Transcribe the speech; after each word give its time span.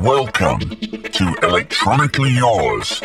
Welcome 0.00 0.58
to 0.58 1.36
Electronically 1.44 2.30
Yours 2.30 3.00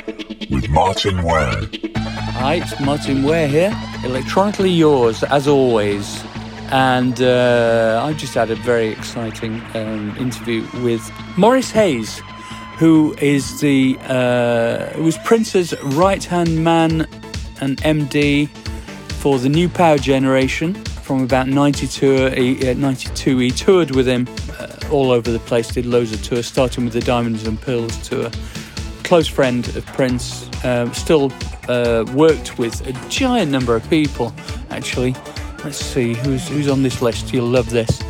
with 0.50 0.68
Martyn 0.70 1.22
Ware. 1.22 1.62
Hi, 1.96 2.56
it's 2.56 2.80
Martyn 2.80 3.22
Ware 3.22 3.48
here. 3.48 3.72
Electronically 4.04 4.72
yours, 4.72 5.22
as 5.22 5.48
always. 5.48 6.24
And 6.72 7.22
uh, 7.22 8.02
I 8.04 8.14
just 8.14 8.34
had 8.34 8.50
a 8.50 8.56
very 8.56 8.88
exciting 8.88 9.62
um, 9.76 10.18
interview 10.18 10.66
with 10.84 11.08
Morris 11.38 11.70
Hayes, 11.70 12.20
who 12.80 13.14
is 13.22 13.60
the 13.60 13.96
uh, 14.06 14.88
who 14.94 15.04
was 15.04 15.20
Prince's 15.20 15.80
right 15.84 16.24
hand 16.24 16.64
man 16.64 17.02
and 17.62 17.78
MD 17.84 18.50
for 19.20 19.38
the 19.38 19.50
New 19.50 19.70
Power 19.70 20.00
Generation 20.00 20.74
from 20.74 21.22
about 21.22 21.48
92. 21.48 22.30
He, 22.32 22.70
uh, 22.72 22.74
92 22.74 23.38
he 23.38 23.52
toured 23.52 23.92
with 23.96 24.08
him 24.08 24.28
all 24.90 25.12
over 25.12 25.32
the 25.32 25.40
place, 25.40 25.70
did 25.70 25.86
loads 25.86 26.12
of 26.12 26.24
tours, 26.24 26.46
starting 26.46 26.86
with 26.86 26.94
the 26.94 27.02
Diamonds 27.02 27.48
and 27.48 27.60
Pearls 27.62 27.96
tour. 28.08 28.30
Close 29.04 29.28
friend 29.28 29.68
of 29.76 29.86
Prince, 29.88 30.50
um, 30.64 30.94
still 30.94 31.32
uh, 31.68 32.06
worked 32.14 32.58
with 32.58 32.86
a 32.88 33.10
giant 33.10 33.52
number 33.52 33.76
of 33.76 33.88
people, 33.90 34.34
actually. 34.70 35.16
Let's 35.64 35.78
see 35.78 36.14
who's 36.14 36.48
who's 36.48 36.68
on 36.68 36.84
this 36.84 37.02
list. 37.02 37.34
You'll 37.34 37.48
love 37.48 37.70
this. 37.70 38.02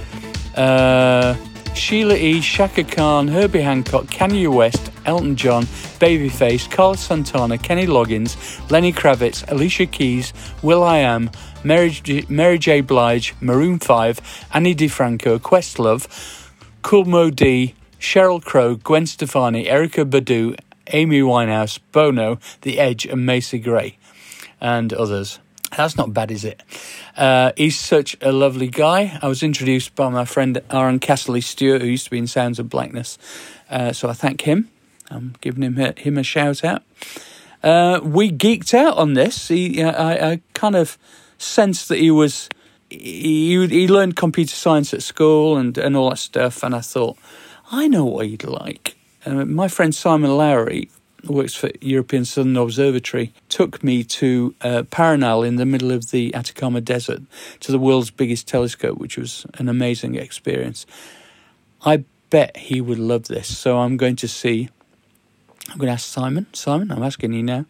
Uh, 0.55 1.35
Sheila 1.73 2.15
E., 2.15 2.41
Chaka 2.41 2.83
Khan, 2.83 3.27
Herbie 3.27 3.61
Hancock, 3.61 4.05
Kanye 4.05 4.53
West, 4.53 4.91
Elton 5.05 5.35
John, 5.35 5.63
Babyface, 5.99 6.69
Carlos 6.69 6.99
Santana, 6.99 7.57
Kenny 7.57 7.87
Loggins, 7.87 8.35
Lenny 8.69 8.91
Kravitz, 8.91 9.49
Alicia 9.49 9.85
Keys, 9.85 10.33
will.i.am, 10.61 11.31
Mary 11.63 11.89
J, 11.89 12.25
Mary 12.27 12.57
J. 12.59 12.81
Blige, 12.81 13.33
Maroon 13.39 13.79
5, 13.79 14.47
Ani 14.53 14.75
DiFranco, 14.75 15.39
Questlove, 15.39 16.07
Kool 16.81 17.05
Moe 17.05 17.29
Dee, 17.29 17.75
Sheryl 17.99 18.43
Crow, 18.43 18.75
Gwen 18.75 19.05
Stefani, 19.05 19.65
Erykah 19.65 20.09
Badu, 20.09 20.57
Amy 20.87 21.21
Winehouse, 21.21 21.79
Bono, 21.91 22.39
The 22.61 22.79
Edge, 22.79 23.05
and 23.05 23.25
Macy 23.25 23.59
Gray, 23.59 23.97
and 24.61 24.93
others. 24.93 25.39
That's 25.75 25.97
not 25.97 26.13
bad, 26.13 26.31
is 26.31 26.45
it? 26.45 26.63
Uh, 27.15 27.51
he's 27.55 27.77
such 27.77 28.17
a 28.21 28.31
lovely 28.31 28.67
guy. 28.67 29.19
I 29.21 29.27
was 29.27 29.43
introduced 29.43 29.93
by 29.95 30.09
my 30.09 30.25
friend 30.25 30.61
Aaron 30.71 30.99
Castley 30.99 31.41
Stewart, 31.41 31.81
who 31.81 31.87
used 31.87 32.05
to 32.05 32.11
be 32.11 32.17
in 32.17 32.27
Sounds 32.27 32.59
of 32.59 32.69
Blackness. 32.69 33.17
Uh, 33.69 33.93
so 33.93 34.09
I 34.09 34.13
thank 34.13 34.41
him. 34.41 34.69
I'm 35.11 35.35
giving 35.41 35.63
him 35.63 35.77
a, 35.77 35.93
him 35.99 36.17
a 36.17 36.23
shout 36.23 36.63
out. 36.63 36.83
Uh, 37.61 37.99
we 38.01 38.31
geeked 38.31 38.73
out 38.73 38.97
on 38.97 39.13
this. 39.13 39.49
He, 39.49 39.83
uh, 39.83 39.91
I, 39.91 40.31
I 40.31 40.41
kind 40.53 40.75
of 40.75 40.97
sensed 41.37 41.89
that 41.89 41.99
he 41.99 42.09
was 42.09 42.49
he 42.89 43.67
he 43.67 43.87
learned 43.87 44.15
computer 44.15 44.55
science 44.55 44.93
at 44.93 45.03
school 45.03 45.57
and 45.57 45.77
and 45.77 45.95
all 45.95 46.09
that 46.09 46.19
stuff. 46.19 46.63
And 46.63 46.75
I 46.75 46.81
thought, 46.81 47.17
I 47.71 47.87
know 47.87 48.05
what 48.05 48.27
he'd 48.27 48.43
like. 48.43 48.95
Uh, 49.25 49.45
my 49.45 49.67
friend 49.67 49.93
Simon 49.93 50.37
Lowry 50.37 50.89
who 51.25 51.33
works 51.33 51.53
for 51.53 51.69
European 51.81 52.25
Southern 52.25 52.57
Observatory, 52.57 53.33
took 53.49 53.83
me 53.83 54.03
to 54.03 54.55
uh, 54.61 54.83
Paranal 54.89 55.45
in 55.45 55.57
the 55.57 55.65
middle 55.65 55.91
of 55.91 56.11
the 56.11 56.33
Atacama 56.33 56.81
Desert 56.81 57.21
to 57.59 57.71
the 57.71 57.79
world's 57.79 58.11
biggest 58.11 58.47
telescope, 58.47 58.97
which 58.97 59.17
was 59.17 59.45
an 59.55 59.67
amazing 59.67 60.15
experience. 60.15 60.85
I 61.85 62.03
bet 62.29 62.55
he 62.57 62.81
would 62.81 62.99
love 62.99 63.25
this. 63.25 63.57
So 63.57 63.79
I'm 63.79 63.97
going 63.97 64.15
to 64.17 64.27
see. 64.27 64.69
I'm 65.69 65.77
going 65.77 65.87
to 65.87 65.93
ask 65.93 66.07
Simon. 66.07 66.47
Simon, 66.53 66.91
I'm 66.91 67.03
asking 67.03 67.33
you 67.33 67.43
now, 67.43 67.65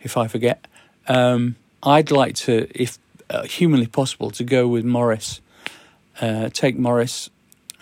if 0.00 0.16
I 0.16 0.26
forget. 0.26 0.66
Um, 1.06 1.56
I'd 1.82 2.10
like 2.10 2.34
to, 2.36 2.68
if 2.74 2.98
uh, 3.30 3.42
humanly 3.44 3.86
possible, 3.86 4.30
to 4.32 4.44
go 4.44 4.68
with 4.68 4.84
Morris. 4.84 5.40
Uh, 6.20 6.48
take 6.52 6.78
Morris 6.78 7.30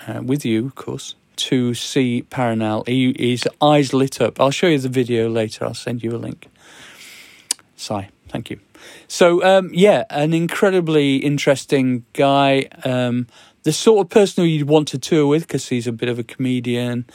uh, 0.06 0.20
with 0.22 0.44
you, 0.44 0.66
of 0.66 0.74
course, 0.74 1.14
to 1.36 1.74
see 1.74 2.24
Paranal. 2.30 2.86
He, 2.86 3.14
his 3.18 3.48
eyes 3.62 3.92
lit 3.92 4.20
up. 4.20 4.40
I'll 4.40 4.50
show 4.50 4.66
you 4.66 4.78
the 4.78 4.88
video 4.88 5.28
later. 5.28 5.64
I'll 5.64 5.74
send 5.74 6.02
you 6.02 6.14
a 6.14 6.18
link. 6.18 6.48
Sigh. 7.76 8.10
Thank 8.28 8.50
you. 8.50 8.60
So, 9.08 9.42
um, 9.44 9.70
yeah, 9.72 10.04
an 10.10 10.34
incredibly 10.34 11.16
interesting 11.16 12.04
guy. 12.12 12.68
Um, 12.84 13.26
the 13.62 13.72
sort 13.72 14.04
of 14.04 14.10
person 14.10 14.44
who 14.44 14.48
you'd 14.48 14.68
want 14.68 14.88
to 14.88 14.98
tour 14.98 15.26
with 15.26 15.46
because 15.46 15.68
he's 15.68 15.86
a 15.86 15.92
bit 15.92 16.08
of 16.08 16.18
a 16.18 16.22
comedian. 16.22 17.06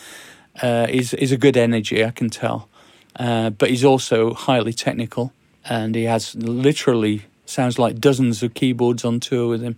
Uh, 0.61 0.88
he's 0.88 1.31
a 1.31 1.38
good 1.38 1.57
energy, 1.57 2.03
I 2.03 2.11
can 2.11 2.29
tell. 2.29 2.69
Uh, 3.16 3.50
but 3.50 3.69
he's 3.69 3.85
also 3.85 4.33
highly 4.33 4.73
technical 4.73 5.33
and 5.66 5.95
he 5.95 6.06
has 6.06 6.35
literally 6.35 7.23
sounds 7.51 7.78
like 7.78 8.00
dozens 8.00 8.41
of 8.41 8.53
keyboards 8.53 9.06
on 9.06 9.19
tour 9.19 9.47
with 9.47 9.62
him 9.62 9.78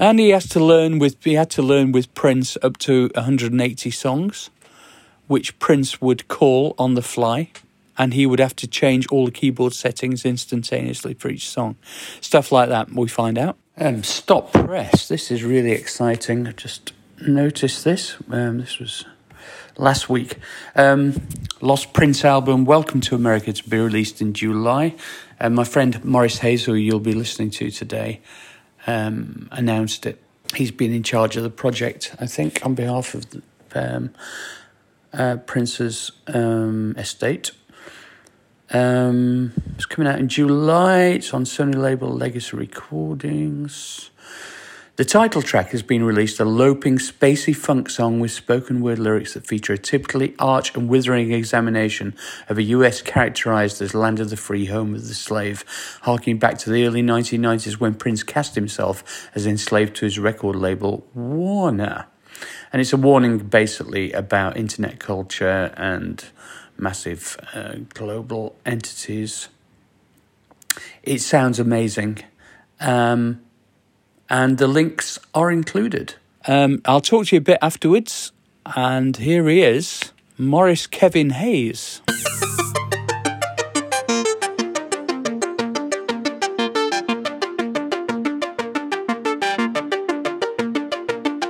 and 0.00 0.18
he 0.18 0.30
has 0.30 0.48
to 0.48 0.64
learn 0.64 0.98
with 0.98 1.22
he 1.22 1.34
had 1.34 1.50
to 1.50 1.62
learn 1.62 1.92
with 1.92 2.12
Prince 2.14 2.56
up 2.62 2.78
to 2.78 3.10
180 3.14 3.90
songs, 3.90 4.48
which 5.26 5.56
Prince 5.58 6.00
would 6.00 6.26
call 6.26 6.74
on 6.78 6.94
the 6.94 7.02
fly, 7.02 7.50
and 7.98 8.14
he 8.14 8.24
would 8.24 8.40
have 8.40 8.56
to 8.56 8.66
change 8.66 9.06
all 9.08 9.26
the 9.26 9.30
keyboard 9.30 9.74
settings 9.74 10.24
instantaneously 10.24 11.12
for 11.14 11.28
each 11.28 11.50
song, 11.50 11.76
stuff 12.22 12.50
like 12.50 12.70
that. 12.70 12.90
We 12.90 13.08
find 13.08 13.36
out. 13.36 13.58
Um, 13.76 14.02
stop 14.02 14.52
press. 14.52 15.06
This 15.06 15.30
is 15.30 15.44
really 15.44 15.72
exciting. 15.72 16.46
I 16.46 16.52
just 16.52 16.94
noticed 17.20 17.84
this. 17.84 18.16
Um, 18.30 18.58
this 18.58 18.78
was 18.78 19.04
last 19.76 20.08
week. 20.08 20.36
Um, 20.74 21.20
Lost 21.60 21.92
Prince 21.92 22.24
album, 22.24 22.64
Welcome 22.64 23.02
to 23.02 23.14
America, 23.14 23.52
to 23.52 23.68
be 23.68 23.78
released 23.78 24.22
in 24.22 24.32
July. 24.32 24.94
And 25.40 25.54
my 25.54 25.64
friend 25.64 26.04
Morris 26.04 26.38
who 26.38 26.74
you'll 26.74 27.00
be 27.00 27.14
listening 27.14 27.50
to 27.52 27.70
today, 27.70 28.20
um, 28.86 29.48
announced 29.50 30.04
it. 30.04 30.22
He's 30.54 30.70
been 30.70 30.92
in 30.92 31.02
charge 31.02 31.36
of 31.36 31.42
the 31.42 31.50
project, 31.50 32.14
I 32.20 32.26
think, 32.26 32.64
on 32.64 32.74
behalf 32.74 33.14
of 33.14 33.30
the, 33.30 33.42
um, 33.74 34.10
uh, 35.12 35.36
Prince's 35.46 36.12
um, 36.26 36.94
estate. 36.98 37.52
Um, 38.72 39.52
it's 39.74 39.86
coming 39.86 40.10
out 40.10 40.18
in 40.18 40.28
July. 40.28 41.02
It's 41.04 41.32
on 41.32 41.44
Sony 41.44 41.74
label 41.74 42.08
Legacy 42.08 42.56
Recordings. 42.56 44.10
The 45.00 45.06
title 45.06 45.40
track 45.40 45.70
has 45.70 45.82
been 45.82 46.04
released, 46.04 46.40
a 46.40 46.44
loping, 46.44 46.98
spacey 46.98 47.56
funk 47.56 47.88
song 47.88 48.20
with 48.20 48.32
spoken 48.32 48.82
word 48.82 48.98
lyrics 48.98 49.32
that 49.32 49.46
feature 49.46 49.72
a 49.72 49.78
typically 49.78 50.34
arch 50.38 50.76
and 50.76 50.90
withering 50.90 51.32
examination 51.32 52.14
of 52.50 52.58
a 52.58 52.62
US 52.64 53.00
characterized 53.00 53.80
as 53.80 53.94
land 53.94 54.20
of 54.20 54.28
the 54.28 54.36
free, 54.36 54.66
home 54.66 54.94
of 54.94 55.08
the 55.08 55.14
slave, 55.14 55.64
harking 56.02 56.38
back 56.38 56.58
to 56.58 56.70
the 56.70 56.84
early 56.84 57.02
1990s 57.02 57.80
when 57.80 57.94
Prince 57.94 58.22
cast 58.22 58.56
himself 58.56 59.30
as 59.34 59.46
enslaved 59.46 59.96
to 59.96 60.04
his 60.04 60.18
record 60.18 60.56
label, 60.56 61.06
Warner. 61.14 62.04
And 62.70 62.82
it's 62.82 62.92
a 62.92 62.98
warning 62.98 63.38
basically 63.38 64.12
about 64.12 64.58
internet 64.58 64.98
culture 65.00 65.72
and 65.78 66.22
massive 66.76 67.38
uh, 67.54 67.76
global 67.94 68.54
entities. 68.66 69.48
It 71.02 71.22
sounds 71.22 71.58
amazing. 71.58 72.18
Um, 72.80 73.40
and 74.30 74.58
the 74.58 74.68
links 74.68 75.18
are 75.34 75.50
included. 75.50 76.14
Um, 76.46 76.80
I'll 76.84 77.00
talk 77.00 77.26
to 77.26 77.36
you 77.36 77.40
a 77.40 77.42
bit 77.42 77.58
afterwards. 77.60 78.32
And 78.76 79.16
here 79.16 79.48
he 79.48 79.62
is, 79.62 80.12
Morris 80.38 80.86
Kevin 80.86 81.30
Hayes. 81.30 82.00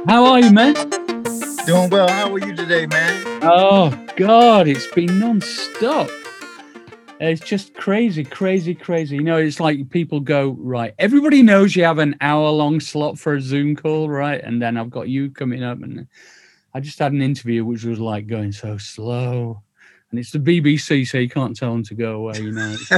How 0.07 0.25
are 0.25 0.41
you, 0.41 0.51
man? 0.51 0.75
Doing 1.67 1.91
well. 1.91 2.09
How 2.09 2.33
are 2.33 2.39
you 2.39 2.57
today, 2.57 2.87
man? 2.87 3.41
Oh, 3.43 4.07
God, 4.17 4.67
it's 4.67 4.87
been 4.89 5.19
non 5.19 5.41
stop. 5.41 6.11
It's 7.21 7.43
just 7.43 7.75
crazy, 7.75 8.25
crazy, 8.25 8.75
crazy. 8.75 9.17
You 9.17 9.23
know, 9.23 9.37
it's 9.37 9.61
like 9.61 9.91
people 9.91 10.21
go, 10.21 10.57
right, 10.59 10.95
everybody 10.99 11.43
knows 11.43 11.77
you 11.77 11.85
have 11.85 11.99
an 11.99 12.17
hour 12.23 12.49
long 12.49 12.81
slot 12.81 13.19
for 13.19 13.35
a 13.35 13.41
Zoom 13.43 13.77
call, 13.77 14.09
right? 14.09 14.43
And 14.43 14.61
then 14.61 14.79
I've 14.79 14.89
got 14.89 15.11
you 15.11 15.31
coming 15.31 15.63
up. 15.63 15.83
And 15.83 16.07
I 16.73 16.81
just 16.81 16.99
had 16.99 17.13
an 17.13 17.21
interview 17.21 17.63
which 17.63 17.85
was 17.85 18.01
like 18.01 18.27
going 18.27 18.53
so 18.53 18.79
slow. 18.79 19.63
And 20.11 20.19
it's 20.19 20.31
the 20.31 20.39
BBC, 20.39 21.07
so 21.07 21.19
you 21.19 21.29
can't 21.29 21.55
tell 21.55 21.73
them 21.73 21.85
to 21.85 21.95
go 21.95 22.15
away, 22.15 22.39
you 22.41 22.53
know. 22.53 22.75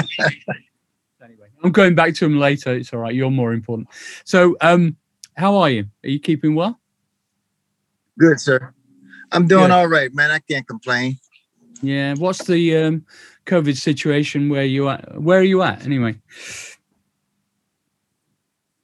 anyway, 1.21 1.49
I'm 1.65 1.73
going 1.73 1.97
back 1.97 2.15
to 2.15 2.25
them 2.25 2.39
later. 2.39 2.77
It's 2.77 2.93
all 2.93 3.01
right. 3.01 3.15
You're 3.15 3.29
more 3.29 3.53
important. 3.53 3.89
So, 4.25 4.57
um, 4.61 4.97
how 5.37 5.57
are 5.57 5.69
you? 5.69 5.87
Are 6.05 6.09
you 6.09 6.21
keeping 6.21 6.55
well? 6.55 6.79
Good, 8.19 8.39
sir. 8.39 8.73
I'm 9.33 9.49
doing 9.49 9.65
Good. 9.65 9.71
all 9.73 9.89
right, 9.89 10.15
man. 10.15 10.31
I 10.31 10.39
can't 10.39 10.67
complain. 10.67 11.19
Yeah. 11.83 12.15
What's 12.15 12.45
the 12.45 12.77
um, 12.77 13.05
COVID 13.47 13.77
situation 13.77 14.49
where 14.49 14.65
you 14.65 14.89
at? 14.89 15.21
Where 15.21 15.41
are 15.41 15.44
you 15.44 15.62
at 15.62 15.85
anyway? 15.85 16.17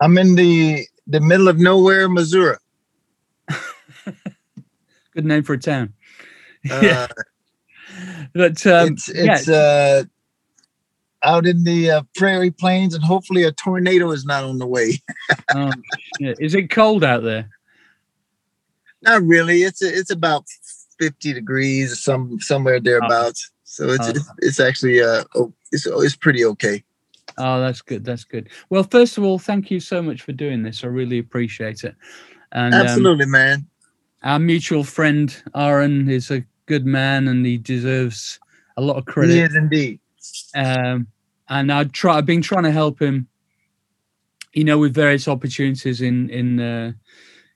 I'm 0.01 0.17
in 0.19 0.35
the 0.35 0.87
the 1.07 1.21
middle 1.21 1.49
of 1.49 1.59
nowhere, 1.59 2.09
Missouri. 2.09 2.57
Good 5.15 5.25
name 5.25 5.43
for 5.43 5.55
a 5.55 5.59
town. 5.59 5.95
Uh, 6.71 6.81
Yeah. 6.83 7.07
But 8.35 8.65
um, 8.67 8.93
it's 8.93 9.09
it's 9.09 9.49
uh, 9.49 10.05
out 11.25 11.47
in 11.47 11.65
the 11.65 11.91
uh, 11.91 12.03
prairie 12.15 12.51
plains, 12.51 12.95
and 12.95 13.03
hopefully 13.03 13.43
a 13.43 13.53
tornado 13.53 14.11
is 14.13 14.25
not 14.25 14.45
on 14.45 14.59
the 14.59 14.67
way. 14.67 15.01
oh, 15.55 15.73
is 16.21 16.55
it 16.55 16.71
cold 16.71 17.03
out 17.03 17.23
there? 17.25 17.49
Not 19.03 19.23
really. 19.23 19.63
It's 19.63 19.83
it's 19.83 20.11
about 20.11 20.45
fifty 20.99 21.33
degrees, 21.33 21.99
some 21.99 22.39
somewhere 22.41 22.79
thereabouts. 22.79 23.51
So 23.71 23.91
it's 23.91 24.07
Oh. 24.07 24.11
it's, 24.11 24.31
it's 24.39 24.61
actually 24.61 25.03
uh 25.03 25.25
it's 25.73 25.87
it's 25.87 26.17
pretty 26.17 26.45
okay. 26.47 26.83
Oh, 27.37 27.61
that's 27.61 27.83
good. 27.83 28.05
That's 28.05 28.25
good. 28.25 28.49
Well, 28.71 28.83
first 28.83 29.19
of 29.19 29.25
all, 29.25 29.39
thank 29.39 29.71
you 29.71 29.79
so 29.79 30.03
much 30.03 30.23
for 30.23 30.33
doing 30.33 30.63
this. 30.63 30.83
I 30.83 30.87
really 30.89 31.19
appreciate 31.19 31.85
it. 31.85 31.95
And 32.53 32.75
um, 32.75 32.81
Absolutely, 32.81 33.27
man. 33.27 33.67
our 34.25 34.39
mutual 34.39 34.83
friend 34.83 35.37
Aaron 35.55 36.09
is 36.09 36.31
a 36.31 36.43
good 36.67 36.87
man, 36.87 37.29
and 37.29 37.45
he 37.47 37.59
deserves 37.59 38.41
a 38.79 38.81
lot 38.81 38.97
of 38.97 39.05
credit. 39.05 39.35
He 39.35 39.41
is 39.41 39.55
indeed. 39.55 40.01
um, 40.55 41.07
and 41.51 41.71
I 41.71 41.85
try. 41.85 42.17
I've 42.17 42.27
been 42.27 42.43
trying 42.43 42.65
to 42.65 42.73
help 42.73 43.01
him, 43.01 43.29
you 44.55 44.65
know, 44.65 44.79
with 44.79 44.95
various 44.95 45.29
opportunities 45.29 46.01
in 46.01 46.31
in 46.31 46.59
uh, 46.59 46.93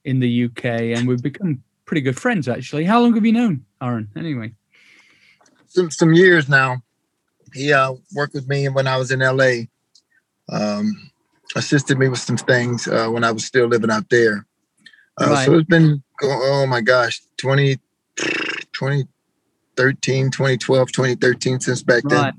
in 0.04 0.20
the 0.20 0.44
UK, 0.44 0.64
and 0.96 1.08
we've 1.08 1.22
become 1.22 1.62
pretty 1.86 2.02
good 2.02 2.18
friends 2.20 2.48
actually. 2.48 2.84
How 2.84 3.00
long 3.00 3.14
have 3.14 3.24
you 3.26 3.32
known 3.32 3.64
Aaron? 3.82 4.08
Anyway, 4.16 4.52
Some 5.72 5.90
some 5.90 6.12
years 6.12 6.48
now. 6.50 6.82
He 7.54 7.72
uh 7.72 7.94
worked 8.14 8.34
with 8.34 8.46
me 8.48 8.68
when 8.68 8.86
I 8.86 8.96
was 8.98 9.10
in 9.10 9.20
LA. 9.20 9.64
Um 10.50 11.10
assisted 11.56 11.98
me 11.98 12.08
with 12.08 12.18
some 12.18 12.36
things 12.36 12.86
uh, 12.88 13.08
when 13.08 13.24
I 13.24 13.30
was 13.30 13.44
still 13.44 13.66
living 13.66 13.90
out 13.90 14.08
there. 14.10 14.46
Uh, 15.18 15.30
Right. 15.30 15.44
So 15.44 15.54
it's 15.54 15.68
been, 15.68 16.02
oh 16.22 16.66
my 16.66 16.80
gosh, 16.80 17.20
20, 17.36 17.76
2013, 18.72 20.30
2012, 20.30 20.92
2013, 20.92 21.60
since 21.60 21.82
back 21.82 22.02
then. 22.04 22.18
right, 22.22 22.34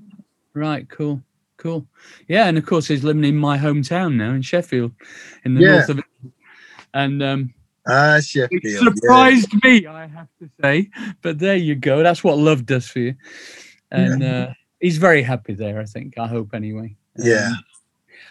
right, 0.55 0.89
cool, 0.89 1.21
cool, 1.57 1.85
yeah. 2.27 2.47
And 2.47 2.57
of 2.57 2.65
course, 2.65 2.87
he's 2.87 3.03
living 3.03 3.23
in 3.23 3.35
my 3.35 3.57
hometown 3.57 4.15
now 4.15 4.31
in 4.31 4.41
Sheffield, 4.41 4.93
in 5.45 5.53
the 5.53 5.61
Yeah. 5.61 5.73
north 5.73 5.89
of 5.89 5.99
it, 5.99 6.05
and 6.93 7.21
um, 7.21 7.53
Ah, 7.87 8.17
it 8.17 8.23
Sheffield. 8.23 8.61
yeah. 8.63 8.79
surprised 8.79 9.51
me, 9.63 9.85
I 9.87 10.07
have 10.07 10.27
to 10.39 10.49
say. 10.61 10.89
But 11.21 11.39
there 11.39 11.55
you 11.57 11.75
go. 11.75 12.01
That's 12.03 12.23
what 12.23 12.37
love 12.37 12.65
does 12.65 12.87
for 12.87 12.99
you, 12.99 13.15
and 13.91 14.23
uh, 14.23 14.47
he's 14.79 14.97
very 14.97 15.21
happy 15.21 15.53
there. 15.53 15.79
I 15.79 15.85
think. 15.85 16.17
I 16.17 16.27
hope 16.27 16.53
anyway. 16.53 16.95
Yeah. 17.17 17.47
Um, 17.49 17.63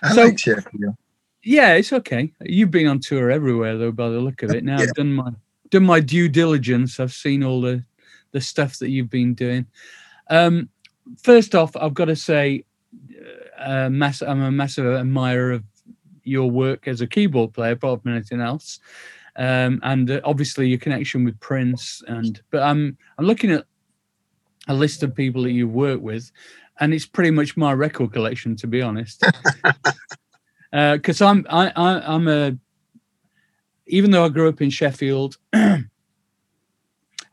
I 0.02 0.14
So- 0.14 0.24
like 0.24 0.38
Sheffield. 0.38 0.96
Yeah, 1.44 1.74
it's 1.74 1.92
okay. 1.92 2.32
You've 2.42 2.70
been 2.70 2.86
on 2.86 3.00
tour 3.00 3.28
everywhere 3.30 3.76
though, 3.76 3.90
by 3.90 4.08
the 4.10 4.20
look 4.20 4.42
of 4.44 4.50
it. 4.50 4.62
Now 4.64 4.78
Yeah. 4.78 4.84
I've 4.84 4.94
done 4.94 5.12
my 5.12 5.32
done 5.70 5.84
my 5.84 5.98
due 6.00 6.28
diligence. 6.28 7.00
I've 7.00 7.12
seen 7.12 7.42
all 7.42 7.60
the 7.60 7.84
the 8.30 8.40
stuff 8.40 8.78
that 8.78 8.90
you've 8.90 9.10
been 9.10 9.34
doing. 9.34 9.66
Um, 10.30 10.68
first 11.22 11.54
off, 11.56 11.76
I've 11.76 11.94
got 11.94 12.04
to 12.06 12.16
say, 12.16 12.64
uh, 13.58 13.90
mass, 13.90 14.22
I'm 14.22 14.40
a 14.40 14.50
massive 14.52 14.86
admirer 14.86 15.50
of 15.52 15.64
your 16.24 16.48
work 16.50 16.86
as 16.88 17.00
a 17.00 17.06
keyboard 17.08 17.52
player, 17.52 17.72
apart 17.72 18.02
from 18.02 18.12
anything 18.12 18.40
else, 18.40 18.78
um, 19.36 19.80
and 19.82 20.10
uh, 20.10 20.20
obviously 20.24 20.68
your 20.68 20.78
connection 20.78 21.24
with 21.24 21.38
Prince. 21.40 22.02
And 22.06 22.40
but 22.50 22.62
I'm 22.62 22.96
I'm 23.18 23.26
looking 23.26 23.52
at 23.52 23.64
a 24.68 24.74
list 24.74 25.02
of 25.02 25.14
people 25.14 25.42
that 25.42 25.52
you 25.52 25.68
work 25.68 26.00
with, 26.00 26.30
and 26.80 26.92
it's 26.94 27.06
pretty 27.06 27.30
much 27.30 27.56
my 27.56 27.72
record 27.72 28.12
collection, 28.12 28.56
to 28.56 28.66
be 28.66 28.82
honest. 28.82 29.24
Uh, 30.72 30.96
because 30.96 31.20
I'm 31.20 31.46
I, 31.50 31.70
I 31.76 32.14
I'm 32.14 32.26
a 32.28 32.56
even 33.86 34.10
though 34.10 34.24
I 34.24 34.30
grew 34.30 34.48
up 34.48 34.62
in 34.62 34.70
Sheffield, 34.70 35.36
I'm 35.52 35.84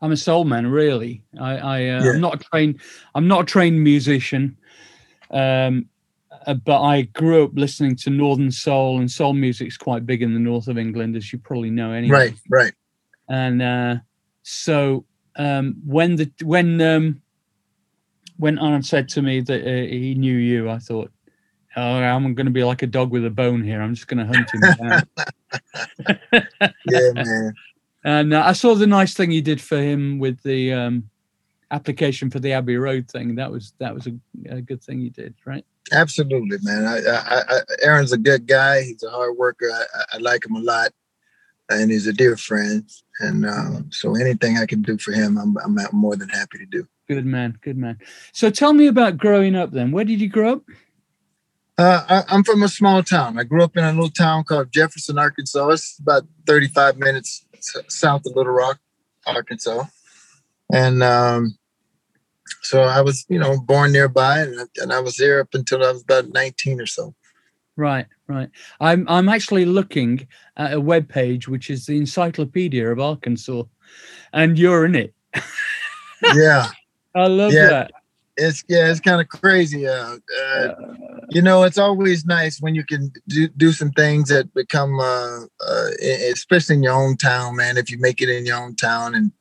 a 0.02 0.16
soul 0.16 0.44
man. 0.44 0.66
Really, 0.66 1.22
I, 1.40 1.56
I 1.56 1.88
uh, 1.88 2.04
Yeah. 2.04 2.10
I'm 2.10 2.20
not 2.20 2.34
a 2.34 2.38
trained 2.38 2.80
I'm 3.14 3.28
not 3.28 3.42
a 3.42 3.46
trained 3.46 3.82
musician, 3.82 4.58
um, 5.30 5.86
uh, 6.46 6.54
but 6.54 6.80
I 6.82 7.02
grew 7.02 7.44
up 7.44 7.50
listening 7.54 7.96
to 7.96 8.10
Northern 8.10 8.50
soul, 8.50 8.98
and 8.98 9.10
soul 9.10 9.32
music's 9.34 9.76
quite 9.76 10.06
big 10.06 10.22
in 10.22 10.32
the 10.34 10.40
north 10.40 10.68
of 10.68 10.78
England, 10.78 11.16
as 11.16 11.32
you 11.32 11.38
probably 11.38 11.70
know. 11.70 11.92
Anyway, 11.92 12.16
Right, 12.16 12.34
right. 12.48 12.72
and 13.28 13.60
uh, 13.62 13.96
so 14.42 15.04
um, 15.36 15.76
when 15.84 16.16
the 16.16 16.30
when 16.42 16.80
um, 16.80 17.22
when 18.38 18.58
Aaron 18.58 18.82
said 18.82 19.08
to 19.10 19.22
me 19.22 19.40
that 19.42 19.60
uh, 19.62 19.86
he 19.88 20.14
knew 20.14 20.36
you, 20.36 20.70
I 20.70 20.78
thought, 20.78 21.10
"Oh, 21.76 21.82
I'm 21.82 22.34
going 22.34 22.46
to 22.46 22.50
be 22.52 22.64
like 22.64 22.82
a 22.82 22.86
dog 22.86 23.10
with 23.10 23.24
a 23.26 23.30
bone 23.30 23.62
here. 23.62 23.82
I'm 23.82 23.94
just 23.94 24.08
going 24.08 24.26
to 24.26 24.26
hunt 24.26 24.50
him 24.50 24.60
down." 24.78 25.02
Yeah, 26.86 27.12
man. 27.12 27.54
and 28.04 28.32
uh, 28.34 28.42
I 28.46 28.52
saw 28.52 28.74
the 28.74 28.86
nice 28.86 29.14
thing 29.14 29.30
you 29.30 29.42
did 29.42 29.60
for 29.60 29.76
him 29.78 30.18
with 30.18 30.40
the 30.42 30.72
um, 30.72 31.10
application 31.70 32.30
for 32.30 32.38
the 32.38 32.52
Abbey 32.52 32.76
Road 32.76 33.08
thing. 33.10 33.34
That 33.34 33.50
was 33.50 33.74
that 33.78 33.92
was 33.94 34.06
a, 34.06 34.12
a 34.48 34.60
good 34.60 34.82
thing 34.82 35.00
you 35.00 35.10
did, 35.10 35.34
right? 35.44 35.64
Absolutely, 35.92 36.58
man. 36.62 36.84
I, 36.84 36.98
I, 36.98 37.42
I, 37.48 37.60
Aaron's 37.82 38.12
a 38.12 38.18
good 38.18 38.46
guy. 38.46 38.82
He's 38.82 39.02
a 39.02 39.10
hard 39.10 39.36
worker. 39.36 39.70
I, 39.70 40.04
I- 40.14 40.18
like 40.18 40.44
him 40.46 40.54
a 40.54 40.60
lot, 40.60 40.92
and 41.68 41.90
he's 41.90 42.06
a 42.06 42.12
dear 42.12 42.36
friend. 42.36 42.88
And 43.20 43.44
um, 43.46 43.90
so 43.90 44.14
anything 44.16 44.58
I 44.58 44.66
can 44.66 44.82
do 44.82 44.98
for 44.98 45.12
him, 45.12 45.36
I'm, 45.38 45.56
I'm 45.58 45.76
more 45.92 46.16
than 46.16 46.28
happy 46.28 46.58
to 46.58 46.66
do. 46.66 46.86
Good 47.08 47.26
man, 47.26 47.58
good 47.62 47.76
man. 47.76 47.98
So 48.32 48.50
tell 48.50 48.72
me 48.72 48.86
about 48.86 49.18
growing 49.18 49.56
up. 49.56 49.72
Then, 49.72 49.90
where 49.90 50.04
did 50.04 50.20
you 50.20 50.28
grow 50.28 50.52
up? 50.54 50.62
Uh, 51.76 52.04
I, 52.08 52.34
I'm 52.34 52.44
from 52.44 52.62
a 52.62 52.68
small 52.68 53.02
town. 53.02 53.38
I 53.38 53.44
grew 53.44 53.64
up 53.64 53.76
in 53.76 53.82
a 53.82 53.92
little 53.92 54.10
town 54.10 54.44
called 54.44 54.70
Jefferson, 54.70 55.18
Arkansas. 55.18 55.68
It's 55.70 55.98
about 55.98 56.24
35 56.46 56.98
minutes 56.98 57.46
south 57.88 58.26
of 58.26 58.36
Little 58.36 58.52
Rock, 58.52 58.78
Arkansas. 59.26 59.84
And 60.72 61.02
um, 61.02 61.58
so 62.62 62.82
I 62.82 63.00
was, 63.00 63.24
you 63.28 63.38
know, 63.38 63.58
born 63.60 63.92
nearby, 63.92 64.40
and, 64.40 64.60
I- 64.60 64.82
and 64.82 64.92
I 64.92 65.00
was 65.00 65.16
there 65.16 65.40
up 65.40 65.54
until 65.54 65.84
I 65.84 65.92
was 65.92 66.02
about 66.02 66.32
19 66.32 66.80
or 66.80 66.86
so. 66.86 67.14
Right, 67.76 68.06
right. 68.26 68.50
I'm 68.80 69.06
I'm 69.08 69.28
actually 69.28 69.64
looking 69.64 70.26
at 70.56 70.74
a 70.74 70.80
web 70.80 71.08
page 71.08 71.48
which 71.48 71.70
is 71.70 71.86
the 71.86 71.96
Encyclopedia 71.96 72.86
of 72.90 73.00
Arkansas, 73.00 73.62
and 74.32 74.58
you're 74.58 74.84
in 74.84 74.94
it. 74.94 75.14
Yeah, 76.22 76.66
I 77.14 77.26
love 77.28 77.52
Yeah. 77.52 77.68
that. 77.70 77.90
it's 78.36 78.62
yeah, 78.68 78.90
it's 78.90 79.00
kind 79.00 79.20
of 79.20 79.28
crazy. 79.28 79.86
Uh, 79.88 80.16
uh, 80.42 80.68
you 81.30 81.40
know, 81.40 81.62
it's 81.62 81.78
always 81.78 82.26
nice 82.26 82.60
when 82.60 82.74
you 82.74 82.84
can 82.84 83.10
do, 83.28 83.48
do 83.56 83.72
some 83.72 83.90
things 83.92 84.28
that 84.28 84.52
become, 84.52 84.98
uh, 85.00 85.44
uh, 85.66 85.88
especially 86.32 86.76
in 86.76 86.82
your 86.82 86.94
own 86.94 87.16
town, 87.16 87.56
man. 87.56 87.78
If 87.78 87.90
you 87.90 87.98
make 87.98 88.20
it 88.20 88.28
in 88.28 88.44
your 88.46 88.58
own 88.58 88.76
town 88.76 89.14
and 89.14 89.32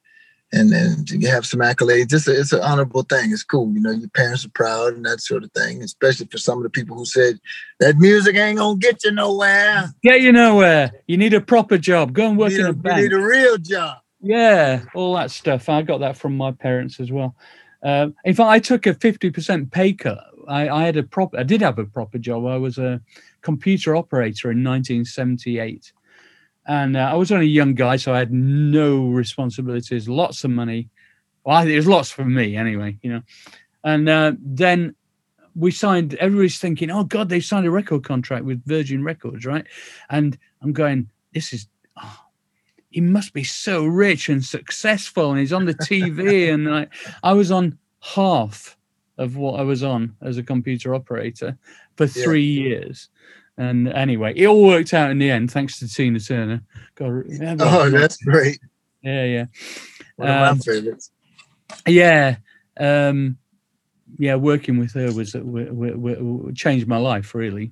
and 0.51 0.71
and 0.73 1.09
you 1.09 1.27
have 1.27 1.45
some 1.45 1.59
accolades, 1.59 2.13
it's 2.13 2.27
a, 2.27 2.39
it's 2.39 2.53
an 2.53 2.61
honorable 2.61 3.03
thing. 3.03 3.31
It's 3.31 3.43
cool, 3.43 3.71
you 3.71 3.81
know. 3.81 3.91
Your 3.91 4.09
parents 4.09 4.45
are 4.45 4.49
proud 4.49 4.93
and 4.93 5.05
that 5.05 5.21
sort 5.21 5.43
of 5.43 5.51
thing. 5.51 5.83
Especially 5.83 6.27
for 6.27 6.37
some 6.37 6.57
of 6.57 6.63
the 6.63 6.69
people 6.69 6.97
who 6.97 7.05
said 7.05 7.39
that 7.79 7.97
music 7.97 8.35
ain't 8.35 8.57
gonna 8.57 8.77
get 8.77 9.03
you 9.03 9.11
nowhere. 9.11 9.93
Get 10.03 10.21
you 10.21 10.31
nowhere. 10.31 10.91
You 11.07 11.17
need 11.17 11.33
a 11.33 11.41
proper 11.41 11.77
job. 11.77 12.13
Go 12.13 12.29
and 12.29 12.37
work 12.37 12.53
in 12.53 12.61
a 12.61 12.65
a, 12.65 12.67
you 12.67 12.73
bank. 12.73 13.01
need 13.03 13.13
a 13.13 13.21
real 13.21 13.57
job. 13.57 13.99
Yeah, 14.21 14.83
all 14.95 15.15
that 15.15 15.31
stuff. 15.31 15.69
I 15.69 15.81
got 15.81 15.99
that 15.99 16.17
from 16.17 16.35
my 16.35 16.51
parents 16.51 16.99
as 16.99 17.11
well. 17.11 17.35
Um, 17.83 18.15
in 18.25 18.33
fact, 18.33 18.49
I 18.49 18.59
took 18.59 18.87
a 18.87 18.93
fifty 18.93 19.29
percent 19.29 19.71
pay 19.71 19.93
cut. 19.93 20.23
I, 20.47 20.67
I 20.67 20.83
had 20.83 20.97
a 20.97 21.03
proper. 21.03 21.37
I 21.37 21.43
did 21.43 21.61
have 21.61 21.77
a 21.77 21.85
proper 21.85 22.17
job. 22.17 22.45
I 22.45 22.57
was 22.57 22.77
a 22.77 22.99
computer 23.41 23.95
operator 23.95 24.51
in 24.51 24.63
1978, 24.63 25.93
and 26.67 26.97
uh, 26.97 27.09
I 27.11 27.15
was 27.15 27.31
only 27.31 27.45
a 27.45 27.49
young 27.49 27.73
guy, 27.73 27.95
so 27.95 28.13
I 28.13 28.19
had 28.19 28.31
no 28.31 29.07
responsibilities, 29.07 30.07
lots 30.07 30.43
of 30.43 30.51
money. 30.51 30.89
Well, 31.43 31.57
I 31.57 31.63
think 31.63 31.73
it 31.73 31.77
was 31.77 31.87
lots 31.87 32.11
for 32.11 32.25
me 32.25 32.55
anyway, 32.55 32.97
you 33.01 33.11
know. 33.11 33.21
And 33.83 34.07
uh, 34.09 34.33
then 34.39 34.95
we 35.55 35.71
signed. 35.71 36.13
Everybody's 36.15 36.59
thinking, 36.59 36.91
"Oh 36.91 37.03
God, 37.03 37.29
they 37.29 37.39
signed 37.39 37.65
a 37.65 37.71
record 37.71 38.03
contract 38.03 38.45
with 38.45 38.63
Virgin 38.65 39.03
Records, 39.03 39.45
right?" 39.45 39.65
And 40.09 40.37
I'm 40.61 40.73
going, 40.73 41.09
"This 41.33 41.53
is." 41.53 41.67
Oh, 41.97 42.19
he 42.89 43.01
must 43.01 43.33
be 43.33 43.43
so 43.43 43.85
rich 43.85 44.29
and 44.29 44.43
successful 44.43 45.29
and 45.29 45.39
he's 45.39 45.53
on 45.53 45.65
the 45.65 45.75
TV 45.75 46.51
and 46.53 46.73
I, 46.73 46.87
I 47.23 47.33
was 47.33 47.51
on 47.51 47.77
half 47.99 48.77
of 49.17 49.35
what 49.35 49.59
I 49.59 49.63
was 49.63 49.83
on 49.83 50.15
as 50.21 50.37
a 50.37 50.43
computer 50.43 50.95
operator 50.95 51.57
for 51.97 52.05
Yeah. 52.05 52.23
three 52.23 52.45
years. 52.45 53.09
And 53.59 53.89
anyway, 53.89 54.33
it 54.37 54.47
all 54.47 54.65
worked 54.65 54.93
out 54.93 55.11
in 55.11 55.17
the 55.19 55.29
end, 55.29 55.51
thanks 55.51 55.79
to 55.79 55.87
Tina 55.87 56.19
Turner. 56.21 56.61
God, 56.95 57.23
yeah, 57.27 57.55
Oh, 57.59 57.89
that's 57.89 58.15
great. 58.23 58.57
yeah, 59.01 59.25
yeah, 59.25 59.45
One 60.15 60.29
of 60.29 60.35
my 60.39 60.47
Um, 60.47 60.59
favorites. 60.59 61.11
yeah. 61.85 62.37
Um, 62.79 63.37
yeah, 64.17 64.35
working 64.35 64.77
with 64.79 64.93
her 64.93 65.11
was 65.11 65.33
w- 65.33 65.65
w- 65.67 66.15
w- 66.15 66.53
changed 66.53 66.87
my 66.87 66.97
life 66.97 67.35
really. 67.35 67.71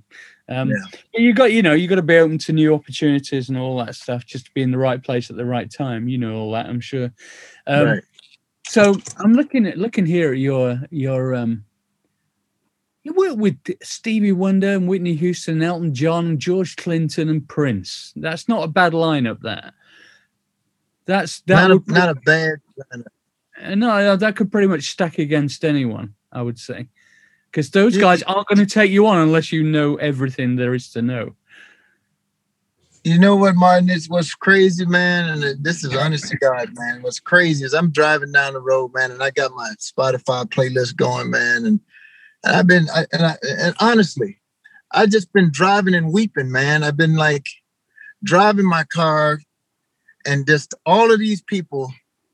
Um, 0.50 0.72
Yeah. 0.72 0.75
you 1.15 1.34
got, 1.34 1.53
you 1.53 1.62
know, 1.62 1.74
you 1.74 1.88
got 1.88 1.96
to 1.96 2.01
be 2.01 2.17
open 2.17 2.38
to 2.39 2.53
new 2.53 2.74
opportunities 2.74 3.48
and 3.48 3.58
all 3.58 3.77
that 3.84 3.96
stuff, 3.96 4.25
just 4.25 4.46
to 4.48 4.51
be 4.53 4.62
in 4.62 4.72
the 4.72 4.77
right 4.77 5.01
place 5.01 5.29
at 5.29 5.38
the 5.38 5.46
right 5.46 5.72
time. 5.72 6.10
You 6.10 6.17
know 6.17 6.36
all 6.36 6.51
that, 6.51 6.65
I'm 6.67 6.82
sure. 6.82 7.12
Um, 7.65 7.86
right. 7.88 8.03
So 8.67 8.96
I'm 9.20 9.34
looking 9.34 9.65
at 9.65 9.77
looking 9.77 10.06
here 10.06 10.34
at 10.34 10.38
your 10.39 10.82
your 10.91 11.34
um. 11.34 11.63
You 13.08 13.14
work 13.14 13.38
with 13.38 13.58
Stevie 13.82 14.34
Wonder 14.34 14.72
and 14.72 14.86
Whitney 14.86 15.16
Houston, 15.16 15.64
Elton 15.64 15.94
John, 15.94 16.40
George 16.40 16.76
Clinton, 16.76 17.30
and 17.30 17.48
Prince. 17.48 18.12
That's 18.18 18.50
not 18.50 18.66
a 18.66 18.68
bad 18.68 18.92
lineup. 18.92 19.40
There. 19.40 19.72
That's 21.06 21.40
that. 21.46 21.70
Not 21.70 21.72
a, 21.72 21.76
would 21.76 21.88
not 21.88 22.10
a 22.10 22.16
bad. 22.16 22.60
uh, 22.94 23.76
No, 23.76 24.18
that 24.18 24.36
could 24.36 24.52
pretty 24.52 24.68
much 24.68 24.90
stack 24.90 25.20
against 25.20 25.64
anyone, 25.64 26.16
I 26.34 26.42
would 26.42 26.60
say. 26.60 26.90
Because 27.50 27.72
those 27.72 27.96
guys 27.98 28.24
aren't 28.24 28.50
going 28.50 28.58
to 28.58 28.66
take 28.66 28.92
you 28.92 29.08
on 29.08 29.20
unless 29.20 29.54
you 29.54 29.64
know 29.64 29.96
everything 29.96 30.58
there 30.58 30.74
is 30.74 30.92
to 30.92 31.02
know. 31.02 31.34
you 33.06 33.18
know 33.18 33.38
what, 33.38 33.56
Martyn? 33.56 33.90
It's 33.90 34.10
what's 34.10 34.36
crazy, 34.36 34.86
man, 34.86 35.30
and 35.30 35.64
this 35.64 35.86
is 35.86 35.96
honest 35.96 36.28
to 36.28 36.38
God, 36.40 36.72
man. 36.74 37.02
What's 37.04 37.22
crazy 37.22 37.64
is 37.64 37.74
I'm 37.74 37.90
driving 37.90 38.34
down 38.34 38.52
the 38.52 38.60
road, 38.60 38.94
man, 38.94 39.12
and 39.12 39.24
I 39.24 39.32
got 39.32 39.54
my 39.54 39.72
Spotify 39.80 40.44
playlist 40.44 40.98
going, 40.98 41.30
man, 41.32 41.66
and, 41.66 41.80
and 42.44 42.56
I've 42.56 42.67
been, 42.67 42.88
I, 42.94 43.06
and 43.12 43.25
I, 43.25 43.36
and 43.44 43.75
honestly, 43.79 44.39
I 44.91 45.06
just 45.06 45.32
been 45.34 45.51
driving 45.51 45.96
and 45.96 46.13
weeping, 46.13 46.51
man. 46.51 46.84
I've 46.84 46.98
been 46.98 47.15
like 47.15 47.46
driving 48.24 48.65
my 48.65 48.84
car, 48.86 49.39
and 50.25 50.48
just 50.48 50.74
all 50.86 51.12
of 51.12 51.20
these 51.20 51.41
people 51.41 51.91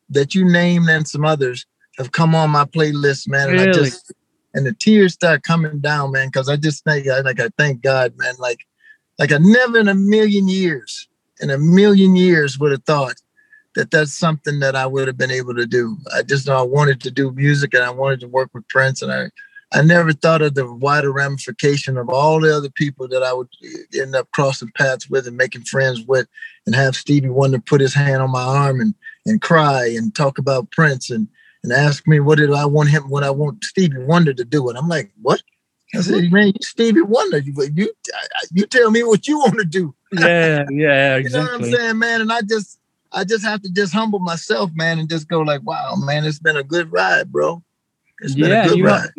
that 0.10 0.36
you 0.36 0.46
named 0.46 0.90
and 0.90 1.08
some 1.08 1.26
others 1.26 1.66
have 1.98 2.12
come 2.12 2.36
on 2.36 2.50
my 2.50 2.66
playlist, 2.66 3.28
man, 3.28 3.50
and 3.50 3.60
Really? 3.60 3.70
I 3.70 3.74
just 3.74 4.14
and 4.54 4.66
the 4.66 4.74
tears 4.74 5.14
start 5.14 5.44
coming 5.44 5.80
down, 5.80 6.12
man, 6.12 6.28
because 6.28 6.48
I 6.48 6.58
just 6.58 6.84
think, 6.84 7.08
I 7.08 7.22
like, 7.22 7.40
I 7.40 7.50
thank 7.58 7.82
God, 7.82 8.14
man, 8.18 8.36
like, 8.38 8.60
like 9.18 9.32
I 9.32 9.38
never 9.40 9.80
in 9.80 9.88
a 9.88 9.96
million 9.96 10.48
years, 10.48 11.08
in 11.42 11.50
a 11.50 11.58
million 11.58 12.16
years, 12.16 12.60
would 12.60 12.72
have 12.72 12.84
thought 12.84 13.16
that 13.76 13.90
that's 13.90 14.14
something 14.14 14.60
that 14.60 14.76
I 14.76 14.86
would 14.86 15.08
have 15.08 15.18
been 15.18 15.32
able 15.32 15.56
to 15.56 15.66
do. 15.66 15.98
I 16.16 16.22
just 16.22 16.46
know 16.46 16.56
I 16.56 16.62
wanted 16.62 17.02
to 17.02 17.12
do 17.12 17.32
music 17.32 17.74
and 17.74 17.84
I 17.84 17.90
wanted 17.90 18.20
to 18.20 18.28
work 18.28 18.52
with 18.54 18.68
Prince, 18.68 19.02
and 19.02 19.12
I, 19.12 19.30
I 19.74 19.82
never 19.82 20.14
thought 20.14 20.42
of 20.42 20.56
the 20.56 20.72
wider 20.72 21.12
ramification 21.12 21.98
of 21.98 22.10
all 22.10 22.40
the 22.40 22.56
other 22.56 22.70
people 22.70 23.08
that 23.10 23.24
I 23.24 23.34
would 23.34 23.50
end 23.94 24.16
up 24.16 24.30
crossing 24.32 24.72
paths 24.78 25.10
with 25.10 25.28
and 25.28 25.38
making 25.38 25.64
friends 25.64 26.04
with, 26.08 26.28
and 26.66 26.76
have 26.76 26.96
Stevie 26.96 27.30
Wonder 27.30 27.60
put 27.60 27.82
his 27.82 27.94
hand 27.94 28.22
on 28.22 28.32
my 28.32 28.44
arm 28.44 28.80
and 28.82 28.94
and 29.26 29.42
cry 29.42 29.88
and 29.88 30.14
talk 30.16 30.38
about 30.38 30.72
Prince 30.72 31.10
and 31.10 31.28
and 31.64 31.74
ask 31.74 32.08
me 32.08 32.20
what 32.20 32.38
did 32.38 32.52
I 32.54 32.66
want 32.66 32.90
him 32.90 33.10
what 33.10 33.24
I 33.24 33.32
want 33.32 33.64
Stevie 33.64 34.04
Wonder 34.06 34.34
to 34.34 34.46
do, 34.46 34.70
and 34.70 34.78
I'm 34.78 34.88
like, 34.90 35.12
what? 35.22 35.42
I 35.96 36.02
said, 36.02 36.32
man, 36.32 36.48
you 36.48 36.54
Stevie 36.62 37.02
Wonder, 37.02 37.40
you 37.40 37.54
you, 37.74 37.94
you 38.52 38.66
tell 38.68 38.92
me 38.92 39.04
what 39.04 39.28
you 39.28 39.40
want 39.40 39.58
to 39.60 39.66
do. 39.66 39.96
Yeah, 40.12 40.66
yeah, 40.70 41.16
exactly. 41.18 41.24
You 41.24 41.30
know 41.30 41.40
what 41.40 41.54
I'm 41.54 41.64
saying, 41.64 42.00
man? 42.00 42.22
And 42.22 42.32
I 42.32 42.42
just 42.42 42.80
I 43.12 43.24
just 43.24 43.44
have 43.46 43.62
to 43.64 43.70
just 43.72 43.94
humble 43.94 44.20
myself, 44.20 44.72
man, 44.74 45.00
and 45.00 45.10
just 45.10 45.28
go 45.28 45.42
like, 45.42 45.62
wow, 45.64 45.96
man, 45.98 46.26
it's 46.26 46.40
been 46.40 46.58
a 46.58 46.64
good 46.64 46.92
ride, 46.92 47.32
bro. 47.32 47.64
It's 48.22 48.36
been 48.36 48.52
Yeah, 48.52 48.66
a 48.66 48.70
good 48.70 48.78
you 48.78 48.86
ride. 48.86 49.02
aren't, 49.02 49.14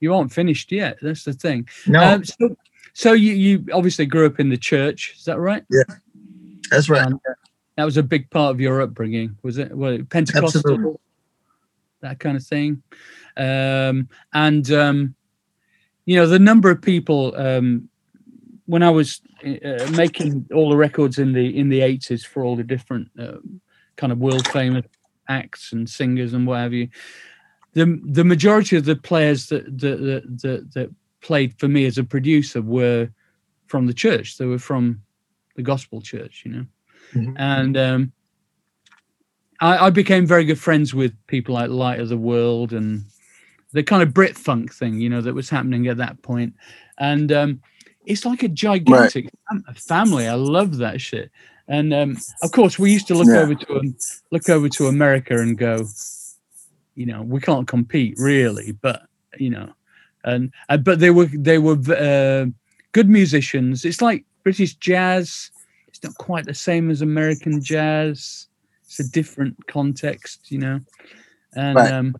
you 0.00 0.14
aren't 0.14 0.32
finished 0.32 0.72
yet. 0.72 0.98
That's 1.00 1.24
the 1.24 1.32
thing. 1.32 1.68
No, 1.86 2.02
Um, 2.02 2.24
so, 2.24 2.56
so 2.92 3.12
you 3.12 3.32
you 3.32 3.66
obviously 3.72 4.06
grew 4.06 4.26
up 4.26 4.40
in 4.40 4.48
the 4.48 4.56
church. 4.56 5.14
Is 5.16 5.24
that 5.24 5.38
right? 5.38 5.64
Yeah, 5.70 5.82
that's 6.70 6.88
right. 6.88 7.06
And, 7.06 7.14
uh, 7.14 7.34
that 7.76 7.84
was 7.84 7.96
a 7.96 8.02
big 8.02 8.28
part 8.30 8.50
of 8.50 8.60
your 8.60 8.82
upbringing, 8.82 9.38
was 9.42 9.56
it? 9.56 9.74
Well, 9.74 9.98
Pentecostal, 10.10 10.60
Absolutely. 10.60 10.96
that 12.00 12.18
kind 12.18 12.36
of 12.36 12.44
thing. 12.44 12.82
Um, 13.36 14.08
and 14.34 14.70
um, 14.70 15.14
you 16.04 16.16
know, 16.16 16.26
the 16.26 16.38
number 16.38 16.70
of 16.70 16.82
people 16.82 17.34
um, 17.36 17.88
when 18.66 18.82
I 18.82 18.90
was 18.90 19.20
uh, 19.44 19.90
making 19.92 20.46
all 20.54 20.70
the 20.70 20.76
records 20.76 21.18
in 21.18 21.32
the 21.32 21.56
in 21.58 21.68
the 21.68 21.80
eighties 21.80 22.24
for 22.24 22.44
all 22.44 22.56
the 22.56 22.64
different 22.64 23.08
um, 23.18 23.60
kind 23.96 24.12
of 24.12 24.18
world 24.18 24.46
famous 24.48 24.84
acts 25.28 25.72
and 25.72 25.88
singers 25.88 26.34
and 26.34 26.46
what 26.46 26.58
have 26.58 26.72
you. 26.72 26.88
The 27.74 28.00
the 28.04 28.24
majority 28.24 28.76
of 28.76 28.84
the 28.84 28.96
players 28.96 29.48
that 29.48 29.64
that 29.78 29.98
that, 29.98 30.38
that, 30.42 30.74
that 30.74 30.90
played 31.20 31.58
for 31.58 31.68
me 31.68 31.86
as 31.86 31.98
a 31.98 32.04
producer 32.04 32.62
were 32.62 33.08
from 33.66 33.86
the 33.86 33.94
church. 33.94 34.36
They 34.38 34.46
were 34.46 34.58
from 34.58 35.02
the 35.56 35.62
gospel 35.62 36.00
church, 36.00 36.42
you 36.44 36.52
know 36.52 36.66
Mhm. 37.14 37.34
and 37.36 37.76
um, 37.76 38.12
I, 39.60 39.86
I 39.86 39.90
became 39.90 40.26
very 40.26 40.44
good 40.44 40.58
friends 40.60 40.94
with 40.94 41.12
people 41.26 41.54
like 41.54 41.70
Light 41.70 42.00
of 42.00 42.08
the 42.08 42.16
World 42.16 42.72
and 42.72 43.04
the 43.72 43.82
kind 43.82 44.02
of 44.02 44.14
Brit 44.14 44.36
funk 44.36 44.72
thing, 44.72 45.00
you 45.00 45.08
know, 45.08 45.20
that 45.20 45.34
was 45.34 45.50
happening 45.50 45.86
at 45.88 45.96
that 45.98 46.22
point. 46.22 46.54
And 46.98 47.30
um, 47.32 47.60
it's 48.06 48.24
like 48.24 48.42
a 48.42 48.48
gigantic 48.48 49.28
fam- 49.48 49.64
family. 49.74 50.28
I 50.28 50.34
love 50.34 50.78
that 50.78 51.00
shit. 51.00 51.30
And 51.68 51.92
um, 51.92 52.16
of 52.42 52.52
course, 52.52 52.78
we 52.78 52.92
used 52.92 53.06
to 53.08 53.14
look 53.14 53.28
Yeah. 53.28 53.40
over 53.40 53.54
to 53.54 53.78
um, 53.78 53.96
look 54.30 54.48
over 54.48 54.68
to 54.68 54.86
America 54.86 55.38
and 55.38 55.56
go, 55.58 55.86
you 56.94 57.06
know, 57.06 57.22
we 57.22 57.40
can't 57.40 57.66
compete 57.68 58.14
really, 58.18 58.72
but 58.72 59.02
you 59.38 59.50
know, 59.50 59.72
and 60.24 60.52
uh, 60.68 60.76
but 60.76 60.98
they 61.00 61.10
were 61.10 61.26
they 61.26 61.58
were 61.58 61.78
uh, 61.96 62.46
good 62.92 63.08
musicians. 63.08 63.84
It's 63.84 64.02
like 64.02 64.24
British 64.42 64.74
jazz. 64.74 65.50
It's 65.88 66.02
not 66.02 66.14
quite 66.16 66.46
the 66.46 66.54
same 66.54 66.90
as 66.90 67.02
American 67.02 67.62
jazz. 67.62 68.48
It's 68.84 69.00
a 69.00 69.08
different 69.10 69.56
context, 69.66 70.50
you 70.50 70.58
know. 70.58 70.80
And 71.54 71.76
Right. 71.76 71.92
um, 71.92 72.16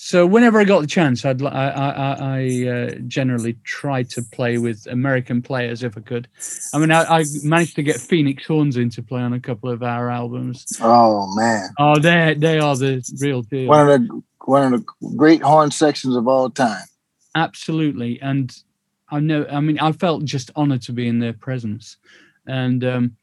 so 0.00 0.24
whenever 0.26 0.60
I 0.60 0.64
got 0.64 0.80
the 0.82 0.86
chance, 0.86 1.24
I'd 1.24 1.42
I 1.42 1.48
I, 1.48 2.12
I, 2.38 2.68
uh, 2.68 2.90
generally 3.08 3.54
try 3.64 4.04
to 4.04 4.22
play 4.22 4.56
with 4.58 4.86
American 4.86 5.42
players 5.42 5.82
if 5.82 5.98
I 5.98 6.02
could. 6.02 6.28
I 6.72 6.78
mean, 6.78 6.92
I, 6.92 7.02
I 7.02 7.24
managed 7.42 7.74
to 7.76 7.82
get 7.82 7.96
Phoenix 8.00 8.46
Horns 8.46 8.76
in 8.76 8.90
to 8.90 9.02
play 9.02 9.20
on 9.22 9.32
a 9.32 9.40
couple 9.40 9.70
of 9.70 9.82
our 9.82 10.08
albums. 10.08 10.66
Oh 10.80 11.34
man, 11.34 11.70
Oh, 11.80 11.98
they 11.98 12.36
they 12.38 12.60
are 12.60 12.76
the 12.76 13.02
real 13.20 13.42
deal. 13.42 13.66
one 13.68 13.88
of 13.90 14.00
the 14.00 14.22
one 14.44 14.72
of 14.72 14.80
the 14.86 15.16
great 15.16 15.42
horn 15.42 15.72
sections 15.72 16.14
of 16.14 16.28
all 16.28 16.48
time. 16.48 16.84
absolutely 17.34 18.18
and 18.22 18.56
i 19.10 19.18
know 19.20 19.44
i 19.50 19.60
mean 19.60 19.78
i 19.80 19.92
felt 19.92 20.24
just 20.24 20.50
honored 20.56 20.80
to 20.82 20.92
be 20.92 21.06
in 21.06 21.18
their 21.18 21.34
presence 21.34 21.98
and 22.46 22.82
um, 22.84 23.16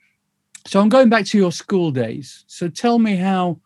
so 0.67 0.79
i'm 0.79 0.89
going 0.89 1.09
back 1.09 1.25
to 1.25 1.37
your 1.37 1.51
school 1.51 1.89
days 1.91 2.43
so 2.47 2.67
tell 2.69 2.99
me 2.99 3.15
how 3.15 3.59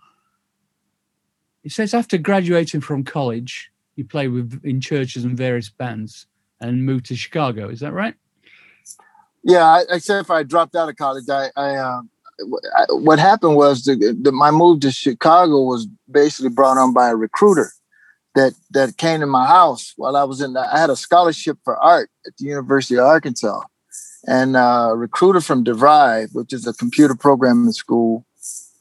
it 1.70 1.74
says 1.74 1.94
after 1.94 2.18
graduating 2.18 2.82
from 2.82 3.04
college 3.04 3.72
you 3.96 4.04
played 4.04 4.30
with 4.30 4.60
in 4.64 4.82
churches 4.82 5.24
and 5.24 5.38
various 5.38 5.70
bands 5.70 6.26
and 6.62 6.84
moved 6.84 7.06
to 7.06 7.16
chicago 7.16 7.70
is 7.70 7.80
that 7.80 7.94
right 7.94 8.16
Yeah, 9.44 9.64
I, 9.64 9.84
except 9.90 10.26
if 10.26 10.32
I 10.32 10.44
dropped 10.44 10.76
out 10.76 10.90
of 10.90 10.96
college, 10.98 11.30
I, 11.30 11.50
I, 11.56 11.76
uh, 11.76 12.02
I 12.78 12.86
what 12.90 13.20
happened 13.20 13.56
was 13.56 13.84
the, 13.84 13.96
the, 14.22 14.32
my 14.32 14.52
move 14.52 14.82
to 14.82 14.92
Chicago 14.92 15.64
was 15.64 15.88
basically 16.20 16.50
brought 16.50 16.78
on 16.78 16.94
by 16.94 17.10
a 17.10 17.16
recruiter 17.16 17.72
that 18.36 18.54
that 18.72 18.98
came 18.98 19.20
to 19.22 19.26
my 19.26 19.48
house 19.48 19.94
while 19.98 20.16
I 20.16 20.24
was 20.24 20.42
in. 20.42 20.54
The, 20.54 20.62
I 20.62 20.80
had 20.80 20.90
a 20.90 20.96
scholarship 20.96 21.58
for 21.64 21.78
art 21.78 22.10
at 22.28 22.34
the 22.38 22.46
University 22.46 22.96
of 22.96 23.06
Arkansas, 23.06 23.62
and 24.26 24.56
uh, 24.56 24.90
a 24.92 24.96
recruiter 24.96 25.42
from 25.42 25.64
DeVry, 25.64 26.28
which 26.34 26.54
is 26.54 26.68
a 26.68 26.74
computer 26.74 27.16
programming 27.16 27.72
school 27.72 28.26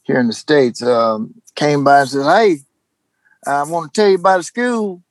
here 0.02 0.18
in 0.18 0.26
the 0.26 0.32
states, 0.32 0.82
um, 0.82 1.34
came 1.54 1.84
by 1.84 2.00
and 2.00 2.08
said, 2.08 2.24
"Hey, 2.24 2.58
I 3.46 3.62
want 3.64 3.92
to 3.92 4.00
tell 4.00 4.10
you 4.10 4.16
about 4.16 4.40
a 4.40 4.42
school 4.42 5.02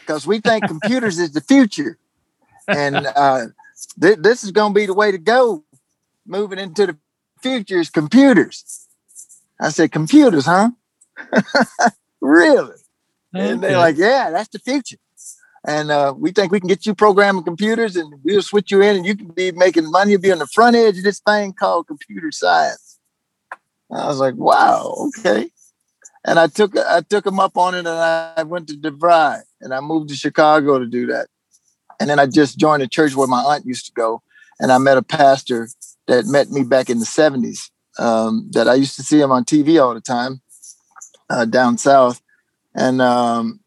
because 0.00 0.26
we 0.26 0.40
think 0.40 0.66
computers 0.66 1.18
is 1.18 1.32
the 1.32 1.40
future." 1.40 1.98
and 2.68 3.06
uh, 3.16 3.46
th- 4.00 4.18
this 4.18 4.44
is 4.44 4.52
going 4.52 4.72
to 4.72 4.78
be 4.78 4.86
the 4.86 4.94
way 4.94 5.10
to 5.10 5.18
go. 5.18 5.64
Moving 6.26 6.58
into 6.58 6.86
the 6.86 6.96
future 7.40 7.78
is 7.78 7.90
computers. 7.90 8.86
I 9.60 9.70
said, 9.70 9.90
computers, 9.90 10.46
huh? 10.46 10.70
really? 12.20 12.76
And 13.34 13.62
they're 13.62 13.78
like, 13.78 13.96
yeah, 13.96 14.30
that's 14.30 14.50
the 14.50 14.58
future. 14.58 14.98
And 15.66 15.90
uh, 15.90 16.14
we 16.16 16.30
think 16.30 16.52
we 16.52 16.60
can 16.60 16.68
get 16.68 16.86
you 16.86 16.94
programming 16.94 17.44
computers 17.44 17.96
and 17.96 18.14
we'll 18.22 18.42
switch 18.42 18.70
you 18.70 18.80
in 18.80 18.96
and 18.96 19.06
you 19.06 19.16
can 19.16 19.28
be 19.28 19.52
making 19.52 19.90
money. 19.90 20.12
You'll 20.12 20.20
be 20.20 20.32
on 20.32 20.38
the 20.38 20.46
front 20.46 20.76
edge 20.76 20.98
of 20.98 21.04
this 21.04 21.20
thing 21.20 21.52
called 21.52 21.88
computer 21.88 22.30
science. 22.30 22.98
I 23.90 24.06
was 24.06 24.20
like, 24.20 24.34
wow, 24.34 25.08
okay. 25.08 25.50
And 26.28 26.38
I 26.38 26.46
took 26.46 26.76
I 26.76 27.00
took 27.00 27.24
him 27.24 27.40
up 27.40 27.56
on 27.56 27.74
it 27.74 27.78
and 27.78 27.88
I 27.88 28.42
went 28.42 28.68
to 28.68 28.74
DeVry 28.74 29.40
and 29.62 29.72
I 29.72 29.80
moved 29.80 30.10
to 30.10 30.14
Chicago 30.14 30.78
to 30.78 30.84
do 30.84 31.06
that. 31.06 31.28
And 31.98 32.10
then 32.10 32.18
I 32.18 32.26
just 32.26 32.58
joined 32.58 32.82
a 32.82 32.86
church 32.86 33.16
where 33.16 33.26
my 33.26 33.40
aunt 33.40 33.64
used 33.64 33.86
to 33.86 33.92
go. 33.92 34.22
And 34.60 34.70
I 34.70 34.76
met 34.76 34.98
a 34.98 35.02
pastor 35.02 35.70
that 36.06 36.26
met 36.26 36.50
me 36.50 36.64
back 36.64 36.90
in 36.90 36.98
the 36.98 37.06
70s 37.06 37.70
um, 37.98 38.46
that 38.52 38.68
I 38.68 38.74
used 38.74 38.94
to 38.96 39.02
see 39.02 39.18
him 39.18 39.32
on 39.32 39.46
TV 39.46 39.82
all 39.82 39.94
the 39.94 40.02
time 40.02 40.42
uh, 41.30 41.46
down 41.46 41.78
south 41.78 42.20
and 42.74 43.00
um, 43.00 43.60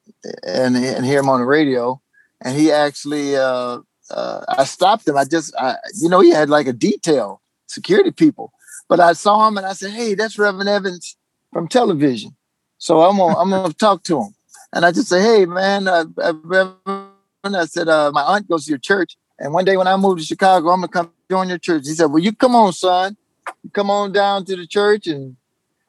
and 0.46 0.76
and 0.76 1.04
hear 1.04 1.20
him 1.20 1.30
on 1.30 1.40
the 1.40 1.48
radio. 1.48 2.00
And 2.44 2.56
he 2.56 2.72
actually, 2.72 3.38
uh, 3.38 3.80
uh, 4.12 4.46
I 4.48 4.66
stopped 4.66 5.08
him. 5.08 5.18
I 5.18 5.26
just, 5.26 5.56
I, 5.58 5.78
you 6.00 6.10
know, 6.10 6.20
he 6.20 6.30
had 6.30 6.50
like 6.50 6.68
a 6.68 6.74
detail, 6.74 7.42
security 7.66 8.12
people. 8.12 8.54
But 8.88 9.00
I 9.00 9.14
saw 9.14 9.48
him 9.48 9.58
and 9.58 9.66
I 9.66 9.74
said, 9.74 9.92
"Hey, 9.92 10.14
that's 10.14 10.38
Reverend 10.38 10.70
Evans 10.70 11.18
from 11.52 11.68
television." 11.68 12.36
So 12.82 13.02
I'm 13.04 13.18
gonna, 13.18 13.38
I'm 13.38 13.50
gonna 13.52 13.74
talk 13.74 14.02
to 14.06 14.22
him. 14.22 14.34
And 14.74 14.84
I 14.86 14.92
just 14.92 15.08
say, 15.08 15.22
"Hey, 15.22 15.46
man, 15.46 15.88
uh, 15.88 16.06
uh, 16.18 17.06
I 17.44 17.66
said, 17.66 17.88
uh, 17.88 18.12
"My 18.12 18.24
aunt 18.24 18.50
goes 18.50 18.66
to 18.66 18.72
your 18.72 18.80
church." 18.80 19.18
And 19.38 19.54
one 19.54 19.66
day 19.66 19.78
when 19.78 19.86
I 19.86 19.96
moved 19.98 20.20
to 20.20 20.26
Chicago, 20.26 20.70
I'm 20.70 20.82
gonna 20.82 20.88
come 20.88 21.12
join 21.30 21.48
your 21.48 21.60
church. 21.60 21.84
He 21.86 21.94
said, 21.94 22.08
"Well, 22.08 22.24
you 22.24 22.34
come 22.34 22.56
on, 22.56 22.74
son. 22.74 23.18
You 23.64 23.70
come 23.70 23.92
on 23.92 24.12
down 24.14 24.46
to 24.46 24.56
the 24.56 24.66
church, 24.66 25.06
and 25.06 25.36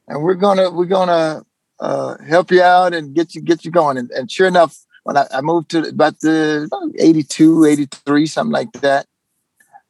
and 0.06 0.22
we're 0.22 0.34
gonna 0.34 0.70
we're 0.70 0.84
gonna 0.84 1.46
uh, 1.80 2.18
help 2.28 2.50
you 2.50 2.60
out 2.62 2.92
and 2.92 3.14
get 3.14 3.34
you 3.34 3.40
get 3.40 3.64
you 3.64 3.70
going." 3.70 3.96
And, 3.96 4.10
and 4.10 4.30
sure 4.30 4.46
enough, 4.46 4.76
when 5.04 5.16
I, 5.16 5.26
I 5.32 5.40
moved 5.40 5.70
to 5.70 5.88
about 5.88 6.20
the 6.20 6.68
about 6.70 6.92
82, 6.98 7.64
83, 7.64 8.26
something 8.26 8.52
like 8.52 8.70
that, 8.82 9.06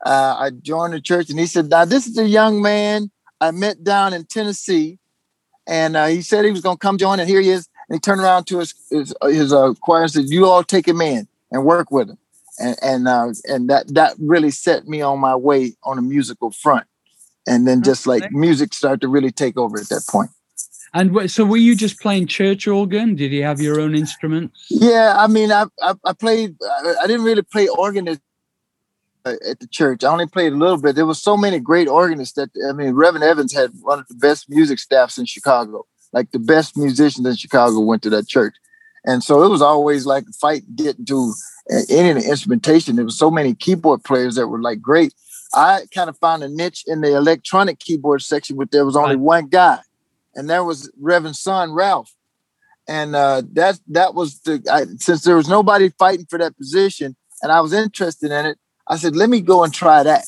uh, 0.07 0.37
I 0.39 0.51
joined 0.51 0.93
the 0.93 1.01
church, 1.01 1.31
and 1.31 1.39
he 1.41 1.47
said, 1.47 1.69
"Now 1.69 1.85
this 1.85 2.07
is 2.07 2.17
a 2.17 2.29
young 2.29 2.63
man 2.63 3.11
I 3.41 3.51
met 3.51 3.83
down 3.83 4.15
in 4.15 4.25
Tennessee, 4.25 5.01
and 5.67 5.97
uh, 5.97 6.07
he 6.07 6.23
said 6.23 6.45
he 6.45 6.51
was 6.51 6.61
gonna 6.61 6.77
come 6.77 6.99
join, 6.99 7.21
and 7.21 7.29
here 7.29 7.41
he 7.41 7.51
is." 7.51 7.69
And 7.89 7.97
he 7.97 8.01
turned 8.01 8.21
around 8.21 8.45
to 8.47 8.59
his 8.61 8.75
his, 8.91 9.15
his 9.25 9.53
uh, 9.53 9.75
choir 9.81 10.03
and 10.03 10.11
said, 10.11 10.25
"You 10.29 10.47
all 10.47 10.65
take 10.65 10.87
him 10.87 11.01
in 11.01 11.29
and 11.51 11.65
work 11.65 11.91
with 11.91 12.11
him." 12.11 12.19
And 12.59 12.77
and 12.83 13.09
uh, 13.09 13.33
and 13.47 13.71
that 13.71 13.95
that 13.95 14.15
really 14.19 14.51
set 14.51 14.87
me 14.87 15.01
on 15.03 15.19
my 15.19 15.35
way 15.37 15.75
on 15.85 15.99
a 15.99 16.03
musical 16.03 16.51
front. 16.51 16.87
and 17.47 17.67
then 17.67 17.83
just 17.83 18.07
like 18.07 18.31
music 18.33 18.75
started 18.75 19.01
to 19.01 19.09
really 19.09 19.33
take 19.33 19.57
over 19.57 19.79
at 19.79 19.89
that 19.89 20.05
point. 20.09 20.31
And 20.95 21.31
so, 21.31 21.45
were 21.45 21.57
you 21.57 21.75
just 21.75 22.01
playing 22.01 22.27
church 22.27 22.67
organ? 22.69 23.15
Did 23.15 23.33
you 23.33 23.45
have 23.45 23.61
your 23.61 23.81
own 23.81 23.95
instruments? 23.95 24.67
Yeah, 24.69 25.15
I 25.17 25.27
mean, 25.27 25.51
I 25.51 25.65
I, 25.81 25.95
I 26.05 26.13
played. 26.13 26.57
I 27.01 27.07
didn't 27.07 27.25
really 27.25 27.43
play 27.43 27.67
organ 27.69 28.09
at, 28.09 28.21
at, 29.25 29.61
the 29.61 29.69
church. 29.71 30.05
I 30.05 30.09
only 30.09 30.27
played 30.27 30.53
a 30.53 30.57
little 30.57 30.81
bit. 30.81 30.95
There 30.95 31.07
was 31.07 31.21
so 31.21 31.37
many 31.37 31.59
great 31.59 31.89
organists 31.89 32.35
that 32.37 32.51
I 32.69 32.73
mean, 32.73 32.93
Reverend 32.93 33.25
Evans 33.25 33.53
had 33.53 33.71
one 33.81 33.99
of 33.99 34.09
the 34.09 34.15
best 34.15 34.49
music 34.49 34.79
staffs 34.79 35.19
in 35.19 35.27
Chicago. 35.27 35.87
Like 36.13 36.31
the 36.31 36.39
best 36.39 36.77
musicians 36.77 37.27
in 37.27 37.37
Chicago 37.37 37.81
went 37.81 38.03
to 38.03 38.11
that 38.11 38.29
church, 38.29 38.55
and 39.05 39.25
so 39.25 39.43
it 39.43 39.49
was 39.49 39.63
always 39.63 40.05
like 40.05 40.25
a 40.29 40.33
fight 40.33 40.63
getting 40.77 41.07
to 41.07 41.33
any 41.89 42.11
of 42.11 42.17
the 42.17 42.29
instrumentation. 42.29 42.97
There 42.97 43.05
was 43.05 43.19
so 43.19 43.31
many 43.31 43.55
keyboard 43.55 44.05
players 44.05 44.35
that 44.35 44.49
were 44.49 44.61
like 44.61 44.83
great. 44.83 45.15
I 45.55 45.83
kind 45.95 46.11
of 46.11 46.19
found 46.19 46.43
a 46.43 46.49
niche 46.49 46.85
in 46.87 47.01
the 47.01 47.17
electronic 47.17 47.79
keyboard 47.79 48.23
section, 48.23 48.57
but 48.57 48.71
there 48.71 48.85
was 48.85 48.97
only 48.97 49.17
one 49.17 49.49
guy 49.49 49.81
and 50.35 50.51
that 50.51 50.61
was 50.61 50.91
Reverend 51.01 51.37
son 51.37 51.73
Ralph, 51.73 52.15
and 52.89 53.15
uh, 53.15 53.43
that 53.53 53.79
that 53.89 54.15
was 54.15 54.41
the 54.41 54.63
I, 54.71 54.85
since 54.99 55.23
there 55.23 55.37
was 55.37 55.49
nobody 55.49 55.91
fighting 55.99 56.27
for 56.29 56.39
that 56.39 56.57
position, 56.57 57.17
and 57.43 57.53
I 57.53 57.61
was 57.61 57.73
interested 57.73 58.31
in 58.31 58.47
it. 58.47 58.59
I 58.93 58.97
said, 58.97 59.17
let 59.17 59.31
me 59.31 59.41
go 59.41 59.65
and 59.65 59.73
try 59.73 60.03
that, 60.03 60.27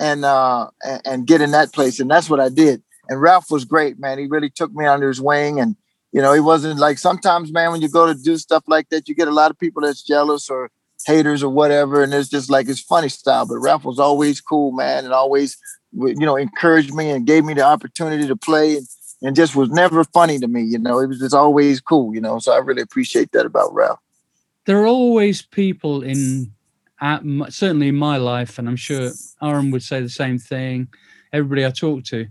and 0.00 0.24
uh, 0.24 0.68
and, 1.04 1.28
get 1.28 1.40
in 1.40 1.52
that 1.52 1.72
place, 1.72 2.00
and 2.00 2.10
that's 2.10 2.28
what 2.28 2.40
I 2.40 2.48
did. 2.48 2.82
And 3.08 3.22
Ralph 3.22 3.52
was 3.52 3.64
great, 3.64 4.00
man. 4.00 4.18
He 4.18 4.26
really 4.26 4.50
took 4.50 4.72
me 4.72 4.84
under 4.84 5.06
his 5.06 5.20
wing, 5.20 5.60
and 5.60 5.76
you 6.10 6.20
know, 6.20 6.32
he 6.32 6.40
wasn't 6.40 6.80
like 6.80 6.98
sometimes, 6.98 7.52
man, 7.52 7.70
when 7.70 7.82
you 7.82 7.88
go 7.88 8.06
to 8.06 8.14
do 8.20 8.36
stuff 8.36 8.64
like 8.66 8.88
that, 8.88 9.08
you 9.08 9.14
get 9.14 9.28
a 9.28 9.38
lot 9.42 9.52
of 9.52 9.58
people 9.60 9.82
that's 9.82 10.02
jealous 10.02 10.50
or 10.50 10.72
haters 11.06 11.44
or 11.44 11.50
whatever, 11.50 12.02
and 12.02 12.12
it's 12.12 12.28
just 12.28 12.50
like 12.50 12.68
it's 12.68 12.80
funny 12.80 13.08
style. 13.08 13.46
But 13.46 13.58
Ralph 13.58 13.84
was 13.84 14.00
always 14.00 14.40
cool, 14.40 14.72
man, 14.72 15.04
and 15.04 15.14
always 15.14 15.56
you 15.92 16.26
know 16.26 16.34
encouraged 16.34 16.92
me 16.92 17.10
and 17.10 17.24
gave 17.24 17.44
me 17.44 17.54
the 17.54 17.62
opportunity 17.62 18.26
to 18.26 18.34
play 18.34 18.76
and 18.76 18.88
and 19.22 19.36
just 19.36 19.54
was 19.54 19.70
never 19.70 20.02
funny 20.02 20.40
to 20.40 20.48
me. 20.48 20.62
You 20.62 20.80
know, 20.80 20.98
it 20.98 21.06
was 21.06 21.20
just 21.20 21.34
always 21.34 21.80
cool. 21.80 22.12
You 22.12 22.20
know, 22.20 22.40
so 22.40 22.52
I 22.52 22.58
really 22.58 22.82
appreciate 22.82 23.30
that 23.32 23.46
about 23.46 23.72
Ralph. 23.72 24.00
There 24.66 24.82
are 24.82 24.86
always 24.86 25.42
people 25.42 26.02
in, 26.02 26.52
certainly 27.00 27.88
in 27.88 27.96
my 27.96 28.16
life, 28.16 28.58
and 28.58 28.68
I'm 28.68 28.76
sure 28.76 29.10
Aaron 29.42 29.70
would 29.70 29.82
say 29.82 30.00
the 30.00 30.08
same 30.08 30.38
thing. 30.38 30.88
Everybody 31.32 31.66
I 31.66 31.70
talk 31.70 32.04
to, 32.04 32.26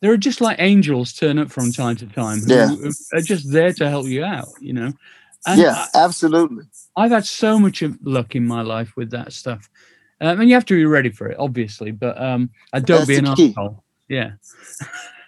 there 0.00 0.12
are 0.12 0.16
just 0.16 0.40
like 0.40 0.56
angels 0.60 1.12
turn 1.12 1.38
up 1.38 1.50
from 1.50 1.72
time 1.72 1.96
to 1.96 2.06
time 2.06 2.40
who 2.40 2.54
yeah. 2.54 2.74
are 3.12 3.20
just 3.20 3.50
there 3.52 3.72
to 3.74 3.88
help 3.88 4.06
you 4.06 4.24
out. 4.24 4.48
You 4.60 4.72
know. 4.72 4.92
And 5.46 5.60
yeah, 5.60 5.86
absolutely. 5.94 6.64
I've 6.96 7.12
had 7.12 7.24
so 7.24 7.58
much 7.58 7.82
luck 8.02 8.34
in 8.34 8.46
my 8.46 8.62
life 8.62 8.96
with 8.96 9.10
that 9.10 9.32
stuff. 9.32 9.68
Um, 10.20 10.40
and 10.40 10.48
you 10.48 10.54
have 10.54 10.64
to 10.66 10.74
be 10.74 10.84
ready 10.86 11.10
for 11.10 11.28
it, 11.28 11.36
obviously. 11.38 11.92
But 11.92 12.20
um, 12.20 12.50
I 12.72 12.80
don't 12.80 13.06
That's 13.06 13.08
be 13.08 13.16
an 13.16 13.26
asshole. 13.26 13.84
Yeah. 14.08 14.32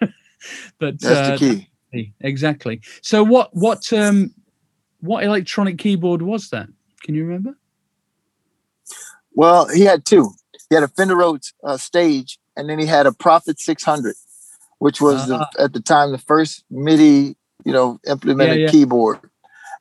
but 0.79 0.99
that's 0.99 1.05
uh, 1.05 1.37
the 1.37 1.65
key. 1.91 2.13
Exactly. 2.21 2.81
So 3.01 3.23
what 3.23 3.55
what 3.55 3.91
um 3.93 4.33
what 4.99 5.23
electronic 5.23 5.77
keyboard 5.77 6.21
was 6.21 6.49
that? 6.49 6.67
Can 7.03 7.15
you 7.15 7.25
remember? 7.25 7.57
Well, 9.39 9.69
he 9.69 9.85
had 9.85 10.03
two. 10.03 10.31
He 10.69 10.75
had 10.75 10.83
a 10.83 10.89
Fender 10.89 11.15
Rhodes 11.15 11.53
uh, 11.63 11.77
stage, 11.77 12.37
and 12.57 12.69
then 12.69 12.77
he 12.77 12.85
had 12.85 13.05
a 13.05 13.13
Prophet 13.13 13.57
600, 13.57 14.13
which 14.79 14.99
was 14.99 15.31
uh-huh. 15.31 15.45
the, 15.55 15.63
at 15.63 15.71
the 15.71 15.79
time 15.79 16.11
the 16.11 16.17
first 16.17 16.65
MIDI, 16.69 17.37
you 17.63 17.71
know, 17.71 18.01
implemented 18.05 18.57
yeah, 18.57 18.65
yeah. 18.65 18.71
keyboard. 18.71 19.21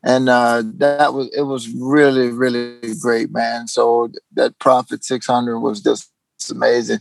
And 0.05 0.29
uh, 0.29 0.62
that 0.77 1.12
was 1.12 1.29
it 1.37 1.43
was 1.43 1.69
really 1.71 2.29
really 2.29 2.95
great, 3.03 3.33
man. 3.33 3.67
So 3.67 4.12
that 4.35 4.57
Prophet 4.61 5.05
600 5.05 5.59
was 5.59 5.81
just 5.81 6.09
amazing. 6.53 7.00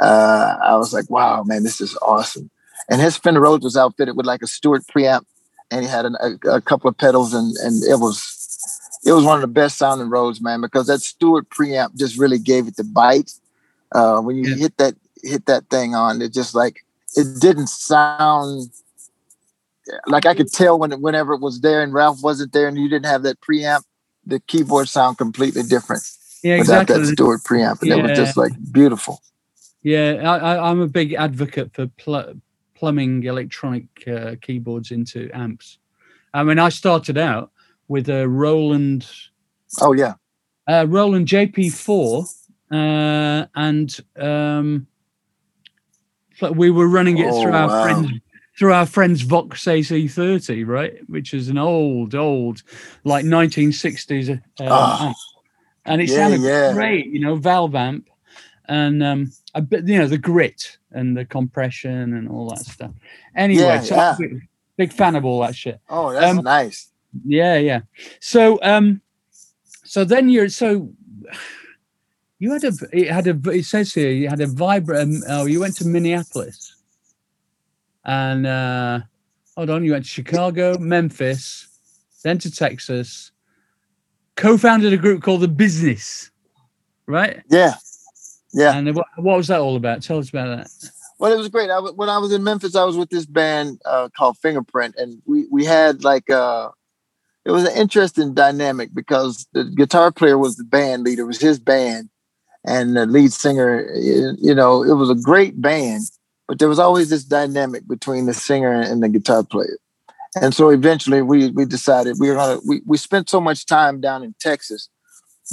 Uh, 0.00 0.58
I 0.62 0.76
was 0.76 0.94
like, 0.94 1.10
wow, 1.10 1.42
man, 1.42 1.64
this 1.64 1.80
is 1.80 1.98
awesome. 2.02 2.50
And 2.88 3.00
his 3.00 3.16
Fender 3.16 3.40
Rhodes 3.40 3.64
was 3.64 3.76
outfitted 3.76 4.16
with 4.16 4.26
like 4.26 4.42
a 4.42 4.46
Stewart 4.46 4.84
preamp, 4.86 5.24
and 5.72 5.82
he 5.82 5.90
had 5.90 6.04
an, 6.04 6.14
a, 6.20 6.50
a, 6.50 6.60
couple 6.60 6.88
of 6.88 6.96
pedals, 6.96 7.34
and 7.34 7.56
and 7.56 7.82
it 7.82 7.98
was 7.98 8.35
it 9.06 9.12
was 9.12 9.24
one 9.24 9.36
of 9.36 9.40
the 9.40 9.46
best 9.46 9.78
sounding 9.78 10.10
Rhodes, 10.10 10.40
man, 10.40 10.60
because 10.60 10.88
that 10.88 11.00
Stewart 11.00 11.48
preamp 11.48 11.94
just 11.94 12.18
really 12.18 12.40
gave 12.40 12.66
it 12.66 12.76
the 12.76 12.84
bite. 12.84 13.32
Uh, 13.92 14.20
when 14.20 14.36
you 14.36 14.50
yeah. 14.50 14.56
hit 14.56 14.76
that 14.78 14.94
hit 15.22 15.46
that 15.46 15.70
thing 15.70 15.94
on, 15.94 16.20
it 16.20 16.32
just 16.32 16.54
like 16.54 16.84
it 17.16 17.40
didn't 17.40 17.68
sound 17.68 18.68
like 20.08 20.26
I 20.26 20.34
could 20.34 20.52
tell 20.52 20.76
when 20.76 20.90
whenever 21.00 21.34
it 21.34 21.40
was 21.40 21.60
there 21.60 21.82
and 21.82 21.94
Ralph 21.94 22.20
wasn't 22.20 22.52
there, 22.52 22.66
and 22.66 22.76
you 22.76 22.88
didn't 22.88 23.06
have 23.06 23.22
that 23.22 23.40
preamp, 23.40 23.84
the 24.26 24.40
keyboard 24.40 24.88
sound 24.88 25.18
completely 25.18 25.62
different. 25.62 26.02
Yeah, 26.42 26.56
exactly. 26.56 26.94
Without 26.94 27.06
that 27.06 27.12
Stewart 27.12 27.40
preamp, 27.44 27.80
and 27.82 27.90
yeah. 27.90 27.96
it 27.98 28.02
was 28.02 28.18
just 28.18 28.36
like 28.36 28.52
beautiful. 28.72 29.22
Yeah, 29.82 30.28
I, 30.28 30.68
am 30.68 30.80
a 30.80 30.88
big 30.88 31.12
advocate 31.12 31.72
for 31.72 31.86
pl- 31.86 32.34
plumbing 32.74 33.22
electronic 33.22 33.86
uh, 34.08 34.34
keyboards 34.42 34.90
into 34.90 35.30
amps. 35.32 35.78
I 36.34 36.42
mean, 36.42 36.58
I 36.58 36.70
started 36.70 37.16
out 37.16 37.52
with 37.88 38.08
a 38.08 38.28
Roland. 38.28 39.08
Oh 39.80 39.92
yeah, 39.92 40.14
uh, 40.68 40.86
Roland 40.88 41.28
JP4, 41.28 42.28
uh, 42.70 43.46
and 43.54 44.00
um, 44.16 44.86
we 46.54 46.70
were 46.70 46.88
running 46.88 47.18
it 47.18 47.28
oh, 47.30 47.42
through 47.42 47.52
our 47.52 47.68
wow. 47.68 47.82
friends 47.82 48.20
through 48.58 48.72
our 48.72 48.86
friend's 48.86 49.22
Vox 49.22 49.64
AC30, 49.64 50.66
right, 50.66 50.94
which 51.08 51.34
is 51.34 51.48
an 51.48 51.58
old, 51.58 52.14
old, 52.14 52.62
like 53.04 53.24
1960s 53.24 54.40
uh, 54.60 54.64
oh, 54.66 55.12
and 55.84 56.00
it 56.00 56.08
yeah, 56.08 56.16
sounded 56.16 56.40
yeah. 56.40 56.72
great, 56.72 57.06
you 57.06 57.20
know, 57.20 57.36
valve 57.36 57.74
amp, 57.74 58.08
and 58.68 59.02
um, 59.02 59.30
a 59.54 59.60
bit, 59.60 59.86
you 59.86 59.98
know, 59.98 60.06
the 60.06 60.18
grit 60.18 60.78
and 60.90 61.16
the 61.16 61.24
compression 61.24 62.14
and 62.14 62.28
all 62.28 62.48
that 62.48 62.60
stuff. 62.60 62.92
Anyway, 63.34 63.62
yeah, 63.62 63.80
so. 63.80 64.14
Big, 64.18 64.48
big, 64.76 64.92
fan 64.92 65.16
of 65.16 65.24
all 65.24 65.40
that 65.42 65.54
shit. 65.54 65.80
Oh, 65.88 66.12
that's 66.12 66.38
um, 66.38 66.42
nice. 66.42 66.90
Yeah, 67.24 67.56
yeah. 67.56 67.80
So, 68.20 68.58
um, 68.62 69.00
so 69.84 70.04
then 70.04 70.28
you're 70.28 70.48
so 70.48 70.90
you 72.38 72.52
had 72.52 72.64
a 72.64 72.72
it 72.92 73.10
had 73.10 73.26
a 73.26 73.50
it 73.50 73.64
says 73.64 73.94
here 73.94 74.10
you 74.10 74.28
had 74.28 74.40
a 74.40 74.46
vibrant. 74.46 75.00
Um, 75.00 75.22
oh, 75.28 75.46
you 75.46 75.60
went 75.60 75.76
to 75.76 75.86
Minneapolis, 75.86 76.76
and 78.04 78.46
uh, 78.46 79.00
hold 79.56 79.70
on, 79.70 79.84
you 79.84 79.92
went 79.92 80.04
to 80.04 80.10
Chicago, 80.10 80.78
Memphis, 80.78 81.68
then 82.22 82.38
to 82.38 82.50
Texas. 82.50 83.32
Co-founded 84.34 84.92
a 84.92 84.98
group 84.98 85.22
called 85.22 85.40
the 85.40 85.48
Business, 85.48 86.30
right? 87.06 87.42
Yeah, 87.48 87.74
yeah. 88.52 88.76
And 88.76 88.94
what, 88.94 89.06
what 89.16 89.38
was 89.38 89.48
that 89.48 89.60
all 89.60 89.76
about? 89.76 90.02
Tell 90.02 90.18
us 90.18 90.28
about 90.28 90.58
that. 90.58 90.90
Well, 91.18 91.32
it 91.32 91.38
was 91.38 91.48
great. 91.48 91.70
I, 91.70 91.78
when 91.78 92.10
I 92.10 92.18
was 92.18 92.32
in 92.32 92.44
Memphis, 92.44 92.76
I 92.76 92.84
was 92.84 92.98
with 92.98 93.08
this 93.08 93.24
band 93.24 93.80
uh, 93.86 94.10
called 94.14 94.36
Fingerprint, 94.36 94.96
and 94.98 95.22
we 95.24 95.46
we 95.50 95.64
had 95.64 96.04
like 96.04 96.28
uh, 96.28 96.68
it 97.46 97.52
was 97.52 97.62
an 97.62 97.76
interesting 97.76 98.34
dynamic 98.34 98.92
because 98.92 99.46
the 99.52 99.64
guitar 99.64 100.10
player 100.10 100.36
was 100.36 100.56
the 100.56 100.64
band 100.64 101.04
leader, 101.04 101.22
it 101.22 101.26
was 101.26 101.40
his 101.40 101.60
band, 101.60 102.10
and 102.66 102.96
the 102.96 103.06
lead 103.06 103.32
singer. 103.32 103.88
You 103.94 104.54
know, 104.54 104.82
it 104.82 104.94
was 104.94 105.10
a 105.10 105.14
great 105.14 105.60
band, 105.62 106.02
but 106.48 106.58
there 106.58 106.68
was 106.68 106.80
always 106.80 107.08
this 107.08 107.22
dynamic 107.22 107.86
between 107.86 108.26
the 108.26 108.34
singer 108.34 108.72
and 108.72 109.00
the 109.00 109.08
guitar 109.08 109.44
player. 109.44 109.78
And 110.42 110.54
so 110.54 110.70
eventually, 110.70 111.22
we 111.22 111.50
we 111.50 111.64
decided 111.64 112.16
we 112.18 112.28
were 112.28 112.34
gonna. 112.34 112.58
We 112.66 112.82
we 112.84 112.96
spent 112.96 113.30
so 113.30 113.40
much 113.40 113.64
time 113.64 114.00
down 114.00 114.24
in 114.24 114.34
Texas 114.40 114.88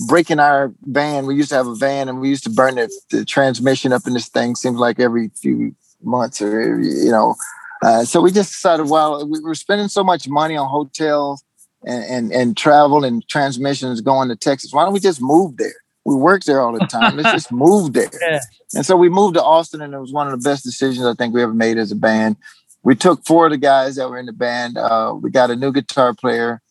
breaking 0.08 0.39
our 0.39 0.73
van. 0.86 1.27
We 1.27 1.36
used 1.36 1.49
to 1.49 1.56
have 1.56 1.67
a 1.67 1.75
van 1.75 2.10
and 2.10 2.19
we 2.19 2.27
used 2.27 2.43
to 2.45 2.49
burn 2.49 2.75
the, 2.75 2.91
the 3.12 3.23
transmission 3.23 3.93
up 3.93 4.08
in 4.08 4.13
this 4.13 4.29
thing. 4.29 4.56
Seems 4.56 4.79
like 4.79 4.99
every 4.99 5.29
few 5.39 5.75
months 6.01 6.41
or 6.41 6.79
you 6.79 7.12
know. 7.12 7.36
Uh, 7.84 8.03
so 8.03 8.21
we 8.21 8.32
just 8.32 8.51
decided, 8.51 8.89
well, 8.89 9.27
we 9.27 9.41
were 9.41 9.53
spending 9.53 9.89
so 9.89 10.03
much 10.03 10.27
money 10.27 10.56
on 10.56 10.67
hotels 10.69 11.43
and, 11.86 12.04
and, 12.04 12.32
and 12.32 12.58
travel 12.58 13.04
and 13.04 13.28
transmissions 13.28 14.02
going 14.02 14.30
to 14.30 14.36
Texas. 14.36 14.74
Why 14.74 14.84
don't 14.84 14.93
we 14.93 15.00
just 15.00 15.22
move 15.22 15.58
there? 15.58 15.76
We 16.06 16.15
work 16.15 16.43
there 16.43 16.62
all 16.62 16.74
the 16.74 16.86
time. 16.86 17.15
Let's 17.17 17.32
just 17.32 17.52
move 17.52 17.93
there. 17.93 18.10
Yeah. 18.22 18.39
And 18.76 18.86
so 18.86 18.98
we 18.98 19.08
moved 19.08 19.36
to 19.36 19.43
Austin, 19.43 19.82
and 19.82 19.93
it 19.93 20.00
was 20.00 20.12
one 20.12 20.28
of 20.28 20.32
the 20.32 20.50
best 20.50 20.63
decisions 20.63 21.06
I 21.06 21.13
think 21.13 21.34
we 21.34 21.43
ever 21.43 21.54
made 21.54 21.78
as 21.78 21.91
a 21.91 21.96
band. 21.96 22.38
We 22.82 22.96
took 22.96 23.24
four 23.24 23.46
of 23.46 23.52
the 23.52 23.58
guys 23.58 23.96
that 23.96 24.10
were 24.10 24.17
in 24.17 24.26
the 24.26 24.34
band. 24.34 24.78
Uh, 24.78 25.15
we 25.22 25.30
got 25.30 25.52
a 25.52 25.56
new 25.56 25.72
guitar 25.72 26.13
player 26.15 26.63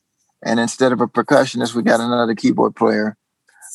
and 0.43 0.59
instead 0.59 0.93
of 0.93 1.01
a 1.01 1.07
percussionist, 1.07 1.75
we 1.75 1.83
got 1.83 2.01
another 2.01 2.35
keyboard 2.35 2.75
player. 2.75 3.17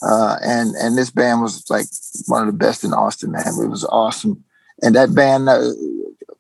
Uh, 0.02 0.38
and 0.43 0.76
and 0.76 0.97
this 0.97 1.10
band 1.10 1.41
was 1.41 1.67
like 1.69 1.88
one 2.28 2.47
of 2.47 2.54
the 2.54 2.58
best 2.58 2.84
in 2.84 2.93
Austin, 2.93 3.32
man. 3.32 3.47
It 3.47 3.67
was 3.67 3.84
awesome, 3.86 4.43
and 4.84 4.95
that 4.95 5.15
band, 5.15 5.50
uh, 5.50 5.71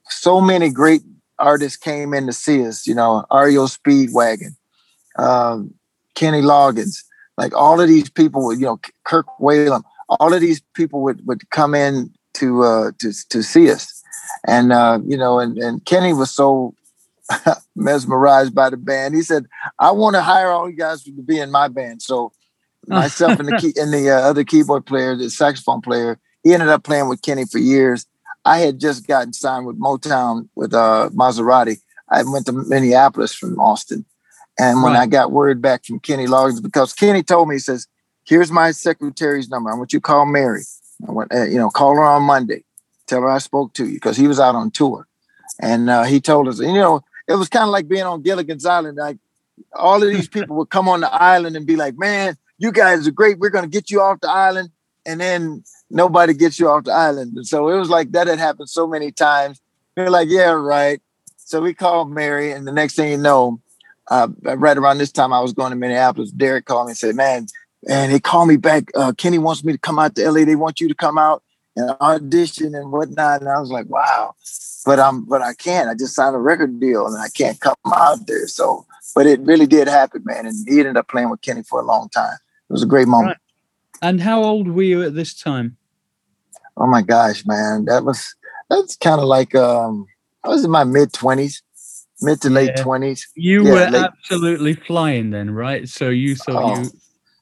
so 0.09 0.39
many 0.39 0.69
great 0.69 1.01
artists 1.39 1.75
came 1.75 2.13
in 2.13 2.27
to 2.27 2.33
see 2.33 2.63
us. 2.67 2.85
You 2.85 2.93
know, 2.93 3.25
REO 3.31 3.65
Speedwagon, 3.65 4.55
um, 5.17 5.73
Kenny 6.15 6.41
Loggins, 6.41 7.03
like 7.37 7.55
all 7.55 7.79
of 7.79 7.87
these 7.87 8.09
people 8.09 8.45
would, 8.45 8.59
you 8.59 8.65
know, 8.65 8.79
Kirk 9.03 9.27
Whalum, 9.39 9.83
all 10.09 10.33
of 10.33 10.41
these 10.41 10.61
people 10.73 11.01
would 11.01 11.25
would 11.27 11.49
come 11.49 11.75
in 11.75 12.11
to 12.35 12.63
uh, 12.63 12.91
to 12.99 13.13
to 13.29 13.43
see 13.43 13.71
us, 13.71 14.01
and 14.47 14.71
uh, 14.71 14.99
you 15.05 15.17
know, 15.17 15.39
and 15.39 15.57
and 15.57 15.85
Kenny 15.85 16.13
was 16.13 16.31
so 16.31 16.73
mesmerized 17.75 18.55
by 18.55 18.69
the 18.69 18.77
band. 18.77 19.15
He 19.15 19.21
said, 19.21 19.45
"I 19.79 19.91
want 19.91 20.15
to 20.15 20.21
hire 20.21 20.49
all 20.49 20.69
you 20.69 20.75
guys 20.75 21.03
to 21.03 21.11
be 21.11 21.39
in 21.39 21.51
my 21.51 21.67
band." 21.67 22.01
So 22.01 22.31
myself 22.87 23.39
and 23.39 23.49
the 23.49 23.57
key, 23.57 23.73
and 23.79 23.93
the 23.93 24.09
uh, 24.09 24.21
other 24.21 24.43
keyboard 24.43 24.85
player, 24.85 25.15
the 25.15 25.29
saxophone 25.29 25.81
player, 25.81 26.19
he 26.43 26.53
ended 26.53 26.69
up 26.69 26.83
playing 26.83 27.09
with 27.09 27.21
Kenny 27.21 27.45
for 27.45 27.59
years. 27.59 28.05
I 28.45 28.59
had 28.59 28.79
just 28.79 29.05
gotten 29.07 29.33
signed 29.33 29.65
with 29.65 29.79
Motown 29.79 30.47
with 30.55 30.73
uh, 30.73 31.09
Maserati. 31.13 31.79
I 32.09 32.23
went 32.23 32.45
to 32.45 32.53
Minneapolis 32.53 33.33
from 33.33 33.59
Austin. 33.59 34.05
And 34.59 34.81
when 34.81 34.93
right. 34.93 35.01
I 35.01 35.05
got 35.05 35.31
word 35.31 35.61
back 35.61 35.85
from 35.85 35.99
Kenny 35.99 36.25
Loggins, 36.25 36.61
because 36.61 36.93
Kenny 36.93 37.23
told 37.23 37.47
me, 37.47 37.55
he 37.55 37.59
says, 37.59 37.87
here's 38.25 38.51
my 38.51 38.71
secretary's 38.71 39.49
number. 39.49 39.71
I 39.71 39.75
want 39.75 39.93
you 39.93 39.99
to 39.99 40.03
call 40.03 40.25
Mary. 40.25 40.63
I 41.07 41.11
want, 41.11 41.33
uh, 41.33 41.43
you 41.43 41.57
know, 41.57 41.69
call 41.69 41.95
her 41.95 42.03
on 42.03 42.23
Monday. 42.23 42.63
Tell 43.05 43.21
her 43.21 43.29
I 43.29 43.37
spoke 43.37 43.73
to 43.73 43.85
you 43.85 43.93
because 43.93 44.17
he 44.17 44.27
was 44.27 44.39
out 44.39 44.55
on 44.55 44.71
tour. 44.71 45.07
And 45.61 45.89
uh, 45.89 46.03
he 46.03 46.19
told 46.19 46.47
us, 46.47 46.59
you 46.59 46.73
know, 46.73 47.01
it 47.27 47.35
was 47.35 47.49
kind 47.49 47.63
of 47.63 47.69
like 47.69 47.87
being 47.87 48.03
on 48.03 48.21
Gilligan's 48.21 48.65
Island. 48.65 48.97
Like 48.97 49.17
all 49.73 50.01
of 50.01 50.09
these 50.09 50.27
people 50.27 50.55
would 50.57 50.69
come 50.69 50.89
on 50.89 51.01
the 51.01 51.13
island 51.13 51.55
and 51.55 51.65
be 51.65 51.75
like, 51.75 51.97
man, 51.97 52.37
you 52.57 52.71
guys 52.71 53.07
are 53.07 53.11
great. 53.11 53.39
We're 53.39 53.49
going 53.49 53.65
to 53.65 53.69
get 53.69 53.91
you 53.91 54.01
off 54.01 54.21
the 54.21 54.29
island. 54.29 54.71
And 55.05 55.21
then 55.21 55.63
nobody 55.89 56.33
gets 56.33 56.59
you 56.59 56.67
off 56.67 56.83
the 56.83 56.91
island. 56.91 57.37
And 57.37 57.47
so 57.47 57.69
it 57.69 57.77
was 57.77 57.89
like 57.89 58.11
that 58.11 58.27
had 58.27 58.39
happened 58.39 58.69
so 58.69 58.87
many 58.87 59.11
times. 59.11 59.61
We're 59.95 60.09
like, 60.09 60.29
yeah, 60.29 60.51
right. 60.51 61.01
So 61.37 61.61
we 61.61 61.73
called 61.73 62.11
Mary, 62.11 62.51
and 62.51 62.67
the 62.67 62.73
next 62.73 62.95
thing 62.95 63.09
you 63.09 63.17
know, 63.17 63.61
uh, 64.09 64.27
right 64.41 64.77
around 64.77 64.97
this 64.97 65.11
time, 65.11 65.33
I 65.33 65.41
was 65.41 65.53
going 65.53 65.71
to 65.71 65.75
Minneapolis. 65.75 66.31
Derek 66.31 66.65
called 66.65 66.87
me 66.87 66.91
and 66.91 66.97
said, 66.97 67.15
"Man," 67.15 67.47
and 67.89 68.11
he 68.11 68.19
called 68.19 68.47
me 68.47 68.57
back. 68.57 68.85
Uh, 68.95 69.13
Kenny 69.13 69.37
wants 69.37 69.63
me 69.63 69.73
to 69.73 69.79
come 69.79 69.99
out 69.99 70.15
to 70.15 70.31
LA. 70.31 70.45
They 70.45 70.55
want 70.55 70.79
you 70.79 70.87
to 70.87 70.95
come 70.95 71.17
out 71.17 71.43
and 71.75 71.89
audition 72.01 72.75
and 72.75 72.91
whatnot. 72.91 73.41
And 73.41 73.49
I 73.49 73.59
was 73.59 73.69
like, 73.69 73.87
"Wow," 73.89 74.35
but 74.85 74.99
I'm, 74.99 75.25
but 75.25 75.41
I 75.41 75.53
can't. 75.53 75.89
I 75.89 75.93
just 75.93 76.15
signed 76.15 76.35
a 76.35 76.39
record 76.39 76.79
deal, 76.79 77.05
and 77.07 77.17
I 77.17 77.29
can't 77.29 77.59
come 77.59 77.75
out 77.85 78.25
there. 78.27 78.47
So, 78.47 78.85
but 79.15 79.25
it 79.25 79.39
really 79.41 79.67
did 79.67 79.87
happen, 79.87 80.23
man. 80.25 80.45
And 80.45 80.55
he 80.67 80.79
ended 80.79 80.97
up 80.97 81.07
playing 81.07 81.29
with 81.29 81.41
Kenny 81.41 81.63
for 81.63 81.79
a 81.79 81.85
long 81.85 82.09
time. 82.09 82.37
It 82.69 82.73
was 82.73 82.83
a 82.83 82.87
great 82.87 83.07
moment. 83.07 83.29
Right. 83.29 83.37
And 84.01 84.21
how 84.21 84.43
old 84.43 84.67
were 84.67 84.83
you 84.83 85.03
at 85.03 85.15
this 85.15 85.33
time? 85.33 85.77
Oh 86.75 86.85
my 86.85 87.01
gosh, 87.01 87.45
man, 87.45 87.85
that 87.85 88.03
was 88.03 88.35
that's 88.69 88.95
kind 88.95 89.19
of 89.19 89.27
like 89.27 89.55
um, 89.55 90.05
I 90.43 90.49
was 90.49 90.63
in 90.63 90.71
my 90.71 90.83
mid 90.83 91.11
twenties, 91.13 91.63
mid 92.21 92.41
to 92.41 92.49
late 92.49 92.77
twenties. 92.77 93.27
You 93.35 93.65
yeah, 93.65 93.71
were 93.71 93.91
late. 93.91 94.03
absolutely 94.03 94.73
flying 94.73 95.29
then, 95.29 95.51
right? 95.51 95.87
So 95.87 96.09
you 96.09 96.35
thought 96.35 96.77
oh. 96.77 96.81
you. 96.81 96.89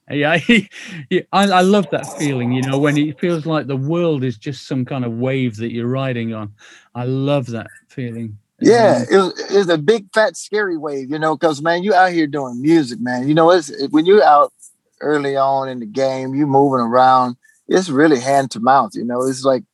Yeah, 0.08 0.38
yeah 1.10 1.22
I, 1.32 1.44
I 1.48 1.60
love 1.62 1.88
that 1.90 2.06
feeling. 2.18 2.52
You 2.52 2.62
know, 2.62 2.78
when 2.78 2.96
it 2.96 3.18
feels 3.18 3.46
like 3.46 3.66
the 3.66 3.76
world 3.76 4.22
is 4.22 4.38
just 4.38 4.66
some 4.66 4.84
kind 4.84 5.04
of 5.04 5.12
wave 5.12 5.56
that 5.56 5.72
you're 5.72 5.88
riding 5.88 6.32
on. 6.32 6.54
I 6.94 7.04
love 7.04 7.46
that 7.46 7.66
feeling. 7.88 8.38
Yeah, 8.60 9.04
um, 9.06 9.06
it 9.10 9.16
was, 9.16 9.50
it 9.50 9.58
was 9.58 9.68
a 9.68 9.78
big 9.78 10.06
fat 10.14 10.36
scary 10.36 10.78
wave, 10.78 11.10
you 11.10 11.18
know, 11.18 11.36
because 11.36 11.60
man, 11.60 11.82
you 11.82 11.92
out 11.92 12.12
here 12.12 12.26
doing 12.26 12.62
music, 12.62 13.00
man. 13.00 13.28
You 13.28 13.34
know, 13.34 13.50
it's 13.50 13.70
when 13.90 14.06
you're 14.06 14.24
out 14.24 14.52
early 15.00 15.36
on 15.36 15.68
in 15.68 15.80
the 15.80 15.86
game, 15.86 16.34
you 16.34 16.46
moving 16.46 16.80
around, 16.80 17.36
it's 17.68 17.90
really 17.90 18.20
hand 18.20 18.50
to 18.52 18.60
mouth. 18.60 18.92
You 18.94 19.04
know, 19.04 19.22
it's 19.26 19.44
like 19.44 19.64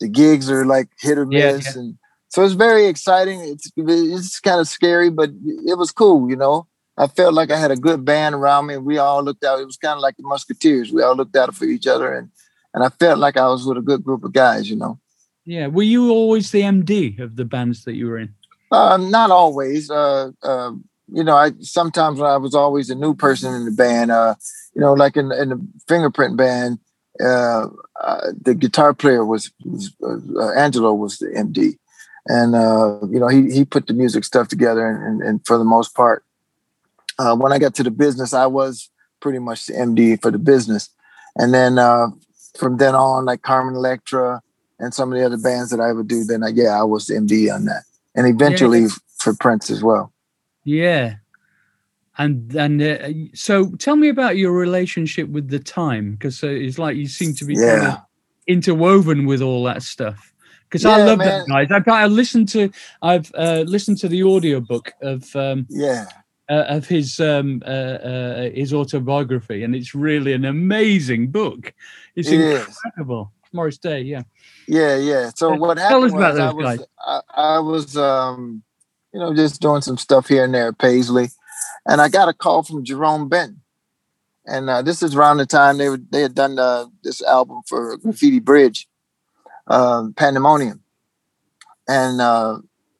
the 0.00 0.08
gigs 0.08 0.50
are 0.50 0.66
like 0.66 0.88
hit 0.98 1.18
or 1.18 1.26
miss, 1.26 1.66
yeah, 1.66 1.72
yeah. 1.74 1.80
and 1.80 1.98
so 2.32 2.42
it's 2.42 2.54
very 2.54 2.86
exciting. 2.86 3.40
It's 3.40 3.70
it's 3.76 4.40
kind 4.40 4.58
of 4.58 4.66
scary, 4.66 5.10
but 5.10 5.30
it 5.66 5.76
was 5.76 5.92
cool. 5.92 6.30
You 6.30 6.36
know, 6.36 6.66
I 6.96 7.06
felt 7.06 7.34
like 7.34 7.50
I 7.50 7.58
had 7.58 7.70
a 7.70 7.76
good 7.76 8.06
band 8.06 8.34
around 8.34 8.68
me. 8.68 8.78
We 8.78 8.96
all 8.96 9.22
looked 9.22 9.44
out. 9.44 9.60
It 9.60 9.66
was 9.66 9.76
kind 9.76 9.96
of 9.96 10.00
like 10.00 10.16
the 10.16 10.22
Musketeers. 10.22 10.90
We 10.90 11.02
all 11.02 11.14
looked 11.14 11.36
out 11.36 11.54
for 11.54 11.66
each 11.66 11.86
other, 11.86 12.10
and 12.14 12.30
and 12.72 12.82
I 12.82 12.88
felt 12.88 13.18
like 13.18 13.36
I 13.36 13.48
was 13.48 13.66
with 13.66 13.76
a 13.76 13.82
good 13.82 14.02
group 14.02 14.24
of 14.24 14.32
guys. 14.32 14.70
You 14.70 14.76
know. 14.76 14.98
Yeah. 15.44 15.66
Were 15.66 15.82
you 15.82 16.10
always 16.10 16.52
the 16.52 16.62
MD 16.62 17.18
of 17.18 17.36
the 17.36 17.44
bands 17.44 17.84
that 17.84 17.96
you 17.96 18.06
were 18.06 18.18
in? 18.18 18.34
Uh, 18.70 18.96
not 18.96 19.30
always. 19.30 19.90
Uh, 19.90 20.30
uh, 20.42 20.72
you 21.12 21.24
know, 21.24 21.36
I 21.36 21.52
sometimes 21.60 22.18
when 22.18 22.30
I 22.30 22.38
was 22.38 22.54
always 22.54 22.88
a 22.88 22.94
new 22.94 23.14
person 23.14 23.52
in 23.52 23.66
the 23.66 23.72
band. 23.72 24.10
Uh, 24.10 24.36
you 24.74 24.80
know, 24.80 24.94
like 24.94 25.18
in, 25.18 25.30
in 25.32 25.50
the 25.50 25.68
Fingerprint 25.86 26.38
band, 26.38 26.78
uh, 27.22 27.66
uh, 28.00 28.32
the 28.40 28.54
guitar 28.54 28.94
player 28.94 29.24
was, 29.24 29.50
was 29.64 29.92
uh, 30.02 30.52
Angelo 30.52 30.94
was 30.94 31.18
the 31.18 31.26
MD, 31.26 31.76
and 32.26 32.54
uh, 32.54 32.98
you 33.10 33.18
know 33.18 33.28
he 33.28 33.50
he 33.50 33.64
put 33.64 33.86
the 33.86 33.94
music 33.94 34.24
stuff 34.24 34.48
together, 34.48 34.86
and, 34.86 35.22
and, 35.22 35.46
for 35.46 35.58
the 35.58 35.64
most 35.64 35.94
part, 35.94 36.24
uh, 37.18 37.36
when 37.36 37.52
I 37.52 37.58
got 37.58 37.74
to 37.76 37.82
the 37.82 37.90
business, 37.90 38.32
I 38.32 38.46
was 38.46 38.90
pretty 39.20 39.38
much 39.38 39.66
the 39.66 39.74
MD 39.74 40.20
for 40.20 40.30
the 40.30 40.38
business, 40.38 40.90
and 41.36 41.52
then 41.52 41.78
uh, 41.78 42.08
from 42.56 42.76
then 42.76 42.94
on, 42.94 43.24
like 43.24 43.42
Carmen 43.42 43.74
Electra 43.74 44.40
and 44.78 44.94
some 44.94 45.12
of 45.12 45.18
the 45.18 45.24
other 45.24 45.36
bands 45.36 45.70
that 45.70 45.80
I 45.80 45.92
would 45.92 46.08
do, 46.08 46.24
then 46.24 46.42
I, 46.42 46.48
yeah, 46.48 46.80
I 46.80 46.82
was 46.82 47.06
the 47.06 47.14
MD 47.14 47.52
on 47.52 47.64
that, 47.64 47.82
and 48.14 48.26
eventually 48.26 48.82
yeah. 48.82 48.88
for 49.18 49.34
Prince 49.34 49.70
as 49.70 49.82
well. 49.82 50.12
Yeah, 50.64 51.16
and 52.18 52.54
and 52.54 52.80
uh, 52.80 53.08
so 53.34 53.70
tell 53.76 53.96
me 53.96 54.08
about 54.08 54.36
your 54.36 54.52
relationship 54.52 55.28
with 55.28 55.48
the 55.48 55.58
time 55.58 56.12
because 56.12 56.44
uh, 56.44 56.48
it's 56.48 56.78
like 56.78 56.96
you 56.96 57.08
seem 57.08 57.34
to 57.34 57.44
be 57.44 57.54
yeah. 57.54 57.78
kind 57.78 57.92
of 57.92 57.98
interwoven 58.46 59.26
with 59.26 59.42
all 59.42 59.64
that 59.64 59.82
stuff 59.82 60.31
because 60.72 60.84
yeah, 60.84 60.90
i 60.90 61.04
love 61.04 61.18
man. 61.18 61.28
that 61.28 61.48
guys. 61.48 61.68
I've 61.70 61.84
got, 61.84 62.02
I 62.02 62.06
listened 62.06 62.48
to 62.50 62.70
i've 63.02 63.30
uh, 63.34 63.64
listened 63.66 63.98
to 63.98 64.08
the 64.08 64.24
audiobook 64.24 64.92
of 65.02 65.34
um 65.36 65.66
yeah. 65.68 66.06
uh, 66.48 66.64
of 66.68 66.86
his 66.86 67.20
um 67.20 67.62
uh, 67.66 67.68
uh, 67.68 68.50
his 68.50 68.72
autobiography 68.72 69.62
and 69.62 69.74
it's 69.76 69.94
really 69.94 70.32
an 70.32 70.44
amazing 70.44 71.28
book. 71.28 71.74
It's 72.16 72.28
it 72.28 72.40
incredible. 72.40 73.32
Is. 73.44 73.52
morris 73.52 73.78
day 73.78 74.00
yeah. 74.00 74.22
Yeah 74.66 74.96
yeah. 74.96 75.30
So 75.34 75.54
what 75.54 75.76
happened 75.76 76.14
was 76.14 76.38
I 76.38 76.52
was, 76.52 76.86
I, 76.98 77.20
I 77.34 77.58
was 77.58 77.96
um 77.96 78.62
you 79.12 79.20
know 79.20 79.34
just 79.34 79.60
doing 79.60 79.82
some 79.82 79.98
stuff 79.98 80.28
here 80.28 80.44
and 80.44 80.54
there 80.54 80.68
at 80.68 80.78
paisley 80.78 81.28
and 81.86 82.00
I 82.00 82.08
got 82.08 82.28
a 82.28 82.32
call 82.32 82.62
from 82.62 82.84
Jerome 82.84 83.28
Benton. 83.28 83.60
And 84.46 84.68
uh, 84.68 84.82
this 84.82 85.02
is 85.02 85.14
around 85.14 85.36
the 85.36 85.46
time 85.46 85.78
they 85.78 85.88
were, 85.88 86.00
they 86.10 86.22
had 86.22 86.34
done 86.34 86.58
uh, 86.58 86.86
this 87.04 87.22
album 87.22 87.62
for 87.66 87.96
Graffiti 87.98 88.40
Bridge, 88.40 88.88
uh, 89.66 90.08
Pandemonium. 90.16 90.82
And 91.88 92.20
uh, 92.20 92.58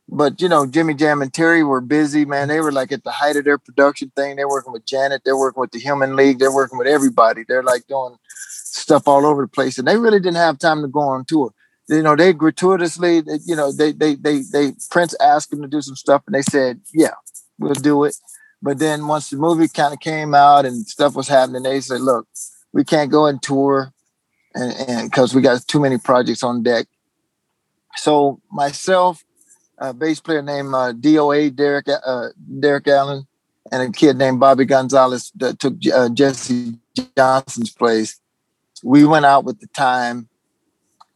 but 0.09 0.41
you 0.43 0.49
know, 0.49 0.67
Jimmy 0.67 0.95
Jam 0.95 1.23
and 1.23 1.33
Terry 1.33 1.63
were 1.63 1.81
busy, 1.81 2.25
man. 2.25 2.49
They 2.49 2.61
were 2.61 2.73
like 2.73 2.93
at 2.93 3.05
the 3.05 3.11
height 3.11 3.37
of 3.37 3.45
their 3.45 3.59
production 3.59 4.13
thing. 4.15 4.37
They're 4.37 4.49
working 4.49 4.73
with 4.73 4.85
Janet, 4.85 5.23
they're 5.25 5.37
working 5.37 5.61
with 5.61 5.71
the 5.71 5.79
Human 5.79 6.17
League, 6.17 6.39
they're 6.39 6.55
working 6.55 6.79
with 6.79 6.89
everybody. 6.89 7.45
They're 7.47 7.63
like 7.63 7.87
doing 7.87 8.17
stuff 8.29 9.07
all 9.07 9.25
over 9.25 9.43
the 9.43 9.49
place, 9.49 9.79
and 9.79 9.87
they 9.87 9.97
really 9.97 10.19
didn't 10.19 10.37
have 10.37 10.59
time 10.59 10.83
to 10.83 10.89
go 10.89 11.01
on 11.01 11.25
tour. 11.25 11.53
You 11.89 12.03
know, 12.03 12.17
they 12.17 12.33
gratuitously, 12.33 13.23
you 13.45 13.57
know, 13.57 13.73
they 13.73 13.93
they 13.93 14.15
they 14.17 14.41
they 14.41 14.73
Prince 14.91 15.15
asked 15.21 15.51
them 15.51 15.63
to 15.63 15.69
do 15.69 15.81
some 15.81 15.97
stuff, 15.97 16.23
and 16.27 16.35
they 16.35 16.43
said, 16.43 16.81
"Yeah, 16.93 17.15
we'll 17.59 17.75
do 17.75 18.05
it." 18.05 18.17
But 18.63 18.79
then 18.79 19.09
once 19.09 19.29
the 19.29 19.37
movie 19.37 19.67
kind 19.67 19.93
of 19.93 19.99
came 19.99 20.35
out 20.35 20.65
and 20.65 20.87
stuff 20.87 21.17
was 21.17 21.27
happening, 21.27 21.65
they 21.65 21.81
said, 21.81 22.01
look, 22.01 22.29
we 22.73 22.85
can't 22.85 23.11
go 23.11 23.27
and 23.27 23.43
tour 23.43 23.93
and 24.55 25.11
because 25.11 25.35
we 25.35 25.43
got 25.43 25.67
too 25.67 25.81
many 25.81 25.99
projects 25.99 26.43
on 26.43 26.63
deck. 26.63 26.87
So 27.97 28.41
myself, 28.51 29.25
a 29.79 29.93
bass 29.93 30.21
player 30.21 30.43
named 30.43 30.75
uh, 30.75 30.93
DOA 30.93 31.55
Derek 31.55 31.87
uh, 31.89 32.29
Derek 32.61 32.89
Allen, 32.89 33.27
and 33.71 33.83
a 33.83 33.93
kid 33.93 34.17
named 34.17 34.41
Bobby 34.41 34.65
Gonzalez 34.65 35.33
that 35.37 35.59
took 35.59 35.75
uh, 35.93 36.09
Jesse 36.09 36.75
Johnson's 37.17 37.71
place. 37.71 38.21
We 38.85 39.05
went 39.05 39.27
out 39.27 39.45
with 39.45 39.61
the 39.61 39.69
time 39.69 40.29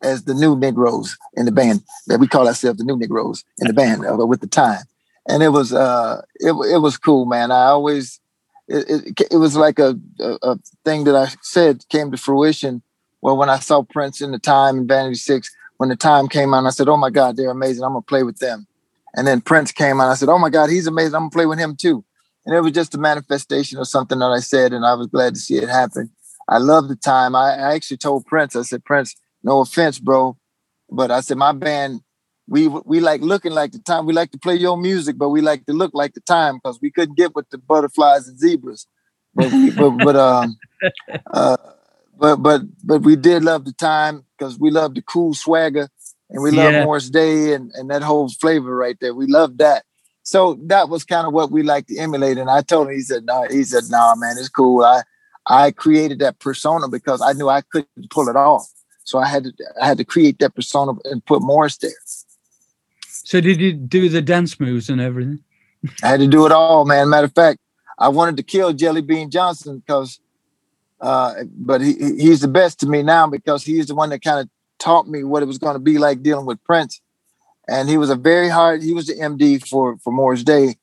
as 0.02 0.24
the 0.24 0.34
new 0.34 0.56
Negroes 0.56 1.16
in 1.34 1.46
the 1.46 1.52
band 1.52 1.82
that 2.06 2.20
we 2.20 2.28
call 2.28 2.46
ourselves 2.46 2.78
the 2.78 2.84
new 2.84 2.98
Negroes 2.98 3.44
in 3.58 3.66
the 3.66 3.72
band 3.72 4.06
uh, 4.06 4.26
with 4.26 4.40
the 4.40 4.46
time 4.46 4.84
and 5.28 5.42
it 5.42 5.48
was 5.48 5.72
uh 5.72 6.22
it, 6.36 6.52
it 6.70 6.78
was 6.78 6.96
cool 6.96 7.26
man 7.26 7.50
i 7.50 7.66
always 7.66 8.20
it, 8.68 8.90
it, 9.06 9.28
it 9.32 9.36
was 9.36 9.56
like 9.56 9.78
a, 9.78 9.94
a, 10.20 10.38
a 10.42 10.58
thing 10.84 11.04
that 11.04 11.14
i 11.16 11.28
said 11.42 11.84
came 11.88 12.10
to 12.10 12.16
fruition 12.16 12.82
well 13.26 13.36
when 13.36 13.50
i 13.50 13.58
saw 13.58 13.82
prince 13.82 14.20
in 14.20 14.30
the 14.30 14.38
time 14.38 14.78
and 14.78 14.86
vanity 14.88 15.16
six 15.16 15.50
when 15.78 15.88
the 15.88 15.96
time 15.96 16.28
came 16.28 16.54
out 16.54 16.64
i 16.64 16.70
said 16.70 16.88
oh 16.88 16.96
my 16.96 17.10
god 17.10 17.36
they're 17.36 17.50
amazing. 17.50 17.82
I'm 17.82 17.90
gonna 17.90 18.02
play 18.02 18.22
with 18.22 18.38
them. 18.38 18.68
And 19.14 19.26
then 19.26 19.40
prince 19.40 19.72
came 19.72 20.00
out 20.00 20.10
i 20.10 20.14
said 20.14 20.28
oh 20.28 20.38
my 20.38 20.48
god 20.48 20.70
he's 20.70 20.86
amazing. 20.86 21.16
I'm 21.16 21.22
gonna 21.22 21.30
play 21.30 21.46
with 21.46 21.58
him 21.58 21.74
too. 21.74 22.04
And 22.44 22.54
it 22.54 22.60
was 22.60 22.70
just 22.70 22.94
a 22.94 22.98
manifestation 22.98 23.78
of 23.80 23.88
something 23.88 24.20
that 24.20 24.30
i 24.30 24.38
said 24.38 24.72
and 24.72 24.86
i 24.86 24.94
was 24.94 25.08
glad 25.08 25.34
to 25.34 25.40
see 25.40 25.56
it 25.56 25.68
happen. 25.68 26.10
I 26.48 26.58
love 26.58 26.86
the 26.86 26.94
time. 26.94 27.34
I, 27.34 27.56
I 27.56 27.74
actually 27.74 27.96
told 27.96 28.26
prince 28.26 28.54
i 28.54 28.62
said 28.62 28.84
prince 28.84 29.16
no 29.42 29.58
offense 29.60 29.98
bro 29.98 30.36
but 30.88 31.10
i 31.10 31.20
said 31.20 31.36
my 31.36 31.50
band 31.52 32.02
we 32.48 32.68
we 32.68 33.00
like 33.00 33.22
looking 33.22 33.50
like 33.50 33.72
the 33.72 33.80
time. 33.80 34.06
We 34.06 34.12
like 34.12 34.30
to 34.30 34.38
play 34.38 34.54
your 34.54 34.76
music, 34.76 35.18
but 35.18 35.30
we 35.30 35.40
like 35.40 35.66
to 35.66 35.72
look 35.72 35.90
like 35.94 36.14
the 36.14 36.20
time 36.20 36.58
because 36.58 36.78
we 36.80 36.92
couldn't 36.92 37.16
get 37.16 37.34
with 37.34 37.50
the 37.50 37.58
butterflies 37.58 38.28
and 38.28 38.38
zebras. 38.38 38.86
But 39.34 39.50
but, 39.76 39.90
but 39.90 40.14
um 40.14 40.56
uh 41.34 41.56
but 42.18 42.36
but 42.36 42.62
but 42.84 43.02
we 43.02 43.16
did 43.16 43.44
love 43.44 43.64
the 43.64 43.72
time 43.72 44.24
because 44.36 44.58
we 44.58 44.70
love 44.70 44.94
the 44.94 45.02
cool 45.02 45.34
swagger 45.34 45.88
and 46.30 46.42
we 46.42 46.50
love 46.50 46.72
yeah. 46.72 46.84
Morris 46.84 47.10
Day 47.10 47.54
and, 47.54 47.70
and 47.74 47.90
that 47.90 48.02
whole 48.02 48.28
flavor 48.28 48.74
right 48.74 48.96
there. 49.00 49.14
We 49.14 49.26
love 49.26 49.58
that. 49.58 49.84
So 50.22 50.58
that 50.64 50.88
was 50.88 51.04
kind 51.04 51.26
of 51.26 51.32
what 51.32 51.52
we 51.52 51.62
like 51.62 51.86
to 51.86 51.98
emulate. 51.98 52.36
And 52.36 52.50
I 52.50 52.62
told 52.62 52.88
him, 52.88 52.94
he 52.94 53.00
said, 53.00 53.24
no, 53.24 53.46
he 53.48 53.62
said, 53.62 53.84
no, 53.90 53.98
nah, 53.98 54.14
man, 54.16 54.36
it's 54.38 54.48
cool. 54.48 54.82
I 54.82 55.02
I 55.46 55.70
created 55.70 56.18
that 56.20 56.38
persona 56.40 56.88
because 56.88 57.22
I 57.22 57.32
knew 57.32 57.48
I 57.48 57.60
couldn't 57.60 58.10
pull 58.10 58.28
it 58.28 58.36
off. 58.36 58.66
So 59.04 59.18
I 59.18 59.28
had 59.28 59.44
to 59.44 59.52
I 59.80 59.86
had 59.86 59.98
to 59.98 60.04
create 60.04 60.38
that 60.40 60.54
persona 60.54 60.92
and 61.04 61.24
put 61.24 61.42
Morris 61.42 61.76
there. 61.76 61.92
So 63.26 63.40
did 63.40 63.60
you 63.60 63.72
do 63.72 64.08
the 64.08 64.22
dance 64.22 64.58
moves 64.58 64.88
and 64.88 65.00
everything? 65.00 65.40
I 66.02 66.08
had 66.08 66.20
to 66.20 66.26
do 66.26 66.46
it 66.46 66.52
all, 66.52 66.84
man. 66.84 67.08
Matter 67.08 67.26
of 67.26 67.34
fact, 67.34 67.58
I 67.98 68.08
wanted 68.08 68.36
to 68.36 68.42
kill 68.42 68.72
Jelly 68.72 69.00
Bean 69.00 69.30
Johnson 69.30 69.78
because, 69.78 70.20
uh, 71.00 71.34
but 71.56 71.80
he, 71.80 71.94
he's 71.94 72.40
the 72.40 72.48
best 72.48 72.80
to 72.80 72.86
me 72.86 73.02
now 73.02 73.26
because 73.26 73.64
he's 73.64 73.86
the 73.86 73.94
one 73.94 74.10
that 74.10 74.22
kind 74.22 74.40
of 74.40 74.48
taught 74.78 75.06
me 75.08 75.24
what 75.24 75.42
it 75.42 75.46
was 75.46 75.58
going 75.58 75.74
to 75.74 75.80
be 75.80 75.98
like 75.98 76.22
dealing 76.22 76.46
with 76.46 76.62
Prince. 76.64 77.00
And 77.68 77.88
he 77.88 77.98
was 77.98 78.10
a 78.10 78.16
very 78.16 78.48
hard. 78.48 78.82
He 78.82 78.94
was 78.94 79.06
the 79.06 79.14
MD 79.14 79.66
for 79.66 79.96
for 79.98 80.12
Morris 80.12 80.44
Day, 80.44 80.76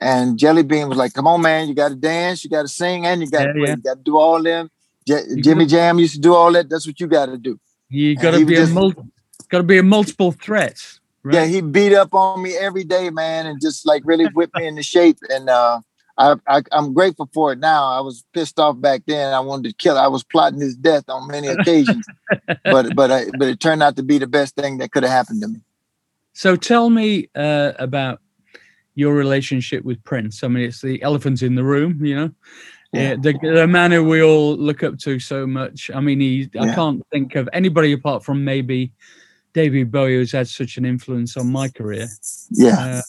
and 0.00 0.38
Jelly 0.38 0.62
Bean 0.62 0.88
was 0.88 0.96
like, 0.96 1.12
"Come 1.12 1.26
on, 1.26 1.42
man, 1.42 1.68
you 1.68 1.74
got 1.74 1.88
to 1.88 1.96
dance, 1.96 2.44
you 2.44 2.50
got 2.50 2.62
to 2.62 2.68
sing, 2.68 3.04
and 3.04 3.20
you 3.20 3.28
got 3.28 3.44
to 3.44 3.58
Yeah, 3.58 3.66
yeah. 3.66 3.74
You 3.74 3.82
got 3.82 3.94
to 3.96 4.02
do 4.02 4.16
all 4.16 4.40
them." 4.40 4.70
J- 5.08 5.24
Jimmy 5.40 5.66
Jam 5.66 5.98
used 5.98 6.14
to 6.14 6.20
do 6.20 6.34
all 6.34 6.52
that. 6.52 6.68
That's 6.68 6.86
what 6.86 7.00
you 7.00 7.08
got 7.08 7.26
to 7.26 7.36
do. 7.36 7.58
You 7.88 8.14
got 8.14 8.30
to 8.32 8.46
be 8.46 8.56
a 8.56 8.66
mul- 8.66 8.94
got 9.48 9.58
to 9.58 9.64
be 9.64 9.78
a 9.78 9.82
multiple 9.82 10.30
threat. 10.30 10.80
Right? 11.24 11.34
Yeah, 11.34 11.46
he 11.46 11.60
beat 11.60 11.92
up 11.92 12.14
on 12.14 12.42
me 12.42 12.56
every 12.56 12.84
day, 12.84 13.10
man, 13.10 13.46
and 13.46 13.60
just 13.60 13.84
like 13.84 14.02
really 14.04 14.26
whipped 14.26 14.54
me 14.54 14.68
into 14.68 14.84
shape. 14.84 15.18
And 15.28 15.50
uh, 15.50 15.80
I, 16.18 16.34
I, 16.46 16.62
I'm 16.72 16.92
grateful 16.92 17.28
for 17.32 17.52
it 17.52 17.58
now. 17.58 17.84
I 17.86 18.00
was 18.00 18.24
pissed 18.34 18.58
off 18.58 18.80
back 18.80 19.02
then. 19.06 19.32
I 19.32 19.40
wanted 19.40 19.70
to 19.70 19.74
kill. 19.74 19.96
I 19.96 20.06
was 20.08 20.22
plotting 20.22 20.60
his 20.60 20.76
death 20.76 21.04
on 21.08 21.28
many 21.28 21.48
occasions, 21.56 22.04
but 22.64 22.94
but 22.94 23.10
I, 23.10 23.26
but 23.38 23.48
it 23.48 23.60
turned 23.60 23.82
out 23.82 23.96
to 23.96 24.02
be 24.02 24.18
the 24.18 24.26
best 24.26 24.54
thing 24.54 24.78
that 24.78 24.92
could 24.92 25.02
have 25.02 25.12
happened 25.12 25.42
to 25.42 25.48
me. 25.48 25.60
So 26.34 26.56
tell 26.56 26.90
me 26.90 27.28
uh, 27.34 27.72
about 27.78 28.20
your 28.94 29.14
relationship 29.14 29.84
with 29.84 30.02
Prince. 30.04 30.44
I 30.44 30.48
mean, 30.48 30.64
it's 30.64 30.80
the 30.82 31.02
elephant 31.02 31.42
in 31.42 31.54
the 31.54 31.64
room, 31.64 32.04
you 32.04 32.14
know, 32.16 32.30
Yeah. 32.92 33.12
Uh, 33.12 33.16
the, 33.16 33.38
the 33.42 33.66
man 33.66 33.92
who 33.92 34.04
we 34.04 34.22
all 34.22 34.56
look 34.56 34.82
up 34.82 34.98
to 35.00 35.18
so 35.20 35.46
much. 35.46 35.90
I 35.94 36.00
mean, 36.00 36.20
he, 36.20 36.50
I 36.58 36.66
Yeah. 36.66 36.74
can't 36.74 37.02
think 37.12 37.34
of 37.34 37.48
anybody 37.52 37.92
apart 37.92 38.24
from 38.24 38.44
maybe 38.44 38.92
David 39.54 39.90
Bowie 39.90 40.14
who's 40.14 40.32
had 40.32 40.48
such 40.48 40.76
an 40.76 40.84
influence 40.84 41.36
on 41.36 41.50
my 41.50 41.68
career. 41.68 42.08
Yeah. 42.50 42.78
Uh, 42.78 43.02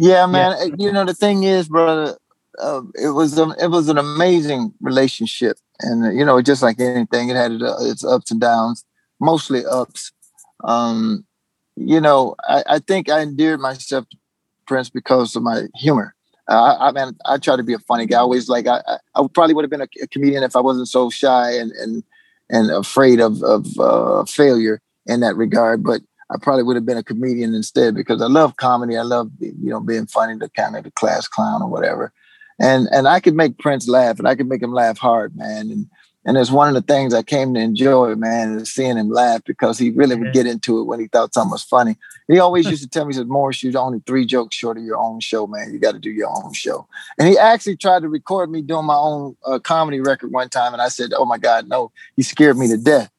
Yeah, 0.00 0.26
man. 0.26 0.52
uh, 0.52 0.76
You 0.78 0.92
know 0.92 1.04
the 1.04 1.14
thing 1.14 1.44
is, 1.44 1.68
brother, 1.68 2.16
uh, 2.58 2.82
it 2.94 3.10
was 3.10 3.38
um, 3.38 3.54
it 3.60 3.68
was 3.68 3.88
an 3.90 3.98
amazing 3.98 4.72
relationship, 4.80 5.58
and 5.80 6.06
uh, 6.06 6.10
you 6.10 6.24
know, 6.24 6.40
just 6.42 6.62
like 6.62 6.80
anything, 6.80 7.28
it 7.30 7.36
had 7.36 7.62
uh, 7.62 7.76
its 7.80 8.04
ups 8.04 8.30
and 8.30 8.40
downs, 8.40 8.84
mostly 9.20 9.64
ups. 9.66 10.12
Um, 10.64 11.26
you 11.76 12.00
know, 12.00 12.36
I, 12.48 12.64
I 12.68 12.78
think 12.80 13.10
I 13.10 13.20
endeared 13.20 13.60
myself 13.60 14.08
to 14.10 14.18
Prince 14.66 14.90
because 14.90 15.36
of 15.36 15.42
my 15.42 15.64
humor. 15.76 16.14
Uh, 16.48 16.76
I, 16.80 16.88
I 16.88 16.92
mean, 16.92 17.16
I 17.26 17.38
try 17.38 17.56
to 17.56 17.62
be 17.64 17.74
a 17.74 17.80
funny 17.80 18.06
guy. 18.06 18.18
I 18.18 18.20
always 18.20 18.48
like 18.48 18.66
I, 18.66 18.82
I, 18.88 18.98
I 19.16 19.26
probably 19.34 19.54
would 19.54 19.64
have 19.64 19.70
been 19.70 19.82
a, 19.82 19.88
a 20.02 20.08
comedian 20.08 20.44
if 20.44 20.56
I 20.56 20.60
wasn't 20.60 20.88
so 20.88 21.10
shy 21.10 21.52
and 21.52 21.72
and 21.72 22.04
and 22.50 22.70
afraid 22.70 23.20
of 23.20 23.42
of 23.42 23.66
uh, 23.78 24.24
failure 24.24 24.80
in 25.06 25.20
that 25.20 25.36
regard. 25.36 25.84
But 25.84 26.02
I 26.30 26.36
probably 26.40 26.62
would 26.62 26.76
have 26.76 26.86
been 26.86 26.96
a 26.96 27.02
comedian 27.02 27.54
instead 27.54 27.94
because 27.94 28.22
I 28.22 28.26
love 28.26 28.56
comedy. 28.56 28.96
I 28.96 29.02
love 29.02 29.30
you 29.40 29.70
know 29.70 29.80
being 29.80 30.06
funny, 30.06 30.36
the 30.36 30.48
kind 30.48 30.76
of 30.76 30.84
the 30.84 30.90
class 30.92 31.26
clown 31.26 31.62
or 31.62 31.68
whatever. 31.68 32.12
And 32.58 32.88
and 32.92 33.08
I 33.08 33.20
could 33.20 33.34
make 33.34 33.58
Prince 33.58 33.88
laugh, 33.88 34.18
and 34.18 34.28
I 34.28 34.34
could 34.34 34.48
make 34.48 34.62
him 34.62 34.72
laugh 34.72 34.98
hard, 34.98 35.36
man. 35.36 35.70
And 35.70 35.86
and 36.26 36.36
it's 36.36 36.50
one 36.50 36.68
of 36.68 36.74
the 36.74 36.82
things 36.82 37.14
I 37.14 37.22
came 37.22 37.54
to 37.54 37.60
enjoy, 37.60 38.14
man, 38.14 38.58
is 38.58 38.72
seeing 38.72 38.98
him 38.98 39.08
laugh 39.08 39.42
because 39.44 39.78
he 39.78 39.90
really 39.90 40.16
would 40.16 40.34
get 40.34 40.46
into 40.46 40.78
it 40.78 40.84
when 40.84 41.00
he 41.00 41.06
thought 41.06 41.32
something 41.32 41.52
was 41.52 41.62
funny. 41.62 41.96
He 42.28 42.38
always 42.38 42.68
used 42.68 42.82
to 42.82 42.88
tell 42.88 43.06
me, 43.06 43.14
he 43.14 43.18
said, 43.18 43.28
Morris, 43.28 43.62
you're 43.62 43.76
only 43.80 44.02
three 44.06 44.26
jokes 44.26 44.54
short 44.54 44.76
of 44.76 44.84
your 44.84 44.98
own 44.98 45.20
show, 45.20 45.46
man. 45.46 45.72
You 45.72 45.78
got 45.78 45.92
to 45.92 45.98
do 45.98 46.10
your 46.10 46.28
own 46.28 46.52
show. 46.52 46.86
And 47.18 47.26
he 47.26 47.38
actually 47.38 47.78
tried 47.78 48.02
to 48.02 48.10
record 48.10 48.50
me 48.50 48.60
doing 48.60 48.84
my 48.84 48.96
own 48.96 49.34
uh, 49.46 49.60
comedy 49.60 50.00
record 50.00 50.30
one 50.30 50.50
time. 50.50 50.74
And 50.74 50.82
I 50.82 50.88
said, 50.88 51.12
oh 51.16 51.24
my 51.24 51.38
God, 51.38 51.68
no. 51.68 51.90
He 52.16 52.22
scared 52.22 52.58
me 52.58 52.68
to 52.68 52.76
death 52.76 53.10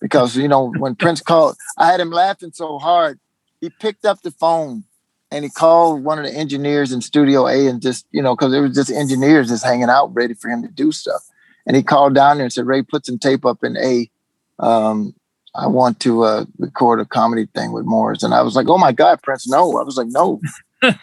because, 0.00 0.36
you 0.36 0.48
know, 0.48 0.72
when 0.78 0.94
Prince 0.94 1.20
called, 1.20 1.56
I 1.76 1.90
had 1.90 2.00
him 2.00 2.10
laughing 2.10 2.52
so 2.52 2.78
hard. 2.78 3.18
He 3.60 3.70
picked 3.70 4.04
up 4.04 4.22
the 4.22 4.30
phone 4.30 4.84
and 5.30 5.44
he 5.44 5.50
called 5.50 6.04
one 6.04 6.18
of 6.18 6.24
the 6.24 6.32
engineers 6.32 6.92
in 6.92 7.00
Studio 7.00 7.46
A 7.46 7.66
and 7.66 7.82
just, 7.82 8.06
you 8.12 8.22
know, 8.22 8.34
because 8.34 8.52
there 8.52 8.62
was 8.62 8.74
just 8.74 8.90
engineers 8.90 9.48
just 9.48 9.64
hanging 9.64 9.90
out 9.90 10.14
ready 10.14 10.34
for 10.34 10.48
him 10.48 10.62
to 10.62 10.68
do 10.68 10.92
stuff. 10.92 11.22
And 11.66 11.76
he 11.76 11.82
called 11.82 12.14
down 12.14 12.38
there 12.38 12.44
and 12.44 12.52
said, 12.52 12.66
Ray, 12.66 12.82
put 12.82 13.04
some 13.04 13.18
tape 13.18 13.44
up 13.44 13.62
in 13.62 13.76
A. 13.76 14.10
Um, 14.58 15.14
I 15.54 15.66
want 15.66 16.00
to 16.00 16.22
uh, 16.22 16.44
record 16.58 17.00
a 17.00 17.04
comedy 17.04 17.46
thing 17.54 17.72
with 17.72 17.84
Morris. 17.84 18.22
And 18.22 18.32
I 18.32 18.42
was 18.42 18.54
like, 18.54 18.68
oh 18.68 18.78
my 18.78 18.92
God, 18.92 19.20
Prince, 19.22 19.48
no. 19.48 19.78
I 19.78 19.82
was 19.82 19.96
like, 19.96 20.06
no, 20.08 20.40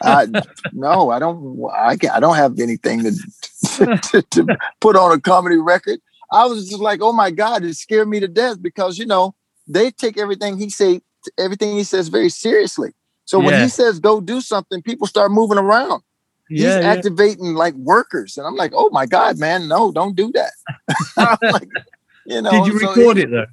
I, 0.02 0.28
no, 0.74 1.12
I 1.12 1.20
don't, 1.20 1.62
I, 1.72 1.98
can't, 1.98 2.14
I 2.14 2.20
don't 2.20 2.36
have 2.36 2.60
anything 2.60 3.04
to, 3.04 3.12
to, 4.12 4.22
to 4.22 4.58
put 4.80 4.96
on 4.96 5.12
a 5.12 5.20
comedy 5.20 5.58
record. 5.58 6.00
I 6.32 6.46
was 6.46 6.70
just 6.70 6.82
like, 6.82 7.02
oh 7.02 7.14
my 7.14 7.32
God, 7.32 7.64
it 7.64 7.76
scared 7.76 8.08
me 8.08 8.20
to 8.20 8.28
death 8.28 8.62
because, 8.62 8.98
you 8.98 9.06
know, 9.06 9.36
they 9.68 9.92
take 9.92 10.18
everything 10.18 10.58
he 10.58 10.70
say, 10.70 11.02
everything 11.38 11.76
he 11.76 11.84
says 11.84 12.08
very 12.08 12.30
seriously. 12.30 12.92
So 13.26 13.40
when 13.40 13.60
he 13.60 13.70
says 13.70 14.00
go 14.00 14.22
do 14.22 14.40
something, 14.40 14.82
people 14.84 15.08
start 15.08 15.32
moving 15.32 15.58
around. 15.58 16.04
He's 16.48 16.62
yeah, 16.62 16.80
yeah. 16.80 16.92
activating 16.92 17.56
like 17.56 17.74
workers. 17.74 18.38
And 18.38 18.46
I'm 18.46 18.56
like, 18.56 18.72
oh 18.76 18.90
my 18.92 19.08
God, 19.08 19.40
man, 19.40 19.68
no, 19.68 19.92
don't 19.92 20.16
do 20.16 20.32
that. 20.34 20.52
Like, 21.42 21.70
you 22.26 22.42
know, 22.42 22.52
Did 22.52 22.68
you 22.68 22.80
so 22.80 22.90
record 22.90 23.18
it 23.18 23.32
though? 23.32 23.46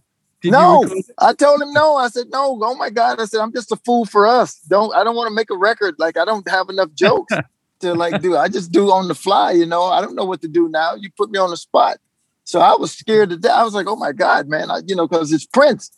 Did 0.42 0.52
No. 0.52 0.82
It? 0.82 1.06
I 1.18 1.32
told 1.32 1.62
him 1.62 1.72
no. 1.72 1.96
I 1.96 2.08
said, 2.08 2.26
no, 2.30 2.58
oh 2.60 2.74
my 2.74 2.90
God. 2.90 3.20
I 3.20 3.24
said, 3.24 3.40
I'm 3.40 3.52
just 3.52 3.72
a 3.72 3.76
fool 3.76 4.04
for 4.04 4.26
us. 4.26 4.56
Don't 4.68 4.94
I 4.94 5.04
don't 5.04 5.16
want 5.16 5.28
to 5.28 5.34
make 5.34 5.50
a 5.50 5.56
record. 5.56 5.94
Like 5.98 6.16
I 6.16 6.24
don't 6.24 6.46
have 6.48 6.68
enough 6.68 6.92
jokes 6.94 7.32
to 7.80 7.94
like 7.94 8.20
do. 8.20 8.36
I 8.36 8.48
just 8.48 8.72
do 8.72 8.90
on 8.90 9.08
the 9.08 9.14
fly, 9.14 9.52
you 9.52 9.66
know. 9.66 9.84
I 9.84 10.00
don't 10.00 10.14
know 10.14 10.24
what 10.24 10.42
to 10.42 10.48
do 10.48 10.68
now. 10.68 10.94
You 10.94 11.10
put 11.16 11.30
me 11.30 11.38
on 11.38 11.50
the 11.50 11.56
spot. 11.56 11.98
So 12.52 12.60
I 12.60 12.76
was 12.76 12.92
scared 12.92 13.30
to 13.30 13.38
death. 13.38 13.52
I 13.52 13.64
was 13.64 13.72
like, 13.72 13.86
oh 13.88 13.96
my 13.96 14.12
God, 14.12 14.46
man. 14.46 14.70
I, 14.70 14.82
you 14.86 14.94
know, 14.94 15.08
because 15.08 15.32
it's 15.32 15.46
Prince. 15.46 15.90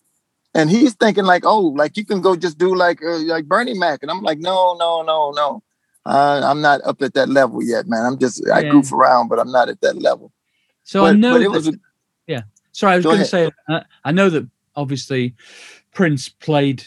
And 0.54 0.70
he's 0.70 0.94
thinking 0.94 1.24
like, 1.24 1.44
oh, 1.44 1.58
like 1.60 1.96
you 1.96 2.04
can 2.06 2.20
go 2.20 2.36
just 2.36 2.58
do 2.58 2.76
like 2.76 3.02
uh, 3.02 3.18
like 3.18 3.46
Bernie 3.46 3.74
Mac. 3.76 4.02
And 4.02 4.10
I'm 4.10 4.22
like, 4.22 4.38
no, 4.38 4.76
no, 4.78 5.02
no, 5.02 5.32
no. 5.32 5.64
Uh, 6.06 6.42
I'm 6.44 6.60
not 6.60 6.80
up 6.84 7.02
at 7.02 7.14
that 7.14 7.28
level 7.28 7.60
yet, 7.60 7.88
man. 7.88 8.06
I'm 8.06 8.18
just 8.20 8.48
I 8.48 8.62
goof 8.62 8.92
around, 8.92 9.26
but 9.30 9.40
I'm 9.40 9.50
not 9.50 9.68
at 9.68 9.80
that 9.80 10.00
level. 10.00 10.30
So 10.84 11.04
I 11.04 11.12
know 11.12 11.32
but 11.32 11.40
it 11.40 11.44
that- 11.44 11.50
was 11.50 11.68
a, 11.68 11.72
yeah. 12.28 12.42
Sorry, 12.70 12.92
I 12.92 12.96
was 12.96 13.04
Go 13.04 13.10
going 13.10 13.22
to 13.22 13.26
say, 13.26 13.50
uh, 13.68 13.80
I 14.04 14.12
know 14.12 14.30
that 14.30 14.48
obviously 14.76 15.34
Prince 15.92 16.28
played 16.28 16.84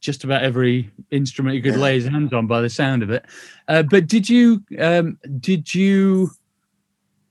just 0.00 0.24
about 0.24 0.42
every 0.42 0.90
instrument 1.10 1.56
he 1.56 1.60
could 1.60 1.74
Yeah. 1.74 1.80
lay 1.80 1.94
his 1.96 2.06
hands 2.06 2.32
on 2.32 2.46
by 2.46 2.62
the 2.62 2.70
sound 2.70 3.02
of 3.02 3.10
it. 3.10 3.26
Uh, 3.66 3.82
but 3.82 4.06
did 4.06 4.30
you, 4.30 4.62
um, 4.78 5.18
did 5.40 5.74
you, 5.74 6.30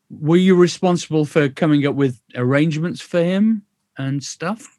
were 0.10 0.38
you 0.38 0.56
responsible 0.56 1.26
for 1.26 1.50
coming 1.50 1.86
up 1.86 1.96
with 1.96 2.22
arrangements 2.36 3.02
for 3.02 3.24
him 3.24 3.64
and 3.98 4.24
stuff? 4.24 4.78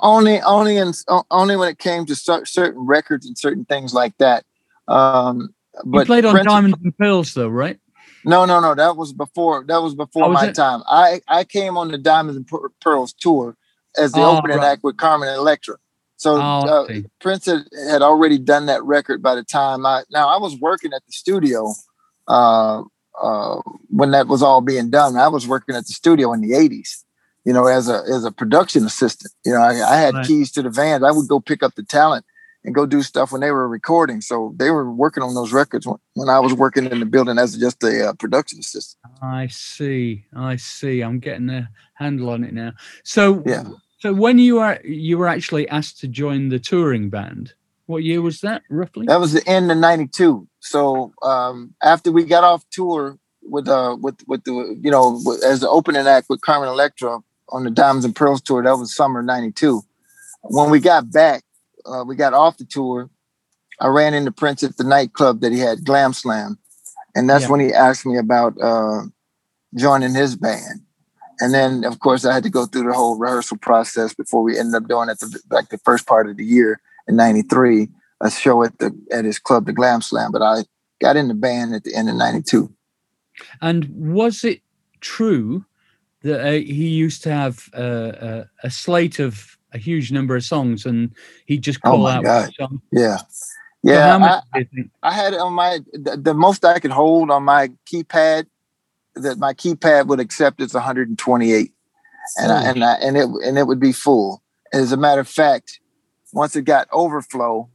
Only 0.00 0.40
only 0.42 0.76
in 0.76 0.92
only 1.30 1.56
when 1.56 1.68
it 1.68 1.78
came 1.78 2.04
to 2.06 2.14
cer- 2.14 2.44
certain 2.44 2.84
records 2.84 3.26
and 3.26 3.38
certain 3.38 3.64
things 3.64 3.94
like 3.94 4.16
that. 4.18 4.44
Um, 4.88 5.54
You 5.74 5.80
but 5.84 6.06
played 6.06 6.24
on 6.24 6.34
Prince- 6.34 6.46
Diamonds 6.52 6.78
and 6.82 6.96
Pearls 6.98 7.32
though, 7.34 7.48
right? 7.48 7.78
No, 8.24 8.44
no, 8.44 8.60
no. 8.60 8.74
That 8.74 8.96
was 8.96 9.12
before. 9.12 9.64
That 9.66 9.82
was 9.82 9.94
before 9.94 10.24
Oh, 10.24 10.30
was 10.30 10.42
my 10.42 10.48
it? 10.48 10.54
time. 10.54 10.82
I 10.86 11.20
I 11.28 11.44
came 11.44 11.76
on 11.76 11.90
the 11.90 11.98
Diamonds 11.98 12.36
and 12.36 12.48
Pearls 12.80 13.12
tour 13.14 13.56
as 13.96 14.12
the 14.12 14.22
Oh, 14.22 14.36
opening 14.36 14.58
right. 14.58 14.66
act 14.66 14.84
with 14.84 14.96
Carmen 14.96 15.28
and 15.28 15.38
Electra. 15.38 15.76
So 16.16 16.36
Oh, 16.36 16.68
uh. 16.68 17.00
Prince 17.20 17.46
had, 17.46 17.64
had 17.88 18.02
already 18.02 18.38
done 18.38 18.66
that 18.66 18.82
record 18.84 19.22
by 19.22 19.34
the 19.34 19.42
time 19.44 19.86
I. 19.86 20.02
Now 20.10 20.28
I 20.28 20.38
was 20.38 20.56
working 20.60 20.92
at 20.92 21.04
the 21.06 21.12
studio 21.12 21.72
uh, 22.28 22.82
uh, 23.20 23.60
when 23.88 24.10
that 24.12 24.28
was 24.28 24.42
all 24.42 24.60
being 24.60 24.90
done. 24.90 25.16
I 25.16 25.28
was 25.28 25.46
working 25.48 25.74
at 25.74 25.86
the 25.86 25.92
studio 25.92 26.32
in 26.32 26.40
the 26.40 26.52
'80s. 26.52 27.04
You 27.44 27.52
know, 27.52 27.66
as 27.66 27.88
a 27.88 28.02
as 28.12 28.24
a 28.24 28.30
production 28.30 28.84
assistant. 28.86 29.32
You 29.44 29.52
know, 29.52 29.60
I, 29.60 29.72
I 29.94 29.96
had 29.96 30.14
Right. 30.14 30.26
keys 30.26 30.52
to 30.52 30.62
the 30.62 30.70
vans. 30.70 31.02
I 31.02 31.10
would 31.10 31.28
go 31.28 31.40
pick 31.40 31.62
up 31.62 31.74
the 31.74 31.82
talent 31.82 32.24
and 32.64 32.74
go 32.74 32.86
do 32.86 33.02
stuff 33.02 33.32
when 33.32 33.40
they 33.40 33.50
were 33.50 33.66
recording. 33.68 34.20
So 34.20 34.54
they 34.56 34.70
were 34.70 34.88
working 34.92 35.22
on 35.24 35.34
those 35.34 35.52
records 35.52 35.84
when, 35.84 35.96
when 36.14 36.28
I 36.28 36.38
was 36.38 36.54
working 36.54 36.86
in 36.86 37.00
the 37.00 37.06
building 37.06 37.38
as 37.38 37.56
just 37.56 37.82
a 37.82 38.10
uh, 38.10 38.12
production 38.14 38.60
assistant. 38.60 39.00
I 39.20 39.48
see. 39.48 40.24
I 40.36 40.54
see. 40.54 41.00
I'm 41.00 41.18
getting 41.18 41.50
a 41.50 41.68
handle 41.94 42.30
on 42.30 42.44
it 42.44 42.54
now. 42.54 42.72
So, 43.02 43.42
Yeah. 43.44 43.64
so 43.98 44.12
when 44.14 44.38
you 44.38 44.56
were 44.56 44.80
you 44.84 45.18
were 45.18 45.26
actually 45.28 45.68
asked 45.68 45.98
to 46.00 46.08
join 46.08 46.48
the 46.48 46.60
touring 46.60 47.10
band, 47.10 47.54
what 47.86 48.02
year 48.02 48.22
was 48.22 48.40
that 48.40 48.62
roughly? 48.70 49.06
That 49.06 49.20
was 49.20 49.32
the 49.32 49.46
end 49.48 49.70
of 49.70 49.78
'92. 49.78 50.46
So 50.60 51.12
um, 51.22 51.74
after 51.82 52.12
we 52.12 52.24
got 52.24 52.44
off 52.44 52.64
tour 52.70 53.18
with 53.42 53.68
uh 53.68 53.96
with 54.00 54.16
with 54.26 54.44
the 54.44 54.78
you 54.80 54.90
know 54.90 55.20
as 55.44 55.60
the 55.60 55.68
opening 55.68 56.06
act 56.06 56.28
with 56.28 56.40
Carmen 56.42 56.68
Electra 56.68 57.20
on 57.48 57.64
the 57.64 57.70
Diamonds 57.70 58.04
and 58.04 58.14
Pearls 58.14 58.40
tour, 58.40 58.62
that 58.62 58.76
was 58.76 58.94
summer 58.94 59.22
'92. 59.22 59.82
When 60.42 60.70
we 60.70 60.80
got 60.80 61.10
back, 61.10 61.42
uh, 61.86 62.04
we 62.06 62.16
got 62.16 62.34
off 62.34 62.56
the 62.56 62.64
tour. 62.64 63.10
I 63.80 63.88
ran 63.88 64.14
into 64.14 64.30
Prince 64.30 64.62
at 64.62 64.76
the 64.76 64.84
nightclub 64.84 65.40
that 65.40 65.52
he 65.52 65.58
had, 65.58 65.84
Glam 65.84 66.12
Slam, 66.12 66.58
and 67.14 67.28
that's 67.28 67.44
Yeah. 67.44 67.50
when 67.50 67.60
he 67.60 67.72
asked 67.72 68.06
me 68.06 68.16
about 68.16 68.60
uh, 68.60 69.02
joining 69.76 70.14
his 70.14 70.36
band. 70.36 70.82
And 71.40 71.52
then, 71.52 71.84
of 71.84 71.98
course, 71.98 72.24
I 72.24 72.32
had 72.32 72.44
to 72.44 72.50
go 72.50 72.66
through 72.66 72.84
the 72.84 72.92
whole 72.92 73.18
rehearsal 73.18 73.56
process 73.56 74.14
before 74.14 74.42
we 74.42 74.56
ended 74.56 74.74
up 74.80 74.88
doing 74.88 75.08
it 75.08 75.18
the, 75.18 75.40
like 75.50 75.70
the 75.70 75.78
first 75.78 76.06
part 76.06 76.28
of 76.28 76.36
the 76.36 76.44
year 76.44 76.80
in 77.08 77.16
'93 77.16 77.88
a 78.20 78.30
show 78.30 78.62
at 78.64 78.78
the 78.78 78.92
at 79.12 79.24
his 79.24 79.38
club, 79.38 79.66
the 79.66 79.72
Glam 79.72 80.02
Slam. 80.02 80.32
But 80.32 80.42
I 80.42 80.64
got 81.00 81.16
in 81.16 81.28
the 81.28 81.34
band 81.34 81.74
at 81.74 81.84
the 81.84 81.94
end 81.94 82.08
of 82.08 82.16
'92. 82.16 82.72
And 83.60 83.88
was 84.14 84.44
it 84.44 84.60
true 85.00 85.64
that 86.22 86.40
uh, 86.46 86.52
he 86.52 86.88
used 86.88 87.22
to 87.24 87.32
have 87.32 87.68
uh, 87.74 88.44
a 88.62 88.70
slate 88.70 89.18
of 89.18 89.58
a 89.72 89.78
huge 89.78 90.12
number 90.12 90.36
of 90.36 90.44
songs, 90.44 90.86
and 90.86 91.12
he'd 91.46 91.62
just 91.62 91.82
Oh 91.84 91.96
call 91.96 91.98
my 91.98 92.16
out 92.16 92.24
God. 92.24 92.50
song? 92.60 92.82
Yeah, 92.92 93.18
So 93.84 94.00
yeah. 94.00 94.00
how 94.00 94.18
I, 94.20 94.20
much 94.20 94.36
do 94.52 94.60
you 94.60 94.66
think? 94.74 94.90
I 95.02 95.12
had 95.12 95.34
it 95.34 95.40
on 95.40 95.54
my 95.54 95.80
the, 95.92 96.16
the 96.16 96.34
most 96.34 96.64
I 96.64 96.78
could 96.80 96.90
hold 96.92 97.30
on 97.30 97.44
my 97.44 97.70
keypad 97.92 98.46
that 99.16 99.38
my 99.38 99.54
keypad 99.54 100.06
would 100.08 100.20
accept 100.20 100.60
is 100.60 100.74
128. 100.74 101.72
and 102.38 102.52
I, 102.52 102.62
and 102.70 102.84
I, 102.84 102.94
and 102.94 103.16
it 103.18 103.28
and 103.46 103.58
it 103.58 103.66
would 103.66 103.80
be 103.80 103.92
full. 103.92 104.42
As 104.72 104.92
a 104.92 104.98
matter 104.98 105.20
of 105.20 105.28
fact, 105.28 105.80
once 106.32 106.56
it 106.56 106.62
got 106.62 106.88
overflow, 106.92 107.68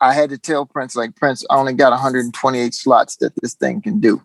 I 0.00 0.14
had 0.14 0.30
to 0.30 0.38
tell 0.38 0.66
Prince 0.66 0.96
like 0.96 1.14
Prince, 1.16 1.44
I 1.48 1.56
only 1.56 1.74
got 1.74 1.90
128 1.90 2.74
slots 2.74 3.16
that 3.16 3.32
this 3.40 3.54
thing 3.54 3.80
can 3.80 4.00
do. 4.00 4.22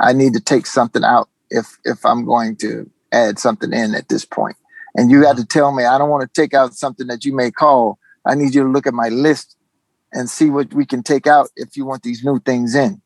I 0.00 0.12
need 0.12 0.32
to 0.34 0.40
take 0.40 0.66
something 0.66 1.04
out 1.04 1.28
if 1.50 1.78
if 1.84 2.04
I'm 2.04 2.24
going 2.24 2.56
to 2.56 2.90
add 3.12 3.38
something 3.38 3.72
in 3.72 3.94
at 3.94 4.08
this 4.08 4.24
point. 4.24 4.56
And 4.96 5.10
you 5.10 5.26
had 5.26 5.36
to 5.36 5.42
uh-huh. 5.42 5.46
tell 5.50 5.72
me 5.72 5.84
I 5.84 5.98
don't 5.98 6.10
want 6.10 6.22
to 6.22 6.40
take 6.40 6.54
out 6.54 6.74
something 6.74 7.06
that 7.08 7.24
you 7.24 7.34
may 7.34 7.50
call. 7.50 7.98
I 8.24 8.34
need 8.34 8.54
you 8.54 8.62
to 8.62 8.68
look 8.68 8.86
at 8.86 8.94
my 8.94 9.08
list 9.08 9.56
and 10.12 10.30
see 10.30 10.50
what 10.50 10.72
we 10.72 10.86
can 10.86 11.02
take 11.02 11.26
out 11.26 11.50
if 11.56 11.76
you 11.76 11.84
want 11.84 12.02
these 12.02 12.24
new 12.24 12.40
things 12.40 12.74
in. 12.74 13.00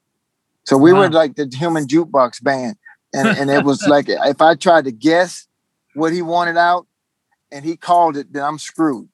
So 0.64 0.76
we 0.76 0.92
wow. 0.92 1.00
were 1.00 1.10
like 1.10 1.34
the 1.34 1.50
human 1.52 1.86
jukebox 1.86 2.42
band. 2.42 2.76
And, 3.12 3.28
and 3.28 3.50
it 3.50 3.64
was 3.64 3.82
like 3.86 4.06
if 4.08 4.40
I 4.40 4.54
tried 4.54 4.84
to 4.84 4.92
guess 4.92 5.46
what 5.94 6.12
he 6.12 6.22
wanted 6.22 6.56
out 6.56 6.86
and 7.50 7.64
he 7.64 7.76
called 7.76 8.16
it, 8.16 8.32
then 8.32 8.44
I'm 8.44 8.58
screwed. 8.58 9.08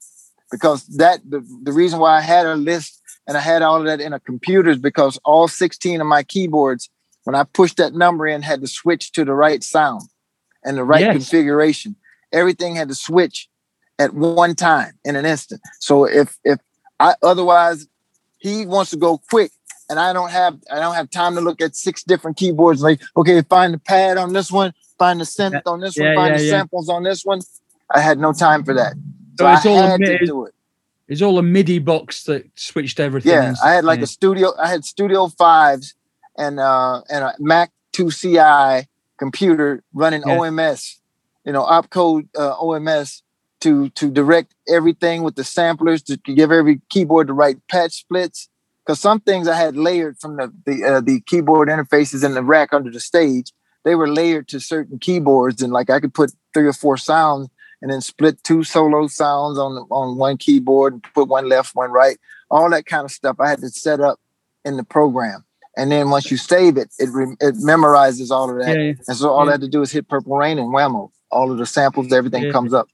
Because 0.51 0.87
that 0.97 1.21
the, 1.29 1.45
the 1.63 1.73
reason 1.73 1.99
why 1.99 2.17
I 2.17 2.21
had 2.21 2.47
a 2.47 2.57
list 2.57 3.03
and 3.27 3.37
I 3.37 3.41
had 3.41 3.63
all 3.63 3.79
of 3.79 3.87
that 3.87 4.01
in 4.01 4.13
a 4.13 4.21
computer 4.21 4.71
is 4.71 4.79
because 4.79 5.19
all 5.25 5.49
16 5.49 6.01
of 6.01 6.07
my 6.07 6.23
keyboards, 6.23 6.89
when 7.25 7.35
I 7.35 7.45
pushed 7.45 7.77
that 7.77 7.93
number 7.93 8.27
in, 8.27 8.41
had 8.41 8.63
to 8.63 8.67
switch 8.67 9.13
to 9.13 9.25
the 9.25 9.35
right 9.35 9.63
sound 9.63 10.03
and 10.65 10.79
the 10.79 10.85
right 10.85 11.03
yes. 11.03 11.13
configuration. 11.13 11.97
Everything 12.33 12.75
had 12.75 12.89
to 12.89 12.95
switch 12.95 13.49
at 13.99 14.15
one 14.15 14.55
time 14.55 14.93
in 15.05 15.17
an 15.17 15.27
instant. 15.27 15.61
So 15.81 16.05
if 16.05 16.39
if 16.45 16.59
I 16.99 17.15
otherwise 17.23 17.87
he 18.39 18.65
wants 18.65 18.91
to 18.93 18.97
go 18.97 19.19
quick 19.31 19.51
and 19.89 19.99
I 19.99 20.13
don't 20.13 20.31
have 20.31 20.59
I 20.71 20.79
don't 20.79 20.95
have 20.95 21.11
time 21.11 21.35
to 21.35 21.41
look 21.41 21.61
at 21.61 21.77
six 21.77 22.03
different 22.03 22.37
keyboards. 22.37 22.83
Like, 22.83 23.01
okay, 23.17 23.43
find 23.43 23.75
the 23.75 23.79
pad 23.79 24.17
on 24.17 24.33
this 24.33 24.51
one, 24.51 24.73
find 24.99 25.21
the 25.21 25.25
synth 25.25 25.63
on 25.67 25.81
this 25.81 25.97
yeah, 25.97 26.07
one, 26.07 26.15
find 26.17 26.31
yeah, 26.33 26.39
the 26.39 26.45
yeah. 26.45 26.51
samples 26.51 26.89
on 26.89 27.03
this 27.03 27.25
one. 27.25 27.41
I 27.91 28.01
had 28.01 28.19
no 28.19 28.33
time 28.33 28.65
for 28.65 28.75
that. 28.75 28.95
So, 29.39 29.45
so 29.45 29.53
it's 29.53 29.67
I 29.67 29.71
all 29.71 29.83
had 29.83 30.01
to 30.01 30.27
do 30.27 30.47
it. 30.47 30.55
It's 31.07 31.23
all 31.23 31.39
a 31.39 31.43
MIDI 31.43 31.79
box 31.79 32.25
that 32.25 32.45
switched 32.57 32.99
everything. 33.01 33.33
Yeah, 33.33 33.55
I 33.65 33.73
had 33.73 33.85
like 33.85 34.03
a 34.03 34.07
studio. 34.07 34.53
I 34.61 34.69
had 34.69 34.85
Studio 34.85 35.29
Fives 35.29 35.95
and 36.37 36.59
uh 36.61 37.03
and 37.09 37.25
a 37.25 37.35
Mac 37.39 37.71
2 37.93 38.11
CI 38.11 38.89
computer 39.17 39.83
running 39.95 40.23
OMS, 40.23 40.97
you 41.45 41.53
know, 41.53 41.65
opcode 41.65 42.29
uh, 42.37 42.57
OMS 42.57 43.23
to 43.61 43.89
to 43.91 44.11
direct 44.11 44.55
everything 44.69 45.23
with 45.23 45.37
the 45.37 45.45
samplers 45.45 46.03
to 46.03 46.17
give 46.17 46.53
every 46.53 46.81
keyboard 46.91 47.29
the 47.29 47.33
right 47.33 47.57
patch 47.69 47.93
splits. 47.93 48.49
Because 48.85 49.01
some 49.01 49.21
things 49.21 49.47
I 49.49 49.57
had 49.57 49.77
layered 49.77 50.19
from 50.19 50.37
the 50.37 50.53
the, 50.67 50.85
uh, 50.85 51.01
the 51.01 51.21
keyboard 51.21 51.69
interfaces 51.69 52.25
in 52.25 52.35
the 52.35 52.43
rack 52.43 52.73
under 52.73 52.91
the 52.91 53.01
stage, 53.01 53.53
they 53.85 53.95
were 53.95 54.09
layered 54.09 54.49
to 54.49 54.61
certain 54.61 54.99
keyboards, 54.99 55.63
and 55.63 55.73
like 55.73 55.91
I 55.91 56.01
could 56.01 56.13
put 56.13 56.33
three 56.53 56.67
or 56.67 56.73
four 56.73 56.97
sounds 56.97 57.49
and 57.81 57.91
then 57.91 58.01
split 58.01 58.43
two 58.43 58.65
solo 58.65 59.07
sounds 59.07 59.59
on 59.59 59.75
the, 59.75 59.83
on 59.91 60.17
one 60.19 60.37
keyboard 60.37 60.95
and 60.95 61.03
put 61.15 61.29
one 61.29 61.49
left, 61.49 61.75
one 61.75 61.91
right, 61.91 62.19
all 62.51 62.69
that 62.71 62.87
kind 62.87 63.05
of 63.05 63.11
stuff. 63.11 63.37
I 63.39 63.49
had 63.49 63.61
to 63.61 63.69
set 63.71 64.01
up 64.01 64.21
in 64.65 64.77
the 64.77 64.85
program, 64.85 65.45
and 65.77 65.91
then 65.91 66.11
once 66.11 66.31
you 66.31 66.37
save 66.37 66.77
it, 66.77 66.93
it 66.99 67.09
re- 67.11 67.37
it 67.41 67.55
memorizes 67.57 68.31
all 68.31 68.51
of 68.51 68.65
that, 68.65 68.77
yeah, 68.77 68.83
yeah. 68.83 68.93
and 69.07 69.17
so 69.17 69.31
all 69.31 69.45
yeah. 69.45 69.51
I 69.51 69.53
had 69.53 69.61
to 69.63 69.69
do 69.69 69.83
is 69.83 69.93
hit 69.93 70.09
Purple 70.09 70.37
Rain 70.37 70.59
and 70.59 70.69
whammo, 70.69 71.11
all 71.31 71.53
of 71.53 71.59
the 71.59 71.67
samples, 71.67 72.13
everything 72.13 72.51
comes 72.53 72.75
up 72.75 72.89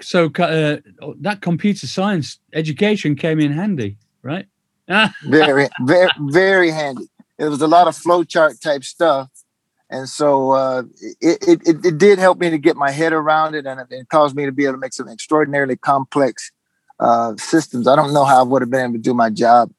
so 0.00 0.26
uh, 0.26 0.76
that 1.20 1.38
computer 1.40 1.86
science 1.86 2.38
education 2.52 3.16
came 3.16 3.40
in 3.40 3.52
handy, 3.52 3.96
right? 4.22 4.46
very, 5.24 5.68
very, 5.82 6.10
very 6.20 6.70
handy. 6.70 7.08
It 7.38 7.46
was 7.46 7.62
a 7.62 7.66
lot 7.66 7.88
of 7.88 7.96
flowchart 7.96 8.60
type 8.60 8.84
stuff, 8.84 9.30
and 9.94 10.08
so 10.08 10.50
uh, 10.50 10.82
it, 11.20 11.38
it, 11.66 11.86
it 11.86 11.98
did 11.98 12.18
help 12.18 12.38
me 12.38 12.50
to 12.50 12.58
get 12.58 12.76
my 12.76 12.90
head 12.90 13.12
around 13.12 13.54
it, 13.54 13.66
and 13.66 13.80
it 13.90 14.08
caused 14.08 14.34
me 14.34 14.44
to 14.44 14.52
be 14.52 14.64
able 14.64 14.74
to 14.74 14.80
make 14.80 14.92
some 14.92 15.08
extraordinarily 15.08 15.76
complex 15.76 16.50
uh, 17.00 17.34
systems. 17.36 17.86
I 17.86 17.96
don't 17.96 18.12
know 18.12 18.24
how 18.24 18.40
I 18.40 18.42
would 18.42 18.62
have 18.62 18.70
been 18.70 18.84
able 18.84 18.94
to 18.94 18.98
do 18.98 19.14
my 19.14 19.30
job 19.30 19.70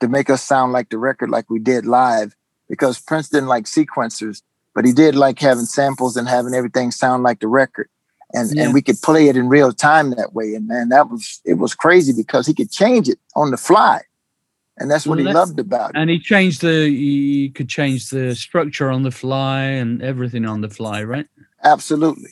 to 0.00 0.08
make 0.08 0.28
us 0.28 0.42
sound 0.42 0.72
like 0.72 0.90
the 0.90 0.98
record 0.98 1.30
like 1.30 1.48
we 1.48 1.58
did 1.58 1.86
live, 1.86 2.34
because 2.68 3.00
Prince 3.00 3.28
didn't 3.28 3.48
like 3.48 3.64
sequencers, 3.64 4.42
but 4.74 4.84
he 4.84 4.92
did 4.92 5.14
like 5.14 5.38
having 5.38 5.64
samples 5.64 6.16
and 6.16 6.28
having 6.28 6.54
everything 6.54 6.90
sound 6.90 7.22
like 7.22 7.40
the 7.40 7.48
record 7.48 7.88
and 8.32 8.54
yeah. 8.54 8.64
and 8.64 8.74
we 8.74 8.82
could 8.82 9.00
play 9.02 9.28
it 9.28 9.36
in 9.36 9.48
real 9.48 9.72
time 9.72 10.10
that 10.10 10.34
way. 10.34 10.54
And 10.54 10.66
man, 10.66 10.88
that 10.88 11.10
was 11.10 11.40
it 11.44 11.54
was 11.54 11.74
crazy 11.74 12.12
because 12.12 12.46
he 12.46 12.54
could 12.54 12.70
change 12.70 13.08
it 13.08 13.18
on 13.36 13.50
the 13.50 13.56
fly, 13.56 14.00
and 14.78 14.90
that's 14.90 15.06
what 15.06 15.18
well, 15.18 15.26
he 15.26 15.32
loved 15.32 15.58
about 15.58 15.90
it. 15.90 15.96
And 15.96 16.08
he 16.08 16.18
changed 16.18 16.62
the 16.62 16.88
he 16.88 17.50
could 17.50 17.68
change 17.68 18.10
the 18.10 18.34
structure 18.34 18.90
on 18.90 19.02
the 19.02 19.10
fly 19.10 19.62
and 19.62 20.02
everything 20.02 20.46
on 20.46 20.60
the 20.60 20.68
fly, 20.68 21.02
right? 21.04 21.26
Absolutely. 21.62 22.30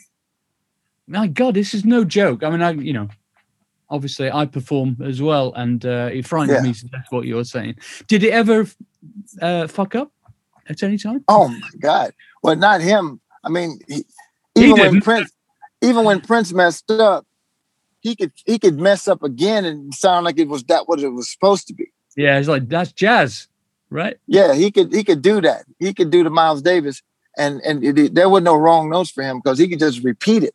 My 1.06 1.26
God, 1.26 1.54
this 1.54 1.74
is 1.74 1.84
no 1.84 2.04
joke. 2.04 2.42
I 2.42 2.50
mean, 2.50 2.62
I 2.62 2.72
you 2.72 2.92
know. 2.92 3.08
Obviously, 3.92 4.30
I 4.30 4.46
perform 4.46 4.98
as 5.04 5.20
well, 5.20 5.52
and 5.54 5.84
uh, 5.84 6.10
it 6.12 6.24
frightens 6.24 6.58
yeah. 6.58 6.62
me 6.62 6.72
to 6.72 6.86
death 6.86 7.06
what 7.10 7.26
you're 7.26 7.42
saying. 7.42 7.74
Did 8.06 8.22
it 8.22 8.30
ever 8.30 8.68
uh, 9.42 9.66
fuck 9.66 9.96
up 9.96 10.12
at 10.68 10.84
any 10.84 10.96
time? 10.96 11.24
Oh 11.26 11.48
my 11.48 11.70
God! 11.80 12.12
Well, 12.40 12.54
not 12.54 12.80
him. 12.80 13.20
I 13.42 13.48
mean, 13.48 13.80
he, 13.88 14.04
even 14.54 14.76
he 14.76 14.82
when 14.82 15.00
Prince, 15.00 15.32
even 15.82 16.04
when 16.04 16.20
Prince 16.20 16.52
messed 16.52 16.88
up, 16.92 17.26
he 17.98 18.14
could 18.14 18.32
he 18.46 18.60
could 18.60 18.78
mess 18.78 19.08
up 19.08 19.24
again 19.24 19.64
and 19.64 19.92
sound 19.92 20.24
like 20.24 20.38
it 20.38 20.46
was 20.46 20.62
that 20.64 20.88
what 20.88 21.00
it 21.00 21.08
was 21.08 21.28
supposed 21.28 21.66
to 21.66 21.74
be. 21.74 21.89
Yeah, 22.16 22.38
it's 22.38 22.48
like 22.48 22.68
that's 22.68 22.92
jazz, 22.92 23.48
right? 23.88 24.16
Yeah, 24.26 24.54
he 24.54 24.70
could 24.70 24.92
he 24.92 25.04
could 25.04 25.22
do 25.22 25.40
that. 25.40 25.64
He 25.78 25.94
could 25.94 26.10
do 26.10 26.24
the 26.24 26.30
Miles 26.30 26.62
Davis, 26.62 27.02
and 27.36 27.60
and 27.60 27.84
it, 27.84 28.14
there 28.14 28.28
were 28.28 28.40
no 28.40 28.56
wrong 28.56 28.90
notes 28.90 29.10
for 29.10 29.22
him 29.22 29.38
because 29.38 29.58
he 29.58 29.68
could 29.68 29.78
just 29.78 30.02
repeat 30.02 30.42
it 30.42 30.54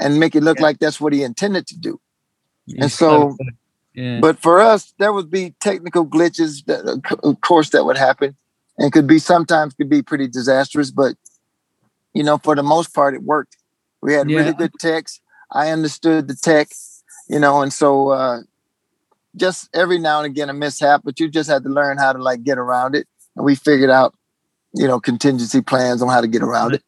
and 0.00 0.20
make 0.20 0.34
it 0.34 0.42
look 0.42 0.58
yeah. 0.58 0.64
like 0.64 0.78
that's 0.78 1.00
what 1.00 1.12
he 1.12 1.22
intended 1.22 1.66
to 1.68 1.78
do. 1.78 2.00
He's 2.66 2.76
and 2.80 2.92
so, 2.92 3.36
yeah. 3.94 4.20
but 4.20 4.38
for 4.38 4.60
us, 4.60 4.92
there 4.98 5.12
would 5.12 5.30
be 5.30 5.54
technical 5.60 6.06
glitches 6.06 6.64
that, 6.66 7.18
of 7.22 7.40
course, 7.40 7.70
that 7.70 7.84
would 7.84 7.96
happen, 7.96 8.36
and 8.76 8.92
could 8.92 9.06
be 9.06 9.18
sometimes 9.18 9.74
could 9.74 9.88
be 9.88 10.02
pretty 10.02 10.28
disastrous. 10.28 10.90
But 10.90 11.16
you 12.12 12.22
know, 12.22 12.38
for 12.38 12.54
the 12.54 12.62
most 12.62 12.94
part, 12.94 13.14
it 13.14 13.22
worked. 13.22 13.56
We 14.00 14.14
had 14.14 14.28
really 14.28 14.52
good 14.52 14.72
techs. 14.78 15.20
I 15.50 15.70
understood 15.70 16.28
the 16.28 16.34
tech, 16.34 16.68
you 17.28 17.40
know, 17.40 17.62
and 17.62 17.72
so 17.72 18.10
uh, 18.10 18.40
just 19.38 19.68
every 19.74 19.98
now 19.98 20.18
and 20.18 20.26
again 20.26 20.50
a 20.50 20.52
mishap, 20.52 21.02
but 21.04 21.18
you 21.18 21.28
just 21.28 21.48
had 21.48 21.62
to 21.64 21.68
learn 21.68 21.98
how 21.98 22.12
to 22.12 22.22
like 22.22 22.42
get 22.42 22.58
around 22.58 22.94
it. 22.94 23.06
And 23.36 23.44
we 23.44 23.54
figured 23.54 23.90
out, 23.90 24.14
you 24.74 24.86
know, 24.86 25.00
contingency 25.00 25.60
plans 25.60 26.02
on 26.02 26.08
how 26.08 26.20
to 26.20 26.28
get 26.28 26.42
around 26.42 26.74
it. 26.74 26.82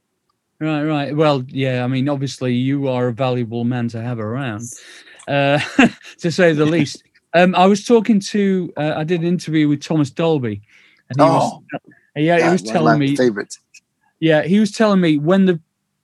Right, 0.60 0.84
right. 0.84 1.16
Well, 1.16 1.42
yeah. 1.48 1.84
I 1.84 1.86
mean, 1.86 2.08
obviously, 2.08 2.54
you 2.54 2.88
are 2.88 3.08
a 3.08 3.12
valuable 3.12 3.64
man 3.64 3.88
to 3.88 4.02
have 4.02 4.20
around, 4.20 4.64
uh, 5.26 5.58
to 6.18 6.30
say 6.30 6.52
the 6.52 6.66
least. 6.66 7.02
Um, 7.32 7.54
I 7.54 7.66
was 7.66 7.84
talking 7.84 8.20
to, 8.20 8.72
uh, 8.76 8.94
I 8.96 9.04
did 9.04 9.20
an 9.20 9.26
interview 9.26 9.68
with 9.68 9.82
Thomas 9.82 10.10
Dolby, 10.10 10.60
and 11.08 11.20
he 11.20 11.22
oh, 11.22 11.62
was, 11.72 11.80
yeah, 12.16 12.38
God, 12.38 12.44
he 12.44 12.52
was 12.52 12.62
telling 12.62 12.98
me 12.98 13.16
favorites. 13.16 13.60
Yeah, 14.18 14.42
he 14.42 14.58
was 14.58 14.72
telling 14.72 15.00
me 15.00 15.16
when 15.16 15.46
the 15.46 15.60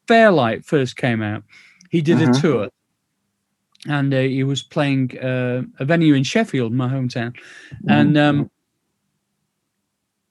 Fairlight 0.06 0.64
first 0.64 0.96
came 0.96 1.20
out, 1.20 1.42
he 1.90 2.00
did 2.00 2.22
a 2.22 2.26
mm-hmm. 2.26 2.40
tour 2.40 2.68
and 3.88 4.12
uh, 4.12 4.20
he 4.20 4.44
was 4.44 4.62
playing 4.62 5.18
uh, 5.18 5.62
a 5.78 5.84
venue 5.84 6.14
in 6.14 6.24
Sheffield, 6.24 6.72
my 6.72 6.88
hometown, 6.88 7.34
mm-hmm. 7.34 7.90
and 7.90 8.18
um, 8.18 8.50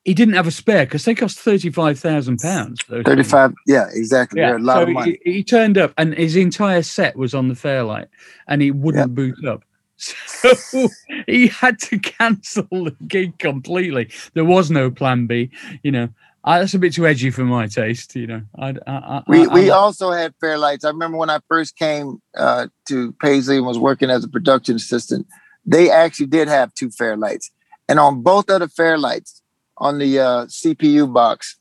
he 0.03 0.13
didn't 0.13 0.35
have 0.35 0.47
a 0.47 0.51
spare 0.51 0.85
because 0.85 1.05
they 1.05 1.15
cost 1.15 1.39
thirty 1.39 1.69
five 1.69 1.99
thousand 1.99 2.37
pounds. 2.37 2.81
Thirty 2.83 3.23
five, 3.23 3.53
yeah, 3.65 3.87
exactly. 3.91 4.41
Yeah. 4.41 4.57
a 4.57 4.59
lot 4.59 4.77
so 4.77 4.83
of 4.83 4.89
money. 4.89 5.19
He, 5.25 5.33
he, 5.33 5.43
turned 5.43 5.77
up, 5.77 5.93
and 5.97 6.13
his 6.13 6.35
entire 6.35 6.83
set 6.83 7.15
was 7.15 7.33
on 7.33 7.47
the 7.47 7.55
Fairlight, 7.55 8.07
and 8.47 8.61
he 8.61 8.71
wouldn't 8.71 9.09
yep. 9.09 9.15
boot 9.15 9.45
up. 9.45 9.63
So 9.97 10.89
he 11.25 11.47
had 11.47 11.79
to 11.79 11.97
cancel 11.97 12.67
the 12.69 12.95
gig 13.07 13.39
completely. 13.39 14.09
There 14.33 14.43
was 14.43 14.69
no 14.69 14.91
plan 14.91 15.25
B, 15.25 15.49
you 15.83 15.91
know. 15.91 16.09
I, 16.47 16.59
that's 16.59 16.75
a 16.75 16.79
bit 16.79 16.93
too 16.93 17.07
edgy 17.07 17.31
for 17.31 17.43
my 17.43 17.65
taste, 17.65 18.15
you 18.15 18.27
know. 18.27 18.41
I, 18.57 18.75
I, 18.85 19.23
we 19.27 19.47
we 19.47 19.71
also 19.71 20.11
had 20.11 20.35
Fairlights. 20.39 20.85
I 20.85 20.89
remember 20.89 21.17
when 21.17 21.31
I 21.31 21.39
first 21.47 21.75
came 21.75 22.21
uh, 22.37 22.67
to 22.87 23.13
Paisley 23.13 23.57
and 23.57 23.65
was 23.65 23.79
working 23.79 24.11
as 24.11 24.23
a 24.23 24.27
production 24.27 24.75
assistant. 24.75 25.25
They 25.65 25.89
actually 25.89 26.27
did 26.27 26.47
have 26.47 26.71
two 26.75 26.91
Fairlights, 26.91 27.49
and 27.89 27.99
on 27.99 28.21
both 28.21 28.47
of 28.51 28.59
the 28.59 28.67
Fairlights, 28.67 29.41
on 29.79 29.97
the 29.97 30.19
uh, 30.19 30.45
CPU 30.45 31.11
box, 31.11 31.57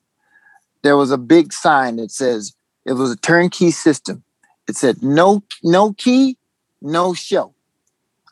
there 0.82 0.98
was 0.98 1.11
a 1.11 1.18
big 1.18 1.54
sign 1.54 1.96
that 1.96 2.11
says 2.11 2.54
it 2.84 2.92
was 2.92 3.11
a 3.11 3.16
turnkey 3.16 3.70
system. 3.70 4.22
It 4.68 4.76
said 4.76 5.02
no 5.02 5.44
no 5.62 5.94
key, 5.94 6.36
no 6.82 7.14
show. 7.14 7.54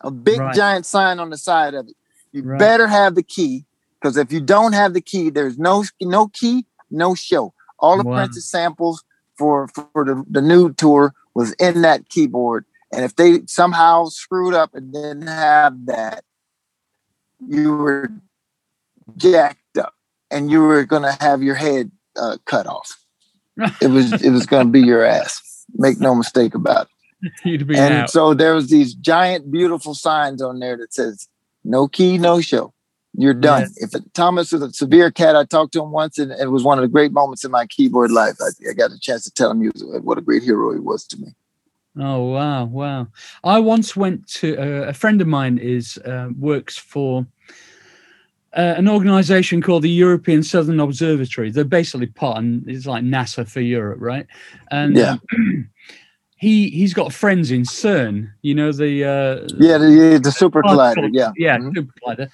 A 0.02 0.10
big 0.10 0.38
right. 0.38 0.54
giant 0.54 0.84
sign 0.84 1.18
on 1.18 1.30
the 1.30 1.38
side 1.38 1.72
of 1.72 1.88
it. 1.88 1.94
You 2.30 2.42
right. 2.42 2.58
better 2.58 2.86
have 2.88 3.14
the 3.14 3.22
key 3.22 3.64
because 4.02 4.16
if 4.16 4.32
you 4.32 4.40
don't 4.40 4.72
have 4.72 4.94
the 4.94 5.00
key, 5.00 5.30
there's 5.30 5.58
no 5.58 5.84
no 6.00 6.28
key, 6.28 6.66
no 6.90 7.14
show. 7.14 7.54
All 7.78 7.96
the 7.96 8.04
wow. 8.04 8.16
Prince's 8.16 8.50
samples 8.50 9.04
for 9.36 9.68
for 9.68 10.04
the, 10.04 10.24
the 10.28 10.42
new 10.42 10.72
tour 10.72 11.14
was 11.34 11.52
in 11.54 11.82
that 11.82 12.08
keyboard. 12.08 12.64
And 12.92 13.04
if 13.04 13.16
they 13.16 13.40
somehow 13.46 14.06
screwed 14.06 14.54
up 14.54 14.74
and 14.74 14.92
didn't 14.92 15.26
have 15.26 15.86
that, 15.86 16.24
you 17.46 17.74
were 17.74 18.10
jacked 19.16 19.78
up 19.78 19.94
and 20.30 20.50
you 20.50 20.60
were 20.60 20.84
going 20.84 21.02
to 21.02 21.16
have 21.20 21.42
your 21.42 21.54
head 21.54 21.90
uh, 22.16 22.36
cut 22.44 22.66
off. 22.66 22.98
it 23.80 23.90
was 23.90 24.12
it 24.22 24.30
was 24.30 24.46
going 24.46 24.66
to 24.66 24.72
be 24.72 24.80
your 24.80 25.04
ass. 25.04 25.64
Make 25.74 26.00
no 26.00 26.14
mistake 26.14 26.54
about 26.54 26.86
it. 26.86 26.88
And 27.44 27.78
out. 27.78 28.10
so 28.10 28.34
there 28.34 28.52
was 28.52 28.68
these 28.68 28.94
giant, 28.94 29.52
beautiful 29.52 29.94
signs 29.94 30.42
on 30.42 30.58
there 30.58 30.76
that 30.76 30.92
says 30.92 31.28
"No 31.62 31.86
key, 31.86 32.18
no 32.18 32.40
show." 32.40 32.74
You're 33.14 33.34
done. 33.34 33.68
If 33.76 33.90
Thomas 34.14 34.52
was 34.52 34.62
a 34.62 34.72
severe 34.72 35.10
cat, 35.10 35.36
I 35.36 35.44
talked 35.44 35.72
to 35.74 35.82
him 35.82 35.90
once, 35.90 36.18
and 36.18 36.32
it 36.32 36.50
was 36.50 36.64
one 36.64 36.78
of 36.78 36.82
the 36.82 36.88
great 36.88 37.12
moments 37.12 37.44
in 37.44 37.50
my 37.50 37.66
keyboard 37.66 38.10
life. 38.10 38.36
I, 38.40 38.70
I 38.70 38.72
got 38.72 38.90
a 38.90 38.98
chance 38.98 39.24
to 39.24 39.30
tell 39.30 39.50
him 39.50 39.60
he 39.60 39.68
was, 39.68 39.84
what 40.02 40.16
a 40.18 40.22
great 40.22 40.42
hero 40.42 40.72
he 40.72 40.80
was 40.80 41.06
to 41.08 41.18
me. 41.18 41.28
Oh 41.98 42.30
wow, 42.30 42.64
wow! 42.64 43.08
I 43.44 43.58
once 43.58 43.94
went 43.94 44.26
to 44.36 44.56
uh, 44.56 44.88
a 44.88 44.94
friend 44.94 45.20
of 45.20 45.26
mine 45.26 45.58
is 45.58 45.98
uh, 45.98 46.30
works 46.38 46.78
for 46.78 47.26
uh, 48.56 48.74
an 48.78 48.88
organisation 48.88 49.60
called 49.60 49.82
the 49.82 49.90
European 49.90 50.42
Southern 50.42 50.80
Observatory. 50.80 51.50
They're 51.50 51.64
basically 51.64 52.06
part, 52.06 52.38
and 52.38 52.66
it's 52.66 52.86
like 52.86 53.04
NASA 53.04 53.46
for 53.46 53.60
Europe, 53.60 53.98
right? 54.00 54.26
And 54.70 54.96
Yeah. 54.96 55.16
he 56.36 56.70
he's 56.70 56.94
got 56.94 57.12
friends 57.12 57.50
in 57.50 57.62
CERN. 57.62 58.32
You 58.42 58.54
know 58.54 58.72
the 58.72 59.04
uh, 59.04 59.48
Yeah, 59.60 59.78
the, 59.78 60.18
the 60.22 60.32
super 60.32 60.62
collider. 60.62 61.10
Yeah, 61.12 61.32
yeah, 61.36 61.58
Mhm. 61.58 61.74
super 61.74 61.92
collider. 62.02 62.30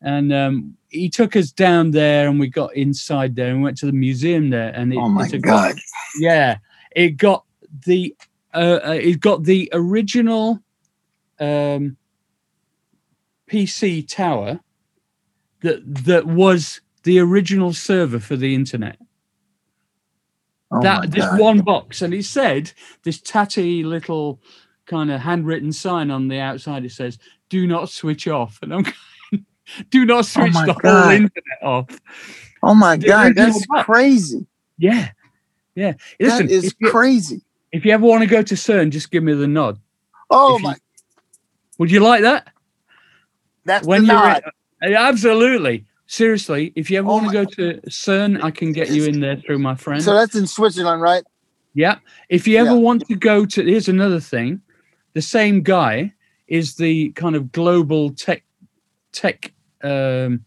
And 0.00 0.32
um, 0.32 0.76
he 0.90 1.08
took 1.10 1.34
us 1.34 1.50
down 1.50 1.90
there, 1.90 2.28
and 2.28 2.38
we 2.38 2.46
got 2.48 2.74
inside 2.76 3.34
there, 3.34 3.50
and 3.50 3.62
went 3.62 3.76
to 3.78 3.86
the 3.86 3.92
museum 3.92 4.50
there. 4.50 4.70
And 4.74 4.92
it, 4.92 4.96
Oh 4.96 5.08
my 5.08 5.24
it's 5.24 5.32
a- 5.32 5.38
God! 5.38 5.76
yeah, 6.20 6.58
it 6.94 7.16
got 7.16 7.44
the 7.84 8.14
uh, 8.54 8.78
uh, 8.86 8.90
it 9.00 9.20
got 9.20 9.42
the 9.44 9.68
original 9.72 10.60
um, 11.40 11.96
PC 13.50 14.06
tower 14.08 14.60
that 15.62 15.80
that 16.04 16.26
was 16.26 16.80
the 17.02 17.18
original 17.18 17.72
server 17.72 18.20
for 18.20 18.36
the 18.36 18.54
internet. 18.54 18.98
Oh 20.70 20.80
that 20.82 21.10
this 21.10 21.24
God. 21.24 21.40
one 21.40 21.60
box, 21.62 22.02
and 22.02 22.12
it 22.14 22.24
said 22.24 22.72
this 23.02 23.20
tatty 23.20 23.82
little 23.82 24.40
kind 24.86 25.10
of 25.10 25.20
handwritten 25.20 25.72
sign 25.72 26.10
on 26.10 26.28
the 26.28 26.38
outside. 26.38 26.84
It 26.84 26.92
says, 26.92 27.18
"Do 27.48 27.66
not 27.66 27.88
switch 27.88 28.28
off," 28.28 28.58
and 28.62 28.72
I'm 28.74 28.84
"Do 29.90 30.04
not 30.04 30.26
switch 30.26 30.52
my 30.52 30.66
the 30.66 30.74
God. 30.74 31.02
whole 31.04 31.10
internet 31.10 31.62
off." 31.62 31.86
Oh 32.62 32.74
my 32.74 32.96
God! 32.96 33.34
That's 33.34 33.64
crazy. 33.82 34.46
Yeah, 34.78 35.10
yeah. 35.74 35.94
Listen, 36.20 36.46
that 36.46 36.52
is 36.52 36.64
if, 36.64 36.74
you, 36.78 36.90
crazy. 36.90 37.42
if 37.72 37.84
you 37.84 37.92
ever 37.92 38.04
want 38.06 38.22
to 38.22 38.28
go 38.28 38.42
to 38.42 38.54
CERN, 38.54 38.90
just 38.90 39.10
give 39.10 39.22
me 39.22 39.34
the 39.34 39.46
nod. 39.48 39.78
Oh 40.30 40.56
if 40.56 40.62
you- 40.62 40.68
my! 40.68 40.76
Would 41.78 41.90
you 41.90 42.00
like 42.00 42.22
that? 42.22 42.48
That's 43.64 43.86
When 43.86 44.02
the 44.06 44.12
nod. 44.14 44.42
Uh, 44.82 44.94
absolutely, 44.94 45.84
seriously. 46.06 46.72
If 46.74 46.90
you 46.90 46.98
ever 46.98 47.08
Oh 47.08 47.14
want 47.14 47.26
to 47.26 47.32
go 47.32 47.44
to 47.44 47.80
CERN, 47.88 48.42
I 48.42 48.50
can 48.50 48.72
get 48.72 48.90
you 48.90 49.04
in 49.04 49.20
there 49.20 49.36
through 49.36 49.58
my 49.58 49.74
friend. 49.74 50.02
So 50.02 50.14
that's 50.14 50.34
in 50.34 50.46
Switzerland, 50.46 51.02
right? 51.02 51.22
Yeah. 51.74 51.98
If 52.28 52.48
you 52.48 52.56
ever 52.58 52.70
Yeah. 52.70 52.76
want 52.76 53.06
to 53.08 53.14
go 53.14 53.44
to, 53.46 53.62
here's 53.64 53.88
another 53.88 54.20
thing. 54.20 54.60
The 55.14 55.22
same 55.22 55.62
guy 55.62 56.14
is 56.48 56.76
the 56.76 57.10
kind 57.10 57.36
of 57.36 57.52
global 57.52 58.10
tech 58.10 58.42
tech 59.12 59.52
um, 59.82 60.44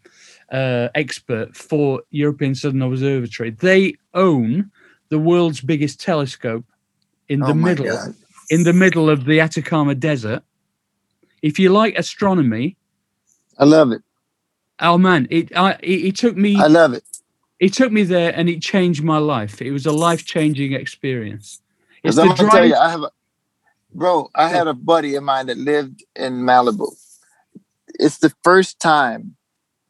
uh, 0.50 0.88
expert 0.94 1.56
for 1.56 2.02
European 2.10 2.54
Southern 2.54 2.82
Observatory. 2.82 3.50
They 3.50 3.94
own 4.14 4.70
the 5.08 5.18
world's 5.18 5.60
biggest 5.60 6.00
telescope 6.00 6.64
in 7.28 7.40
the 7.40 7.46
oh 7.46 7.54
my 7.54 7.68
middle 7.68 7.86
God! 7.86 8.14
in 8.50 8.64
the 8.64 8.72
middle 8.72 9.08
of 9.08 9.24
the 9.24 9.40
Atacama 9.40 9.94
Desert. 9.94 10.42
If 11.42 11.58
you 11.58 11.70
like 11.70 11.96
astronomy, 11.96 12.76
I 13.58 13.64
love 13.64 13.92
it. 13.92 14.02
oh 14.80 14.98
man, 14.98 15.26
it 15.30 15.54
I, 15.56 15.72
it, 15.82 16.06
it 16.06 16.16
took 16.16 16.36
me 16.36 16.56
I 16.56 16.66
love 16.66 16.92
it. 16.92 17.04
it 17.58 17.72
took 17.72 17.92
me 17.92 18.02
there 18.04 18.32
and 18.34 18.48
it 18.48 18.60
changed 18.62 19.02
my 19.02 19.18
life. 19.18 19.62
It 19.62 19.72
was 19.72 19.86
a 19.86 19.92
life 19.92 20.24
changing 20.24 20.72
experience. 20.72 21.60
It's 22.02 22.16
Because 22.16 22.18
I'm 22.18 22.28
the 22.28 22.34
gonna 22.34 22.50
tell 22.50 22.66
you, 22.66 22.74
I 22.74 22.90
have 22.90 23.02
a 23.02 23.10
bro. 23.94 24.30
I 24.34 24.48
had 24.48 24.66
a 24.66 24.74
buddy 24.74 25.14
of 25.14 25.24
mine 25.24 25.46
that 25.46 25.58
lived 25.58 26.04
in 26.16 26.34
Malibu. 26.42 26.88
It's 27.98 28.18
the 28.18 28.32
first 28.42 28.80
time 28.80 29.36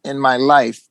in 0.05 0.18
my 0.18 0.36
life 0.36 0.88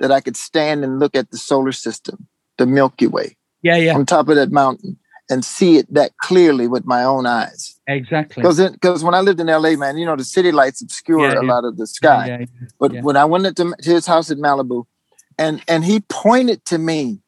that 0.00 0.10
I 0.12 0.20
could 0.20 0.36
stand 0.36 0.84
and 0.84 0.98
look 0.98 1.14
at 1.14 1.30
the 1.30 1.38
solar 1.38 1.72
system, 1.72 2.28
the 2.56 2.66
Milky 2.66 3.06
Way, 3.06 3.36
yeah, 3.62 3.76
yeah, 3.76 3.94
on 3.94 4.06
top 4.06 4.28
of 4.28 4.36
that 4.36 4.52
mountain, 4.52 4.98
and 5.28 5.44
see 5.44 5.76
it 5.76 5.92
that 5.92 6.16
clearly 6.18 6.66
with 6.66 6.86
my 6.86 7.04
own 7.04 7.26
eyes. 7.26 7.78
exactly. 7.86 8.42
Because 8.42 8.70
because 8.70 9.04
when 9.04 9.14
I 9.14 9.20
lived 9.20 9.40
in 9.40 9.46
LA, 9.48 9.76
man, 9.76 9.98
you 9.98 10.06
know 10.06 10.16
the 10.16 10.24
city 10.24 10.52
lights 10.52 10.80
obscure 10.80 11.28
Yeah, 11.28 11.40
a 11.40 11.42
lot 11.42 11.64
of 11.64 11.76
the 11.76 11.86
sky. 11.86 12.26
Yeah, 12.28 12.38
yeah. 12.40 12.46
But 12.78 12.92
Yeah. 12.92 13.00
when 13.02 13.16
I 13.16 13.24
went 13.24 13.56
to 13.56 13.74
his 13.80 14.06
house 14.06 14.30
in 14.30 14.38
Malibu, 14.38 14.84
and 15.36 15.62
and 15.68 15.84
he 15.84 16.00
pointed 16.00 16.64
to 16.66 16.78
me, 16.78 17.20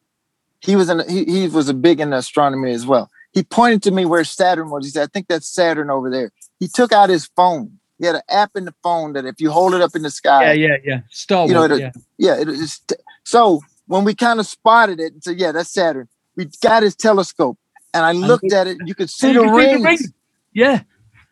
he 0.59 0.75
was 0.75 0.89
in 0.89 1.07
he, 1.09 1.25
he 1.25 1.47
was 1.47 1.69
a 1.69 1.73
big 1.73 1.99
in 1.99 2.13
astronomy 2.13 2.71
as 2.71 2.85
well. 2.85 3.09
He 3.33 3.43
pointed 3.43 3.83
to 3.83 3.91
me 3.91 4.05
where 4.05 4.23
Saturn 4.23 4.69
was. 4.69 4.85
He 4.85 4.91
said, 4.91 5.03
"I 5.03 5.07
think 5.07 5.27
that's 5.27 5.47
Saturn 5.47 5.89
over 5.89 6.09
there." 6.09 6.31
He 6.59 6.67
took 6.67 6.91
out 6.91 7.09
his 7.09 7.25
phone. 7.35 7.79
He 8.01 8.07
had 8.07 8.17
an 8.17 8.23
app 8.29 8.53
in 8.57 8.65
the 8.65 8.75
phone 8.83 9.13
that 9.13 9.25
if 9.25 9.41
you 9.41 9.51
hold 9.51 9.75
it 9.75 9.81
up 9.81 9.95
in 9.95 10.03
the 10.03 10.11
sky, 10.11 10.53
yeah, 10.53 10.53
yeah, 10.53 10.77
yeah. 10.85 11.01
Star 11.11 11.47
You 11.47 11.55
know, 11.55 11.69
the- 11.69 11.79
yeah. 11.79 11.91
yeah, 12.19 12.41
it 12.41 12.49
is. 12.49 12.81
So 13.25 13.61
when 13.87 14.05
we 14.05 14.15
kind 14.15 14.41
of 14.41 14.47
spotted 14.47 14.99
it 15.01 15.13
and 15.13 15.23
said, 15.23 15.39
"Yeah, 15.39 15.53
that's 15.53 15.71
Saturn," 15.71 16.09
we 16.37 16.47
got 16.63 16.83
his 16.83 16.95
telescope, 16.97 17.59
and 17.93 18.05
I 18.05 18.13
looked 18.13 18.53
at 18.53 18.67
it. 18.67 18.79
You 18.83 18.95
could 18.95 19.11
see 19.11 19.29
And 19.29 19.35
the 19.35 19.41
you 19.43 19.51
could 19.51 19.63
see 19.63 19.77
rings, 19.77 19.85
ring. 19.85 20.13
Yeah. 20.53 20.83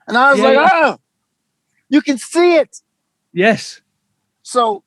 and 0.07 0.17
I 0.17 0.31
was 0.31 0.39
Yeah, 0.39 0.43
like, 0.43 0.59
yeah. 0.63 0.69
"Oh, 0.73 0.97
you 1.89 2.01
can 2.01 2.17
see 2.19 2.57
it." 2.57 2.81
Yes. 3.33 3.81
So 4.43 4.83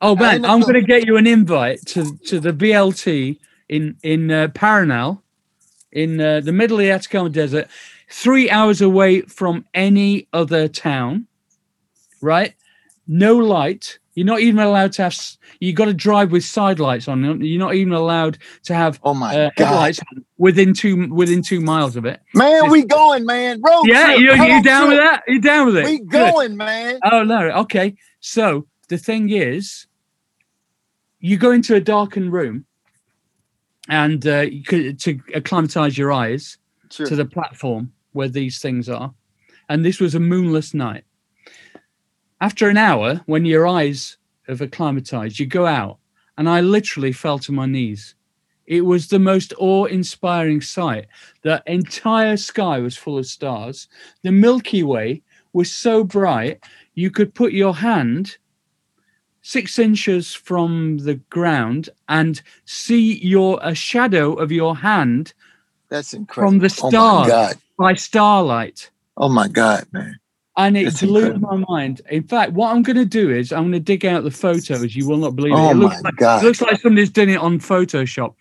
Oh 0.00 0.16
man, 0.16 0.44
I'm 0.44 0.60
going 0.62 0.74
to 0.74 0.82
get 0.82 1.06
you 1.06 1.16
an 1.16 1.26
invite 1.26 1.86
to 1.88 2.16
to 2.26 2.40
the 2.40 2.52
VLT 2.52 3.38
in 3.68 3.96
in 4.02 4.30
uh, 4.30 4.48
Paranal, 4.48 5.22
in 5.92 6.20
uh, 6.20 6.40
the 6.40 6.52
middle 6.52 6.78
of 6.78 6.82
the 6.84 6.90
Atacama 6.92 7.30
Desert, 7.30 7.68
three 8.10 8.50
hours 8.50 8.80
away 8.80 9.22
from 9.22 9.64
any 9.74 10.28
other 10.32 10.68
town. 10.68 11.26
Right? 12.20 12.54
No 13.06 13.36
light. 13.36 13.98
You're 14.14 14.26
not 14.26 14.40
even 14.40 14.60
allowed 14.60 14.92
to 14.94 15.02
have. 15.02 15.16
You 15.58 15.72
got 15.72 15.86
to 15.86 15.94
drive 15.94 16.30
with 16.30 16.44
side 16.44 16.78
lights 16.78 17.08
on. 17.08 17.42
You're 17.42 17.58
not 17.58 17.74
even 17.74 17.92
allowed 17.92 18.38
to 18.64 18.74
have 18.74 19.00
Oh 19.02 19.12
my 19.12 19.36
uh, 19.36 19.50
god, 19.56 19.96
within 20.38 20.72
two 20.72 21.12
within 21.12 21.42
two 21.42 21.60
miles 21.60 21.96
of 21.96 22.04
it. 22.04 22.20
man, 22.32 22.70
we 22.70 22.84
going, 22.84 23.26
man. 23.26 23.60
Road 23.60 23.84
Yeah, 23.84 24.14
trip, 24.14 24.20
you 24.20 24.34
you 24.34 24.62
down 24.62 24.88
with 24.88 24.98
that? 24.98 25.22
You 25.26 25.40
down 25.40 25.66
with 25.66 25.76
it? 25.78 25.84
We 25.84 25.98
Good. 25.98 26.32
going, 26.32 26.56
man. 26.56 27.00
Oh 27.10 27.24
no. 27.24 27.50
Okay. 27.62 27.96
So 28.20 28.66
the 28.88 28.98
thing 28.98 29.30
is, 29.30 29.86
you 31.18 31.36
go 31.36 31.50
into 31.50 31.74
a 31.74 31.80
darkened 31.80 32.32
room, 32.32 32.66
and 33.88 34.24
uh, 34.26 34.40
you 34.42 34.62
could, 34.62 35.00
to 35.00 35.18
acclimatize 35.34 35.98
your 35.98 36.12
eyes 36.12 36.56
Sure. 36.96 37.06
to 37.06 37.16
the 37.16 37.24
platform 37.24 37.92
where 38.12 38.28
these 38.28 38.60
things 38.60 38.88
are, 38.88 39.12
and 39.68 39.84
this 39.84 40.00
was 40.00 40.14
a 40.14 40.20
moonless 40.20 40.74
night. 40.74 41.04
After 42.40 42.68
an 42.68 42.76
hour, 42.76 43.20
when 43.26 43.44
your 43.44 43.66
eyes 43.66 44.18
have 44.46 44.60
acclimatized, 44.60 45.38
you 45.38 45.46
go 45.46 45.66
out, 45.66 45.98
and 46.38 46.48
I 46.48 46.60
literally 46.60 47.12
fell 47.12 47.38
to 47.40 47.52
my 47.52 47.66
knees. 47.66 48.14
It 48.66 48.82
was 48.82 49.08
the 49.08 49.18
most 49.18 49.52
awe-inspiring 49.58 50.60
sight. 50.60 51.06
The 51.42 51.62
entire 51.66 52.36
sky 52.36 52.78
was 52.78 52.96
full 52.96 53.18
of 53.18 53.26
stars. 53.26 53.88
The 54.22 54.32
Milky 54.32 54.82
Way 54.82 55.22
was 55.52 55.70
so 55.70 56.04
bright 56.04 56.64
you 56.94 57.10
could 57.10 57.34
put 57.34 57.52
your 57.52 57.74
hand 57.74 58.38
six 59.42 59.78
inches 59.78 60.32
from 60.32 60.98
the 60.98 61.16
ground 61.28 61.90
and 62.08 62.40
see 62.64 63.18
your 63.18 63.58
a 63.62 63.74
shadow 63.74 64.32
of 64.34 64.50
your 64.50 64.76
hand 64.76 65.34
That's 65.88 66.14
incredible. 66.14 66.50
from 66.52 66.58
the 66.60 66.66
Oh 66.66 66.88
stars 66.88 66.92
my 66.92 67.28
god. 67.28 67.54
by 67.78 67.94
starlight. 67.94 68.90
Oh 69.16 69.28
my 69.28 69.48
god, 69.48 69.86
man. 69.92 70.18
And 70.56 70.76
it 70.76 70.84
That's 70.84 71.02
blew 71.02 71.32
incredible. 71.32 71.58
my 71.58 71.64
mind. 71.68 72.00
In 72.10 72.22
fact, 72.22 72.52
what 72.52 72.74
I'm 72.74 72.82
going 72.82 72.96
to 72.96 73.04
do 73.04 73.30
is 73.30 73.52
I'm 73.52 73.62
going 73.64 73.72
to 73.72 73.80
dig 73.80 74.06
out 74.06 74.22
the 74.24 74.30
photos. 74.30 74.94
You 74.94 75.08
will 75.08 75.16
not 75.16 75.34
believe 75.36 75.52
it. 75.52 75.56
Oh 75.56 75.70
it 75.70 75.74
looks 75.74 75.96
my 76.02 76.08
like, 76.08 76.16
god. 76.16 76.42
it 76.42 76.46
looks 76.46 76.60
like 76.62 76.80
somebody's 76.80 77.10
done 77.10 77.28
it 77.28 77.38
on 77.38 77.58
Photoshop. 77.58 78.34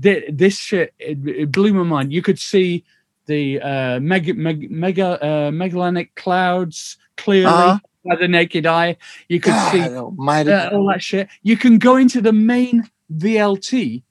Thi- 0.00 0.24
This 0.30 0.56
shit, 0.58 0.94
it, 0.98 1.18
it 1.26 1.50
blew 1.52 1.72
my 1.74 1.82
mind. 1.82 2.12
You 2.12 2.22
could 2.22 2.38
see 2.38 2.84
the 3.26 3.60
uh, 3.60 4.00
mega, 4.00 4.34
mega, 4.34 4.68
mega 4.70 5.24
uh, 5.24 5.50
Magellanic 5.50 6.14
clouds 6.14 6.96
clearly 7.16 7.46
Uh-huh. 7.46 7.78
by 8.04 8.16
the 8.16 8.28
naked 8.28 8.66
eye. 8.66 8.96
You 9.28 9.40
could 9.40 9.54
see 9.72 9.78
God 9.80 9.92
almighty. 9.94 10.52
uh, 10.52 10.70
all 10.70 10.86
that 10.88 11.02
shit. 11.02 11.28
You 11.42 11.56
can 11.56 11.78
go 11.78 11.96
into 11.96 12.20
the 12.20 12.32
main 12.32 12.88
VLT 13.16 14.02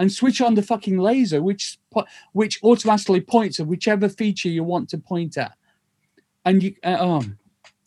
and 0.00 0.10
switch 0.10 0.40
on 0.40 0.54
the 0.54 0.62
fucking 0.62 0.98
laser, 0.98 1.40
which 1.42 1.78
which 2.32 2.58
automatically 2.64 3.20
points 3.20 3.60
at 3.60 3.66
whichever 3.66 4.08
feature 4.08 4.48
you 4.48 4.64
want 4.64 4.88
to 4.90 4.98
point 4.98 5.36
at, 5.38 5.52
and 6.44 6.62
you 6.62 6.74
uh, 6.84 6.96
um, 7.16 7.38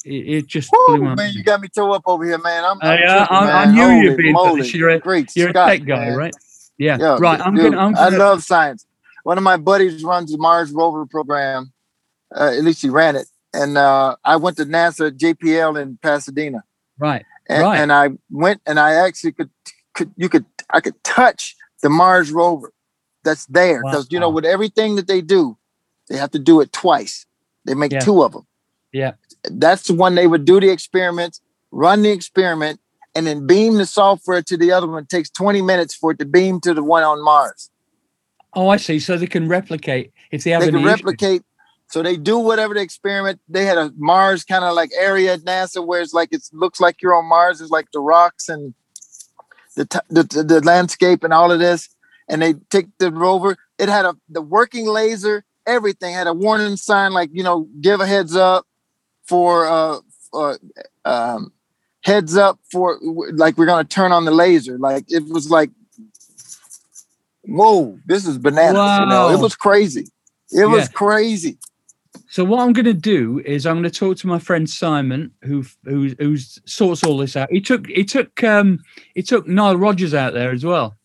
it, 0.05 0.11
it 0.35 0.47
just 0.47 0.69
Woo, 0.87 1.15
man, 1.15 1.33
you 1.33 1.43
got 1.43 1.59
me 1.61 1.67
toe 1.67 1.91
up 1.91 2.03
over 2.05 2.23
here, 2.23 2.37
man. 2.37 2.63
I'm, 2.63 2.77
Uh, 2.81 2.85
I'm 2.85 2.99
yeah, 2.99 3.17
tripping, 3.17 3.35
I- 3.37 3.51
I 3.61 3.65
man. 3.65 3.75
knew 3.75 3.89
you'd 4.01 4.11
Holy 4.11 4.15
be 4.23 4.29
into 4.29 4.33
moly. 4.33 4.67
You're 4.69 4.89
a- 4.89 4.99
Great 4.99 5.29
You're 5.35 5.49
Scott, 5.49 5.69
a 5.69 5.77
tech 5.77 5.87
guy, 5.87 6.05
man. 6.09 6.15
right? 6.17 6.35
Yeah, 6.77 6.97
Yeah, 6.99 7.17
right. 7.19 7.39
I'm 7.41 7.55
gonna. 7.55 7.77
I'm 7.77 7.93
gonna 7.93 8.17
love 8.17 8.43
science. 8.43 8.85
One 9.23 9.37
of 9.37 9.43
my 9.43 9.57
buddies 9.57 10.03
runs 10.03 10.31
the 10.31 10.37
Mars 10.37 10.71
rover 10.71 11.05
program. 11.05 11.71
Uh, 12.35 12.51
at 12.57 12.63
least 12.63 12.81
he 12.81 12.89
ran 12.89 13.15
it, 13.15 13.27
and 13.53 13.77
uh, 13.77 14.15
I 14.25 14.35
went 14.37 14.57
to 14.57 14.65
NASA 14.65 15.11
JPL 15.11 15.79
in 15.81 15.97
Pasadena, 16.01 16.63
right. 16.99 17.23
and, 17.47 17.61
Right. 17.63 17.79
and 17.79 17.91
I 17.93 18.09
went 18.31 18.61
and 18.65 18.79
I 18.79 18.93
actually 18.95 19.31
could 19.33 19.49
could 19.93 20.11
you 20.17 20.27
could 20.29 20.45
I 20.69 20.81
could 20.81 21.01
touch 21.03 21.55
the 21.83 21.89
Mars 21.89 22.31
rover, 22.31 22.73
that's 23.23 23.45
there 23.45 23.81
because 23.83 24.07
you 24.09 24.19
know 24.19 24.29
with 24.29 24.45
everything 24.45 24.95
that 24.95 25.07
they 25.07 25.21
do, 25.21 25.55
they 26.09 26.17
have 26.17 26.31
to 26.31 26.39
do 26.39 26.59
it 26.61 26.73
twice. 26.73 27.25
They 27.65 27.75
make 27.75 27.91
Yeah. 27.91 27.99
two 27.99 28.23
of 28.23 28.31
them. 28.31 28.47
Yeah. 28.91 29.13
That's 29.43 29.83
the 29.87 29.93
one 29.93 30.15
they 30.15 30.27
would 30.27 30.45
do 30.45 30.59
the 30.59 30.69
experiments, 30.69 31.39
run 31.71 32.01
the 32.01 32.09
experiment, 32.09 32.79
and 33.15 33.27
then 33.27 33.45
beam 33.45 33.75
the 33.75 33.85
software 33.85 34.41
to 34.41 34.57
the 34.57 34.71
other 34.71 34.87
one. 34.87 35.03
It 35.03 35.09
takes 35.09 35.29
20 35.29 35.61
minutes 35.61 35.93
for 35.93 36.11
it 36.11 36.19
to 36.19 36.25
beam 36.25 36.59
to 36.61 36.73
the 36.73 36.83
one 36.83 37.03
on 37.03 37.23
Mars. 37.23 37.69
Oh, 38.53 38.69
I 38.69 38.77
see. 38.77 38.99
So 38.99 39.17
they 39.17 39.27
can 39.27 39.47
replicate 39.47 40.11
if 40.31 40.43
they 40.43 40.51
have 40.51 40.61
they 40.61 40.67
can 40.67 40.75
issues. 40.77 40.85
replicate. 40.87 41.43
So 41.89 42.01
they 42.01 42.17
do 42.17 42.37
whatever 42.39 42.73
the 42.73 42.81
experiment. 42.81 43.39
They 43.47 43.65
had 43.65 43.77
a 43.77 43.91
Mars 43.97 44.43
kind 44.43 44.63
of 44.63 44.73
like 44.75 44.91
area 44.97 45.33
at 45.33 45.41
NASA 45.41 45.85
where 45.85 46.01
it's 46.01 46.13
like 46.13 46.29
it 46.31 46.41
looks 46.51 46.79
like 46.79 47.01
you're 47.01 47.13
on 47.13 47.25
Mars. 47.25 47.61
It's 47.61 47.71
like 47.71 47.87
the 47.93 47.99
rocks 47.99 48.49
and 48.49 48.73
the, 49.75 49.85
t- 49.85 49.99
the 50.09 50.23
the 50.23 50.61
landscape 50.61 51.23
and 51.23 51.33
all 51.33 51.51
of 51.51 51.59
this. 51.59 51.89
And 52.27 52.41
they 52.41 52.53
take 52.69 52.87
the 52.99 53.11
rover. 53.11 53.57
It 53.77 53.89
had 53.89 54.05
a 54.05 54.15
the 54.29 54.41
working 54.41 54.85
laser. 54.85 55.43
Everything 55.65 56.13
had 56.13 56.27
a 56.27 56.33
warning 56.33 56.77
sign 56.77 57.11
like 57.13 57.29
you 57.33 57.43
know 57.43 57.67
give 57.81 57.99
a 57.99 58.07
heads 58.07 58.35
up 58.35 58.65
for 59.25 59.65
uh, 59.65 59.99
uh 60.33 60.57
um 61.05 61.51
heads 62.01 62.35
up 62.37 62.59
for 62.71 62.99
like 63.33 63.57
we're 63.57 63.65
gonna 63.65 63.83
turn 63.83 64.11
on 64.11 64.25
the 64.25 64.31
laser. 64.31 64.77
Like 64.77 65.05
it 65.09 65.23
was 65.27 65.49
like 65.49 65.69
whoa 67.45 67.99
this 68.05 68.25
is 68.25 68.37
bananas. 68.37 68.99
You 68.99 69.05
know 69.05 69.29
it 69.29 69.39
was 69.39 69.55
crazy. 69.55 70.07
It 70.51 70.65
was 70.65 70.87
crazy. 70.89 71.57
So 72.33 72.43
what 72.43 72.61
I'm 72.61 72.73
going 72.73 72.85
to 72.85 72.95
do 72.95 73.43
is 73.45 73.67
I'm 73.67 73.75
going 73.75 73.83
to 73.83 73.91
talk 73.91 74.17
to 74.17 74.27
my 74.27 74.39
friend 74.39 74.67
Simon, 74.67 75.29
who 75.43 75.63
who 75.83 76.15
who 76.17 76.35
sorts 76.35 77.03
all 77.03 77.19
this 77.19 77.35
out. 77.35 77.51
He 77.51 77.61
took 77.61 77.85
he 77.85 78.03
took 78.03 78.43
um 78.43 78.79
he 79.13 79.21
took 79.21 79.47
Nile 79.47 79.77
Rodgers 79.77 80.15
out 80.15 80.33
there 80.33 80.49
as 80.49 80.65
well. 80.65 80.95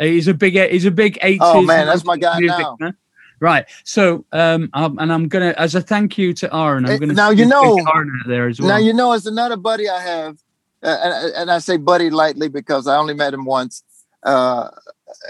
He's 0.00 0.28
a 0.28 0.32
big 0.32 0.54
he's 0.54 0.86
a 0.86 0.90
big 0.90 1.18
80s. 1.20 1.38
Oh, 1.42 1.60
man, 1.60 1.84
that's 1.84 2.06
my 2.06 2.16
guy 2.16 2.38
music 2.40 2.58
now. 2.58 2.76
fan. 2.80 2.96
Right. 3.38 3.66
So 3.84 4.24
um 4.32 4.70
I'm, 4.72 4.98
and 4.98 5.12
I'm 5.12 5.28
gonna 5.28 5.54
as 5.58 5.74
a 5.74 5.82
thank 5.82 6.16
you 6.16 6.32
to 6.32 6.56
Aaron, 6.56 6.86
I'm 6.86 6.96
going 6.96 7.10
to 7.10 7.14
now, 7.14 7.28
you 7.28 7.44
know- 7.44 7.76
Aaron 7.94 8.10
out 8.22 8.28
there 8.28 8.48
as 8.48 8.58
well. 8.58 8.70
Now 8.70 8.78
you 8.78 8.94
know 8.94 9.12
it's 9.12 9.26
another 9.26 9.58
buddy 9.58 9.90
I 9.90 10.00
have, 10.00 10.38
uh, 10.82 10.98
and, 11.04 11.34
and 11.34 11.50
I 11.50 11.58
say 11.58 11.76
buddy 11.76 12.08
lightly 12.08 12.48
because 12.48 12.86
I 12.86 12.96
only 12.96 13.12
met 13.12 13.34
him 13.34 13.44
once, 13.44 13.84
uh, 14.22 14.70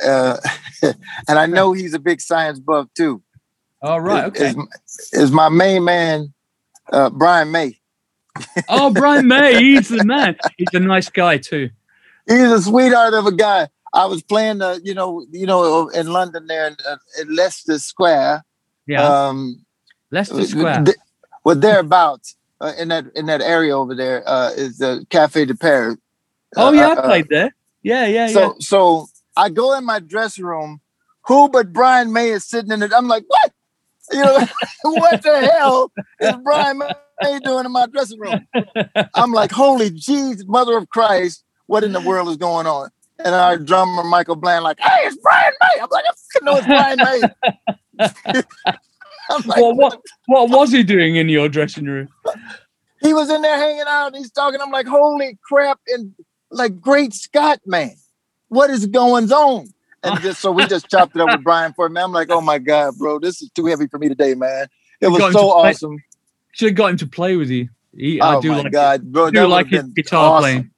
uh, 0.06 0.36
and 0.82 1.36
I 1.36 1.46
know 1.46 1.72
he's 1.72 1.94
a 1.94 1.98
big 1.98 2.20
science 2.20 2.60
buff 2.60 2.86
too. 2.94 3.24
Oh 3.82 3.98
right. 3.98 4.24
Okay. 4.24 4.48
Is, 4.48 5.10
is 5.12 5.30
my 5.30 5.48
main 5.48 5.84
man, 5.84 6.32
uh, 6.92 7.10
Brian 7.10 7.50
May. 7.50 7.78
oh 8.68 8.90
Brian 8.92 9.28
May, 9.28 9.62
he's 9.62 9.88
the 9.88 10.04
man. 10.04 10.36
He's 10.56 10.68
a 10.72 10.80
nice 10.80 11.10
guy 11.10 11.38
too. 11.38 11.70
He's 12.26 12.50
a 12.50 12.62
sweetheart 12.62 13.14
of 13.14 13.26
a 13.26 13.32
guy. 13.32 13.68
I 13.94 14.06
was 14.06 14.22
playing, 14.22 14.62
uh, 14.62 14.78
you 14.82 14.94
know, 14.94 15.26
you 15.30 15.46
know, 15.46 15.88
in 15.88 16.06
London 16.06 16.46
there 16.46 16.68
in, 16.68 16.76
uh, 16.88 16.96
in 17.20 17.34
Leicester 17.34 17.78
Square. 17.78 18.44
Yeah. 18.86 19.02
Um, 19.02 19.64
Leicester 20.10 20.44
Square. 20.44 20.84
th- 20.84 20.96
well, 21.44 21.56
thereabouts 21.56 22.36
uh, 22.60 22.72
in 22.78 22.88
that 22.88 23.06
in 23.16 23.26
that 23.26 23.40
area 23.40 23.76
over 23.76 23.94
there 23.94 24.22
uh, 24.26 24.50
is 24.50 24.78
the 24.78 25.04
Cafe 25.10 25.44
de 25.44 25.54
Paris. 25.54 25.96
oh 26.56 26.72
yeah, 26.72 26.88
uh, 26.88 26.94
I 26.94 26.96
uh, 26.96 27.02
played 27.02 27.26
there. 27.28 27.54
Yeah, 27.82 28.06
yeah, 28.06 28.28
so 28.28 28.40
yeah. 28.40 28.52
so 28.60 29.06
I 29.36 29.50
go 29.50 29.76
in 29.76 29.84
my 29.84 29.98
dressing 29.98 30.44
room. 30.44 30.80
Who 31.26 31.48
but 31.48 31.72
Brian 31.72 32.12
May 32.12 32.30
is 32.30 32.44
sitting 32.44 32.72
in 32.72 32.82
it? 32.82 32.92
I'm 32.92 33.08
like, 33.08 33.24
what? 33.26 33.41
You 34.12 34.20
know, 34.22 34.46
what 34.82 35.22
the 35.22 35.50
hell 35.52 35.92
is 36.20 36.34
Brian 36.42 36.78
May 36.78 37.38
doing 37.40 37.64
in 37.66 37.72
my 37.72 37.86
dressing 37.86 38.18
room? 38.18 38.46
I'm 39.14 39.32
like, 39.32 39.52
holy 39.52 39.90
jeez, 39.90 40.44
mother 40.46 40.76
of 40.76 40.88
Christ, 40.88 41.44
what 41.66 41.84
in 41.84 41.92
the 41.92 42.00
world 42.00 42.28
is 42.28 42.36
going 42.36 42.66
on? 42.66 42.90
And 43.24 43.32
our 43.34 43.56
drummer 43.56 44.02
Michael 44.02 44.34
Bland, 44.34 44.64
like, 44.64 44.80
hey, 44.80 45.06
it's 45.06 45.16
Brian 45.18 45.52
May. 45.60 45.80
I'm 45.80 45.88
like, 45.90 46.04
I 46.04 46.12
fucking 46.32 46.44
know 46.44 46.56
it's 46.56 46.66
Brian 46.66 46.98
May. 46.98 48.42
Like, 49.46 49.56
Well, 49.60 49.74
what 49.74 50.00
what 50.26 50.50
was 50.50 50.72
he 50.72 50.82
doing 50.82 51.16
in 51.16 51.28
your 51.28 51.48
dressing 51.48 51.84
room? 51.86 52.08
he 53.00 53.14
was 53.14 53.30
in 53.30 53.40
there 53.40 53.56
hanging 53.56 53.84
out 53.86 54.08
and 54.08 54.16
he's 54.16 54.30
talking. 54.30 54.60
I'm 54.60 54.70
like, 54.70 54.86
holy 54.86 55.38
crap! 55.42 55.80
And 55.88 56.12
like, 56.50 56.80
great 56.80 57.14
Scott, 57.14 57.60
man, 57.64 57.92
what 58.48 58.68
is 58.68 58.84
going 58.86 59.30
on? 59.32 59.68
And 60.04 60.20
just 60.20 60.40
so 60.40 60.50
we 60.50 60.66
just 60.66 60.88
chopped 60.90 61.14
it 61.14 61.20
up 61.20 61.30
with 61.30 61.44
Brian 61.44 61.72
for 61.74 61.86
a 61.86 61.90
minute. 61.90 62.06
I'm 62.06 62.12
like, 62.12 62.30
oh 62.30 62.40
my 62.40 62.58
god, 62.58 62.96
bro, 62.98 63.18
this 63.18 63.40
is 63.40 63.50
too 63.50 63.66
heavy 63.66 63.86
for 63.86 63.98
me 63.98 64.08
today, 64.08 64.34
man. 64.34 64.66
It 65.00 65.08
was 65.08 65.32
so 65.32 65.50
awesome. 65.50 66.02
Should 66.52 66.70
have 66.70 66.76
got 66.76 66.90
him 66.90 66.96
to 66.98 67.06
play 67.06 67.36
with 67.36 67.50
you. 67.50 67.68
He, 67.96 68.20
I 68.20 68.36
oh 68.36 68.40
do 68.40 68.50
my 68.50 68.62
like 68.62 68.72
god, 68.72 69.12
bro, 69.12 69.26
I 69.26 69.30
do 69.30 69.40
that 69.40 69.48
like 69.48 69.66
his 69.68 69.84
guitar 69.84 70.24
awesome. 70.24 70.42
playing. 70.42 70.70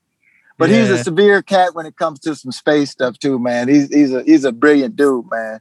But 0.57 0.70
he's 0.70 0.91
a 0.91 1.03
severe 1.03 1.43
cat 1.43 1.75
when 1.75 1.85
it 1.87 1.97
comes 1.97 2.20
to 2.20 2.35
some 2.35 2.53
space 2.53 2.91
stuff 2.91 3.18
too, 3.18 3.39
man. 3.39 3.68
He's 3.68 3.93
he's 3.93 4.12
a 4.12 4.22
he's 4.22 4.45
a 4.45 4.53
brilliant 4.53 4.97
dude, 4.97 5.29
man. 5.31 5.61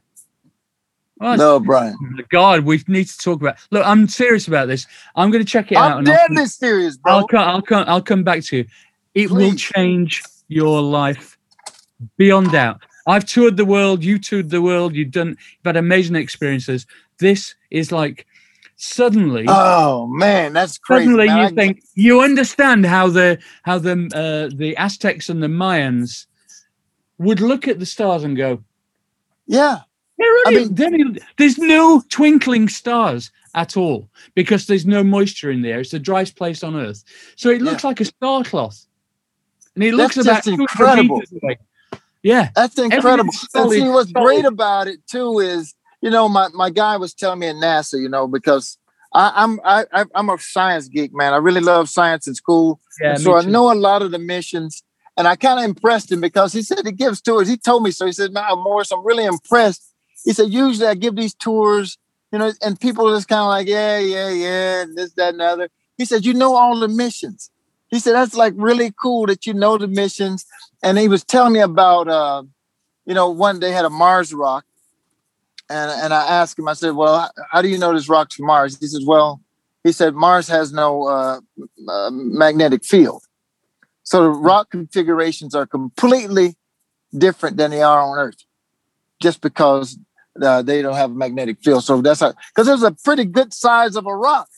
Well, 1.18 1.36
Love 1.36 1.64
Brian. 1.64 1.96
Oh 2.02 2.22
god, 2.28 2.64
we 2.64 2.82
need 2.86 3.06
to 3.06 3.18
talk 3.18 3.40
about. 3.40 3.56
Look, 3.70 3.86
I'm 3.86 4.08
serious 4.08 4.48
about 4.48 4.68
this. 4.68 4.86
I'm 5.14 5.30
going 5.30 5.44
to 5.44 5.50
check 5.50 5.70
it 5.72 5.76
out. 5.76 5.98
I'm 5.98 6.06
and 6.06 6.38
I'll, 6.38 6.46
serious, 6.46 6.96
bro. 6.96 7.12
I'll 7.12 7.26
come. 7.26 7.48
I'll 7.48 7.62
come. 7.62 7.84
I'll 7.86 8.02
come 8.02 8.24
back 8.24 8.42
to 8.44 8.58
you. 8.58 8.66
It 9.14 9.30
will 9.30 9.54
change 9.54 10.22
your 10.48 10.80
life 10.80 11.38
beyond 12.16 12.52
doubt. 12.52 12.82
I've 13.06 13.24
toured 13.26 13.56
the 13.56 13.64
world. 13.64 14.02
You 14.04 14.18
toured 14.18 14.50
the 14.50 14.62
world. 14.62 14.94
You've 14.94 15.10
done. 15.10 15.28
You've 15.28 15.64
had 15.66 15.76
amazing 15.76 16.16
experiences. 16.16 16.86
This 17.18 17.54
is 17.70 17.92
like 17.92 18.26
suddenly. 18.76 19.44
Oh 19.48 20.06
man, 20.06 20.52
that's 20.52 20.78
crazy. 20.78 21.04
suddenly 21.06 21.26
you 21.26 21.32
I- 21.32 21.50
think 21.50 21.82
you 21.94 22.20
understand 22.22 22.86
how 22.86 23.08
the 23.08 23.38
how 23.62 23.78
the 23.78 23.92
uh, 24.14 24.54
the 24.56 24.76
Aztecs 24.76 25.28
and 25.28 25.42
the 25.42 25.48
Mayans 25.48 26.26
would 27.18 27.40
look 27.40 27.68
at 27.68 27.78
the 27.78 27.86
stars 27.86 28.24
and 28.24 28.36
go, 28.36 28.62
yeah, 29.46 29.80
"They're 30.18 30.36
only- 30.46 30.68
mean- 31.04 31.18
there's 31.36 31.58
no 31.58 32.02
twinkling 32.08 32.68
stars 32.68 33.30
at 33.54 33.76
all 33.76 34.08
because 34.34 34.66
there's 34.66 34.84
no 34.86 35.04
moisture 35.04 35.50
in 35.50 35.62
there. 35.62 35.78
It's 35.80 35.90
the 35.92 35.98
driest 36.00 36.36
place 36.36 36.64
on 36.64 36.74
Earth, 36.74 37.04
so 37.36 37.50
it 37.50 37.62
looks 37.62 37.84
like 37.84 38.00
a 38.00 38.04
star 38.06 38.42
cloth, 38.44 38.86
and 39.74 39.84
it 39.84 39.94
looks 39.94 40.16
That's 40.16 40.26
about 40.26 40.36
just 40.44 40.56
200 40.56 40.60
incredible. 40.62 41.22
away. 41.42 41.58
Yeah, 42.24 42.50
That's 42.56 42.78
incredible. 42.78 43.34
And 43.54 43.70
see, 43.72 43.88
what's 43.90 44.12
great 44.12 44.46
about 44.46 44.88
it 44.88 45.06
too 45.06 45.40
is, 45.40 45.74
you 46.02 46.10
know, 46.10 46.28
my, 46.28 46.48
my 46.54 46.70
guy 46.70 46.96
was 46.98 47.14
telling 47.14 47.40
me 47.40 47.48
at 47.48 47.56
NASA, 47.56 48.00
you 48.00 48.08
know, 48.08 48.28
because 48.28 48.78
I, 49.14 49.32
I'm 49.36 49.60
I, 49.64 49.86
I- 49.92 50.06
I'm 50.16 50.30
a 50.30 50.38
science 50.38 50.88
geek, 50.88 51.12
man. 51.14 51.34
I 51.34 51.38
really 51.38 51.60
love 51.62 51.88
science 51.90 52.26
in 52.28 52.34
school, 52.34 52.80
yeah. 53.00 53.18
So 53.18 53.36
I 53.36 53.42
know 53.42 53.72
a 53.72 53.76
lot 53.76 54.02
of 54.02 54.12
the 54.12 54.18
missions. 54.18 54.82
And 55.16 55.28
I 55.28 55.36
kind 55.36 55.60
of 55.60 55.64
impressed 55.66 56.10
him 56.12 56.20
because 56.20 56.52
he 56.52 56.62
said 56.62 56.80
he 56.84 56.92
gives 56.92 57.20
tours. 57.20 57.48
He 57.48 57.56
told 57.56 57.84
me 57.84 57.92
so. 57.92 58.06
He 58.06 58.12
said, 58.12 58.32
"Man, 58.32 58.44
Morris, 58.58 58.90
I'm 58.92 59.04
really 59.06 59.24
impressed." 59.24 59.94
He 60.24 60.32
said, 60.32 60.52
"Usually 60.52 60.88
I 60.88 60.94
give 60.96 61.16
these 61.16 61.34
tours, 61.34 61.98
you 62.32 62.38
know, 62.40 62.52
and 62.62 62.80
people 62.80 63.08
are 63.08 63.16
just 63.16 63.28
kind 63.28 63.42
of 63.42 63.48
like, 63.48 63.68
yeah, 63.68 63.98
yeah, 64.00 64.30
yeah, 64.30 64.82
and 64.82 64.96
this, 64.96 65.12
that, 65.14 65.30
and 65.30 65.40
the 65.40 65.44
other." 65.44 65.68
He 65.98 66.04
said, 66.04 66.24
"You 66.26 66.34
know 66.34 66.56
all 66.56 66.80
the 66.80 66.88
missions." 66.88 67.50
He 67.94 68.00
said, 68.00 68.14
"That's 68.14 68.34
like 68.34 68.54
really 68.56 68.92
cool 69.00 69.26
that 69.26 69.46
you 69.46 69.54
know 69.54 69.78
the 69.78 69.86
missions." 69.86 70.44
And 70.82 70.98
he 70.98 71.06
was 71.06 71.22
telling 71.22 71.52
me 71.52 71.60
about, 71.60 72.08
uh, 72.08 72.42
you 73.06 73.14
know, 73.14 73.30
one 73.30 73.60
day 73.60 73.70
had 73.70 73.84
a 73.84 73.90
Mars 73.90 74.34
rock, 74.34 74.64
and 75.70 75.90
and 75.90 76.12
I 76.12 76.26
asked 76.26 76.58
him. 76.58 76.66
I 76.66 76.72
said, 76.72 76.96
"Well, 76.96 77.20
how, 77.20 77.30
how 77.52 77.62
do 77.62 77.68
you 77.68 77.78
know 77.78 77.94
this 77.94 78.08
rock's 78.08 78.34
from 78.34 78.46
Mars?" 78.46 78.78
He 78.80 78.88
says, 78.88 79.04
"Well," 79.06 79.40
he 79.84 79.92
said, 79.92 80.14
"Mars 80.14 80.48
has 80.48 80.72
no 80.72 81.04
uh, 81.06 81.40
uh, 81.88 82.10
magnetic 82.10 82.84
field." 82.84 83.22
So 84.02 84.24
the 84.24 84.30
rock 84.30 84.70
configurations 84.70 85.54
are 85.54 85.64
completely 85.64 86.56
different 87.16 87.58
than 87.58 87.70
they 87.70 87.82
are 87.82 88.00
on 88.00 88.18
Earth, 88.18 88.44
just 89.20 89.40
because 89.40 89.96
uh, 90.42 90.62
they 90.62 90.82
don't 90.82 90.96
have 90.96 91.12
a 91.12 91.14
magnetic 91.14 91.62
field. 91.62 91.84
So 91.84 92.02
that's 92.02 92.20
because 92.20 92.66
it 92.66 92.72
was 92.72 92.82
a 92.82 92.96
pretty 93.04 93.24
good 93.24 93.54
size 93.54 93.94
of 93.94 94.04
a 94.04 94.16
rock, 94.16 94.48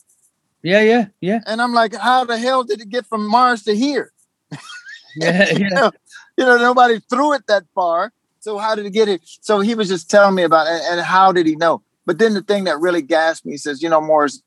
Yeah, 0.63 0.81
yeah, 0.81 1.05
yeah, 1.21 1.39
and 1.45 1.61
I'm 1.61 1.73
like, 1.73 1.95
how 1.95 2.25
the 2.25 2.37
hell 2.37 2.63
did 2.63 2.81
it 2.81 2.89
get 2.89 3.05
from 3.05 3.27
Mars 3.27 3.63
to 3.63 3.75
here? 3.75 4.11
yeah, 5.15 5.49
yeah. 5.57 5.89
You 6.37 6.45
know, 6.45 6.57
nobody 6.57 6.99
threw 7.09 7.33
it 7.33 7.47
that 7.47 7.63
far. 7.73 8.11
So 8.39 8.57
how 8.57 8.75
did 8.75 8.85
it 8.85 8.91
get 8.91 9.07
it? 9.07 9.21
So 9.41 9.59
he 9.59 9.75
was 9.75 9.87
just 9.87 10.09
telling 10.09 10.35
me 10.35 10.43
about 10.43 10.67
it, 10.67 10.81
and 10.89 11.01
how 11.01 11.31
did 11.31 11.45
he 11.45 11.55
know? 11.55 11.83
But 12.05 12.17
then 12.19 12.33
the 12.33 12.41
thing 12.41 12.63
that 12.63 12.79
really 12.79 13.01
gassed 13.01 13.45
me, 13.45 13.53
he 13.53 13.57
says, 13.57 13.81
you 13.81 13.89
know, 13.89 14.01
Morris, 14.01 14.41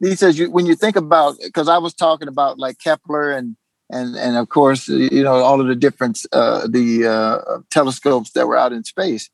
he 0.00 0.14
says, 0.16 0.38
you 0.38 0.50
when 0.50 0.66
you 0.66 0.74
think 0.74 0.96
about, 0.96 1.36
because 1.42 1.68
I 1.68 1.78
was 1.78 1.94
talking 1.94 2.28
about 2.28 2.58
like 2.58 2.78
Kepler 2.78 3.30
and 3.32 3.56
and 3.90 4.16
and 4.16 4.36
of 4.36 4.48
course, 4.48 4.88
you 4.88 5.22
know, 5.22 5.34
all 5.34 5.60
of 5.60 5.66
the 5.66 5.74
different 5.74 6.24
uh, 6.32 6.66
the 6.66 7.06
uh, 7.06 7.58
telescopes 7.70 8.32
that 8.32 8.46
were 8.46 8.56
out 8.56 8.72
in 8.72 8.84
space, 8.84 9.30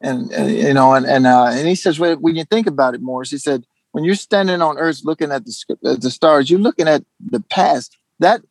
and, 0.00 0.30
and 0.32 0.50
you 0.50 0.74
know, 0.74 0.94
and 0.94 1.06
and 1.06 1.26
uh, 1.26 1.48
and 1.50 1.66
he 1.66 1.74
says, 1.74 1.98
well, 1.98 2.16
when 2.16 2.36
you 2.36 2.44
think 2.44 2.66
about 2.66 2.94
it, 2.94 3.00
Morris, 3.00 3.30
he 3.30 3.38
said, 3.38 3.64
when 3.92 4.04
you're 4.04 4.14
standing 4.14 4.60
on 4.60 4.78
Earth 4.78 5.02
looking 5.04 5.30
at 5.30 5.44
the 5.44 5.64
at 5.70 5.76
uh, 5.88 5.96
the 5.96 6.10
stars, 6.10 6.50
you're 6.50 6.58
looking 6.60 6.88
at 6.88 7.04
the 7.20 7.40
past. 7.40 7.96
That 8.18 8.42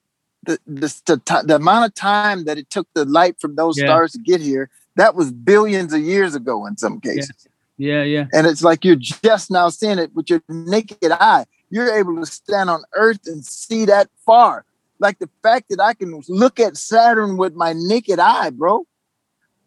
the 0.43 0.57
the, 0.65 0.87
the, 1.05 1.43
the 1.45 1.55
amount 1.55 1.85
of 1.85 1.93
time 1.93 2.45
that 2.45 2.57
it 2.57 2.69
took 2.69 2.87
the 2.93 3.05
light 3.05 3.35
from 3.39 3.55
those 3.55 3.77
Yeah. 3.77 3.85
stars 3.87 4.13
to 4.13 4.19
get 4.19 4.41
here, 4.41 4.69
that 4.95 5.15
was 5.15 5.31
billions 5.31 5.93
of 5.93 6.01
years 6.01 6.35
ago 6.35 6.65
in 6.65 6.77
some 6.77 6.99
cases. 6.99 7.31
yeah, 7.77 8.03
yeah. 8.03 8.25
And 8.33 8.47
it's 8.47 8.63
like 8.63 8.85
you're 8.85 8.95
just 8.95 9.51
now 9.51 9.69
seeing 9.69 9.99
it 9.99 10.13
with 10.15 10.29
your 10.29 10.41
naked 10.47 11.11
eye. 11.11 11.45
You're 11.69 11.95
able 11.97 12.15
to 12.17 12.25
stand 12.25 12.69
on 12.69 12.83
Earth 12.93 13.21
and 13.25 13.45
see 13.45 13.85
that 13.85 14.09
far. 14.25 14.65
Like 14.99 15.17
the 15.19 15.29
fact 15.41 15.69
that 15.69 15.79
I 15.79 15.93
can 15.95 16.21
look 16.27 16.59
at 16.59 16.77
Saturn 16.77 17.37
with 17.37 17.55
my 17.55 17.73
naked 17.75 18.19
eye, 18.19 18.51
bro. 18.51 18.85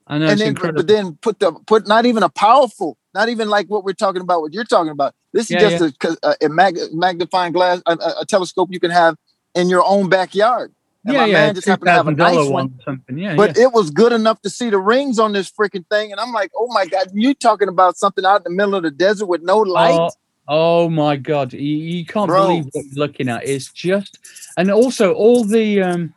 I 0.07 0.19
know 0.19 0.27
and 0.29 0.39
then 0.39 0.49
incredible. 0.49 0.83
but 0.83 0.87
then 0.87 1.17
put 1.21 1.41
the 1.41 1.53
put 1.53 1.89
not 1.89 2.05
even 2.07 2.23
a 2.23 2.29
powerful, 2.29 2.99
not 3.15 3.29
even 3.29 3.49
like 3.49 3.69
what 3.69 3.85
we're 3.85 3.93
talking 3.93 4.21
about, 4.21 4.41
what 4.41 4.53
you're 4.53 4.65
talking 4.65 4.91
about. 4.91 5.15
This 5.33 5.47
is 5.47 5.51
Yeah, 5.53 5.69
just 5.79 6.05
a, 6.05 6.17
a, 6.23 6.47
a 6.47 6.49
mag, 6.49 6.79
magnifying 6.93 7.53
glass, 7.53 7.81
a, 7.87 7.93
a- 8.21 8.27
telescope 8.27 8.69
you 8.73 8.81
can 8.81 8.91
have 8.91 9.17
in 9.55 9.69
your 9.69 9.85
own 9.85 10.09
backyard. 10.09 10.73
And 11.07 11.15
yeah, 11.15 11.21
my 11.21 11.27
yeah, 11.27 11.33
man 11.33 11.55
just 11.55 11.67
happened 11.67 11.87
to 11.87 11.93
have 11.93 12.09
a 12.09 12.13
nice 12.13 12.37
one, 12.37 12.51
one 12.51 12.81
something. 12.85 13.19
Yeah, 13.19 13.37
but 13.37 13.57
yeah. 13.57 13.65
it 13.65 13.73
was 13.73 13.91
good 13.91 14.13
enough 14.13 14.41
to 14.43 14.51
see 14.51 14.71
the 14.71 14.79
rings 14.79 15.19
on 15.19 15.33
this 15.33 15.51
freaking 15.51 15.87
thing. 15.89 16.11
And 16.13 16.21
I'm 16.21 16.33
like, 16.33 16.51
oh 16.57 16.69
my 16.73 16.87
god, 16.87 17.09
you 17.13 17.35
talking 17.35 17.69
about 17.69 17.97
something 17.97 18.25
out 18.25 18.39
in 18.39 18.45
the 18.45 18.51
middle 18.51 18.75
of 18.75 18.83
the 18.83 18.91
desert 18.91 19.27
with 19.27 19.43
no 19.43 19.59
light? 19.59 19.95
Oh, 19.95 20.11
oh 20.49 20.89
my 20.89 21.17
god, 21.17 21.53
you, 21.53 21.61
you 21.61 22.05
can't 22.07 22.27
Bro. 22.29 22.47
believe 22.47 22.65
what 22.73 22.85
you're 22.85 22.95
looking 23.07 23.29
at. 23.29 23.47
It's 23.47 23.71
just, 23.73 24.19
and 24.57 24.71
also 24.71 25.13
all 25.13 25.45
the 25.45 25.83
um, 25.83 26.15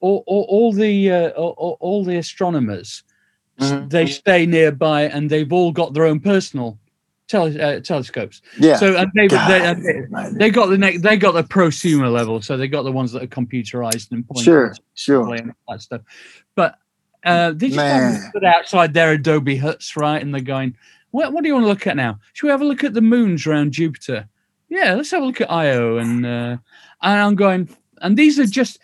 all, 0.00 0.22
all, 0.26 0.46
all 0.48 0.72
the 0.72 1.10
uh, 1.10 1.28
all- 1.30 1.78
all 1.80 2.04
the 2.04 2.16
astronomers, 2.16 3.02
Mhm. 3.62 3.90
they 3.90 4.06
stay 4.06 4.46
nearby, 4.46 5.02
and 5.02 5.28
they've 5.30 5.52
all 5.52 5.72
got 5.72 5.94
their 5.94 6.04
own 6.04 6.20
personal 6.20 6.78
tele- 7.28 7.60
uh, 7.60 7.80
telescopes. 7.80 8.42
yeah. 8.58 8.76
So 8.76 8.96
and 8.96 9.10
they, 9.14 9.28
God, 9.28 9.48
they, 9.48 9.64
and 9.64 9.84
they 9.84 10.38
they 10.38 10.50
got 10.50 10.66
the 10.66 10.78
ne- 10.78 10.98
they 10.98 11.16
got 11.16 11.32
the 11.32 11.44
prosumer 11.44 12.12
level, 12.12 12.42
so 12.42 12.56
they 12.56 12.68
got 12.68 12.82
the 12.82 12.92
ones 12.92 13.12
that 13.12 13.22
are 13.22 13.26
computerized 13.26 14.12
and 14.12 14.26
point 14.26 14.44
sure, 14.44 14.74
sure. 14.94 15.34
and 15.34 15.52
all 15.66 15.74
that 15.74 15.82
stuff. 15.82 16.02
But 16.54 16.78
uh, 17.24 17.52
they 17.52 17.68
just 17.68 18.28
stood 18.30 18.44
outside 18.44 18.92
their 18.94 19.12
Adobe 19.12 19.56
huts, 19.56 19.96
right? 19.96 20.20
And 20.20 20.34
they're 20.34 20.40
going, 20.40 20.76
what, 21.12 21.32
what 21.32 21.42
do 21.42 21.48
you 21.48 21.54
want 21.54 21.64
to 21.64 21.68
look 21.68 21.86
at 21.86 21.96
now? 21.96 22.18
Should 22.32 22.46
we 22.46 22.50
have 22.50 22.62
a 22.62 22.64
look 22.64 22.84
at 22.84 22.94
the 22.94 23.00
moons 23.00 23.46
around 23.46 23.72
Jupiter? 23.72 24.28
Yeah, 24.68 24.94
let's 24.94 25.10
have 25.12 25.22
a 25.22 25.26
look 25.26 25.40
at 25.40 25.50
Io. 25.50 25.98
And, 25.98 26.26
uh, 26.26 26.56
and 27.02 27.20
I'm 27.20 27.36
going, 27.36 27.68
and 28.00 28.16
these 28.16 28.38
are 28.40 28.46
just, 28.46 28.80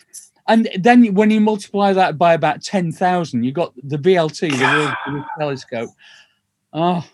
and 0.49 0.69
then 0.79 1.15
when 1.15 1.31
you 1.31 1.41
multiply 1.41 1.93
that 1.93 2.19
by 2.19 2.33
about 2.35 2.63
10,000, 2.63 3.43
you 3.45 3.53
got 3.53 3.75
the 3.83 3.99
VLT, 3.99 4.51
the 4.51 5.15
World 5.15 5.25
Telescope. 5.39 5.91
Oh, 6.73 7.05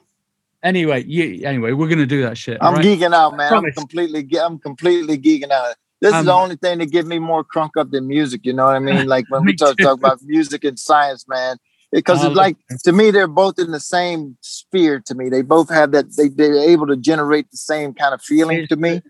anyway, 0.62 1.04
you, 1.04 1.46
anyway, 1.46 1.72
we're 1.72 1.88
going 1.88 1.98
to 1.98 2.06
do 2.06 2.22
that 2.22 2.38
shit. 2.38 2.58
I'm 2.60 2.74
right? 2.74 2.84
geeking 2.84 3.14
out, 3.14 3.36
man. 3.36 3.52
I'm 3.52 3.72
completely, 3.72 4.26
I'm 4.38 4.58
completely 4.58 5.18
geeking 5.18 5.50
out. 5.50 5.74
This 6.00 6.10
is 6.10 6.20
Um, 6.20 6.26
the 6.26 6.32
only 6.32 6.56
thing 6.56 6.78
that 6.78 6.90
gives 6.90 7.08
me 7.08 7.18
more 7.18 7.44
crunk 7.44 7.70
up 7.78 7.90
than 7.90 8.06
music. 8.06 8.42
You 8.44 8.52
know 8.52 8.66
what 8.66 8.76
I 8.76 8.78
mean? 8.78 9.06
Like 9.14 9.24
when 9.28 9.44
we 9.44 9.54
talk, 9.54 9.76
talk 9.78 9.98
about 9.98 10.20
music 10.22 10.62
and 10.64 10.78
science, 10.78 11.26
man. 11.28 11.56
Because 11.90 12.24
Oh, 12.24 12.28
it's 12.28 12.36
like 12.36 12.56
to 12.82 12.92
me, 12.92 13.10
they're 13.12 13.28
both 13.28 13.58
in 13.58 13.70
the 13.70 13.78
same 13.80 14.36
sphere. 14.40 15.00
To 15.06 15.14
me, 15.14 15.28
they 15.28 15.42
both 15.42 15.70
have 15.70 15.92
that. 15.92 16.16
They 16.16 16.28
they're 16.28 16.56
able 16.56 16.88
to 16.88 16.96
generate 16.96 17.50
the 17.52 17.56
same 17.56 17.94
kind 17.94 18.12
of 18.12 18.20
feeling 18.20 18.66
to 18.66 18.76
me. 18.76 19.00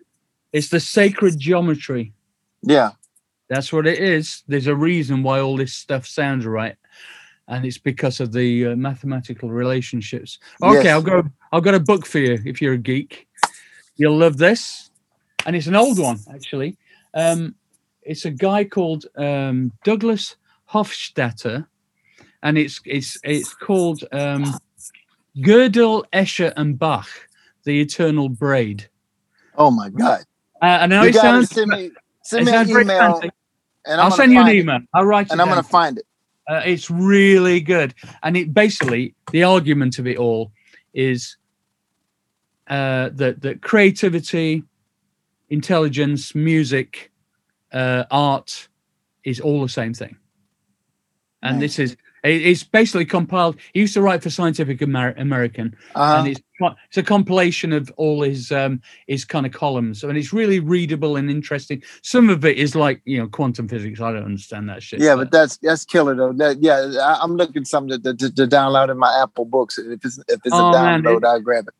It's 0.53 0.69
the 0.69 0.81
sacred 0.81 1.39
geometry. 1.39 2.13
Yeah, 2.63 2.91
That's 3.49 3.73
what 3.73 3.87
it 3.87 3.99
is. 3.99 4.43
There's 4.49 4.67
a 4.67 4.75
reason 4.75 5.23
why 5.23 5.41
all 5.41 5.57
this 5.57 5.75
stuff 5.75 6.07
sounds 6.07 6.47
right, 6.47 6.77
and 7.49 7.65
it's 7.65 7.79
because 7.79 8.21
of 8.21 8.33
the 8.33 8.69
uh, 8.69 8.77
mathematical 8.77 9.51
relationships. 9.51 10.39
Okay, 10.63 10.85
Yes. 10.85 10.87
I'll 10.95 11.03
go. 11.03 11.25
I've 11.53 11.63
got 11.63 11.75
a 11.75 11.81
book 11.81 12.07
for 12.07 12.19
you 12.19 12.39
if 12.45 12.63
you're 12.63 12.75
a 12.75 12.79
geek. 12.79 13.29
You'll 13.97 14.17
love 14.17 14.39
this, 14.39 14.91
and 15.47 15.55
it's 15.55 15.67
an 15.67 15.77
old 15.77 15.99
one 15.99 16.19
actually. 16.33 16.77
Um, 17.13 17.55
it's 18.03 18.25
a 18.25 18.31
guy 18.31 18.65
called 18.65 19.07
um, 19.17 19.73
Douglas 19.85 20.37
Hofstadter, 20.71 21.67
and 22.43 22.59
it's 22.59 22.81
it's 22.87 23.19
it's 23.23 23.55
called 23.55 24.05
um, 24.13 24.45
Gödel, 25.37 26.05
Escher, 26.13 26.53
and 26.57 26.79
Bach: 26.79 27.09
The 27.65 27.81
Eternal 27.81 28.31
Braid. 28.31 28.89
Oh 29.57 29.71
my 29.71 29.91
God! 29.91 30.25
Uh, 30.63 30.65
and 30.81 30.95
I 30.95 30.97
know 30.97 31.03
You 31.03 31.09
it 31.11 31.15
sounds, 31.15 31.55
me 31.57 31.91
send 32.25 32.47
me 32.47 32.53
an 32.53 32.69
email, 32.71 33.21
and 33.87 34.01
I'm 34.01 34.01
I'll 34.01 34.11
send 34.11 34.33
you 34.33 34.39
an 34.41 34.47
find 34.47 34.57
it, 34.57 34.61
email. 34.61 34.79
I'll 34.95 35.05
write 35.05 35.27
it 35.27 35.33
and 35.33 35.43
I'm 35.43 35.49
gonna 35.49 35.63
find 35.63 35.99
it. 35.99 36.05
Uh, 36.49 36.63
it's 36.65 36.91
really 36.91 37.61
good, 37.61 37.95
and 38.23 38.37
it 38.37 38.53
basically 38.53 39.15
the 39.33 39.45
argument 39.45 39.99
of 39.99 40.07
it 40.07 40.17
all 40.19 40.53
is 40.93 41.37
uh, 42.69 43.11
that 43.15 43.41
that 43.43 43.63
creativity, 43.63 44.63
intelligence, 45.51 46.35
music, 46.35 47.11
uh, 47.73 48.05
art 48.11 48.69
is 49.25 49.41
all 49.41 49.63
the 49.63 49.69
same 49.69 49.95
thing. 49.95 50.17
And 51.43 51.57
Right. 51.57 51.61
this 51.61 51.79
is 51.79 51.97
it- 52.25 52.41
it's 52.47 52.63
basically 52.65 53.05
compiled. 53.05 53.57
He 53.75 53.81
used 53.81 53.93
to 53.95 54.01
write 54.01 54.23
for 54.23 54.31
Scientific 54.31 54.81
Amer- 54.81 55.15
American, 55.19 55.77
Uh-huh. 55.95 56.19
and 56.21 56.29
it's 56.29 56.41
it's 56.89 56.97
a 56.97 57.03
compilation 57.03 57.73
of 57.73 57.91
all 57.97 58.23
his 58.23 58.51
um 58.53 58.81
his 59.07 59.25
kind 59.25 59.47
of 59.47 59.53
columns, 59.53 60.03
and 60.05 60.17
it's 60.17 60.33
really 60.33 60.61
readable 60.61 61.17
and 61.17 61.31
interesting. 61.31 61.83
Some 62.03 62.29
of 62.31 62.45
it 62.45 62.57
is 62.59 62.75
like 62.75 63.01
you 63.05 63.19
know 63.19 63.29
quantum 63.29 63.69
physics. 63.69 64.01
I 64.01 64.13
don't 64.13 64.25
understand 64.25 64.69
that 64.69 64.83
shit. 64.83 65.01
Yeah, 65.01 65.17
but 65.17 65.31
that's 65.31 65.57
that's 65.59 65.85
killer 65.85 66.15
though. 66.15 66.33
That 66.33 66.63
yeah, 66.63 66.93
I, 67.03 67.19
I'm 67.23 67.37
looking 67.37 67.65
something 67.65 68.01
to, 68.03 68.15
to, 68.15 68.35
to 68.35 68.47
download 68.47 68.91
in 68.91 68.99
my 68.99 69.17
Apple 69.23 69.45
Books. 69.45 69.79
If 69.79 70.05
it's 70.05 70.19
if 70.29 70.41
it's 70.45 70.55
Oh, 70.55 70.69
a 70.69 70.73
man, 70.73 71.03
download, 71.03 71.19
it- 71.19 71.25
I'll 71.27 71.41
grab 71.41 71.69
it. 71.69 71.75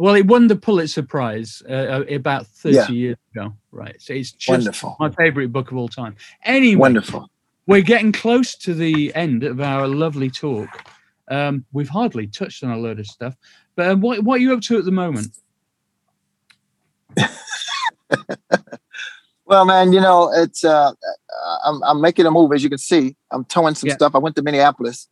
Well, 0.00 0.14
it 0.14 0.26
won 0.26 0.46
the 0.46 0.54
Pulitzer 0.54 1.02
Prize 1.02 1.60
uh, 1.68 1.72
uh, 1.72 2.04
about 2.08 2.46
30 2.46 2.76
Yeah. 2.76 2.88
years 2.90 3.16
ago, 3.34 3.52
right? 3.72 4.00
So 4.00 4.12
it's 4.12 4.30
just 4.30 4.48
Wonderful, 4.48 4.96
my 5.00 5.10
favorite 5.10 5.52
book 5.52 5.72
of 5.72 5.76
all 5.76 5.88
time. 5.88 6.14
Anyway, 6.44 6.78
wonderful. 6.78 7.28
we're 7.66 7.82
getting 7.82 8.12
close 8.12 8.54
to 8.58 8.74
the 8.74 9.12
end 9.16 9.42
of 9.42 9.60
our 9.60 9.88
lovely 9.88 10.30
talk. 10.30 10.68
Um, 11.28 11.64
we've 11.72 11.88
hardly 11.88 12.28
touched 12.28 12.62
on 12.62 12.70
a 12.70 12.76
load 12.78 13.00
of 13.00 13.06
stuff, 13.08 13.34
but 13.78 13.86
um, 13.86 14.00
what, 14.00 14.24
what 14.24 14.34
are 14.34 14.42
you 14.42 14.52
up 14.54 14.60
to 14.62 14.76
at 14.76 14.84
the 14.84 14.90
moment? 14.90 15.28
Well, 19.46 19.64
man, 19.64 19.94
you 19.94 20.00
know 20.02 20.30
it's 20.30 20.62
uh, 20.62 20.92
I'm 21.64 21.82
I'm 21.82 22.02
making 22.02 22.26
a 22.26 22.30
move 22.30 22.52
as 22.52 22.62
you 22.62 22.68
can 22.68 22.76
see. 22.76 23.16
I'm 23.30 23.46
towing 23.46 23.74
some 23.76 23.88
Yeah. 23.88 23.94
stuff. 23.94 24.14
I 24.14 24.18
went 24.18 24.36
to 24.36 24.42
Minneapolis. 24.42 25.08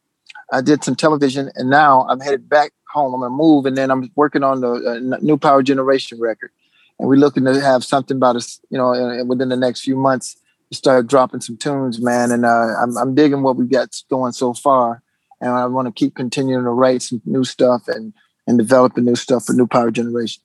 I 0.52 0.60
did 0.60 0.84
some 0.84 0.94
television, 0.94 1.50
and 1.54 1.70
now 1.70 2.06
I'm 2.06 2.20
headed 2.20 2.46
back 2.46 2.72
home. 2.92 3.14
I'm 3.14 3.20
gonna 3.20 3.34
move, 3.34 3.64
and 3.64 3.78
then 3.78 3.90
I'm 3.90 4.10
working 4.14 4.42
on 4.42 4.60
the 4.60 4.72
uh, 4.72 5.18
new 5.22 5.38
Power 5.38 5.62
Generation 5.62 6.20
record, 6.20 6.50
and 6.98 7.08
we're 7.08 7.16
looking 7.16 7.46
to 7.46 7.58
have 7.62 7.82
something 7.82 8.18
about 8.18 8.36
us, 8.36 8.60
you 8.68 8.76
know, 8.76 8.92
uh, 8.92 9.24
within 9.24 9.48
the 9.48 9.56
next 9.56 9.80
few 9.80 9.96
months. 9.96 10.36
Start 10.70 11.06
dropping 11.06 11.40
some 11.40 11.56
tunes, 11.56 11.98
man, 11.98 12.30
and 12.30 12.44
uh, 12.44 12.74
I'm 12.78 12.94
I'm 12.98 13.14
digging 13.14 13.42
what 13.42 13.56
we 13.56 13.66
got 13.66 13.88
going 14.10 14.32
so 14.32 14.52
far, 14.52 15.02
and 15.40 15.50
I 15.50 15.64
want 15.64 15.86
to 15.88 15.92
keep 15.92 16.14
continuing 16.14 16.64
to 16.64 16.70
write 16.70 17.00
some 17.00 17.22
new 17.24 17.44
stuff 17.44 17.88
and 17.88 18.12
and 18.46 18.58
developing 18.58 19.04
new 19.04 19.16
stuff 19.16 19.46
for 19.46 19.52
New 19.52 19.66
Power 19.66 19.90
Generation. 19.90 20.42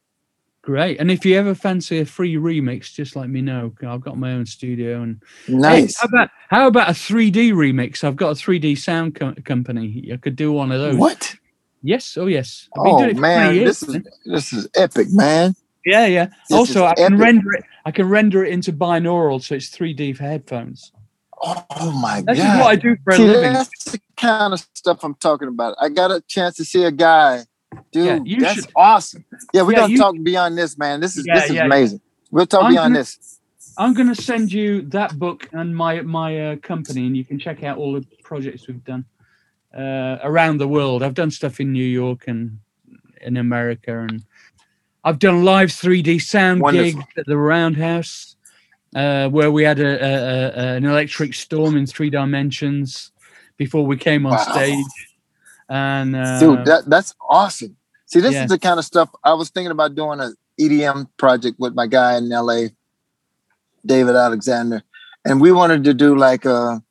Great. 0.63 0.99
And 0.99 1.09
if 1.09 1.25
you 1.25 1.37
ever 1.37 1.55
fancy 1.55 1.99
a 1.99 2.05
free 2.05 2.35
remix, 2.35 2.93
just 2.93 3.15
let 3.15 3.29
me 3.29 3.41
know. 3.41 3.73
I've 3.87 4.01
got 4.01 4.17
my 4.17 4.33
own 4.33 4.45
studio 4.45 5.01
and 5.01 5.21
Hey, 5.47 5.57
Nice. 5.59 5.97
how 5.99 6.07
about 6.07 6.29
how 6.49 6.67
about 6.67 6.89
a 6.89 6.93
3D 6.93 7.51
remix? 7.53 8.03
I've 8.03 8.15
got 8.15 8.31
a 8.31 8.35
3D 8.35 8.77
sound 8.77 9.15
co- 9.15 9.33
company. 9.45 10.09
I 10.13 10.17
could 10.17 10.35
do 10.35 10.51
one 10.51 10.71
of 10.71 10.79
those. 10.79 10.97
what? 10.99 11.35
Yes. 11.81 12.15
Oh, 12.17 12.27
yes. 12.27 12.69
I've 12.75 12.83
been 12.83 12.95
Oh 12.95 12.97
doing 12.97 13.09
it 13.11 13.17
for 13.17 13.21
man, 13.21 13.55
years, 13.55 13.65
this 13.65 13.87
is 13.87 13.95
man. 13.95 14.03
this 14.25 14.53
is 14.53 14.67
epic, 14.75 15.07
man. 15.11 15.55
Yeah, 15.85 16.05
yeah. 16.05 16.27
This 16.49 16.57
also, 16.59 16.85
I 16.85 16.93
can 16.93 17.15
epic. 17.15 17.19
render 17.19 17.53
it. 17.53 17.63
I 17.85 17.91
can 17.91 18.07
render 18.07 18.45
it 18.45 18.53
into 18.53 18.71
binaural, 18.71 19.41
so 19.41 19.55
it's 19.55 19.69
3D 19.69 20.15
for 20.17 20.23
headphones. 20.23 20.91
Oh, 21.41 21.91
my 22.01 22.21
This 22.27 22.37
god! 22.37 22.53
is 22.55 22.59
what 22.59 22.67
I 22.67 22.75
do 22.75 22.95
for 23.03 23.13
a 23.13 23.17
See, 23.17 23.25
living. 23.25 23.53
that's 23.53 23.91
the 23.91 23.99
kind 24.15 24.53
of 24.53 24.67
stuff 24.75 24.99
I'm 25.03 25.15
talking 25.15 25.47
about. 25.47 25.75
I 25.81 25.89
got 25.89 26.11
a 26.11 26.21
chance 26.27 26.55
to 26.57 26.65
see 26.65 26.83
a 26.83 26.91
guy, 26.91 27.45
dude. 27.91 28.05
Yeah, 28.05 28.19
you 28.23 28.39
that's 28.41 28.55
should- 28.55 28.71
awesome. 28.75 29.25
Yeah, 29.53 29.61
we're 29.63 29.73
Yeah, 29.73 29.79
gonna 29.79 29.91
you- 29.93 29.97
talk 29.97 30.15
beyond 30.21 30.57
this, 30.57 30.77
man. 30.77 30.99
This 30.99 31.17
is 31.17 31.25
Yeah, 31.27 31.35
this 31.39 31.49
is 31.51 31.57
amazing. 31.57 32.01
We'll 32.31 32.45
talk 32.45 32.63
I'm 32.63 32.71
beyond 32.71 32.93
gonna- 32.93 32.99
this. 32.99 33.39
I'm 33.77 33.93
going 33.93 34.13
to 34.13 34.21
send 34.21 34.51
you 34.51 34.81
that 34.89 35.17
book 35.17 35.47
and 35.53 35.73
my 35.75 36.01
my 36.01 36.51
uh, 36.51 36.55
company, 36.57 37.07
and 37.07 37.15
you 37.15 37.23
can 37.23 37.39
check 37.39 37.63
out 37.63 37.77
all 37.77 37.93
the 37.93 38.05
projects 38.21 38.67
we've 38.67 38.83
done 38.83 39.05
uh, 39.75 40.17
around 40.23 40.57
the 40.57 40.67
world. 40.67 41.01
I've 41.03 41.13
done 41.13 41.31
stuff 41.31 41.59
in 41.61 41.71
New 41.71 41.85
York 41.85 42.25
and 42.27 42.59
in 43.21 43.37
America, 43.37 43.97
and 43.99 44.23
I've 45.05 45.19
done 45.19 45.45
live 45.45 45.69
3D 45.69 46.19
sound 46.21 46.59
Wonderful. 46.61 46.99
gigs 47.01 47.05
at 47.17 47.25
the 47.27 47.37
Roundhouse, 47.37 48.35
uh, 48.93 49.29
where 49.29 49.51
we 49.51 49.63
had 49.63 49.79
a, 49.79 49.85
a, 50.03 50.13
a, 50.73 50.75
an 50.75 50.85
electric 50.85 51.33
storm 51.33 51.77
in 51.77 51.85
three 51.85 52.09
dimensions 52.09 53.11
before 53.55 53.85
we 53.85 53.95
came 53.95 54.25
on 54.25 54.33
Wow. 54.33 54.53
stage. 54.53 54.85
And 55.71 56.15
uh, 56.17 56.37
Dude, 56.37 56.65
that 56.65 56.83
that's 56.89 57.15
awesome. 57.29 57.77
See, 58.07 58.19
this 58.19 58.33
yeah. 58.33 58.43
is 58.43 58.49
the 58.49 58.59
kind 58.59 58.77
of 58.77 58.83
stuff 58.83 59.09
I 59.23 59.33
was 59.33 59.49
thinking 59.49 59.71
about 59.71 59.95
doing 59.95 60.19
an 60.19 60.35
EDM 60.59 61.07
project 61.15 61.55
with 61.59 61.73
my 61.73 61.87
guy 61.87 62.17
in 62.17 62.27
LA, 62.27 62.65
David 63.85 64.15
Alexander, 64.15 64.83
and 65.23 65.39
we 65.39 65.53
wanted 65.53 65.85
to 65.85 65.93
do 65.93 66.15
like 66.17 66.43
a, 66.43 66.83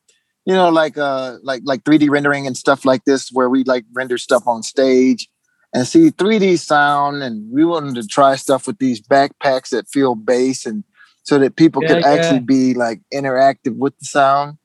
you 0.47 0.55
know, 0.55 0.71
like 0.71 0.97
uh 0.97 1.37
like 1.43 1.61
like 1.65 1.85
3D 1.85 2.09
rendering 2.09 2.47
and 2.47 2.57
stuff 2.57 2.87
like 2.87 3.05
this, 3.05 3.31
where 3.31 3.51
we 3.51 3.65
like 3.65 3.85
render 3.93 4.17
stuff 4.17 4.45
on 4.47 4.63
stage 4.63 5.29
and 5.75 5.87
see 5.87 6.11
3D 6.11 6.59
sound, 6.59 7.23
and 7.23 7.53
we 7.53 7.67
wanted 7.67 7.95
to 7.97 8.07
try 8.07 8.35
stuff 8.37 8.67
with 8.67 8.79
these 8.79 9.01
backpacks 9.01 9.69
that 9.69 9.89
feel 9.89 10.15
bass 10.15 10.65
and 10.65 10.85
so 11.23 11.39
that 11.39 11.55
people 11.57 11.83
Yeah, 11.83 11.97
could 11.97 12.05
actually 12.07 12.41
be 12.41 12.73
like 12.73 13.03
interactive 13.13 13.77
with 13.77 13.97
the 13.99 14.07
sound. 14.07 14.57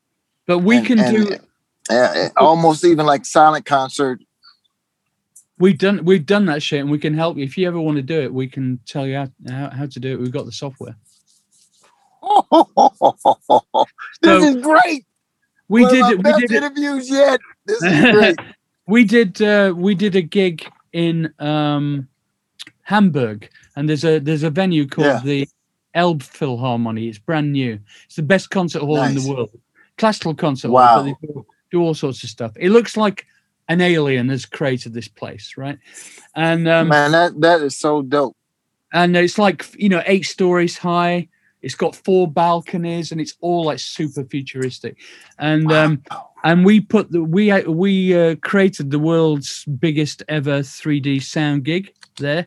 but 0.48 0.60
we 0.60 0.78
and- 0.78 0.88
can 0.88 1.00
and, 1.00 1.16
do 1.28 1.38
uh, 1.90 2.30
almost 2.38 2.84
even 2.84 3.06
like 3.06 3.26
silent 3.26 3.66
concert 3.66 4.20
We've 5.58 5.78
done 5.78 6.04
we've 6.04 6.26
done 6.26 6.46
that 6.48 6.62
shit, 6.62 6.82
and 6.82 6.92
we 6.92 6.98
can 7.00 7.14
help 7.14 7.38
you. 7.38 7.44
If 7.46 7.58
you 7.58 7.66
ever 7.66 7.80
want 7.80 7.96
to 7.96 8.02
do 8.02 8.20
it, 8.20 8.34
we 8.34 8.46
can 8.46 8.78
tell 8.86 9.08
you 9.08 9.16
how, 9.16 9.28
how, 9.48 9.70
how 9.70 9.86
to 9.86 10.00
do 10.02 10.12
it. 10.12 10.20
We've 10.20 10.32
got 10.32 10.46
the 10.46 10.52
software. 10.52 10.98
this 12.52 13.88
So, 14.22 14.44
is 14.44 14.56
great. 14.58 15.06
We 15.70 15.86
did 15.86 16.06
it. 16.12 16.18
We 16.18 16.34
did 16.34 16.52
it. 16.52 16.58
interviews 16.58 17.10
yet. 17.10 17.40
This 17.66 17.82
is 17.82 18.12
great. 18.12 18.36
we 18.88 19.06
did 19.06 19.42
uh, 19.42 19.74
we 19.76 19.96
did 19.96 20.18
a 20.18 20.22
gig 20.22 20.70
in 20.92 21.34
um, 21.40 22.10
Hamburg, 22.82 23.50
and 23.78 23.88
there's 23.88 24.04
a 24.04 24.20
there's 24.20 24.44
a 24.44 24.50
venue 24.50 24.86
called 24.86 25.08
Yeah. 25.08 25.22
the 25.24 25.48
Elbphilharmonie. 25.96 27.08
It's 27.08 27.18
brand 27.18 27.54
new. 27.54 27.80
It's 28.08 28.18
the 28.18 28.24
best 28.24 28.50
concert 28.50 28.80
hall 28.82 29.02
in 29.04 29.16
the 29.16 29.30
world. 29.30 29.52
Classical 29.98 30.36
concert. 30.36 30.70
Wow. 30.70 31.04
They 31.04 31.16
do, 31.76 31.82
all 31.82 31.94
sorts 31.94 32.24
of 32.24 32.30
stuff. 32.30 32.54
It 32.56 32.70
looks 32.70 32.96
like 32.98 33.26
an 33.68 33.82
alien 33.82 34.30
has 34.30 34.46
created 34.46 34.94
this 34.94 35.08
place, 35.08 35.56
right? 35.58 35.78
And 36.36 36.68
um, 36.68 36.88
Man, 36.90 37.12
that 37.12 37.40
that 37.42 37.62
is 37.62 37.78
so 37.78 38.02
dope. 38.02 38.36
and 38.94 39.16
it's 39.16 39.38
like 39.38 39.66
you 39.78 39.90
know 39.90 40.04
eight 40.06 40.26
stories 40.26 40.78
high. 40.78 41.28
It's 41.62 41.76
got 41.76 41.96
four 41.96 42.30
balconies, 42.30 43.12
and 43.12 43.20
it's 43.20 43.36
all 43.42 43.66
like 43.66 43.80
super 43.80 44.24
futuristic. 44.24 44.98
And 45.40 45.72
um, 45.72 46.04
and 46.44 46.64
we 46.64 46.80
put 46.80 47.12
the 47.12 47.24
we 47.24 47.52
uh, 47.52 47.70
we 47.70 48.14
uh, 48.14 48.36
created 48.42 48.92
the 48.92 49.00
world's 49.00 49.66
biggest 49.66 50.24
ever 50.28 50.60
3D 50.60 51.24
sound 51.24 51.64
gig 51.64 51.94
there 52.18 52.46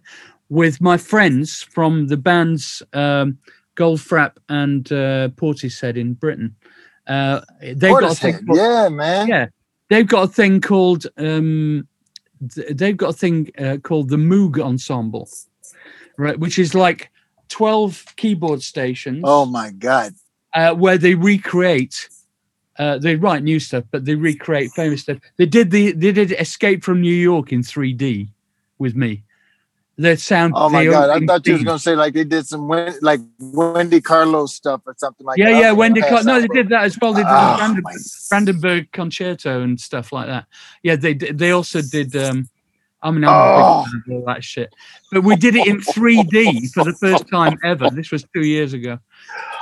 with 0.49 0.81
my 0.81 0.97
friends 0.97 1.63
from 1.63 2.07
the 2.07 2.17
bands 2.17 2.83
um, 2.93 3.39
Goldfrapp 3.79 4.37
and 4.49 4.91
uh, 4.91 5.29
Portishead 5.37 5.97
in 5.97 6.15
Britain. 6.15 6.55
Uh, 7.09 7.41
they've 7.61 7.81
got 7.99 8.13
a 8.13 8.15
thing 8.15 8.45
called- 8.47 8.59
yeah, 8.59 8.89
man. 8.91 9.29
yeah, 9.29 9.47
they've 9.89 10.07
got 10.07 10.25
a 10.25 10.29
thing 10.29 10.61
called 10.61 11.07
um, 11.17 11.89
th- 12.55 12.69
they've 12.77 12.97
got 12.97 13.11
a 13.11 13.13
thing 13.15 13.51
uh, 13.59 13.79
called 13.83 14.11
the 14.11 14.17
Moog 14.17 14.61
Ensemble, 14.61 15.29
right? 16.19 16.39
Which 16.39 16.59
is 16.59 16.75
like 16.75 17.11
twelve 17.49 18.05
keyboard 18.17 18.63
stations 18.63 19.23
Oh 19.27 19.47
my 19.47 19.71
God. 19.71 20.13
uh, 20.55 20.75
where 20.75 20.99
they 20.99 21.15
recreate. 21.15 22.09
Uh, 22.79 22.97
they 22.97 23.17
write 23.17 23.43
new 23.43 23.59
stuff, 23.59 23.83
but 23.91 24.05
they 24.05 24.15
recreate 24.15 24.71
famous 24.71 25.01
stuff. 25.01 25.19
They 25.37 25.47
did 25.47 25.71
the 25.73 25.93
they 25.93 26.13
did 26.13 26.31
Escape 26.33 26.85
from 26.85 27.01
New 27.01 27.11
York 27.15 27.53
in 27.53 27.63
3D 27.63 28.29
with 28.79 28.95
me. 28.95 29.25
Their 30.01 30.17
sound. 30.17 30.53
Oh 30.57 30.69
my 30.69 30.85
God. 30.87 31.11
I 31.11 31.27
thought 31.27 31.45
you 31.47 31.55
was 31.55 31.65
gonna 31.65 31.79
say 31.81 31.97
like 31.97 32.15
they 32.15 32.23
did 32.23 32.47
some 32.47 32.69
like 33.03 33.21
Wendy 33.41 34.01
Carlos 34.01 34.55
stuff 34.55 34.83
or 34.87 34.95
something 34.97 35.27
like 35.27 35.39
yeah, 35.39 35.47
that. 35.51 35.55
I 35.57 35.61
yeah. 35.61 35.73
Wendy. 35.73 36.01
pass 36.03 36.25
No, 36.25 36.41
they 36.41 36.47
bro. 36.47 36.55
did 36.55 36.69
that 36.69 36.85
as 36.85 36.97
well. 37.01 37.13
They 37.13 37.23
did 37.23 37.29
Oh, 37.29 37.57
the 37.57 37.63
Branden- 37.63 37.83
my- 37.83 37.97
Brandenburg 38.31 38.93
Concerto 38.93 39.61
and 39.63 39.81
stuff 39.81 40.13
like 40.13 40.29
that. 40.29 40.47
Yeah, 40.85 40.95
they 40.95 41.15
they 41.15 41.51
also 41.51 41.83
did. 41.83 42.15
um 42.17 42.49
I 43.03 43.11
mean, 43.13 43.25
I'm 43.25 43.31
Oh. 43.31 43.87
all 44.11 44.25
that 44.27 44.43
shit. 44.43 44.73
But 45.13 45.23
we 45.23 45.37
did 45.37 45.55
it 45.55 45.67
in 45.69 45.81
3D 45.81 46.73
for 46.75 46.83
the 46.85 46.95
first 46.95 47.29
time 47.31 47.57
ever. 47.65 47.91
This 47.91 48.11
was 48.11 48.25
two 48.35 48.43
years 48.45 48.73
ago. 48.73 48.99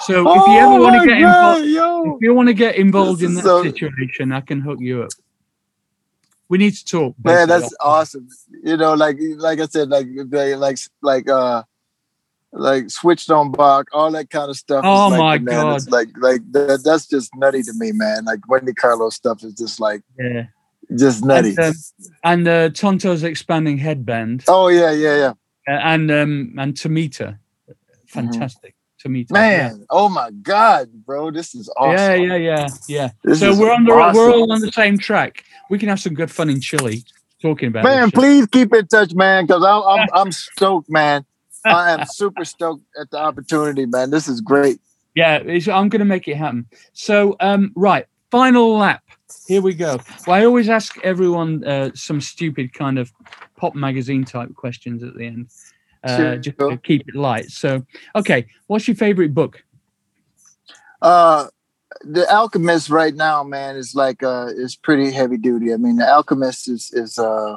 So 0.00 0.20
if 0.20 0.46
you 0.48 0.54
ever 0.56 0.72
Oh 0.72 0.82
want 0.82 1.00
to 1.02 1.06
get 1.06 1.20
God, 1.20 1.58
involved, 1.60 1.66
yo. 2.06 2.16
if 2.16 2.22
you 2.22 2.32
want 2.34 2.48
to 2.48 2.54
get 2.54 2.76
involved 2.76 3.20
This 3.20 3.28
in 3.28 3.34
that 3.36 3.44
so- 3.44 3.62
situation, 3.62 4.32
I 4.32 4.40
can 4.42 4.60
hook 4.62 4.78
you 4.80 5.02
up. 5.02 5.10
We 6.48 6.58
need 6.58 6.74
to 6.74 6.84
talk. 6.84 7.16
Man, 7.22 7.48
that's 7.48 7.74
awesome. 7.80 8.28
You 8.62 8.76
know, 8.76 8.94
like 8.94 9.16
like 9.36 9.58
I 9.58 9.66
said, 9.66 9.88
like 9.88 10.06
they 10.30 10.54
like 10.54 10.78
like 11.02 11.28
uh 11.28 11.64
like 12.52 12.90
switched 12.90 13.30
on 13.30 13.50
Bach, 13.50 13.88
all 13.92 14.10
that 14.12 14.30
kind 14.30 14.48
of 14.48 14.56
stuff. 14.56 14.84
Oh 14.84 15.08
like 15.08 15.42
my. 15.42 15.52
God. 15.52 15.90
Like 15.90 16.08
like 16.18 16.40
that, 16.52 16.82
that's 16.84 17.06
just 17.06 17.30
nutty 17.34 17.62
to 17.64 17.72
me, 17.74 17.90
man. 17.92 18.24
Like 18.24 18.48
Wendy 18.48 18.72
Carlos 18.72 19.16
stuff 19.16 19.42
is 19.42 19.54
just 19.54 19.80
like 19.80 20.02
yeah. 20.18 20.44
just 20.96 21.24
nutty. 21.24 21.50
And, 21.50 21.58
um, 21.58 21.74
and 22.22 22.48
uh, 22.48 22.68
Tonto's 22.70 23.24
expanding 23.24 23.78
headband 23.78 24.44
oh 24.46 24.68
yeah, 24.68 24.92
yeah, 24.92 25.16
yeah. 25.16 25.74
uh, 25.74 25.80
and 25.82 26.10
um, 26.12 26.54
and 26.58 26.74
Tomita, 26.74 27.38
fantastic. 28.06 28.75
Yeah. 29.04 29.70
Mm-hmm. 29.70 29.78
Man, 29.78 29.86
oh 29.90 30.08
my 30.08 30.30
God, 30.30 30.90
bro, 31.04 31.30
this 31.30 31.54
is 31.54 31.70
awesome. 31.76 31.96
Yeah, 31.96 32.14
yeah, 32.14 32.36
yeah, 32.36 32.68
yeah. 32.88 33.10
This 33.24 33.40
so 33.40 33.58
we're 33.58 33.72
on 33.72 33.84
the 33.84 33.92
we're 33.92 34.32
all 34.32 34.52
on 34.52 34.60
the 34.60 34.72
same 34.72 34.98
track. 34.98 35.44
We 35.70 35.78
can 35.78 35.88
have 35.88 36.00
some 36.00 36.14
good 36.14 36.30
fun 36.30 36.50
in 36.50 36.60
Chile 36.60 37.04
talking 37.42 37.68
about 37.68 37.84
Man, 37.84 38.10
please 38.10 38.46
keep 38.46 38.72
in 38.74 38.86
touch, 38.86 39.14
man, 39.14 39.46
because 39.46 39.64
I'm 39.64 39.82
I'm 39.82 40.08
I'm 40.14 40.32
stoked, 40.32 40.90
man. 40.90 41.24
I 41.64 41.92
am 41.92 42.06
super 42.06 42.44
stoked 42.44 42.84
at 43.00 43.10
the 43.10 43.18
opportunity, 43.18 43.86
man. 43.86 44.10
This 44.10 44.28
is 44.28 44.40
great. 44.40 44.80
Yeah, 45.14 45.36
it's, 45.38 45.66
I'm 45.66 45.88
going 45.88 46.00
to 46.00 46.04
make 46.04 46.28
it 46.28 46.36
happen. 46.36 46.66
So, 46.92 47.36
um, 47.40 47.72
right, 47.74 48.06
final 48.30 48.76
lap. 48.76 49.02
Here 49.48 49.62
we 49.62 49.74
go. 49.74 49.98
Well, 50.26 50.36
I 50.36 50.44
always 50.44 50.68
ask 50.68 50.96
everyone 51.02 51.64
uh, 51.64 51.90
some 51.94 52.20
stupid 52.20 52.72
kind 52.72 52.98
of 52.98 53.10
pop 53.56 53.74
magazine 53.74 54.24
type 54.24 54.54
questions 54.54 55.02
at 55.02 55.14
the 55.14 55.26
end, 55.26 55.48
uh, 56.04 56.16
Sure. 56.16 56.36
just 56.38 56.58
to 56.58 56.76
keep 56.82 57.08
it 57.08 57.14
light. 57.14 57.50
So, 57.50 57.84
okay, 58.14 58.46
what's 58.66 58.86
your 58.88 58.96
favorite 58.96 59.34
book? 59.34 59.62
Uh 61.02 61.46
the 62.02 62.26
Alchemist 62.30 62.90
right 62.90 63.14
now, 63.14 63.42
man, 63.42 63.76
is 63.76 63.94
like 63.94 64.22
uh 64.22 64.46
is 64.56 64.76
pretty 64.76 65.10
heavy 65.12 65.36
duty. 65.36 65.72
I 65.72 65.76
mean, 65.76 65.96
the 65.96 66.08
Alchemist 66.08 66.68
is 66.68 66.90
is 66.92 67.18
uh, 67.18 67.56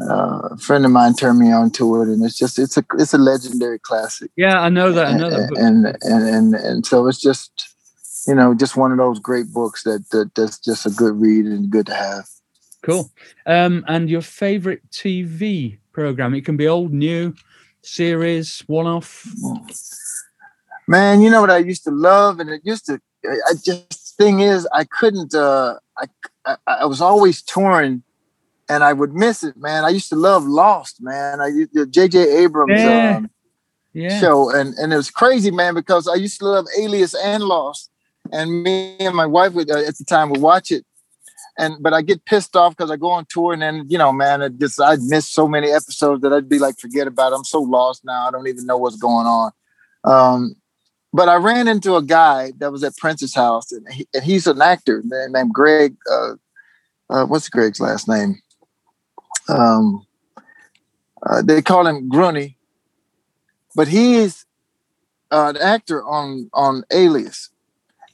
uh 0.00 0.48
a 0.50 0.56
friend 0.58 0.84
of 0.84 0.90
mine 0.90 1.14
turned 1.14 1.38
me 1.38 1.52
on 1.52 1.70
to 1.72 2.02
it, 2.02 2.08
and 2.08 2.24
it's 2.24 2.36
just 2.36 2.58
it's 2.58 2.76
a 2.76 2.84
it's 2.98 3.14
a 3.14 3.18
legendary 3.18 3.78
classic. 3.78 4.30
Yeah, 4.36 4.60
I 4.60 4.68
know 4.68 4.92
that. 4.92 5.06
I 5.06 5.16
know 5.16 5.30
that. 5.30 5.48
book. 5.50 5.58
and, 5.58 5.86
and 6.02 6.28
and 6.28 6.54
and 6.54 6.86
so 6.86 7.06
it's 7.08 7.20
just 7.20 7.50
you 8.26 8.34
know 8.34 8.54
just 8.54 8.76
one 8.76 8.92
of 8.92 8.98
those 8.98 9.18
great 9.18 9.52
books 9.52 9.82
that, 9.84 10.08
that 10.10 10.34
that's 10.34 10.58
just 10.58 10.86
a 10.86 10.90
good 10.90 11.20
read 11.20 11.46
and 11.46 11.70
good 11.70 11.86
to 11.86 11.94
have. 11.94 12.28
Cool. 12.82 13.10
Um, 13.46 13.84
and 13.88 14.10
your 14.10 14.22
favorite 14.22 14.82
TV 14.90 15.78
program? 15.92 16.34
It 16.34 16.44
can 16.44 16.56
be 16.56 16.66
old, 16.66 16.92
new, 16.92 17.32
series, 17.82 18.62
one 18.66 18.86
off. 18.86 19.26
Man, 20.88 21.22
you 21.22 21.30
know 21.30 21.40
what 21.40 21.50
I 21.50 21.58
used 21.58 21.84
to 21.84 21.90
love, 21.90 22.40
and 22.40 22.50
it 22.50 22.62
used 22.64 22.86
to. 22.86 23.00
I 23.24 23.54
just 23.64 24.16
thing 24.16 24.40
is, 24.40 24.66
I 24.72 24.84
couldn't. 24.84 25.34
uh 25.34 25.76
I 25.96 26.06
I, 26.44 26.56
I 26.66 26.86
was 26.86 27.00
always 27.00 27.42
touring, 27.42 28.02
and 28.68 28.82
I 28.82 28.92
would 28.92 29.14
miss 29.14 29.44
it, 29.44 29.56
man. 29.56 29.84
I 29.84 29.90
used 29.90 30.08
to 30.10 30.16
love 30.16 30.44
Lost, 30.44 30.96
man. 31.00 31.40
I 31.40 31.48
used 31.48 31.74
the 31.74 31.86
J.J. 31.86 32.18
Abrams 32.44 32.84
Yeah. 32.84 33.16
um, 33.16 33.30
Yeah. 33.92 34.20
show, 34.20 34.50
and 34.50 34.74
and 34.74 34.92
it 34.92 34.96
was 34.96 35.10
crazy, 35.10 35.50
man, 35.50 35.74
because 35.74 36.08
I 36.08 36.14
used 36.14 36.38
to 36.40 36.46
love 36.46 36.66
Alias 36.78 37.14
and 37.14 37.44
Lost, 37.44 37.90
and 38.32 38.62
me 38.62 38.96
and 38.98 39.14
my 39.14 39.26
wife 39.26 39.52
would 39.54 39.70
uh, 39.70 39.78
at 39.78 39.96
the 39.98 40.04
time 40.04 40.30
would 40.30 40.40
watch 40.40 40.70
it, 40.70 40.84
and 41.58 41.76
but 41.80 41.92
I 41.92 42.02
get 42.02 42.24
pissed 42.24 42.56
off 42.56 42.76
because 42.76 42.90
I 42.90 42.96
go 42.96 43.10
on 43.10 43.26
tour, 43.28 43.52
and 43.52 43.62
then 43.62 43.84
you 43.88 43.98
know, 43.98 44.12
man, 44.12 44.42
it 44.42 44.58
just 44.58 44.80
I'd 44.80 45.02
miss 45.02 45.28
so 45.28 45.46
many 45.46 45.70
episodes 45.70 46.22
that 46.22 46.32
I'd 46.32 46.48
be 46.48 46.58
like, 46.58 46.78
forget 46.78 47.06
about. 47.06 47.32
It. 47.32 47.36
I'm 47.36 47.44
so 47.44 47.60
lost 47.60 48.04
now. 48.04 48.26
I 48.26 48.30
don't 48.30 48.48
even 48.48 48.66
know 48.66 48.76
what's 48.78 48.96
going 48.96 49.26
on. 49.26 49.52
Um, 50.04 50.56
but 51.12 51.28
I 51.28 51.34
ran 51.36 51.68
into 51.68 51.96
a 51.96 52.02
guy 52.02 52.52
that 52.58 52.72
was 52.72 52.82
at 52.82 52.96
Prince's 52.96 53.34
house, 53.34 53.70
and, 53.70 53.86
he, 53.92 54.08
and 54.14 54.24
he's 54.24 54.46
an 54.46 54.62
actor 54.62 55.02
named 55.04 55.52
Greg. 55.52 55.94
Uh, 56.10 56.34
uh, 57.10 57.26
what's 57.26 57.48
Greg's 57.50 57.80
last 57.80 58.08
name? 58.08 58.40
Um, 59.48 60.06
uh, 61.28 61.42
they 61.42 61.60
call 61.60 61.86
him 61.86 62.08
Grunny, 62.10 62.56
but 63.76 63.88
he's 63.88 64.46
uh, 65.30 65.52
an 65.54 65.56
actor 65.58 66.02
on 66.04 66.48
on 66.54 66.84
Alias, 66.90 67.50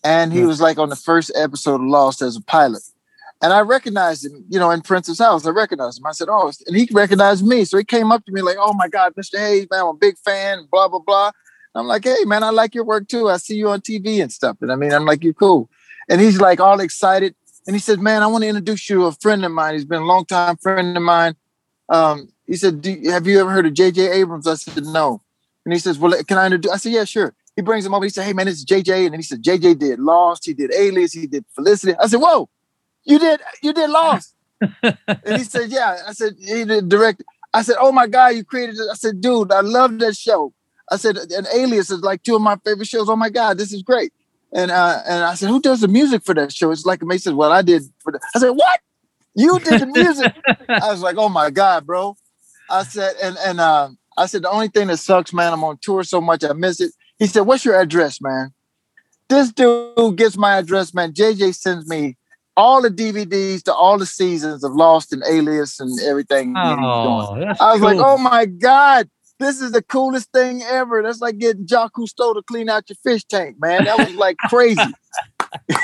and 0.02 0.32
he 0.32 0.40
Yeah. 0.40 0.46
was 0.46 0.60
like 0.60 0.78
on 0.78 0.88
the 0.88 0.96
first 0.96 1.30
episode 1.36 1.76
of 1.76 1.86
Lost 1.86 2.20
as 2.20 2.36
a 2.36 2.42
pilot. 2.42 2.82
And 3.40 3.52
I 3.52 3.60
recognized 3.60 4.26
him, 4.26 4.44
you 4.48 4.58
know, 4.58 4.70
in 4.70 4.80
Prince's 4.80 5.20
house. 5.20 5.46
I 5.46 5.50
recognized 5.50 5.98
him. 6.00 6.06
I 6.06 6.12
said, 6.12 6.28
"Oh," 6.28 6.50
and 6.66 6.76
he 6.76 6.88
recognized 6.92 7.46
me. 7.46 7.64
So 7.64 7.78
he 7.78 7.84
came 7.84 8.10
up 8.10 8.24
to 8.24 8.32
me 8.32 8.42
like, 8.42 8.56
"Oh 8.58 8.72
my 8.72 8.88
God, 8.88 9.14
Mr. 9.14 9.38
Hayes, 9.38 9.66
man, 9.70 9.80
I'm 9.80 9.86
a 9.86 9.94
big 9.94 10.18
fan." 10.18 10.66
Blah 10.70 10.88
blah 10.88 10.98
blah. 10.98 11.30
I'm 11.74 11.86
like, 11.86 12.04
"Hey, 12.04 12.24
man, 12.24 12.42
I 12.42 12.50
like 12.50 12.74
your 12.74 12.84
work 12.84 13.06
too. 13.06 13.28
I 13.28 13.36
see 13.36 13.54
you 13.54 13.68
on 13.68 13.80
TV 13.80 14.20
and 14.20 14.32
stuff." 14.32 14.56
And 14.60 14.72
I 14.72 14.74
mean, 14.74 14.92
I'm 14.92 15.04
like, 15.04 15.22
"You're 15.22 15.34
cool." 15.34 15.70
And 16.08 16.20
he's 16.20 16.40
like 16.40 16.58
all 16.58 16.80
excited. 16.80 17.36
And 17.66 17.76
he 17.76 17.80
said, 17.80 18.00
"Man, 18.00 18.22
I 18.22 18.26
want 18.26 18.42
to 18.42 18.48
introduce 18.48 18.90
you 18.90 18.96
to 18.96 19.06
a 19.06 19.12
friend 19.12 19.44
of 19.44 19.52
mine. 19.52 19.74
He's 19.74 19.84
been 19.84 20.02
a 20.02 20.06
long 20.06 20.24
time 20.24 20.56
friend 20.56 20.96
of 20.96 21.02
mine." 21.02 21.36
Um, 21.88 22.32
he 22.46 22.56
said, 22.56 22.84
"Have 23.06 23.26
you 23.28 23.40
ever 23.40 23.50
heard 23.50 23.66
of 23.66 23.74
J.J. 23.74 24.10
Abrams?" 24.10 24.48
I 24.48 24.54
said, 24.54 24.84
"No." 24.84 25.22
And 25.64 25.72
he 25.72 25.78
says, 25.78 25.96
"Well, 25.98 26.20
can 26.24 26.38
I 26.38 26.46
introduce?" 26.46 26.72
I 26.72 26.76
said, 26.78 26.92
"Yeah, 26.92 27.04
sure." 27.04 27.34
He 27.54 27.62
brings 27.62 27.86
him 27.86 27.94
over. 27.94 28.04
He 28.04 28.10
said, 28.10 28.24
"Hey, 28.24 28.32
man, 28.32 28.46
this 28.46 28.56
is 28.56 28.64
J.J." 28.64 29.06
And 29.06 29.14
he 29.14 29.22
said, 29.22 29.42
"J.J. 29.42 29.74
did 29.74 30.00
Lost. 30.00 30.44
He 30.44 30.54
did 30.54 30.72
Alias. 30.74 31.12
He 31.12 31.26
did 31.26 31.44
Felicity." 31.54 31.94
I 32.00 32.06
said, 32.08 32.20
"Whoa, 32.20 32.48
you 33.08 33.18
did 33.18 33.40
you 33.62 33.72
did 33.72 33.90
Lost?" 33.90 34.34
and 34.82 34.98
he 35.26 35.44
said, 35.44 35.70
"Yeah." 35.70 35.98
I 36.06 36.12
said, 36.12 36.36
"He 36.38 36.64
did 36.64 36.88
direct." 36.88 37.24
I 37.54 37.62
said, 37.62 37.76
"Oh 37.80 37.90
my 37.90 38.06
God, 38.06 38.28
you 38.28 38.44
created 38.44 38.76
it!" 38.76 38.86
I 38.90 38.94
said, 38.94 39.20
"Dude, 39.20 39.50
I 39.50 39.60
love 39.60 39.98
that 40.00 40.16
show." 40.16 40.52
I 40.90 40.96
said, 40.96 41.16
"And 41.16 41.46
Alias 41.54 41.90
is 41.90 42.00
like 42.00 42.22
two 42.22 42.36
of 42.36 42.42
my 42.42 42.56
favorite 42.64 42.86
shows. 42.86 43.08
Oh 43.08 43.16
my 43.16 43.30
God, 43.30 43.58
this 43.58 43.72
is 43.72 43.82
great." 43.82 44.12
And 44.52 44.70
uh, 44.70 45.00
and 45.08 45.24
I 45.24 45.34
said, 45.34 45.48
"Who 45.48 45.60
does 45.60 45.80
the 45.80 45.88
music 45.88 46.22
for 46.24 46.34
that 46.34 46.52
show?" 46.52 46.70
It's 46.70 46.84
like 46.84 47.00
he 47.10 47.18
said, 47.18 47.34
"Well, 47.34 47.50
I 47.50 47.62
did." 47.62 47.82
For 48.00 48.12
the-. 48.12 48.20
I 48.34 48.38
said, 48.40 48.50
"What? 48.50 48.80
You 49.34 49.58
did 49.60 49.80
the 49.80 49.86
music?" 49.86 50.34
I 50.68 50.90
was 50.90 51.00
like, 51.00 51.16
"Oh 51.16 51.30
my 51.30 51.48
God, 51.50 51.86
bro!" 51.86 52.16
I 52.68 52.82
said, 52.82 53.14
and 53.22 53.38
and 53.38 53.58
uh, 53.58 53.88
I 54.18 54.26
said, 54.26 54.42
"The 54.42 54.50
only 54.50 54.68
thing 54.68 54.88
that 54.88 54.98
sucks, 54.98 55.32
man, 55.32 55.54
I'm 55.54 55.64
on 55.64 55.78
tour 55.80 56.02
so 56.02 56.20
much, 56.20 56.44
I 56.44 56.52
miss 56.52 56.80
it." 56.80 56.92
He 57.18 57.26
said, 57.26 57.42
"What's 57.42 57.64
your 57.64 57.80
address, 57.80 58.20
man?" 58.20 58.52
This 59.28 59.50
dude 59.50 60.16
gets 60.16 60.36
my 60.36 60.56
address, 60.58 60.92
man. 60.92 61.12
JJ 61.12 61.54
sends 61.54 61.88
me 61.88 62.17
all 62.58 62.82
the 62.82 62.90
DVDs 62.90 63.62
to 63.62 63.72
all 63.72 63.96
the 63.98 64.04
seasons 64.04 64.64
of 64.64 64.72
Lost 64.72 65.12
and 65.12 65.22
Alias 65.30 65.78
and 65.78 65.96
everything. 66.00 66.54
Oh, 66.56 67.38
that's 67.38 67.60
I 67.60 67.72
was 67.72 67.80
like, 67.80 67.98
oh 68.00 68.18
my 68.18 68.46
God, 68.46 69.08
this 69.38 69.60
is 69.60 69.70
the 69.70 69.80
coolest 69.80 70.32
thing 70.32 70.62
ever. 70.62 71.00
That's 71.00 71.20
like 71.20 71.38
getting 71.38 71.68
Jacques 71.68 71.94
Cousteau 71.94 72.34
to 72.34 72.42
clean 72.42 72.68
out 72.68 72.88
your 72.88 72.96
fish 72.96 73.22
tank, 73.24 73.58
man. 73.60 73.84
That 73.84 73.96
was 73.96 74.12
like 74.16 74.36
crazy. 74.48 74.80
it 75.68 75.76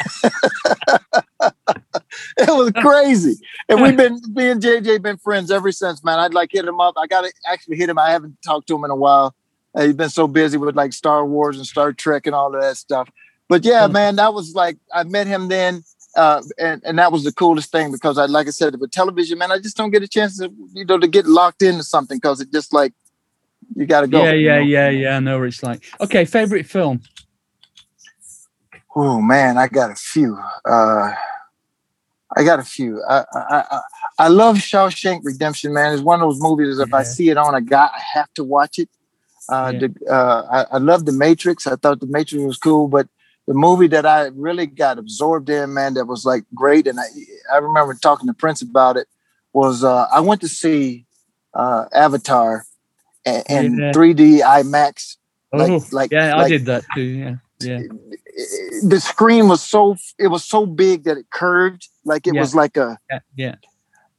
was 2.48 2.72
crazy. 2.72 3.36
And 3.68 3.80
we've 3.80 3.96
been 3.96 4.20
me 4.34 4.50
and 4.50 4.60
JJ 4.60 5.00
been 5.00 5.18
friends 5.18 5.52
ever 5.52 5.70
since, 5.70 6.02
man. 6.02 6.18
I'd 6.18 6.34
like 6.34 6.50
hit 6.52 6.64
him 6.64 6.80
up. 6.80 6.94
I 6.98 7.06
gotta 7.06 7.32
actually 7.46 7.76
hit 7.76 7.88
him. 7.88 8.00
I 8.00 8.10
haven't 8.10 8.36
talked 8.42 8.66
to 8.66 8.74
him 8.74 8.84
in 8.84 8.90
a 8.90 8.96
while. 8.96 9.32
Uh, 9.76 9.84
he's 9.84 9.94
been 9.94 10.10
so 10.10 10.26
busy 10.26 10.58
with 10.58 10.74
like 10.74 10.92
Star 10.92 11.24
Wars 11.24 11.56
and 11.56 11.66
Star 11.66 11.92
Trek 11.92 12.26
and 12.26 12.34
all 12.34 12.52
of 12.52 12.60
that 12.60 12.76
stuff. 12.76 13.08
But 13.48 13.64
yeah, 13.64 13.86
man, 13.86 14.16
that 14.16 14.34
was 14.34 14.54
like 14.54 14.76
I 14.92 15.04
met 15.04 15.28
him 15.28 15.46
then. 15.46 15.84
Uh, 16.16 16.42
and, 16.58 16.82
and 16.84 16.98
that 16.98 17.10
was 17.10 17.24
the 17.24 17.32
coolest 17.32 17.72
thing 17.72 17.90
because 17.90 18.18
I 18.18 18.26
like 18.26 18.46
I 18.46 18.50
said 18.50 18.78
with 18.80 18.92
television, 18.92 19.38
man, 19.38 19.50
I 19.50 19.58
just 19.58 19.76
don't 19.76 19.90
get 19.90 20.02
a 20.02 20.08
chance 20.08 20.38
to 20.38 20.52
you 20.72 20.84
know 20.84 20.98
to 20.98 21.08
get 21.08 21.26
locked 21.26 21.62
into 21.62 21.82
something 21.82 22.18
because 22.18 22.40
it 22.40 22.52
just 22.52 22.72
like 22.72 22.92
you 23.74 23.86
got 23.86 24.02
to 24.02 24.06
go. 24.06 24.22
Yeah, 24.22 24.32
yeah, 24.32 24.58
you 24.58 24.60
know? 24.60 24.66
yeah, 24.66 24.88
yeah. 24.90 25.16
I 25.16 25.20
know 25.20 25.38
what 25.38 25.48
it's 25.48 25.62
like. 25.62 25.82
Okay, 26.00 26.24
favorite 26.24 26.66
film. 26.66 27.00
Oh 28.94 29.20
man, 29.20 29.58
I 29.58 29.66
got 29.66 29.90
a 29.90 29.96
few. 29.96 30.38
Uh, 30.64 31.12
I 32.36 32.44
got 32.44 32.58
a 32.60 32.64
few. 32.64 33.02
I, 33.08 33.24
I 33.32 33.64
I 33.70 33.80
I 34.20 34.28
love 34.28 34.56
Shawshank 34.56 35.22
Redemption, 35.24 35.72
man. 35.72 35.92
It's 35.92 36.02
one 36.02 36.20
of 36.20 36.28
those 36.28 36.40
movies. 36.40 36.78
If 36.78 36.94
I 36.94 37.02
see 37.02 37.30
it 37.30 37.36
on 37.36 37.54
a 37.54 37.60
guy, 37.60 37.86
I 37.86 38.00
have 38.14 38.32
to 38.34 38.44
watch 38.44 38.78
it. 38.78 38.88
Uh, 39.48 39.72
Yeah. 39.74 39.88
the, 39.88 40.10
uh, 40.10 40.42
I, 40.70 40.76
I 40.76 40.78
love 40.78 41.04
The 41.04 41.12
Matrix. 41.12 41.66
I 41.66 41.76
thought 41.76 42.00
The 42.00 42.06
Matrix 42.06 42.42
was 42.44 42.56
cool, 42.58 42.88
but 42.88 43.08
the 43.46 43.54
movie 43.54 43.88
that 43.88 44.06
I 44.06 44.26
really 44.34 44.66
got 44.66 44.98
absorbed 44.98 45.50
in, 45.50 45.74
man, 45.74 45.94
that 45.94 46.06
was 46.06 46.24
like 46.24 46.44
great, 46.54 46.86
and 46.86 46.98
I 46.98 47.04
I 47.52 47.58
remember 47.58 47.94
talking 47.94 48.26
to 48.26 48.34
Prince 48.34 48.62
about 48.62 48.96
it. 48.96 49.06
Was 49.52 49.84
uh, 49.84 50.06
I 50.12 50.20
went 50.20 50.40
to 50.40 50.48
see 50.48 51.06
uh, 51.54 51.84
Avatar 51.92 52.64
in, 53.24 53.42
in 53.48 53.78
Yeah. 53.78 53.92
3D 53.92 54.40
IMAX. 54.40 55.16
Like- 55.52 55.70
oh, 55.70 55.84
like- 55.92 56.10
yeah, 56.10 56.36
I 56.36 56.48
did 56.48 56.64
that 56.66 56.84
too. 56.94 57.02
Yeah, 57.02 57.34
yeah. 57.60 57.80
The 58.82 58.98
screen 59.00 59.46
was 59.46 59.62
so 59.62 59.94
it 60.18 60.26
was 60.26 60.42
so 60.44 60.66
big 60.66 61.04
that 61.04 61.16
it 61.18 61.26
curved, 61.30 61.88
like 62.04 62.26
it 62.26 62.34
Yeah. 62.34 62.40
was 62.40 62.52
like 62.54 62.76
a 62.76 62.98
Yeah, 63.08 63.20
yeah. 63.36 63.54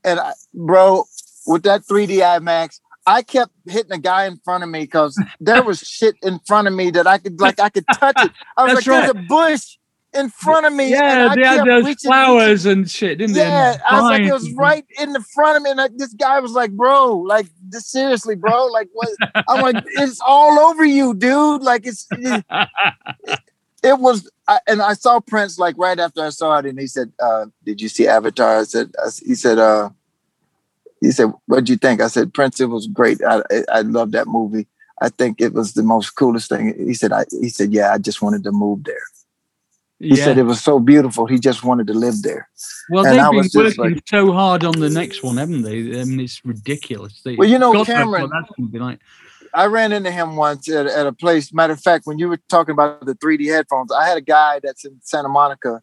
and 0.05 0.19
I, 0.21 0.32
bro, 0.53 1.03
with 1.45 1.63
that 1.63 1.82
3D 1.82 2.19
IMAX, 2.19 2.80
I 3.06 3.22
kept 3.22 3.51
hitting 3.66 3.91
a 3.91 3.99
guy 3.99 4.26
in 4.26 4.38
front 4.38 4.64
of 4.64 4.70
me 4.70 4.82
because 4.82 5.22
there 5.39 5.64
was 5.64 5.80
shit 5.80 6.16
in 6.24 6.39
front 6.39 6.68
of 6.68 6.74
me 6.74 6.89
that 6.91 7.06
I 7.08 7.18
could 7.20 7.39
like 7.39 7.60
I 7.60 7.70
could 7.70 7.86
touch 7.93 8.16
it. 8.18 8.32
I 8.58 8.64
was 8.64 8.74
That's 8.74 8.88
like, 8.88 9.14
there's 9.14 9.24
a 9.24 9.28
bush 9.28 9.78
in 10.16 10.30
front 10.30 10.66
of 10.66 10.74
me. 10.74 10.89
Yeah, 10.91 11.32
and 11.32 11.41
they 11.41 11.45
had 11.45 11.66
those 11.66 11.86
reaching- 11.86 12.10
flowers 12.10 12.66
and 12.66 12.89
shit, 12.89 13.20
didn't 13.20 13.36
they? 13.36 13.41
Yeah, 13.41 13.78
I 13.88 14.01
was 14.01 14.10
like, 14.10 14.22
it 14.24 14.34
was 14.34 14.51
right 14.53 14.86
in 14.99 15.14
the 15.14 15.22
front 15.22 15.58
of 15.58 15.64
me, 15.64 15.72
and 15.72 15.82
I, 15.82 15.89
this 15.95 16.14
guy 16.14 16.39
was 16.39 16.53
like, 16.53 16.72
"Bro, 16.72 17.18
like, 17.20 17.47
this, 17.70 17.88
seriously, 17.88 18.36
bro, 18.36 18.66
like, 18.68 18.89
what?" 18.93 19.10
I'm 19.47 19.62
like, 19.62 19.84
"It's 19.88 20.22
all 20.26 20.58
over 20.60 20.86
you, 20.86 21.14
dude. 21.14 21.62
Like, 21.62 21.86
it's 21.86 22.08
it, 22.12 22.45
it 23.84 23.99
was." 23.99 24.30
I, 24.47 24.60
and 24.68 24.82
I 24.82 24.93
saw 24.93 25.20
Prince 25.20 25.58
like 25.58 25.76
right 25.78 25.99
after 25.99 26.24
I 26.24 26.30
saw 26.30 26.58
it, 26.60 26.66
and 26.66 26.80
he 26.80 26.88
said, 26.88 27.12
uh, 27.22 27.47
"Did 27.64 27.82
you 27.82 27.89
see 27.89 28.08
Avatar?" 28.08 28.60
I 28.60 28.64
said, 28.64 28.93
I, 29.03 29.10
"He 29.26 29.36
said, 29.36 29.60
uh, 29.60 29.89
he 31.01 31.11
said, 31.11 31.31
what'd 31.47 31.69
you 31.69 31.77
think?" 31.77 32.01
I 32.01 32.07
said, 32.07 32.33
"Prince, 32.33 32.59
it 32.59 32.69
was 32.69 32.87
great. 32.87 33.19
I 33.23 33.41
I, 33.71 33.81
love 33.81 34.11
that 34.11 34.27
movie. 34.27 34.67
I 35.01 35.09
think 35.09 35.41
it 35.41 35.53
was 35.53 35.73
the 35.73 35.83
most 35.83 36.11
coolest 36.11 36.49
thing." 36.49 36.73
He 36.87 36.93
said, 36.93 37.11
"I," 37.11 37.25
he 37.41 37.49
said, 37.49 37.73
"Yeah, 37.73 37.93
I 37.93 37.97
just 37.97 38.21
wanted 38.21 38.43
to 38.43 38.51
move 38.51 38.83
there." 38.85 39.03
He 39.99 40.09
yeah. 40.09 40.25
said 40.25 40.37
it 40.37 40.43
was 40.43 40.61
so 40.61 40.79
beautiful. 40.79 41.25
He 41.25 41.39
just 41.39 41.63
wanted 41.63 41.87
to 41.87 41.93
live 41.93 42.21
there. 42.21 42.49
well, 42.89 43.05
and 43.05 43.15
they've 43.17 43.51
been 43.51 43.63
working 43.63 43.93
like- 43.95 44.03
so 44.07 44.33
hard 44.33 44.63
on 44.65 44.77
the 44.79 44.89
next 44.89 45.23
one, 45.23 45.37
haven't 45.37 45.61
they? 45.61 45.99
I 46.01 46.03
mean, 46.03 46.19
it's 46.19 46.43
ridiculous. 46.43 47.21
They, 47.23 47.35
Well, 47.35 47.47
you 47.47 47.57
know, 47.57 47.71
God 47.71 47.85
Cameron- 47.85 48.29
that's 48.31 48.51
gonna 48.57 48.69
be 48.69 48.79
like. 48.79 48.99
I 49.53 49.67
ran 49.67 49.93
into 49.93 50.11
him 50.11 50.35
once 50.35 50.67
at, 50.67 50.85
at 50.85 51.07
a 51.07 51.13
place. 51.13 51.53
Matter 51.53 51.71
of 51.71 51.79
fact, 51.79 52.05
when 52.05 52.19
you 52.19 52.27
were 52.27 52.39
talking 52.49 52.73
about 52.73 53.05
the 53.05 53.15
3D 53.15 53.45
headphones, 53.45 53.89
I 53.89 54.05
had 54.05 54.17
a 54.17 54.21
guy 54.21 54.59
that's 54.61 54.83
in 54.83 54.99
Santa 55.01 55.29
Monica 55.29 55.81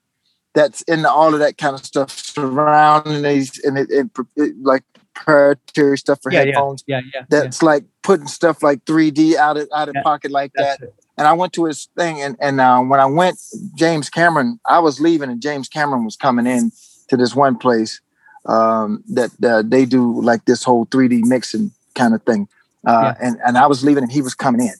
that's 0.55 0.83
in 0.83 1.07
all 1.07 1.33
of 1.33 1.41
that 1.41 1.57
kind 1.57 1.75
of 1.75 1.83
stuff 1.83 2.11
surrounding 2.11 3.23
these 3.23 3.59
and 3.65 3.79
it, 3.79 3.91
it, 3.91 4.11
it- 4.37 4.63
like 4.63 4.85
proprietary 5.15 5.99
stuff 5.99 6.21
for 6.23 6.33
Yeah, 6.33 6.41
yeah. 6.41 6.47
headphones. 6.47 6.85
Yeah, 6.87 7.01
yeah. 7.15 7.23
That's 7.29 7.63
like 7.63 7.85
putting 8.03 8.27
stuff 8.27 8.63
like 8.63 8.85
3D 8.85 9.37
out 9.37 9.57
of 9.57 9.69
out 9.75 9.89
of 9.89 9.95
Yeah, 9.95 10.03
pocket 10.03 10.31
like 10.31 10.53
that. 10.55 10.81
It. 10.83 10.95
And 11.19 11.27
I 11.27 11.35
went 11.35 11.53
to 11.55 11.67
his 11.67 11.89
thing, 11.97 12.21
and 12.23 12.37
and 12.41 12.61
uh, 12.61 12.81
when 12.81 13.01
I 13.01 13.07
went, 13.07 13.39
James 13.75 14.09
Cameron, 14.09 14.59
I 14.67 14.79
was 14.79 15.01
leaving, 15.01 15.31
and 15.31 15.41
James 15.43 15.69
Cameron 15.69 16.05
was 16.05 16.17
coming 16.17 16.47
in 16.47 16.73
to 17.09 17.17
this 17.17 17.35
one 17.35 17.57
place 17.59 18.01
um, 18.47 19.05
that 19.09 19.31
uh, 19.45 19.63
they 19.65 19.85
do 19.85 20.21
like 20.23 20.45
this 20.47 20.65
whole 20.65 20.87
3D 20.87 21.25
mixing 21.25 21.71
kind 21.95 22.15
of 22.15 22.23
thing. 22.23 22.49
Uh, 22.87 23.15
and 23.21 23.37
and 23.47 23.59
I 23.59 23.67
was 23.67 23.85
leaving, 23.85 24.03
and 24.03 24.13
he 24.13 24.23
was 24.23 24.35
coming 24.35 24.61
in. 24.67 24.75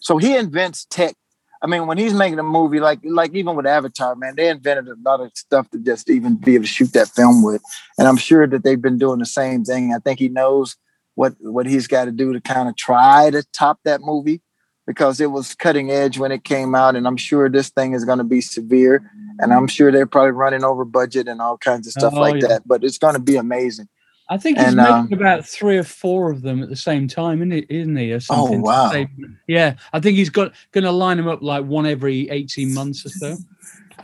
So 0.00 0.18
he 0.18 0.36
invents 0.36 0.86
tech. 0.90 1.14
I 1.62 1.66
mean, 1.66 1.86
when 1.86 1.98
he's 1.98 2.14
making 2.14 2.38
a 2.38 2.42
movie, 2.42 2.80
like 2.80 3.00
like 3.04 3.34
even 3.34 3.54
with 3.54 3.66
Avatar, 3.66 4.16
man, 4.16 4.34
they 4.36 4.48
invented 4.48 4.88
a 4.88 4.96
lot 5.04 5.20
of 5.20 5.30
stuff 5.34 5.68
to 5.70 5.78
just 5.78 6.08
even 6.08 6.36
be 6.36 6.54
able 6.54 6.64
to 6.64 6.68
shoot 6.68 6.92
that 6.94 7.08
film 7.08 7.42
with. 7.44 7.62
And 7.98 8.08
I'm 8.08 8.16
sure 8.16 8.46
that 8.46 8.64
they've 8.64 8.80
been 8.80 8.98
doing 8.98 9.18
the 9.18 9.26
same 9.26 9.64
thing. 9.64 9.92
I 9.94 9.98
think 9.98 10.18
he 10.18 10.28
knows 10.28 10.76
what 11.16 11.34
what 11.40 11.66
he's 11.66 11.86
got 11.86 12.06
to 12.06 12.12
do 12.12 12.32
to 12.32 12.40
kind 12.40 12.68
of 12.68 12.76
try 12.76 13.30
to 13.30 13.42
top 13.52 13.78
that 13.84 14.00
movie 14.00 14.40
because 14.86 15.20
it 15.20 15.30
was 15.30 15.54
cutting 15.54 15.90
edge 15.90 16.18
when 16.18 16.32
it 16.32 16.44
came 16.44 16.74
out, 16.74 16.96
and 16.96 17.06
I'm 17.06 17.18
sure 17.18 17.48
this 17.48 17.68
thing 17.68 17.92
is 17.92 18.04
going 18.04 18.18
to 18.18 18.24
be 18.24 18.40
severe. 18.40 19.10
And 19.38 19.52
I'm 19.54 19.68
sure 19.68 19.90
they're 19.90 20.06
probably 20.06 20.32
running 20.32 20.64
over 20.64 20.84
budget 20.84 21.26
and 21.28 21.40
all 21.40 21.56
kinds 21.56 21.86
of 21.86 21.92
stuff 21.92 22.12
Oh, 22.14 22.20
like 22.20 22.42
yeah. 22.42 22.48
that. 22.48 22.62
But 22.68 22.84
it's 22.84 22.98
going 22.98 23.14
to 23.14 23.20
be 23.20 23.36
amazing. 23.36 23.88
I 24.30 24.38
think 24.38 24.58
he's 24.58 24.68
And, 24.68 24.76
making 24.76 24.92
um, 24.92 25.12
about 25.12 25.44
three 25.44 25.76
or 25.76 25.82
four 25.82 26.30
of 26.30 26.42
them 26.42 26.62
at 26.62 26.68
the 26.68 26.76
same 26.76 27.08
time, 27.08 27.38
isn't 27.38 27.50
he? 27.50 27.66
Isn't 27.68 27.96
he? 27.96 28.12
Or 28.12 28.20
something 28.20 28.58
to 28.58 28.62
wow. 28.62 29.04
Yeah, 29.48 29.74
I 29.92 29.98
think 29.98 30.16
he's 30.16 30.30
got 30.30 30.52
going 30.70 30.84
to 30.84 30.92
line 30.92 31.16
them 31.16 31.26
up 31.26 31.42
like 31.42 31.64
one 31.64 31.84
every 31.84 32.30
eighteen 32.30 32.72
months 32.72 33.04
or 33.04 33.08
so. 33.08 33.36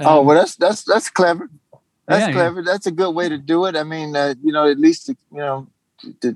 oh 0.00 0.20
Um, 0.20 0.26
well, 0.26 0.36
that's 0.36 0.56
that's 0.56 0.82
that's 0.82 1.08
clever. 1.10 1.48
That's 2.08 2.22
Yeah, 2.22 2.26
yeah. 2.26 2.32
clever. 2.32 2.62
That's 2.62 2.86
a 2.86 2.90
good 2.90 3.12
way 3.12 3.28
to 3.28 3.38
do 3.38 3.66
it. 3.66 3.76
I 3.76 3.84
mean, 3.84 4.16
uh, 4.16 4.34
you 4.42 4.50
know, 4.50 4.68
at 4.68 4.80
least 4.80 5.08
you 5.08 5.16
know, 5.30 5.68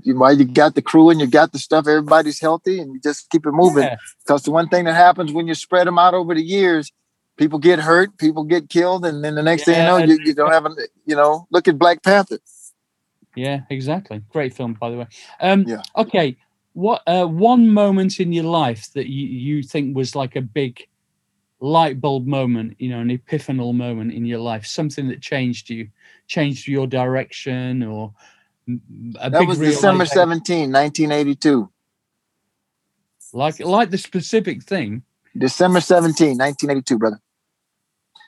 you, 0.04 0.16
while 0.16 0.38
you 0.38 0.44
got 0.44 0.76
the 0.76 0.82
crew 0.82 1.10
and 1.10 1.20
you 1.20 1.26
got 1.26 1.52
the 1.52 1.58
stuff, 1.58 1.88
everybody's 1.88 2.40
healthy, 2.40 2.78
and 2.80 2.94
you 2.94 3.00
just 3.00 3.28
keep 3.28 3.44
it 3.44 3.52
moving. 3.52 3.82
yeah. 3.82 3.96
Because 4.24 4.44
the 4.44 4.52
one 4.52 4.68
thing 4.68 4.84
that 4.84 4.94
happens 4.94 5.32
when 5.32 5.48
you 5.48 5.54
spread 5.54 5.88
them 5.88 5.98
out 5.98 6.14
over 6.14 6.32
the 6.32 6.42
years, 6.42 6.92
people 7.36 7.58
get 7.58 7.80
hurt, 7.80 8.16
people 8.18 8.44
get 8.44 8.68
killed, 8.68 9.04
and 9.04 9.24
then 9.24 9.34
the 9.34 9.42
next 9.42 9.64
thing 9.64 9.78
you 9.78 9.82
know, 9.82 9.96
you, 9.96 10.16
you 10.24 10.34
don't 10.34 10.52
have 10.52 10.66
a, 10.66 10.74
you 11.06 11.16
know, 11.16 11.48
look 11.50 11.66
at 11.66 11.76
Black 11.76 12.04
Panther. 12.04 12.38
Yeah, 13.40 13.62
exactly. 13.70 14.20
Great 14.30 14.52
film, 14.54 14.74
by 14.74 14.90
the 14.90 14.98
way. 14.98 15.06
Um, 15.40 15.64
Yeah. 15.66 15.82
Okay, 15.96 16.36
what 16.74 17.02
uh, 17.06 17.26
one 17.26 17.68
moment 17.70 18.20
in 18.20 18.32
your 18.32 18.44
life 18.44 18.92
that 18.92 19.06
you, 19.08 19.26
you 19.26 19.62
think 19.62 19.96
was 19.96 20.14
like 20.14 20.36
a 20.36 20.42
big 20.42 20.86
light 21.60 22.00
bulb 22.00 22.26
moment, 22.26 22.76
you 22.78 22.88
know, 22.90 23.00
an 23.00 23.08
epiphanal 23.10 23.74
moment 23.74 24.12
in 24.12 24.24
your 24.24 24.38
life, 24.40 24.64
something 24.66 25.08
that 25.08 25.20
changed 25.20 25.68
you, 25.70 25.88
changed 26.26 26.68
your 26.68 26.86
direction, 26.86 27.82
or 27.82 28.12
That 28.66 29.46
was 29.46 29.58
December 29.58 30.04
realization- 30.04 30.06
17, 30.06 30.70
1982. 30.70 31.70
like 33.32 33.58
like 33.60 33.90
the 33.90 33.98
specific 33.98 34.62
thing. 34.62 35.02
December 35.36 35.80
17, 35.80 36.36
1982, 36.36 36.98
brother. 36.98 37.20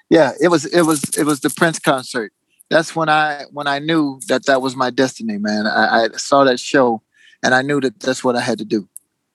Yeah, 0.09 0.33
it 0.41 0.49
was 0.49 0.65
it 0.67 0.83
was 0.83 1.03
it 1.19 1.25
was 1.25 1.41
the 1.41 1.51
Prince 1.51 1.79
concert. 1.79 2.33
That's 2.73 2.97
when 2.97 3.11
I 3.11 3.45
when 3.53 3.67
I 3.67 3.79
knew 3.81 4.19
that 4.29 4.47
that 4.47 4.63
was 4.63 4.75
my 4.75 4.89
destiny, 4.89 5.37
man. 5.37 5.67
I, 5.67 6.05
I 6.05 6.09
saw 6.17 6.45
that 6.45 6.59
show 6.59 7.03
and 7.43 7.55
I 7.55 7.61
knew 7.61 7.81
that 7.83 8.01
that's 8.01 8.25
what 8.25 8.35
I 8.35 8.41
had 8.41 8.59
to 8.59 8.65
do. 8.65 8.89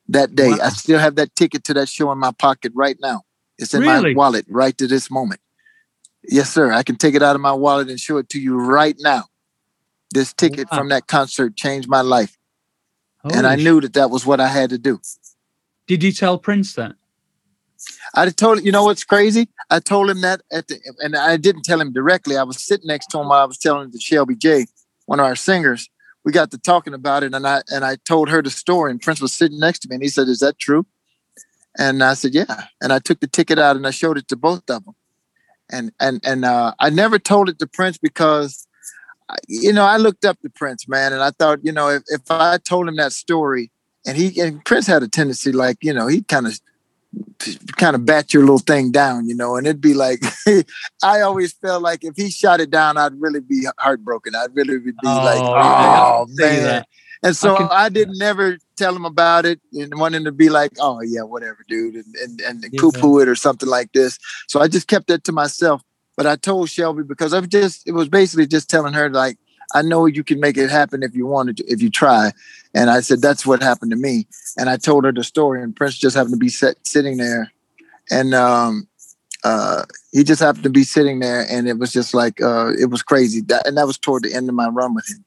That 0.09 0.35
day, 0.35 0.49
Wow. 0.49 0.57
I 0.63 0.69
still 0.69 0.97
have 0.97 1.15
that 1.15 1.35
ticket 1.35 1.63
to 1.65 1.73
that 1.75 1.87
show 1.87 2.11
in 2.11 2.17
my 2.17 2.31
pocket 2.31 2.71
right 2.75 2.97
now. 2.99 3.23
It's 3.59 3.73
in 3.75 3.81
Really? 3.81 4.13
my 4.13 4.17
wallet 4.17 4.45
right 4.49 4.75
to 4.79 4.87
this 4.87 5.11
moment. 5.11 5.39
Yes, 6.23 6.51
sir. 6.51 6.71
I 6.71 6.81
can 6.81 6.95
take 6.95 7.13
it 7.13 7.21
out 7.21 7.35
of 7.35 7.41
my 7.41 7.51
wallet 7.53 7.89
and 7.89 7.99
show 7.99 8.17
it 8.17 8.27
to 8.29 8.39
you 8.39 8.57
right 8.57 8.95
now. 8.99 9.25
This 10.13 10.33
ticket 10.33 10.67
Wow. 10.71 10.77
from 10.79 10.89
that 10.89 11.05
concert 11.07 11.55
changed 11.55 11.87
my 11.87 12.01
life, 12.01 12.37
and 13.23 13.45
I 13.45 13.55
knew 13.55 13.81
that 13.81 13.93
that 13.93 14.09
was 14.09 14.25
what 14.25 14.39
I 14.39 14.47
had 14.47 14.69
to 14.71 14.77
do. 14.79 14.99
Did 15.85 16.01
you 16.01 16.11
tell 16.11 16.37
Prince 16.39 16.73
that? 16.73 16.95
I 18.15 18.29
told 18.29 18.63
you 18.63 18.71
know 18.71 18.85
what's 18.85 19.03
crazy? 19.03 19.49
I 19.69 19.79
told 19.79 20.09
him 20.09 20.21
that 20.21 20.41
at 20.51 20.67
the 20.67 20.79
and 20.99 21.15
I 21.15 21.37
didn't 21.37 21.63
tell 21.63 21.81
him 21.81 21.93
directly. 21.93 22.37
I 22.37 22.43
was 22.43 22.63
sitting 22.63 22.87
next 22.87 23.07
to 23.07 23.19
him 23.19 23.29
while 23.29 23.41
I 23.41 23.45
was 23.45 23.57
telling 23.57 23.91
to 23.91 23.99
Shelby 23.99 24.35
J, 24.35 24.65
one 25.05 25.19
of 25.19 25.25
our 25.25 25.35
singers. 25.35 25.89
We 26.23 26.31
got 26.31 26.51
to 26.51 26.57
talking 26.57 26.93
about 26.93 27.23
it, 27.23 27.33
and 27.33 27.47
I 27.47 27.61
and 27.69 27.85
I 27.85 27.97
told 28.05 28.29
her 28.29 28.41
the 28.41 28.49
story. 28.49 28.91
And 28.91 29.01
Prince 29.01 29.21
was 29.21 29.33
sitting 29.33 29.59
next 29.59 29.79
to 29.79 29.89
me, 29.89 29.95
and 29.95 30.03
he 30.03 30.09
said, 30.09 30.27
"Is 30.27 30.39
that 30.39 30.59
true?" 30.59 30.85
And 31.77 32.03
I 32.03 32.15
said, 32.15 32.33
"Yeah." 32.33 32.65
And 32.81 32.91
I 32.91 32.99
took 32.99 33.19
the 33.19 33.27
ticket 33.27 33.59
out 33.59 33.75
and 33.75 33.85
I 33.85 33.91
showed 33.91 34.17
it 34.17 34.27
to 34.29 34.35
both 34.35 34.69
of 34.69 34.83
them. 34.85 34.95
And 35.69 35.91
and 35.99 36.21
and 36.25 36.45
uh, 36.45 36.73
I 36.79 36.89
never 36.89 37.19
told 37.19 37.49
it 37.49 37.59
to 37.59 37.67
Prince 37.67 37.97
because, 37.97 38.67
you 39.47 39.73
know, 39.73 39.83
I 39.83 39.97
looked 39.97 40.25
up 40.25 40.39
to 40.41 40.49
Prince, 40.49 40.87
man, 40.87 41.13
and 41.13 41.21
I 41.21 41.31
thought, 41.31 41.59
you 41.63 41.71
know, 41.71 41.89
if, 41.89 42.03
if 42.07 42.21
I 42.29 42.57
told 42.57 42.87
him 42.87 42.95
that 42.97 43.11
story, 43.11 43.69
and 44.05 44.17
he 44.17 44.39
and 44.39 44.63
Prince 44.63 44.87
had 44.87 45.03
a 45.03 45.07
tendency, 45.07 45.51
like, 45.51 45.77
you 45.81 45.93
know, 45.93 46.07
he 46.07 46.23
kind 46.23 46.47
of 46.47 46.59
kind 47.77 47.95
of 47.95 48.05
bat 48.05 48.33
your 48.33 48.43
little 48.43 48.59
thing 48.59 48.91
down, 48.91 49.27
you 49.27 49.35
know, 49.35 49.55
and 49.55 49.67
it'd 49.67 49.81
be 49.81 49.93
like, 49.93 50.21
I 51.03 51.21
always 51.21 51.53
felt 51.53 51.81
like 51.83 52.03
if 52.03 52.15
he 52.15 52.29
shot 52.29 52.59
it 52.59 52.69
down, 52.71 52.97
I'd 52.97 53.19
really 53.19 53.39
be 53.39 53.67
heartbroken. 53.79 54.35
I'd 54.35 54.55
really 54.55 54.79
be 54.79 55.19
like, 55.21 55.45
Oh, 55.55 55.75
I 55.79 55.99
oh 55.99 56.27
see 56.27 56.59
man. 56.59 56.83
And 57.23 57.35
so 57.35 57.67
I 57.71 57.89
I, 57.89 57.89
didn't 57.89 58.17
never 58.19 58.57
tell 58.77 58.95
him 58.95 59.05
about 59.05 59.45
it 59.45 59.59
and 59.73 59.99
wanting 59.99 60.23
to 60.25 60.31
be 60.31 60.49
like, 60.49 60.71
oh 60.79 61.01
yeah, 61.01 61.23
whatever, 61.23 61.65
dude, 61.67 61.95
and 61.95 62.15
and, 62.15 62.41
and 62.41 62.65
Yeah. 62.71 62.81
poo 62.81 62.91
poo 62.91 63.19
it 63.19 63.27
or 63.27 63.35
something 63.35 63.69
like 63.69 63.91
this. 63.93 64.19
So 64.47 64.61
I 64.61 64.67
just 64.67 64.87
kept 64.87 65.07
that 65.07 65.23
to 65.25 65.31
myself. 65.31 65.81
but 66.15 66.27
I 66.27 66.35
told 66.35 66.69
Shelby 66.69 67.03
because 67.03 67.33
I've 67.33 67.49
just 67.49 67.87
it 67.87 67.93
was 67.93 68.09
basically 68.09 68.47
just 68.47 68.69
telling 68.69 68.93
her 68.93 69.09
like 69.09 69.37
I 69.73 69.81
know 69.81 70.05
you 70.05 70.23
can 70.23 70.39
make 70.39 70.57
it 70.57 70.69
happen 70.69 71.03
if 71.03 71.15
you 71.15 71.25
wanted 71.27 71.57
to, 71.57 71.65
if 71.67 71.81
you 71.81 71.89
try. 71.89 72.31
And 72.77 72.91
I 72.91 72.99
said 73.01 73.23
that's 73.23 73.43
what 73.43 73.63
happened 73.63 73.89
to 73.89 73.97
me. 73.97 74.27
And 74.55 74.69
I 74.69 74.77
told 74.77 75.03
her 75.05 75.11
the 75.11 75.23
story, 75.23 75.63
and 75.63 75.75
Prince 75.75 75.97
just 75.97 76.15
happened 76.15 76.35
to 76.35 76.37
be 76.37 76.49
set, 76.49 76.75
sitting 76.85 77.17
there, 77.17 77.51
and 78.11 78.35
um, 78.35 78.87
uh, 79.43 79.85
he 80.11 80.23
just 80.23 80.41
happened 80.41 80.63
to 80.63 80.69
be 80.69 80.83
sitting 80.83 81.17
there, 81.19 81.47
and 81.49 81.67
it 81.67 81.79
was 81.79 81.91
just 81.91 82.13
like 82.13 82.39
uh, 82.39 82.73
it 82.79 82.91
was 82.91 83.01
crazy. 83.01 83.41
That, 83.41 83.65
and 83.65 83.77
that 83.77 83.87
was 83.87 83.97
toward 83.97 84.23
the 84.23 84.33
end 84.35 84.47
of 84.47 84.53
my 84.53 84.67
run 84.67 84.93
with 84.93 85.09
him. 85.09 85.25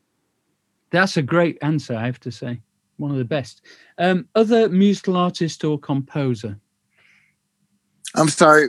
That's 0.93 1.17
a 1.17 1.23
great 1.23 1.59
answer, 1.61 1.97
I 1.97 2.07
have 2.07 2.21
to 2.21 2.31
say. 2.31 2.61
One 2.99 3.11
of 3.11 3.17
the 3.17 3.25
best. 3.25 3.63
Um, 3.99 4.29
other 4.37 4.69
musical 4.69 5.17
artist 5.17 5.65
or 5.65 5.77
composer? 5.77 6.57
I'm 8.15 8.29
sorry. 8.29 8.69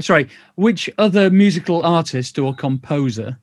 Sorry, 0.00 0.28
which 0.56 0.90
other 0.98 1.30
musical 1.30 1.84
artist 1.84 2.40
or 2.40 2.54
composer? 2.56 3.38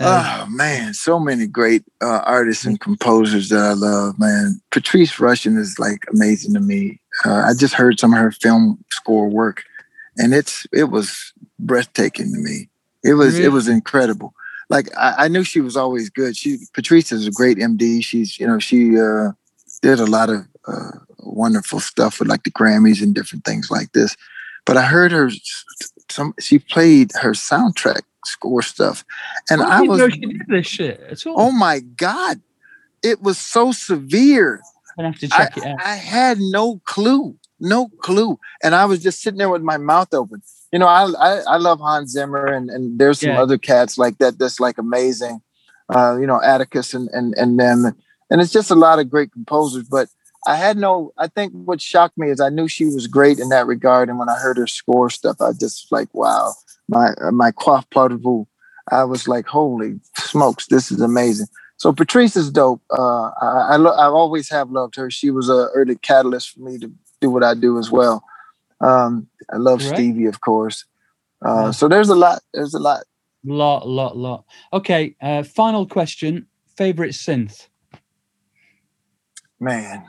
Uh, 0.00 0.42
oh 0.42 0.50
man, 0.50 0.92
so 0.92 1.20
many 1.20 1.46
great 1.46 1.84
uh, 2.02 2.20
artists 2.24 2.64
and 2.64 2.80
composers 2.80 3.48
that 3.48 3.60
I 3.60 3.72
love, 3.74 4.18
man. 4.18 4.60
Patrice 4.72 5.12
Rushen 5.12 5.56
is 5.56 5.78
like 5.78 6.04
amazing 6.12 6.54
to 6.54 6.60
me. 6.60 7.00
Uh, 7.24 7.44
I 7.46 7.52
just 7.54 7.74
heard 7.74 8.00
some 8.00 8.12
of 8.12 8.18
her 8.18 8.32
film 8.32 8.84
score 8.90 9.28
work, 9.28 9.62
and 10.16 10.34
it's 10.34 10.66
it 10.72 10.84
was 10.84 11.32
breathtaking 11.60 12.32
to 12.32 12.38
me. 12.40 12.68
It 13.04 13.14
was 13.14 13.34
really? 13.34 13.46
it 13.46 13.48
was 13.50 13.68
incredible. 13.68 14.34
Like 14.68 14.88
I, 14.96 15.14
I, 15.18 15.28
knew 15.28 15.44
she 15.44 15.60
was 15.60 15.76
always 15.76 16.10
good. 16.10 16.36
She 16.36 16.58
Patrice 16.72 17.12
is 17.12 17.28
a 17.28 17.30
great 17.30 17.58
MD. 17.58 18.04
She's 18.04 18.40
you 18.40 18.48
know 18.48 18.58
she 18.58 18.98
uh, 18.98 19.30
did 19.80 20.00
a 20.00 20.06
lot 20.06 20.28
of 20.28 20.44
uh, 20.66 20.90
wonderful 21.20 21.78
stuff 21.78 22.18
with 22.18 22.28
like 22.28 22.42
the 22.42 22.50
Grammys 22.50 23.00
and 23.00 23.14
different 23.14 23.44
things 23.44 23.70
like 23.70 23.92
this. 23.92 24.16
But 24.66 24.76
I 24.76 24.82
heard 24.82 25.12
her 25.12 25.30
some 26.10 26.34
she 26.40 26.58
played 26.58 27.12
her 27.20 27.32
soundtrack 27.32 28.02
score 28.26 28.62
stuff, 28.62 29.04
and 29.50 29.62
I, 29.62 29.78
I 29.78 29.80
was 29.82 29.98
know 29.98 30.08
she 30.08 30.20
did 30.20 30.42
this 30.48 30.66
shit 30.66 31.00
at 31.00 31.26
all. 31.26 31.34
Oh 31.36 31.50
my 31.50 31.80
god, 31.80 32.40
it 33.02 33.22
was 33.22 33.38
so 33.38 33.72
severe. 33.72 34.60
I 34.98 35.02
have 35.02 35.18
to 35.18 35.28
check 35.28 35.56
I, 35.56 35.60
it 35.60 35.66
out. 35.66 35.82
I 35.84 35.94
had 35.94 36.38
no 36.38 36.80
clue, 36.84 37.36
no 37.60 37.88
clue, 38.00 38.38
and 38.62 38.74
I 38.74 38.84
was 38.84 39.02
just 39.02 39.22
sitting 39.22 39.38
there 39.38 39.50
with 39.50 39.62
my 39.62 39.76
mouth 39.76 40.12
open. 40.14 40.42
You 40.72 40.78
know, 40.78 40.88
I 40.88 41.04
I, 41.18 41.40
I 41.46 41.56
love 41.56 41.80
Hans 41.80 42.10
Zimmer, 42.10 42.46
and 42.46 42.70
and 42.70 42.98
there's 42.98 43.20
some 43.20 43.30
yeah. 43.30 43.42
other 43.42 43.58
cats 43.58 43.98
like 43.98 44.18
that 44.18 44.38
that's 44.38 44.60
like 44.60 44.78
amazing. 44.78 45.40
Uh, 45.94 46.16
you 46.18 46.26
know, 46.26 46.40
Atticus 46.42 46.94
and 46.94 47.08
and 47.10 47.34
and 47.34 47.58
them, 47.58 47.94
and 48.30 48.40
it's 48.40 48.52
just 48.52 48.70
a 48.70 48.74
lot 48.74 48.98
of 48.98 49.10
great 49.10 49.32
composers, 49.32 49.84
but 49.88 50.08
I 50.46 50.56
had 50.56 50.76
no. 50.76 51.12
I 51.16 51.28
think 51.28 51.52
what 51.52 51.80
shocked 51.80 52.18
me 52.18 52.30
is 52.30 52.40
I 52.40 52.50
knew 52.50 52.68
she 52.68 52.86
was 52.86 53.06
great 53.06 53.38
in 53.38 53.48
that 53.48 53.66
regard, 53.66 54.08
and 54.08 54.18
when 54.18 54.28
I 54.28 54.36
heard 54.36 54.58
her 54.58 54.66
score 54.66 55.08
stuff, 55.10 55.40
I 55.40 55.52
just 55.52 55.90
like, 55.90 56.12
wow, 56.12 56.52
my 56.88 57.08
uh, 57.20 57.30
my 57.30 57.50
coif 57.52 57.84
partout. 57.90 58.46
I 58.90 59.04
was 59.04 59.26
like, 59.26 59.46
holy 59.46 60.00
smokes, 60.18 60.66
this 60.66 60.90
is 60.92 61.00
amazing. 61.00 61.46
So 61.76 61.92
Patrice 61.92 62.36
is 62.36 62.50
dope. 62.50 62.82
Uh, 62.90 63.30
I 63.40 63.68
I, 63.70 63.76
lo- 63.76 63.96
I 63.96 64.06
always 64.06 64.50
have 64.50 64.70
loved 64.70 64.96
her. 64.96 65.10
She 65.10 65.30
was 65.30 65.48
a 65.48 65.68
early 65.74 65.96
catalyst 65.96 66.50
for 66.50 66.60
me 66.60 66.78
to 66.78 66.92
do 67.20 67.30
what 67.30 67.42
I 67.42 67.54
do 67.54 67.78
as 67.78 67.90
well. 67.90 68.24
Um, 68.80 69.28
I 69.52 69.56
love 69.56 69.80
right. 69.84 69.94
Stevie, 69.94 70.26
of 70.26 70.40
course. 70.40 70.84
Uh, 71.44 71.64
yeah. 71.66 71.70
So 71.70 71.88
there's 71.88 72.10
a 72.10 72.14
lot. 72.14 72.42
There's 72.52 72.74
a 72.74 72.78
lot. 72.78 73.04
Lot, 73.44 73.88
lot, 73.88 74.16
lot. 74.16 74.44
Okay. 74.72 75.16
Uh, 75.20 75.42
final 75.42 75.86
question. 75.86 76.46
Favorite 76.76 77.12
synth? 77.12 77.68
Man, 79.60 80.04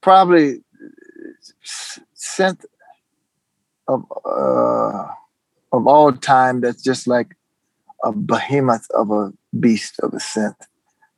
probably 0.00 0.62
synth 2.16 2.64
of 3.90 4.04
uh, 4.24 5.06
of 5.72 5.86
all 5.86 6.12
time 6.12 6.60
that's 6.60 6.82
just 6.82 7.06
like 7.06 7.36
a 8.04 8.12
behemoth 8.12 8.86
of 8.92 9.10
a 9.10 9.32
beast 9.58 10.00
of 10.00 10.14
a 10.14 10.18
synth. 10.18 10.56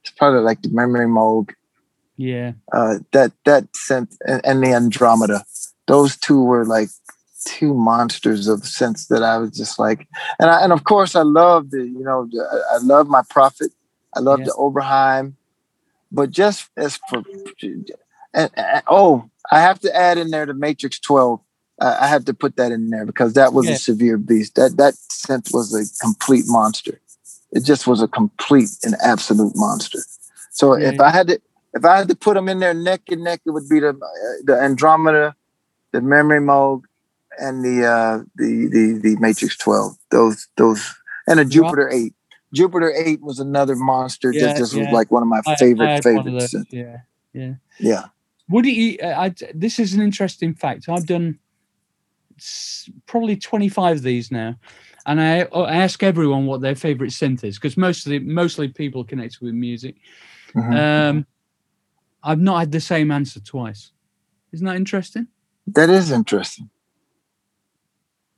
It's 0.02 0.10
probably 0.10 0.40
like 0.40 0.62
the 0.62 0.70
Memory 0.70 1.06
Moog. 1.06 1.50
Yeah. 2.16 2.52
Uh, 2.72 2.98
that 3.12 3.32
that 3.44 3.72
synth 3.72 4.16
and, 4.26 4.40
and, 4.44 4.62
the 4.62 4.72
Andromeda. 4.72 5.44
Those 5.86 6.16
two 6.16 6.42
were 6.42 6.64
like 6.64 6.88
two 7.44 7.74
monsters 7.74 8.48
of 8.48 8.60
synths 8.60 9.08
that 9.08 9.22
I 9.22 9.38
was 9.38 9.50
just 9.50 9.78
like, 9.78 10.06
and 10.38 10.50
I, 10.50 10.62
and 10.62 10.72
of 10.72 10.84
course 10.84 11.14
I 11.14 11.22
love 11.22 11.70
the 11.70 11.84
you 11.84 12.04
know 12.04 12.28
I 12.72 12.78
love 12.78 13.08
my 13.08 13.22
Prophet. 13.28 13.70
I 14.14 14.20
love 14.20 14.44
the 14.44 14.52
Oberheim. 14.52 15.34
But 16.10 16.30
just 16.30 16.68
as 16.76 16.98
for 17.08 17.24
and, 18.34 18.50
and, 18.54 18.82
oh, 18.86 19.30
I 19.50 19.60
have 19.60 19.80
to 19.80 19.94
add 19.94 20.18
in 20.18 20.30
there 20.30 20.46
the 20.46 20.54
Matrix 20.54 20.98
12. 21.00 21.40
Uh, 21.80 21.96
I 22.00 22.06
have 22.06 22.24
to 22.26 22.34
put 22.34 22.56
that 22.56 22.70
in 22.72 22.90
there 22.90 23.06
because 23.06 23.32
that 23.34 23.52
was 23.52 23.66
yeah. 23.66 23.74
a 23.74 23.78
severe 23.78 24.18
beast. 24.18 24.54
That 24.54 24.76
that 24.76 24.94
synth 25.10 25.52
was 25.52 25.74
a 25.74 25.84
complete 26.04 26.44
monster. 26.46 27.00
It 27.50 27.64
just 27.64 27.86
was 27.86 28.02
a 28.02 28.08
complete 28.08 28.70
and 28.82 28.94
absolute 29.02 29.52
monster. 29.56 29.98
So 30.50 30.76
yeah. 30.76 30.90
if 30.90 31.00
I 31.00 31.10
had 31.10 31.28
to 31.28 31.40
if 31.74 31.84
I 31.84 31.98
had 31.98 32.08
to 32.08 32.14
put 32.14 32.34
them 32.34 32.48
in 32.48 32.60
there 32.60 32.74
neck 32.74 33.02
and 33.08 33.24
neck, 33.24 33.40
it 33.46 33.50
would 33.50 33.68
be 33.68 33.80
the 33.80 33.90
uh, 33.90 34.42
the 34.44 34.60
Andromeda, 34.60 35.34
the 35.92 36.00
Memory 36.00 36.40
Moog, 36.40 36.82
and 37.38 37.64
the 37.64 37.86
uh, 37.86 38.18
the 38.36 38.68
the 38.70 39.00
the 39.02 39.16
Matrix 39.20 39.56
12. 39.56 39.96
Those 40.10 40.48
those 40.56 40.94
and 41.26 41.40
a 41.40 41.44
Jupiter 41.44 41.88
8. 41.90 42.14
Jupiter 42.52 42.92
Eight 42.94 43.22
was 43.22 43.38
another 43.38 43.76
monster. 43.76 44.32
Yeah, 44.32 44.40
just 44.40 44.56
just 44.58 44.74
yeah. 44.74 44.84
was 44.84 44.92
like 44.92 45.10
one 45.10 45.22
of 45.22 45.28
my 45.28 45.40
favorite 45.58 45.88
I, 45.88 45.94
I 45.94 46.00
favorites. 46.00 46.54
Yeah, 46.70 46.98
yeah, 47.32 47.54
yeah. 47.78 48.04
Would 48.50 48.66
you? 48.66 48.98
Uh, 49.02 49.06
I, 49.06 49.34
this 49.54 49.78
is 49.78 49.94
an 49.94 50.02
interesting 50.02 50.54
fact. 50.54 50.88
I've 50.88 51.06
done 51.06 51.38
probably 53.06 53.36
twenty 53.36 53.68
five 53.68 53.98
of 53.98 54.02
these 54.02 54.30
now, 54.30 54.56
and 55.06 55.20
I, 55.20 55.42
I 55.42 55.76
ask 55.76 56.02
everyone 56.02 56.46
what 56.46 56.60
their 56.60 56.74
favorite 56.74 57.10
synth 57.10 57.44
is 57.44 57.58
because 57.58 57.76
mostly 57.76 58.18
mostly 58.18 58.68
people 58.68 59.04
connected 59.04 59.40
with 59.40 59.54
music. 59.54 59.96
Mm-hmm. 60.54 60.72
Um, 60.72 61.26
I've 62.22 62.40
not 62.40 62.58
had 62.58 62.72
the 62.72 62.80
same 62.80 63.10
answer 63.10 63.40
twice. 63.40 63.92
Isn't 64.52 64.66
that 64.66 64.76
interesting? 64.76 65.28
That 65.66 65.90
is 65.90 66.10
interesting. 66.10 66.70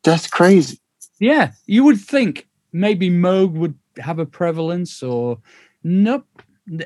That's 0.03 0.27
crazy. 0.27 0.81
Yeah, 1.19 1.53
you 1.67 1.85
would 1.85 2.01
think 2.01 2.49
maybe 2.73 3.11
Moog 3.11 3.53
would 3.53 3.75
have 3.99 4.19
a 4.19 4.27
prevalence 4.27 5.03
or 5.03 5.39
nope 5.83 6.27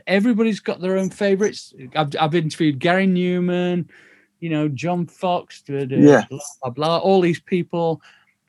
everybody's 0.07 0.61
got 0.61 0.81
their 0.81 0.99
own 0.99 1.11
favorites 1.11 1.73
i've, 1.95 2.11
I've 2.19 2.35
interviewed 2.35 2.79
gary 2.79 3.07
numan 3.07 3.89
you 4.41 4.49
know 4.49 4.69
john 4.69 5.07
foxx 5.07 5.63
yeah. 5.69 6.25
blah, 6.29 6.39
blah, 6.63 6.71
blah 6.71 6.99
all 6.99 7.21
these 7.21 7.41
people 7.41 8.01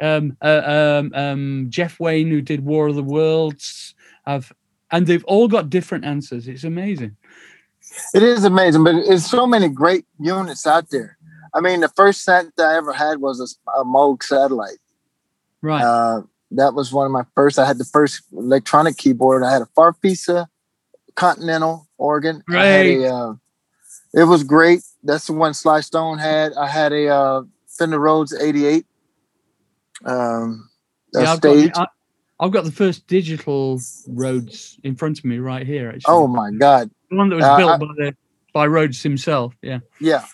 um, 0.01 0.37
uh, 0.41 0.61
um, 0.99 1.11
um, 1.13 1.65
jeff 1.69 1.99
wayne 1.99 2.29
who 2.29 2.41
did 2.41 2.65
war 2.65 2.87
of 2.87 2.95
the 2.95 3.03
worlds 3.03 3.95
have 4.25 4.51
and 4.91 5.07
they've 5.07 5.25
all 5.25 5.47
got 5.47 5.69
different 5.69 6.05
answers 6.05 6.47
it's 6.47 6.63
amazing 6.63 7.15
it 8.13 8.23
is 8.23 8.43
amazing 8.45 8.83
but 8.83 8.93
there's 9.07 9.25
so 9.25 9.45
many 9.45 9.67
great 9.67 10.05
units 10.19 10.65
out 10.65 10.89
there 10.89 11.17
i 11.53 11.59
mean 11.59 11.81
the 11.81 11.89
first 11.89 12.23
set 12.23 12.45
i 12.59 12.75
ever 12.77 12.93
had 12.93 13.19
was 13.19 13.39
a, 13.39 13.79
a 13.79 13.83
moog 13.83 14.23
satellite 14.23 14.79
right 15.61 15.83
uh, 15.83 16.21
that 16.51 16.73
was 16.73 16.91
one 16.91 17.05
of 17.05 17.11
my 17.11 17.23
first. 17.35 17.59
I 17.59 17.65
had 17.65 17.77
the 17.77 17.85
first 17.85 18.23
electronic 18.31 18.97
keyboard. 18.97 19.43
I 19.43 19.51
had 19.51 19.61
a 19.61 19.67
Farfisa 19.77 20.47
Continental 21.15 21.87
organ. 21.97 22.43
Great. 22.47 23.03
A, 23.03 23.13
uh, 23.13 23.33
it 24.13 24.23
was 24.23 24.43
great. 24.43 24.81
That's 25.03 25.27
the 25.27 25.33
one 25.33 25.53
Sly 25.53 25.81
Stone 25.81 26.17
had. 26.17 26.53
I 26.53 26.67
had 26.67 26.91
a 26.93 27.07
uh, 27.07 27.41
Fender 27.67 27.99
Rhodes 27.99 28.33
88 28.33 28.85
um, 30.05 30.69
yeah, 31.13 31.35
stage. 31.35 31.73
Got, 31.73 31.89
I, 32.39 32.45
have 32.45 32.53
got 32.53 32.65
the 32.65 32.71
first 32.71 33.07
digital 33.07 33.79
Rhodes 34.07 34.79
in 34.83 34.95
front 34.95 35.19
of 35.19 35.25
me 35.25 35.39
right 35.39 35.65
here. 35.65 35.89
Actually. 35.89 36.13
Oh 36.13 36.27
my 36.27 36.51
God. 36.51 36.89
The 37.09 37.17
one 37.17 37.29
that 37.29 37.35
was 37.35 37.45
uh, 37.45 37.57
built 37.57 37.71
I, 37.71 37.77
by, 37.77 37.85
the, 37.85 38.15
by 38.53 38.67
Rhodes 38.67 39.01
himself. 39.01 39.55
Yeah. 39.61 39.79
Yeah. 39.99 40.25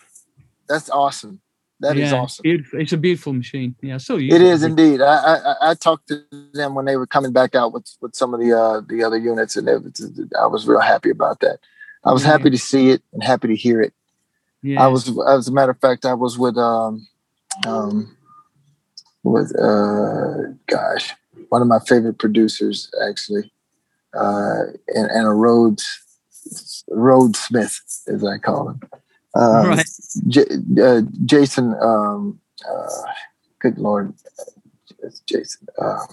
That's 0.68 0.90
awesome. 0.90 1.42
That 1.82 1.98
yeah, 1.98 2.06
is 2.06 2.14
awesome. 2.14 2.44
Beautiful. 2.44 2.80
It's 2.80 2.94
a 2.94 2.98
beautiful 2.98 3.34
machine. 3.34 3.76
Yeah, 3.82 3.98
so 3.98 4.18
it 4.18 4.42
is 4.42 4.64
indeed. 4.64 5.02
I, 5.02 5.36
I, 5.36 5.72
I 5.72 5.74
talked 5.74 6.08
to 6.08 6.24
them 6.54 6.74
when 6.74 6.86
they 6.86 6.96
were 6.96 7.06
coming 7.06 7.34
back 7.34 7.54
out 7.54 7.74
with 7.74 7.86
with 8.00 8.16
some 8.16 8.34
of 8.34 8.40
the 8.40 8.58
uh, 8.58 8.82
the 8.88 9.04
other 9.04 9.18
units, 9.18 9.58
and 9.58 9.68
was, 9.68 10.22
I 10.40 10.46
was 10.48 10.66
real 10.68 10.80
happy 10.80 11.10
about 11.10 11.42
that. 11.42 11.60
I 12.06 12.14
was 12.14 12.24
yeah. 12.24 12.32
happy 12.32 12.50
to 12.50 12.58
see 12.58 12.90
it 12.90 13.02
and 13.14 13.24
happy 13.24 13.48
to 13.48 13.56
hear 13.56 13.82
it. 13.82 13.94
Yeah. 14.62 14.84
I 14.84 14.88
was, 14.88 15.12
as 15.28 15.48
a 15.48 15.52
matter 15.52 15.72
of 15.72 15.80
fact, 15.80 16.06
I 16.06 16.14
was 16.14 16.38
with 16.38 16.58
um 16.58 17.08
um 17.66 18.16
with 19.24 19.56
uh 19.60 20.54
gosh 20.68 21.14
one 21.50 21.62
of 21.62 21.68
my 21.68 21.80
favorite 21.80 22.20
producers 22.20 22.92
actually, 23.08 23.52
uh, 24.14 24.66
and, 24.88 25.12
and 25.12 25.28
a 25.28 25.32
Rhodes 25.32 25.86
Rhodes 26.90 27.40
Smith 27.40 27.82
as 28.08 28.24
I 28.24 28.38
call 28.38 28.70
him. 28.70 28.82
Um, 29.36 29.68
right. 29.70 29.86
J- 30.28 30.46
uh, 30.82 31.02
Jason, 31.26 31.76
um, 31.82 32.40
uh, 32.70 33.04
good 33.60 33.78
Lord, 33.78 34.14
it's 35.04 35.20
Jason. 35.22 35.68
Um, 35.80 36.08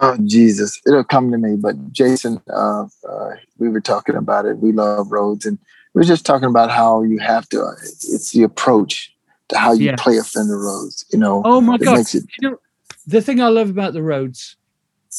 oh, 0.00 0.16
Jesus, 0.24 0.80
it'll 0.86 1.04
come 1.04 1.30
to 1.32 1.38
me. 1.38 1.56
But 1.56 1.92
Jason, 1.92 2.40
uh, 2.52 2.86
uh, 3.08 3.30
we 3.58 3.68
were 3.68 3.80
talking 3.80 4.16
about 4.16 4.46
it. 4.46 4.58
We 4.58 4.72
love 4.72 5.10
Rhodes, 5.12 5.46
and 5.46 5.58
we 5.94 6.00
were 6.00 6.04
just 6.04 6.26
talking 6.26 6.48
about 6.48 6.70
how 6.70 7.02
you 7.02 7.18
have 7.18 7.48
to. 7.50 7.62
Uh, 7.62 7.72
it's 7.82 8.32
the 8.32 8.42
approach. 8.42 9.14
To 9.50 9.56
how 9.56 9.72
you 9.72 9.86
Yeah. 9.86 9.96
play 9.96 10.18
a 10.18 10.22
Fender 10.22 10.58
Rhodes. 10.58 11.06
You 11.10 11.18
know, 11.18 11.40
Oh 11.46 11.62
my 11.62 11.78
god! 11.78 12.00
it 12.00 12.14
You 12.14 12.50
know, 12.50 12.60
the 13.06 13.22
thing 13.22 13.40
I 13.40 13.48
love 13.48 13.70
about 13.70 13.94
the 13.94 14.02
Rhodes 14.02 14.56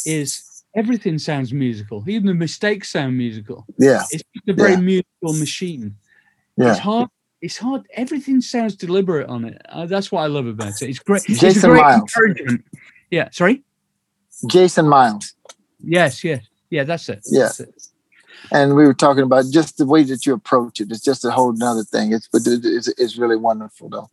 is 0.05 0.63
everything 0.75 1.17
sounds 1.17 1.51
musical. 1.51 2.03
Even 2.07 2.27
the 2.27 2.35
mistakes 2.35 2.91
sound 2.91 3.17
musical. 3.17 3.65
yeah, 3.79 4.03
It's 4.11 4.21
just 4.35 4.47
a 4.47 4.53
very 4.53 4.73
Yeah. 4.73 4.79
musical 4.81 5.33
machine. 5.33 5.95
yeah. 6.57 6.69
It's 6.71 6.79
hard. 6.79 7.09
It's 7.41 7.57
hard. 7.57 7.87
Everything 7.95 8.39
sounds 8.39 8.75
deliberate 8.75 9.27
on 9.27 9.45
it. 9.45 9.59
Uh, 9.69 9.87
that's 9.87 10.11
what 10.11 10.21
I 10.21 10.27
love 10.27 10.45
about 10.45 10.79
it. 10.79 10.89
It's 10.89 10.99
great. 10.99 11.23
it's 11.27 11.39
a 11.41 11.47
Jason 11.47 11.71
great 11.71 11.81
Miles. 11.81 12.01
encouragement. 12.01 12.65
Yeah. 13.09 13.29
Sorry. 13.31 13.63
Jason 14.47 14.87
Miles. 14.87 15.33
Yes. 15.83 16.23
Yes. 16.23 16.43
Yeah. 16.69 16.83
That's 16.83 17.09
it. 17.09 17.21
Yeah. 17.25 17.43
That's 17.43 17.59
it. 17.61 17.73
and 18.51 18.75
we 18.75 18.85
were 18.85 18.93
talking 18.93 19.23
about 19.23 19.45
just 19.51 19.77
the 19.77 19.85
way 19.85 20.03
that 20.03 20.25
you 20.25 20.33
approach 20.33 20.79
it. 20.79 20.91
It's 20.91 21.03
just 21.03 21.25
a 21.25 21.31
whole 21.31 21.53
nother 21.53 21.83
thing. 21.83 22.13
It's 22.13 22.27
but 22.27 22.41
it's, 22.45 22.87
it's 22.87 23.17
really 23.17 23.35
wonderful 23.37 23.89
though. 23.89 24.09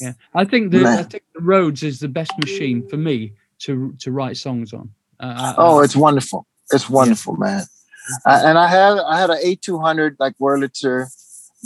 Yeah. 0.00 0.14
I 0.34 0.44
think 0.44 0.72
the 0.72 0.84
I 0.86 1.02
think 1.04 1.22
the 1.34 1.40
Rhodes 1.40 1.82
is 1.82 2.00
the 2.00 2.08
best 2.08 2.32
machine 2.38 2.88
for 2.88 2.96
me 2.96 3.32
to 3.60 3.94
to 4.00 4.10
write 4.12 4.36
songs 4.36 4.72
on. 4.72 4.90
Uh, 5.20 5.54
Oh, 5.56 5.80
I- 5.80 5.84
it's 5.84 5.96
wonderful. 5.96 6.46
It's 6.72 6.88
wonderful, 6.90 7.36
man. 7.36 7.62
I, 8.26 8.40
and 8.48 8.58
I 8.58 8.68
had 8.68 8.98
I 8.98 9.18
had 9.20 9.30
an 9.30 9.38
A 9.42 9.54
two 9.56 9.78
hundred 9.78 10.16
like 10.18 10.34
Wurlitzer, 10.38 11.06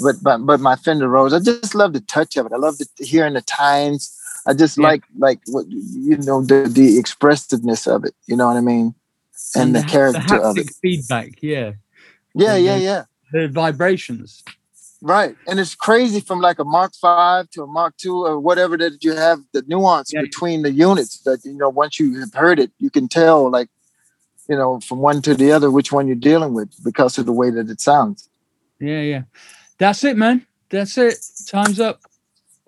but 0.02 0.16
but 0.22 0.38
but 0.44 0.60
my 0.60 0.76
Fender 0.76 1.08
Rhodes. 1.08 1.32
I 1.34 1.40
just 1.40 1.74
love 1.74 1.92
the 1.92 2.00
touch 2.00 2.36
of 2.36 2.46
it. 2.46 2.52
I 2.52 2.56
love 2.56 2.78
the 2.78 2.86
hearing 3.04 3.34
the 3.34 3.40
tines. 3.42 4.14
I 4.48 4.54
just 4.54 4.78
Yeah. 4.78 4.88
like 4.90 5.02
like 5.18 5.40
what 5.54 5.66
you 5.70 6.16
know 6.28 6.42
the 6.42 6.60
the 6.78 6.98
expressiveness 6.98 7.86
of 7.86 8.04
it. 8.04 8.14
You 8.26 8.36
know 8.36 8.46
what 8.48 8.56
I 8.56 8.60
mean? 8.62 8.94
And, 9.54 9.74
the, 9.74 9.82
ha- 9.82 9.88
character 9.88 10.36
of 10.42 10.58
it. 10.58 10.70
feedback. 10.82 11.30
Yeah. 11.42 11.72
Yeah, 12.34 12.54
and 12.54 12.64
yeah, 12.64 12.78
the- 12.78 12.82
yeah. 12.90 13.02
The 13.32 13.48
vibrations. 13.48 14.42
Right. 15.00 15.36
And 15.46 15.60
it's 15.60 15.74
crazy 15.76 16.20
from 16.20 16.40
like 16.40 16.58
a 16.58 16.64
Mark 16.64 16.92
Five 17.00 17.50
to 17.50 17.62
a 17.62 17.66
Mark 17.66 17.94
Two 17.98 18.24
or 18.26 18.40
whatever 18.40 18.76
that 18.78 19.04
you 19.04 19.12
have 19.14 19.38
the 19.52 19.62
nuance 19.68 20.10
Yeah. 20.12 20.22
between 20.22 20.62
the 20.62 20.72
units 20.72 21.20
that 21.20 21.44
you 21.44 21.52
know 21.60 21.68
once 21.68 22.00
you 22.00 22.18
have 22.20 22.34
heard 22.34 22.58
it, 22.58 22.70
you 22.78 22.90
can 22.90 23.06
tell 23.06 23.48
like 23.50 23.68
you 24.48 24.56
know 24.56 24.80
from 24.80 24.98
one 24.98 25.20
to 25.22 25.34
the 25.34 25.52
other 25.52 25.70
which 25.70 25.92
one 25.92 26.06
you're 26.08 26.16
dealing 26.32 26.52
with 26.54 26.70
because 26.82 27.16
of 27.18 27.26
the 27.26 27.32
way 27.40 27.50
that 27.50 27.68
it 27.70 27.80
sounds. 27.80 28.28
Yeah, 28.80 29.02
yeah. 29.12 29.22
That's 29.78 30.02
it, 30.04 30.16
man. 30.16 30.46
That's 30.70 30.96
it. 30.98 31.14
Time's 31.46 31.78
up. 31.80 32.00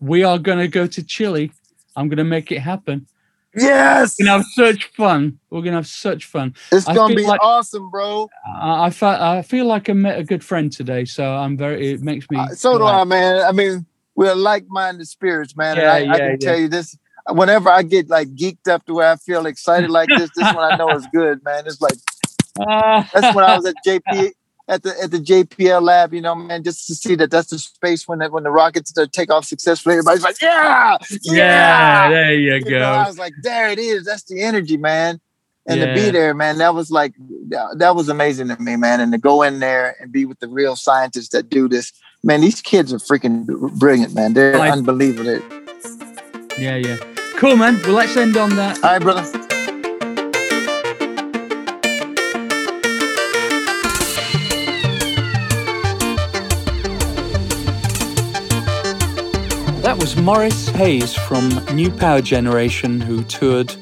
We 0.00 0.22
are 0.22 0.38
gonna 0.38 0.68
go 0.68 0.86
to 0.86 1.02
Chile. 1.02 1.50
I'm 2.00 2.08
gonna 2.08 2.24
make 2.24 2.50
it 2.50 2.60
happen. 2.60 3.06
Yes. 3.54 4.16
We're 4.18 4.26
gonna 4.26 4.38
have 4.38 4.46
such 4.54 4.84
fun. 4.92 5.38
We're 5.50 5.62
gonna 5.62 5.76
have 5.76 5.86
such 5.86 6.24
fun. 6.26 6.54
It's 6.70 6.86
I 6.88 6.94
gonna 6.94 7.14
be 7.14 7.26
like- 7.26 7.42
awesome, 7.42 7.90
bro. 7.90 8.28
I, 8.46 8.86
I, 8.86 8.90
fe- 8.90 9.06
I 9.06 9.42
feel 9.42 9.66
like 9.66 9.90
I 9.90 9.92
met 9.92 10.18
a 10.18 10.24
good 10.24 10.44
friend 10.44 10.70
today, 10.72 11.04
so 11.04 11.24
I'm 11.24 11.56
very. 11.56 11.90
It 11.92 12.00
makes 12.02 12.30
me. 12.30 12.38
Uh, 12.38 12.48
so 12.48 12.78
do. 12.78 12.84
I, 12.84 13.04
man. 13.04 13.42
I 13.42 13.52
mean, 13.52 13.86
we're 14.14 14.34
like-minded 14.34 15.06
spirits, 15.08 15.56
man. 15.56 15.76
Yeah, 15.76 15.96
and 15.96 16.12
I, 16.12 16.14
I 16.14 16.18
can 16.18 16.30
yeah. 16.30 16.36
tell 16.48 16.58
you 16.58 16.68
this. 16.68 16.96
Whenever 17.28 17.68
I 17.68 17.82
get 17.82 18.08
like 18.08 18.28
geeked 18.34 18.68
up 18.68 18.86
to 18.86 18.94
where 18.94 19.10
I 19.10 19.16
feel 19.16 19.46
excited 19.46 19.90
like 19.90 20.08
this, 20.08 20.30
this 20.34 20.54
one 20.54 20.72
I 20.72 20.76
know 20.76 20.88
is 20.90 21.06
good, 21.12 21.44
man. 21.44 21.64
It's 21.66 21.80
like 21.80 21.94
Ah. 22.60 23.08
that's 23.12 23.34
when 23.34 23.44
I 23.44 23.56
was 23.56 23.66
at 23.66 23.74
JP 23.86 24.32
at 24.70 24.84
the 24.84 24.94
at 25.02 25.10
the 25.10 25.18
JPL 25.18 25.82
lab, 25.82 26.14
you 26.14 26.20
know, 26.20 26.34
man, 26.34 26.62
just 26.62 26.86
to 26.86 26.94
see 26.94 27.16
that 27.16 27.30
that's 27.30 27.50
the 27.50 27.58
space 27.58 28.06
when 28.06 28.20
that 28.20 28.30
when 28.30 28.44
the 28.44 28.50
rockets 28.50 28.92
take 29.12 29.30
off 29.30 29.44
successfully, 29.44 29.96
everybody's 29.96 30.22
like, 30.22 30.40
yeah, 30.40 30.96
yeah, 31.22 31.34
yeah. 31.34 32.08
there 32.08 32.34
you 32.34 32.54
You 32.54 32.78
know, 32.78 32.92
I 32.92 33.06
was 33.08 33.18
like, 33.18 33.32
there 33.42 33.68
it 33.68 33.80
is. 33.80 34.04
That's 34.04 34.22
the 34.22 34.40
energy, 34.42 34.76
man. 34.76 35.20
And 35.66 35.80
to 35.80 35.92
be 35.94 36.10
there, 36.10 36.34
man, 36.34 36.58
that 36.58 36.74
was 36.74 36.90
like 36.90 37.14
that 37.76 37.94
was 37.94 38.08
amazing 38.08 38.48
to 38.48 38.62
me, 38.62 38.76
man. 38.76 39.00
And 39.00 39.12
to 39.12 39.18
go 39.18 39.42
in 39.42 39.58
there 39.58 39.96
and 40.00 40.10
be 40.10 40.24
with 40.24 40.38
the 40.38 40.48
real 40.48 40.76
scientists 40.76 41.28
that 41.30 41.50
do 41.50 41.68
this, 41.68 41.92
man. 42.22 42.40
These 42.40 42.62
kids 42.62 42.92
are 42.92 42.98
freaking 42.98 43.46
brilliant, 43.78 44.14
man. 44.14 44.34
They're 44.34 44.56
Right. 44.56 44.72
unbelievable. 44.72 45.40
Yeah, 46.58 46.76
yeah. 46.76 46.96
Cool, 47.36 47.56
man. 47.56 47.80
Well, 47.82 47.92
let's 47.92 48.16
end 48.16 48.36
on 48.36 48.56
that. 48.56 48.82
All 48.84 48.92
right, 48.92 49.02
brother. 49.02 49.59
That 59.90 59.98
was 59.98 60.16
Morris 60.16 60.68
Hayes 60.68 61.14
from 61.14 61.48
New 61.74 61.90
Power 61.90 62.20
Generation, 62.20 63.00
who 63.00 63.24
toured 63.24 63.74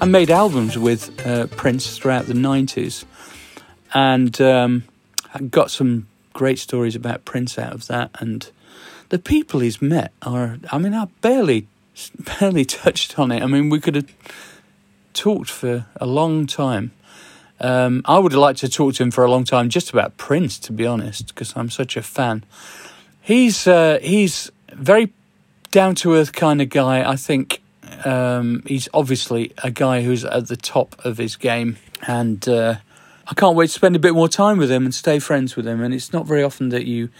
and 0.00 0.12
made 0.12 0.30
albums 0.30 0.78
with 0.78 1.26
uh, 1.26 1.48
Prince 1.48 1.98
throughout 1.98 2.26
the 2.26 2.32
90s. 2.32 3.04
And 3.92 4.40
um, 4.40 4.84
got 5.50 5.72
some 5.72 6.06
great 6.32 6.60
stories 6.60 6.94
about 6.94 7.24
Prince 7.24 7.58
out 7.58 7.72
of 7.72 7.88
that. 7.88 8.12
And 8.20 8.48
the 9.08 9.18
people 9.18 9.58
he's 9.58 9.82
met 9.82 10.12
are, 10.22 10.58
I 10.70 10.78
mean, 10.78 10.94
I 10.94 11.06
barely, 11.22 11.66
barely 12.38 12.64
touched 12.64 13.18
on 13.18 13.32
it. 13.32 13.42
I 13.42 13.46
mean, 13.46 13.68
we 13.68 13.80
could 13.80 13.96
have 13.96 14.12
talked 15.12 15.50
for 15.50 15.86
a 15.96 16.06
long 16.06 16.46
time. 16.46 16.92
Um, 17.58 18.02
I 18.04 18.20
would 18.20 18.30
have 18.30 18.40
liked 18.40 18.60
to 18.60 18.68
talk 18.68 18.94
to 18.94 19.02
him 19.02 19.10
for 19.10 19.24
a 19.24 19.30
long 19.30 19.42
time 19.42 19.70
just 19.70 19.90
about 19.90 20.18
Prince, 20.18 20.60
to 20.60 20.72
be 20.72 20.86
honest, 20.86 21.26
because 21.26 21.52
I'm 21.56 21.68
such 21.68 21.96
a 21.96 22.02
fan. 22.02 22.44
He's 23.20 23.66
uh, 23.66 23.98
he's 24.00 24.52
very 24.72 25.12
down 25.70 25.94
to 25.96 26.14
earth 26.14 26.32
kind 26.32 26.60
of 26.60 26.68
guy. 26.70 27.08
I 27.08 27.16
think 27.16 27.60
um, 28.04 28.62
he's 28.66 28.88
obviously 28.94 29.52
a 29.62 29.70
guy 29.70 30.02
who's 30.02 30.24
at 30.24 30.48
the 30.48 30.56
top 30.56 30.96
of 31.04 31.18
his 31.18 31.36
game, 31.36 31.76
and 32.06 32.46
uh, 32.48 32.76
I 33.26 33.34
can't 33.34 33.56
wait 33.56 33.68
to 33.68 33.72
spend 33.72 33.96
a 33.96 33.98
bit 33.98 34.14
more 34.14 34.28
time 34.28 34.58
with 34.58 34.70
him 34.70 34.84
and 34.84 34.94
stay 34.94 35.18
friends 35.18 35.56
with 35.56 35.66
him. 35.66 35.82
And 35.82 35.92
it's 35.92 36.12
not 36.12 36.26
very 36.26 36.42
often 36.42 36.70
that 36.70 36.86
you 36.86 37.10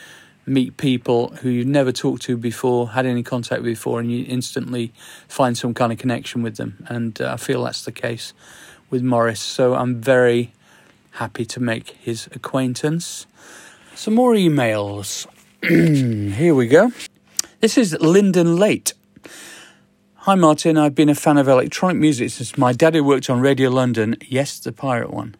meet 0.46 0.76
people 0.78 1.28
who 1.42 1.50
you've 1.50 1.66
never 1.66 1.92
talked 1.92 2.22
to 2.22 2.36
before, 2.36 2.90
had 2.90 3.04
any 3.06 3.22
contact 3.22 3.62
with 3.62 3.72
before, 3.72 4.00
and 4.00 4.10
you 4.10 4.24
instantly 4.26 4.92
find 5.28 5.56
some 5.56 5.74
kind 5.74 5.92
of 5.92 5.98
connection 5.98 6.42
with 6.42 6.56
them. 6.56 6.86
And 6.88 7.20
uh, 7.20 7.34
I 7.34 7.36
feel 7.36 7.64
that's 7.64 7.84
the 7.84 7.92
case 7.92 8.32
with 8.90 9.02
Morris. 9.02 9.40
So 9.40 9.74
I'm 9.74 10.00
very 10.00 10.52
happy 11.12 11.44
to 11.44 11.60
make 11.60 11.90
his 12.00 12.28
acquaintance. 12.32 13.26
Some 13.94 14.14
more 14.14 14.32
emails. 14.32 15.26
Here 15.62 16.54
we 16.54 16.68
go. 16.68 16.92
This 17.60 17.76
is 17.76 17.98
Lyndon 18.00 18.56
Late. 18.56 18.94
Hi 20.14 20.36
Martyn, 20.36 20.76
I've 20.76 20.94
been 20.94 21.08
a 21.08 21.14
fan 21.16 21.36
of 21.38 21.48
electronic 21.48 21.96
music 21.96 22.30
since 22.30 22.56
my 22.56 22.72
daddy 22.72 23.00
worked 23.00 23.28
on 23.28 23.40
Radio 23.40 23.68
London, 23.68 24.16
yes, 24.24 24.60
the 24.60 24.70
pirate 24.70 25.10
one. 25.12 25.34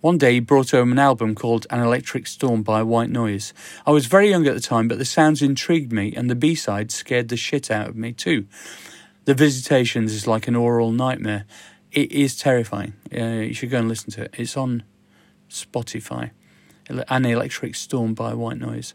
One 0.00 0.16
day 0.16 0.32
he 0.32 0.40
brought 0.40 0.70
home 0.70 0.92
an 0.92 0.98
album 0.98 1.34
called 1.34 1.66
An 1.68 1.80
Electric 1.80 2.26
Storm 2.26 2.62
by 2.62 2.82
White 2.82 3.10
Noise. 3.10 3.52
I 3.84 3.90
was 3.90 4.06
very 4.06 4.30
young 4.30 4.46
at 4.46 4.54
the 4.54 4.60
time, 4.60 4.88
but 4.88 4.96
the 4.96 5.04
sounds 5.04 5.42
intrigued 5.42 5.92
me, 5.92 6.14
and 6.14 6.30
the 6.30 6.34
B 6.34 6.54
side 6.54 6.90
scared 6.90 7.28
the 7.28 7.36
shit 7.36 7.70
out 7.70 7.90
of 7.90 7.96
me 7.96 8.14
too. 8.14 8.46
The 9.26 9.34
Visitations 9.34 10.14
is 10.14 10.26
like 10.26 10.48
an 10.48 10.56
oral 10.56 10.92
nightmare. 10.92 11.44
It 11.92 12.10
is 12.10 12.38
terrifying. 12.38 12.94
Uh, 13.14 13.44
you 13.44 13.52
should 13.52 13.68
go 13.68 13.80
and 13.80 13.88
listen 13.88 14.12
to 14.12 14.22
it. 14.22 14.34
It's 14.38 14.56
on 14.56 14.82
Spotify. 15.50 16.30
An 16.88 17.26
Electric 17.26 17.74
Storm 17.74 18.14
by 18.14 18.32
White 18.32 18.58
Noise. 18.58 18.94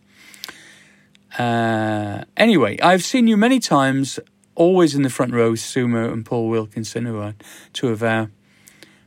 Uh, 1.38 2.24
anyway, 2.36 2.80
I've 2.80 3.04
seen 3.04 3.28
you 3.28 3.38
many 3.38 3.60
times, 3.60 4.20
always 4.56 4.96
in 4.96 5.02
the 5.04 5.10
front 5.10 5.34
row, 5.34 5.54
Sumo 5.54 6.12
and 6.12 6.26
Paul 6.26 6.50
Wilkinson, 6.50 7.06
who 7.06 7.20
are 7.20 7.36
two 7.74 7.90
of 7.90 8.04
our 8.04 8.30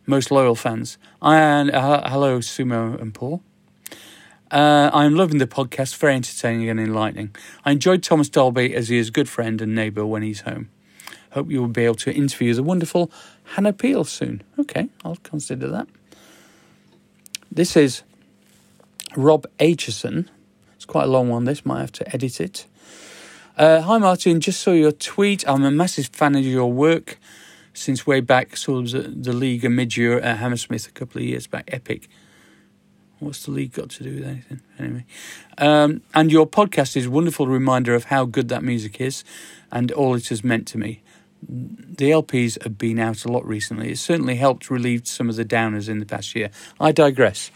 most 0.07 0.31
loyal 0.31 0.55
fans. 0.55 0.99
And 1.21 1.71
uh, 1.71 2.09
hello, 2.09 2.39
Sumo 2.39 3.01
and 3.01 3.15
Paul. 3.15 3.43
Uh, 4.51 4.91
I'm 4.93 5.17
loving 5.17 5.39
the 5.39 5.47
podcast, 5.47 5.97
very 5.97 6.15
entertaining 6.15 6.69
and 6.69 6.79
enlightening. 6.79 7.35
I 7.65 7.73
enjoyed 7.73 8.03
Thomas 8.03 8.29
Dolby 8.29 8.75
as 8.75 8.89
he 8.89 8.99
is 8.99 9.09
a 9.09 9.13
good 9.13 9.29
friend 9.29 9.61
and 9.61 9.75
neighbour 9.75 10.07
when 10.07 10.23
he's 10.23 10.43
home. 10.43 10.71
Hope 11.33 11.51
you 11.51 11.61
will 11.61 11.69
be 11.69 11.85
able 11.85 11.97
to 11.97 12.13
interview 12.13 12.55
the 12.55 12.63
wonderful 12.63 13.11
Hannah 13.55 13.73
Peel 13.73 14.05
soon. 14.05 14.43
Okay, 14.59 14.89
I'll 15.05 15.17
consider 15.25 15.69
that. 15.69 15.89
This 17.51 17.77
is 17.77 18.03
Rob 19.17 19.47
Aitchison. 19.59 20.29
It's 20.85 20.93
quite 20.93 21.05
a 21.05 21.11
long 21.11 21.31
one, 21.31 21.45
this, 21.45 21.65
might 21.65 21.81
have 21.81 21.93
to 21.93 22.15
edit 22.15 22.43
it. 22.43 22.67
Uh, 23.57 23.81
hi, 23.81 23.97
Martyn. 23.97 24.39
Just 24.39 24.61
saw 24.61 24.73
your 24.73 24.93
tweet. 24.93 25.43
I'm 25.49 25.65
a 25.65 25.71
massive 25.71 26.09
fan 26.09 26.35
of 26.35 26.45
your 26.45 26.71
work 26.71 27.19
since 27.73 28.07
way 28.07 28.21
back. 28.21 28.55
Saw 28.55 28.83
the, 28.83 28.99
the 28.99 29.33
League 29.33 29.65
and 29.65 29.75
mid 29.75 29.97
year 29.97 30.19
at 30.19 30.37
Hammersmith 30.41 30.87
a 30.87 30.91
couple 30.91 31.23
of 31.23 31.27
years 31.27 31.47
back. 31.47 31.71
Epic. 31.73 32.07
What's 33.19 33.47
the 33.47 33.53
league 33.53 33.73
got 33.73 33.89
to 33.93 34.03
do 34.03 34.17
with 34.17 34.27
anything? 34.27 34.61
Anyway. 34.79 35.07
Um, 35.57 36.03
and 36.13 36.31
your 36.31 36.47
podcast 36.47 36.99
is 36.99 37.07
a 37.07 37.11
wonderful 37.11 37.47
reminder 37.47 37.95
of 37.95 38.05
how 38.05 38.27
good 38.27 38.49
that 38.49 38.63
music 38.63 39.01
is 39.01 39.25
and 39.73 39.91
all 39.91 40.15
it 40.15 40.29
has 40.29 40.45
meant 40.45 40.67
to 40.67 40.77
me. 40.77 41.01
The 41.41 42.11
LPs 42.11 42.63
have 42.63 42.77
been 42.77 42.99
out 42.99 43.25
a 43.25 43.33
lot 43.33 43.47
recently. 43.47 43.93
It 43.93 43.99
certainly 43.99 44.37
helped 44.37 44.69
relieve 44.69 45.09
some 45.09 45.31
of 45.31 45.37
the 45.37 45.47
downers 45.47 45.89
in 45.89 45.99
the 45.99 46.05
past 46.05 46.35
year. 46.35 46.51
I 46.79 46.93
digress. 46.93 47.51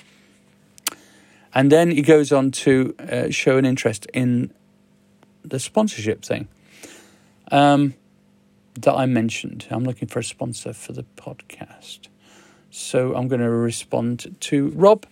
And 1.54 1.72
then 1.72 1.90
he 1.90 2.02
goes 2.02 2.32
on 2.32 2.50
to 2.50 2.94
uh, 2.98 3.30
show 3.30 3.56
an 3.56 3.64
interest 3.64 4.06
in 4.12 4.52
the 5.44 5.58
sponsorship 5.58 6.24
thing 6.24 6.48
um, 7.50 7.94
that 8.74 8.94
I 8.94 9.06
mentioned. 9.06 9.66
I'm 9.70 9.84
looking 9.84 10.08
for 10.08 10.18
a 10.18 10.24
sponsor 10.24 10.72
for 10.72 10.92
the 10.92 11.04
podcast. 11.16 12.08
So 12.70 13.14
I'm 13.14 13.28
going 13.28 13.40
to 13.40 13.50
respond 13.50 14.36
to 14.40 14.68
Rob. 14.68 15.06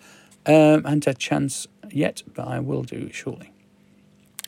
Um, 0.45 0.55
I 0.87 0.91
haven't 0.91 1.07
had 1.07 1.17
a 1.17 1.19
chance 1.19 1.67
yet, 1.91 2.23
but 2.35 2.47
I 2.47 2.61
will 2.61 2.83
do 2.83 3.11
shortly. 3.13 3.51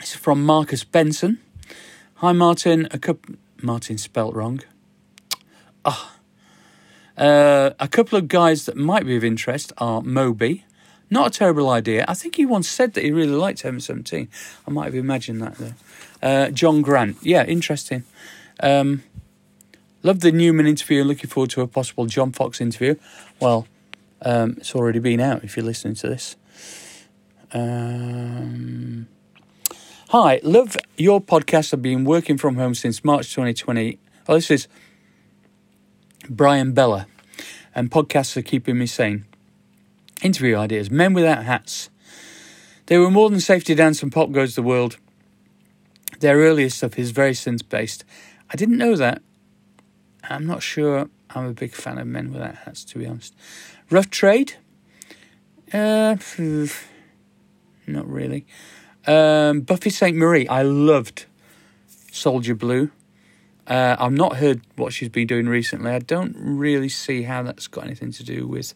It's 0.01 0.15
from 0.15 0.45
Marcus 0.45 0.85
Benson. 0.85 1.41
Hi, 2.17 2.33
Martin. 2.33 2.87
A 2.91 2.99
couple. 2.99 3.37
Martin 3.63 3.99
spelt 3.99 4.35
wrong. 4.35 4.61
Ah. 5.85 6.15
Uh, 7.17 7.71
a 7.81 7.89
couple 7.89 8.17
of 8.17 8.29
guys 8.29 8.67
that 8.67 8.77
might 8.77 9.05
be 9.05 9.17
of 9.17 9.25
interest 9.25 9.73
are 9.79 10.03
Moby. 10.03 10.65
Not 11.11 11.29
a 11.29 11.39
terrible 11.39 11.71
idea. 11.71 12.05
I 12.07 12.15
think 12.15 12.37
he 12.37 12.45
once 12.45 12.69
said 12.69 12.95
that 12.95 13.05
he 13.05 13.11
really 13.11 13.33
liked 13.33 13.63
Heaven 13.63 13.81
17. 13.81 14.29
I 14.67 14.71
might 14.71 14.85
have 14.85 14.95
imagined 14.95 15.41
that 15.43 15.55
though. 15.55 15.73
Uh, 16.23 16.51
John 16.51 16.83
Grant. 16.83 17.17
Yeah, 17.23 17.45
interesting. 17.45 18.05
Um, 18.61 19.03
love 20.03 20.21
the 20.21 20.33
Numan 20.33 20.69
interview. 20.69 21.05
Looking 21.05 21.31
forward 21.31 21.51
to 21.51 21.63
a 21.63 21.67
possible 21.67 22.07
John 22.07 22.33
Foxx 22.33 22.61
interview. 22.61 22.97
Well, 23.41 23.67
um, 24.23 24.57
it's 24.59 24.75
already 24.75 24.99
been 24.99 25.21
out 25.21 25.45
if 25.45 25.57
you're 25.57 25.67
listening 25.67 25.95
to 25.97 26.09
this. 26.09 26.37
Um, 27.53 29.09
hi, 30.11 30.41
love 30.43 30.77
your 30.97 31.21
podcast. 31.21 31.73
I've 31.73 31.81
been 31.81 32.05
working 32.05 32.37
from 32.37 32.57
home 32.57 32.75
since 32.75 33.05
March 33.05 33.33
2020. 33.33 33.99
Oh, 34.29 34.35
this 34.35 34.51
is 34.51 34.69
Brian 36.29 36.73
Bella, 36.73 37.07
and 37.75 37.91
podcasts 37.91 38.37
are 38.37 38.43
keeping 38.43 38.77
me 38.77 38.87
sane. 38.87 39.25
Interview 40.23 40.57
ideas 40.57 40.91
Men 40.91 41.15
Without 41.15 41.45
Hats. 41.45 41.91
They 42.87 42.99
were 42.99 43.11
more 43.11 43.31
than 43.31 43.41
Safety 43.41 43.75
Dance 43.75 44.03
and 44.03 44.11
Pop 44.11 44.33
Goes 44.33 44.55
the 44.55 44.63
World. 44.63 44.97
Their 46.21 46.39
earliest 46.39 46.79
stuff 46.79 46.99
is 46.99 47.11
very 47.11 47.33
synth 47.33 47.69
based. 47.69 48.05
I 48.51 48.57
didn't 48.57 48.79
know 48.79 48.97
that. 48.97 49.23
I'm 50.25 50.47
not 50.47 50.63
sure 50.63 51.09
I'm 51.31 51.47
a 51.47 51.53
big 51.53 51.73
fan 51.73 51.99
of 51.99 52.07
Men 52.07 52.33
Without 52.33 52.55
Hats, 52.55 52.85
to 52.87 52.99
be 52.99 53.07
honest. 53.07 53.35
Rough 53.91 54.11
Trade? 54.11 54.55
Uh, 55.73 56.17
not 57.87 58.09
really. 58.09 58.47
Um, 59.07 59.61
Buffy 59.61 59.91
Sainte-Marie. 59.91 60.49
I 60.49 60.63
loved 60.63 61.27
Soldier 62.11 62.55
Blue. 62.55 62.91
Uh, 63.67 63.97
I've 63.99 64.13
not 64.13 64.37
heard 64.37 64.63
what 64.77 64.93
she's 64.93 65.11
been 65.11 65.27
doing 65.27 65.47
recently. 65.47 65.91
I 65.91 65.99
don't 65.99 66.35
really 66.39 66.89
see 66.89 67.23
how 67.23 67.43
that's 67.43 67.67
got 67.67 67.85
anything 67.85 68.13
to 68.13 68.25
do 68.25 68.47
with 68.47 68.73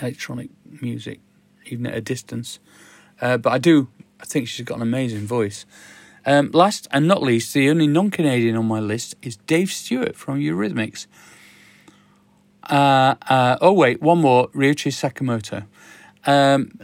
electronic 0.00 0.50
music, 0.80 1.20
even 1.66 1.86
at 1.86 1.94
a 1.94 2.00
distance. 2.00 2.58
Uh, 3.20 3.36
but 3.36 3.52
I 3.52 3.58
do. 3.58 3.88
I 4.20 4.24
think 4.24 4.48
she's 4.48 4.64
got 4.64 4.76
an 4.76 4.82
amazing 4.82 5.26
voice. 5.26 5.66
Um, 6.26 6.50
last 6.52 6.86
and 6.90 7.08
not 7.08 7.22
least, 7.22 7.54
the 7.54 7.70
only 7.70 7.86
non-Canadian 7.86 8.56
on 8.56 8.66
my 8.66 8.80
list 8.80 9.14
is 9.22 9.36
Dave 9.36 9.72
Stewart 9.72 10.14
from 10.14 10.38
Eurythmics. 10.38 11.06
Uh, 12.68 13.14
uh, 13.28 13.56
oh 13.60 13.72
wait, 13.72 14.02
one 14.02 14.20
more, 14.20 14.48
Ryuichi 14.48 14.92
Sakamoto. 14.92 15.64
Um, 16.26 16.78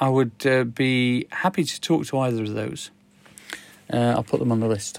I 0.00 0.08
would 0.08 0.44
uh, 0.44 0.64
be 0.64 1.26
happy 1.30 1.64
to 1.64 1.80
talk 1.80 2.06
to 2.06 2.18
either 2.18 2.42
of 2.42 2.54
those. 2.54 2.90
Uh, 3.92 4.14
I'll 4.16 4.24
put 4.24 4.40
them 4.40 4.50
on 4.50 4.60
the 4.60 4.66
list. 4.66 4.98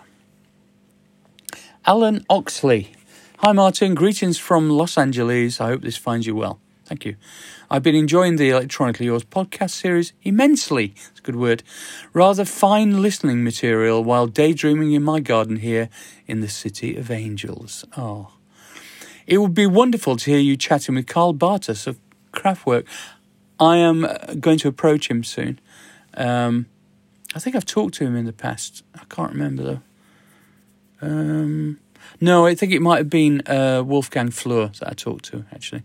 Alan 1.85 2.25
Oxley. 2.29 2.93
Hi 3.39 3.51
Martyn, 3.51 3.93
greetings 3.93 4.37
from 4.37 4.69
Los 4.69 4.97
Angeles. 4.97 5.59
I 5.59 5.67
hope 5.67 5.81
this 5.81 5.97
finds 5.97 6.25
you 6.25 6.35
well. 6.35 6.61
Thank 6.93 7.05
you. 7.05 7.15
I've 7.71 7.81
been 7.81 7.95
enjoying 7.95 8.35
the 8.35 8.51
Electronically 8.51 9.07
Yours 9.07 9.23
podcast 9.23 9.71
series 9.71 10.13
immensely. 10.21 10.93
It's 10.95 11.19
a 11.19 11.23
good 11.23 11.35
word. 11.35 11.63
Rather 12.13 12.45
fine 12.45 13.01
listening 13.01 13.43
material 13.43 14.03
while 14.03 14.27
daydreaming 14.27 14.91
in 14.91 15.01
my 15.01 15.19
garden 15.19 15.55
here 15.55 15.89
in 16.27 16.41
the 16.41 16.47
City 16.47 16.95
of 16.95 17.09
Angels. 17.09 17.83
Oh. 17.97 18.33
It 19.25 19.39
would 19.39 19.55
be 19.55 19.65
wonderful 19.65 20.17
to 20.17 20.29
hear 20.29 20.39
you 20.39 20.55
chatting 20.55 20.93
with 20.93 21.07
Karl 21.07 21.33
Bartos 21.33 21.87
of 21.87 21.97
Kraftwerk. 22.31 22.85
I 23.59 23.77
am 23.77 24.05
uh, 24.05 24.35
going 24.39 24.59
to 24.59 24.67
approach 24.67 25.09
him 25.09 25.23
soon. 25.23 25.59
Um, 26.13 26.67
I 27.33 27.39
think 27.39 27.55
I've 27.55 27.65
talked 27.65 27.95
to 27.95 28.05
him 28.05 28.15
in 28.15 28.25
the 28.25 28.33
past. 28.33 28.83
I 28.93 29.05
can't 29.05 29.31
remember 29.31 29.63
though. 29.63 29.81
Um, 31.01 31.79
no, 32.23 32.45
I 32.45 32.55
think 32.55 32.71
it 32.71 32.81
might 32.81 32.99
have 32.99 33.09
been 33.09 33.41
uh, 33.45 33.83
Wolfgang 33.85 34.29
Flür 34.29 34.73
that 34.79 34.87
I 34.87 34.93
talked 34.93 35.25
to, 35.25 35.43
actually. 35.51 35.83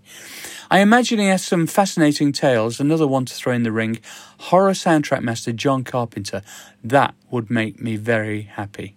I 0.70 0.78
imagine 0.78 1.18
he 1.18 1.26
has 1.26 1.44
some 1.44 1.66
fascinating 1.66 2.30
tales. 2.30 2.78
Another 2.78 3.08
one 3.08 3.24
to 3.24 3.34
throw 3.34 3.52
in 3.52 3.64
the 3.64 3.72
ring 3.72 3.98
horror 4.38 4.70
soundtrack 4.70 5.22
master 5.22 5.52
John 5.52 5.82
Carpenter. 5.82 6.42
That 6.84 7.16
would 7.28 7.50
make 7.50 7.80
me 7.80 7.96
very 7.96 8.42
happy. 8.42 8.94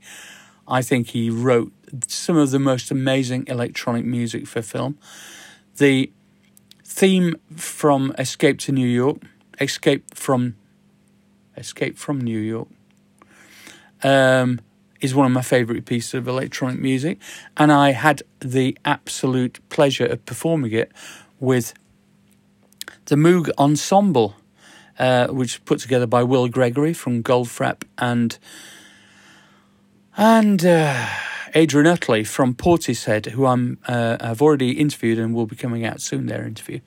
I 0.68 0.84
think 0.84 1.08
he 1.08 1.32
wrote 1.32 1.74
some 2.08 2.38
of 2.38 2.52
the 2.52 2.60
most 2.60 2.92
amazing 2.92 3.46
electronic 3.48 4.06
music 4.06 4.46
for 4.46 4.62
film. 4.62 5.00
The 5.78 6.12
theme 6.86 7.38
from 7.56 8.14
Escape 8.20 8.60
to 8.60 8.72
New 8.72 8.88
York, 8.88 9.18
Escape 9.60 10.14
from 10.14 10.58
Escape 11.58 11.98
from 11.98 12.22
New 12.22 12.40
York. 12.40 12.68
Um, 14.04 14.62
is 15.02 15.16
one 15.16 15.26
of 15.26 15.32
my 15.32 15.42
favourite 15.42 15.86
pieces 15.86 16.14
of 16.14 16.28
electronic 16.28 16.80
music, 16.80 17.20
and 17.58 17.72
I 17.72 17.92
had 17.92 18.22
the 18.40 18.78
absolute 18.86 19.60
pleasure 19.70 20.06
of 20.06 20.26
performing 20.26 20.72
it 20.72 20.92
with 21.40 21.74
the 23.06 23.16
Moog 23.16 23.50
Ensemble, 23.58 24.36
uh, 25.00 25.28
which 25.28 25.60
was 25.60 25.64
put 25.66 25.80
together 25.80 26.08
by 26.08 26.24
Will 26.24 26.48
Gregory 26.48 26.94
from 26.94 27.24
Goldfrapp 27.24 27.84
and 27.98 28.38
and 30.18 30.66
uh, 30.66 31.08
Adrian 31.56 31.88
Utley 31.88 32.24
from 32.24 32.54
Portishead, 32.54 33.32
who 33.32 33.46
I'm 33.46 33.80
uh, 33.88 34.18
I've 34.20 34.42
already 34.42 34.72
interviewed 34.72 35.18
and 35.18 35.34
will 35.34 35.48
be 35.48 35.56
coming 35.56 35.86
out 35.86 36.02
soon. 36.02 36.28
Their 36.28 36.46
interview 36.46 36.80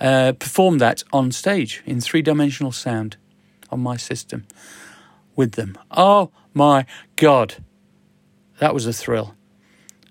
uh, 0.00 0.32
performed 0.32 0.80
that 0.80 1.04
on 1.12 1.30
stage 1.32 1.82
in 1.84 2.00
three 2.00 2.22
dimensional 2.22 2.72
sound 2.72 3.16
on 3.70 3.80
my 3.80 3.96
system 3.96 4.46
with 5.36 5.52
them. 5.52 5.76
Oh 5.90 6.30
my 6.52 6.86
God, 7.16 7.56
that 8.58 8.74
was 8.74 8.86
a 8.86 8.92
thrill. 8.92 9.34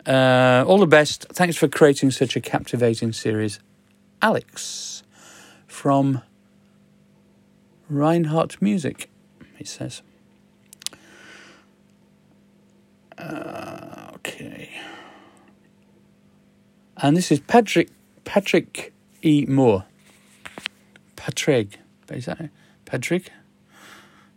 Uh, 0.06 0.66
all 0.68 0.80
the 0.80 0.88
best. 0.88 1.28
Thanks 1.30 1.56
for 1.56 1.68
creating 1.68 2.12
such 2.12 2.36
a 2.36 2.42
captivating 2.42 3.14
series. 3.14 3.60
Alex 4.22 5.04
from 5.68 6.22
Reinhardt 7.90 8.62
Music, 8.62 9.10
he 9.58 9.64
says. 9.64 10.02
Uh, 13.18 14.12
okay. 14.16 14.70
And 16.98 17.16
this 17.16 17.32
is 17.32 17.40
Patrick 17.40 17.90
Patrick 18.24 18.94
E. 19.22 19.46
Moore. 19.48 19.86
Patrick. 21.16 21.80
Is 22.10 22.26
that? 22.26 22.50
Patrick? 22.86 23.32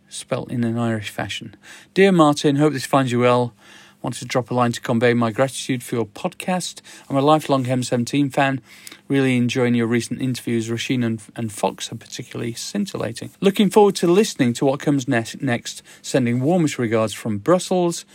Spelt 0.09 0.51
in 0.51 0.63
an 0.63 0.77
Irish 0.77 1.09
fashion. 1.09 1.55
Dear 1.93 2.11
Martyn, 2.11 2.55
hope 2.55 2.73
this 2.73 2.85
finds 2.85 3.11
you 3.11 3.19
well. 3.19 3.53
Wanted 4.01 4.19
to 4.19 4.25
drop 4.25 4.51
a 4.51 4.53
line 4.53 4.71
to 4.71 4.79
convey 4.79 5.13
my 5.13 5.31
gratitude 5.31 5.83
for 5.83 5.95
your 5.95 6.05
podcast. 6.05 6.81
I'm 7.09 7.17
a 7.17 7.21
lifelong 7.21 7.65
Heaven 7.65 7.83
17 7.83 8.29
fan. 8.29 8.61
Really 9.09 9.35
enjoying 9.35 9.75
your 9.75 9.87
recent 9.87 10.21
interviews. 10.21 10.69
Roisin 10.69 11.03
and, 11.03 11.21
and 11.35 11.51
Foxx 11.51 11.91
are 11.91 11.95
particularly 11.95 12.53
scintillating. 12.53 13.31
Looking 13.41 13.69
forward 13.69 13.95
to 13.95 14.07
listening 14.07 14.53
to 14.53 14.65
what 14.65 14.79
comes 14.79 15.07
next. 15.07 15.41
next. 15.41 15.81
Sending 16.01 16.39
warmest 16.39 16.77
regards 16.77 17.13
from 17.13 17.39
Brussels. 17.39 18.05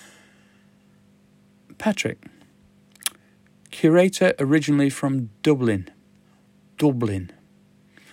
Patrick, 1.77 2.25
curator 3.71 4.35
originally 4.39 4.89
from 4.89 5.31
Dublin. 5.43 5.91
Dublin, 6.79 7.33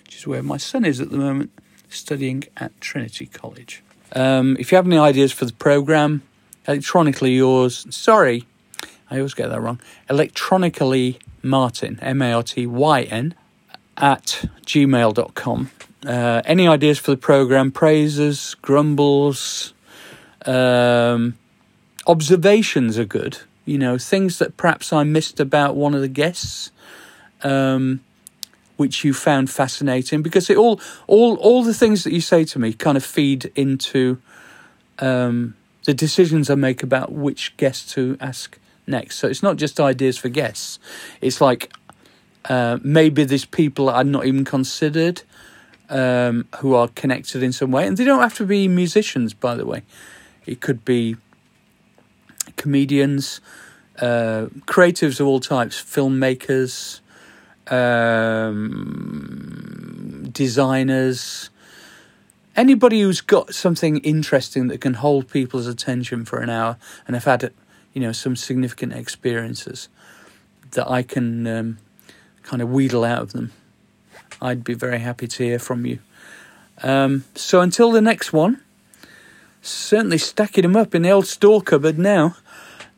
which 0.03 0.17
is 0.17 0.27
where 0.27 0.43
my 0.43 0.57
son 0.57 0.83
is 0.83 0.99
at 0.99 1.11
the 1.11 1.17
moment 1.17 1.51
studying 1.89 2.45
at 2.57 2.79
Trinity 2.81 3.25
College. 3.25 3.83
Um, 4.13 4.57
if 4.59 4.71
you 4.71 4.75
have 4.77 4.85
any 4.85 4.97
ideas 4.97 5.31
for 5.31 5.45
the 5.45 5.53
programme, 5.53 6.23
electronically 6.67 7.35
yours, 7.35 7.85
sorry, 7.89 8.45
I 9.09 9.17
always 9.17 9.33
get 9.33 9.49
that 9.49 9.61
wrong, 9.61 9.79
electronically 10.09 11.19
Martin, 11.41 11.99
M 12.01 12.21
A 12.21 12.33
R 12.33 12.43
T 12.43 12.65
Y 12.65 13.01
N, 13.03 13.35
at 13.97 14.45
gmail.com. 14.65 15.71
Uh, 16.05 16.41
any 16.45 16.67
ideas 16.67 16.97
for 16.97 17.11
the 17.11 17.17
programme, 17.17 17.71
praises, 17.71 18.55
grumbles, 18.61 19.73
um, 20.45 21.37
observations 22.07 22.97
are 22.97 23.05
good. 23.05 23.39
You 23.65 23.77
know, 23.77 23.97
things 23.97 24.39
that 24.39 24.57
perhaps 24.57 24.93
I 24.93 25.03
missed 25.03 25.39
about 25.39 25.75
one 25.75 25.93
of 25.93 26.01
the 26.01 26.07
guests. 26.07 26.71
Um, 27.43 28.01
which 28.79 29.03
you 29.03 29.13
found 29.13 29.49
fascinating 29.49 30.21
because 30.21 30.49
it 30.49 30.55
all 30.55 30.79
all 31.05 31.35
all 31.37 31.63
the 31.63 31.73
things 31.73 32.03
that 32.05 32.13
you 32.13 32.21
say 32.21 32.45
to 32.45 32.57
me 32.57 32.71
kind 32.71 32.95
of 32.95 33.03
feed 33.03 33.51
into 33.55 34.17
um, 34.99 35.53
the 35.83 35.93
decisions 35.93 36.49
I 36.49 36.55
make 36.55 36.81
about 36.81 37.11
which 37.11 37.57
guests 37.57 37.93
to 37.93 38.17
ask 38.21 38.57
next. 38.87 39.17
So 39.17 39.27
it's 39.27 39.43
not 39.43 39.57
just 39.57 39.79
ideas 39.81 40.17
for 40.17 40.29
guests. 40.29 40.79
It's 41.19 41.41
like 41.41 41.73
uh, 42.45 42.79
maybe 42.81 43.25
there's 43.25 43.45
people 43.45 43.89
I'd 43.89 44.07
not 44.07 44.25
even 44.25 44.45
considered 44.45 45.23
um, 45.89 46.47
who 46.59 46.73
are 46.73 46.87
connected 46.87 47.43
in 47.43 47.51
some 47.51 47.71
way, 47.71 47.85
and 47.85 47.97
they 47.97 48.05
don't 48.05 48.21
have 48.21 48.35
to 48.35 48.45
be 48.45 48.67
musicians, 48.69 49.33
by 49.33 49.55
the 49.55 49.65
way. 49.65 49.83
It 50.45 50.61
could 50.61 50.85
be 50.85 51.17
comedians, 52.55 53.41
uh, 53.99 54.47
creatives 54.65 55.19
of 55.19 55.27
all 55.27 55.41
types, 55.41 55.81
filmmakers, 55.81 57.01
um, 57.71 59.09
designers, 60.31 61.49
anybody 62.55 63.01
who's 63.01 63.21
got 63.21 63.53
something 63.53 63.97
interesting 63.99 64.67
that 64.67 64.81
can 64.81 64.95
hold 64.95 65.29
people's 65.29 65.67
attention 65.67 66.25
for 66.25 66.39
an 66.39 66.49
hour 66.49 66.77
and 67.07 67.15
have 67.15 67.25
had, 67.25 67.53
you 67.93 68.01
know, 68.01 68.11
some 68.11 68.35
significant 68.35 68.93
experiences 68.93 69.89
that 70.71 70.89
I 70.89 71.03
can 71.03 71.47
um, 71.47 71.77
kind 72.43 72.61
of 72.61 72.69
wheedle 72.69 73.03
out 73.03 73.21
of 73.21 73.31
them, 73.33 73.51
I'd 74.41 74.63
be 74.63 74.73
very 74.73 74.99
happy 74.99 75.27
to 75.27 75.43
hear 75.43 75.59
from 75.59 75.85
you. 75.85 75.99
Um, 76.81 77.25
so 77.35 77.61
until 77.61 77.91
the 77.91 78.01
next 78.01 78.31
one, 78.31 78.61
certainly 79.61 80.17
stacking 80.17 80.61
them 80.63 80.75
up 80.75 80.95
in 80.95 81.01
the 81.01 81.09
old 81.09 81.27
store 81.27 81.61
cupboard 81.61 81.99
now. 81.99 82.35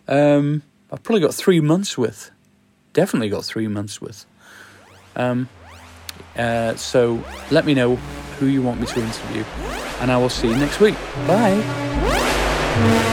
Um, 0.07 0.61
I've 0.91 1.03
probably 1.03 1.21
got 1.21 1.33
three 1.33 1.59
months 1.59 1.97
worth. 1.97 2.31
Definitely 2.93 3.29
got 3.29 3.45
three 3.45 3.67
months 3.67 4.01
worth. 4.01 4.25
Um, 5.15 5.49
uh, 6.37 6.75
so 6.75 7.23
let 7.49 7.65
me 7.65 7.73
know 7.73 7.95
who 8.39 8.45
you 8.47 8.61
want 8.61 8.79
me 8.79 8.87
to 8.87 8.99
interview, 9.01 9.43
and 9.99 10.11
I 10.11 10.17
will 10.17 10.29
see 10.29 10.47
you 10.49 10.55
next 10.55 10.79
week. 10.79 10.95
Bye. 11.27 13.07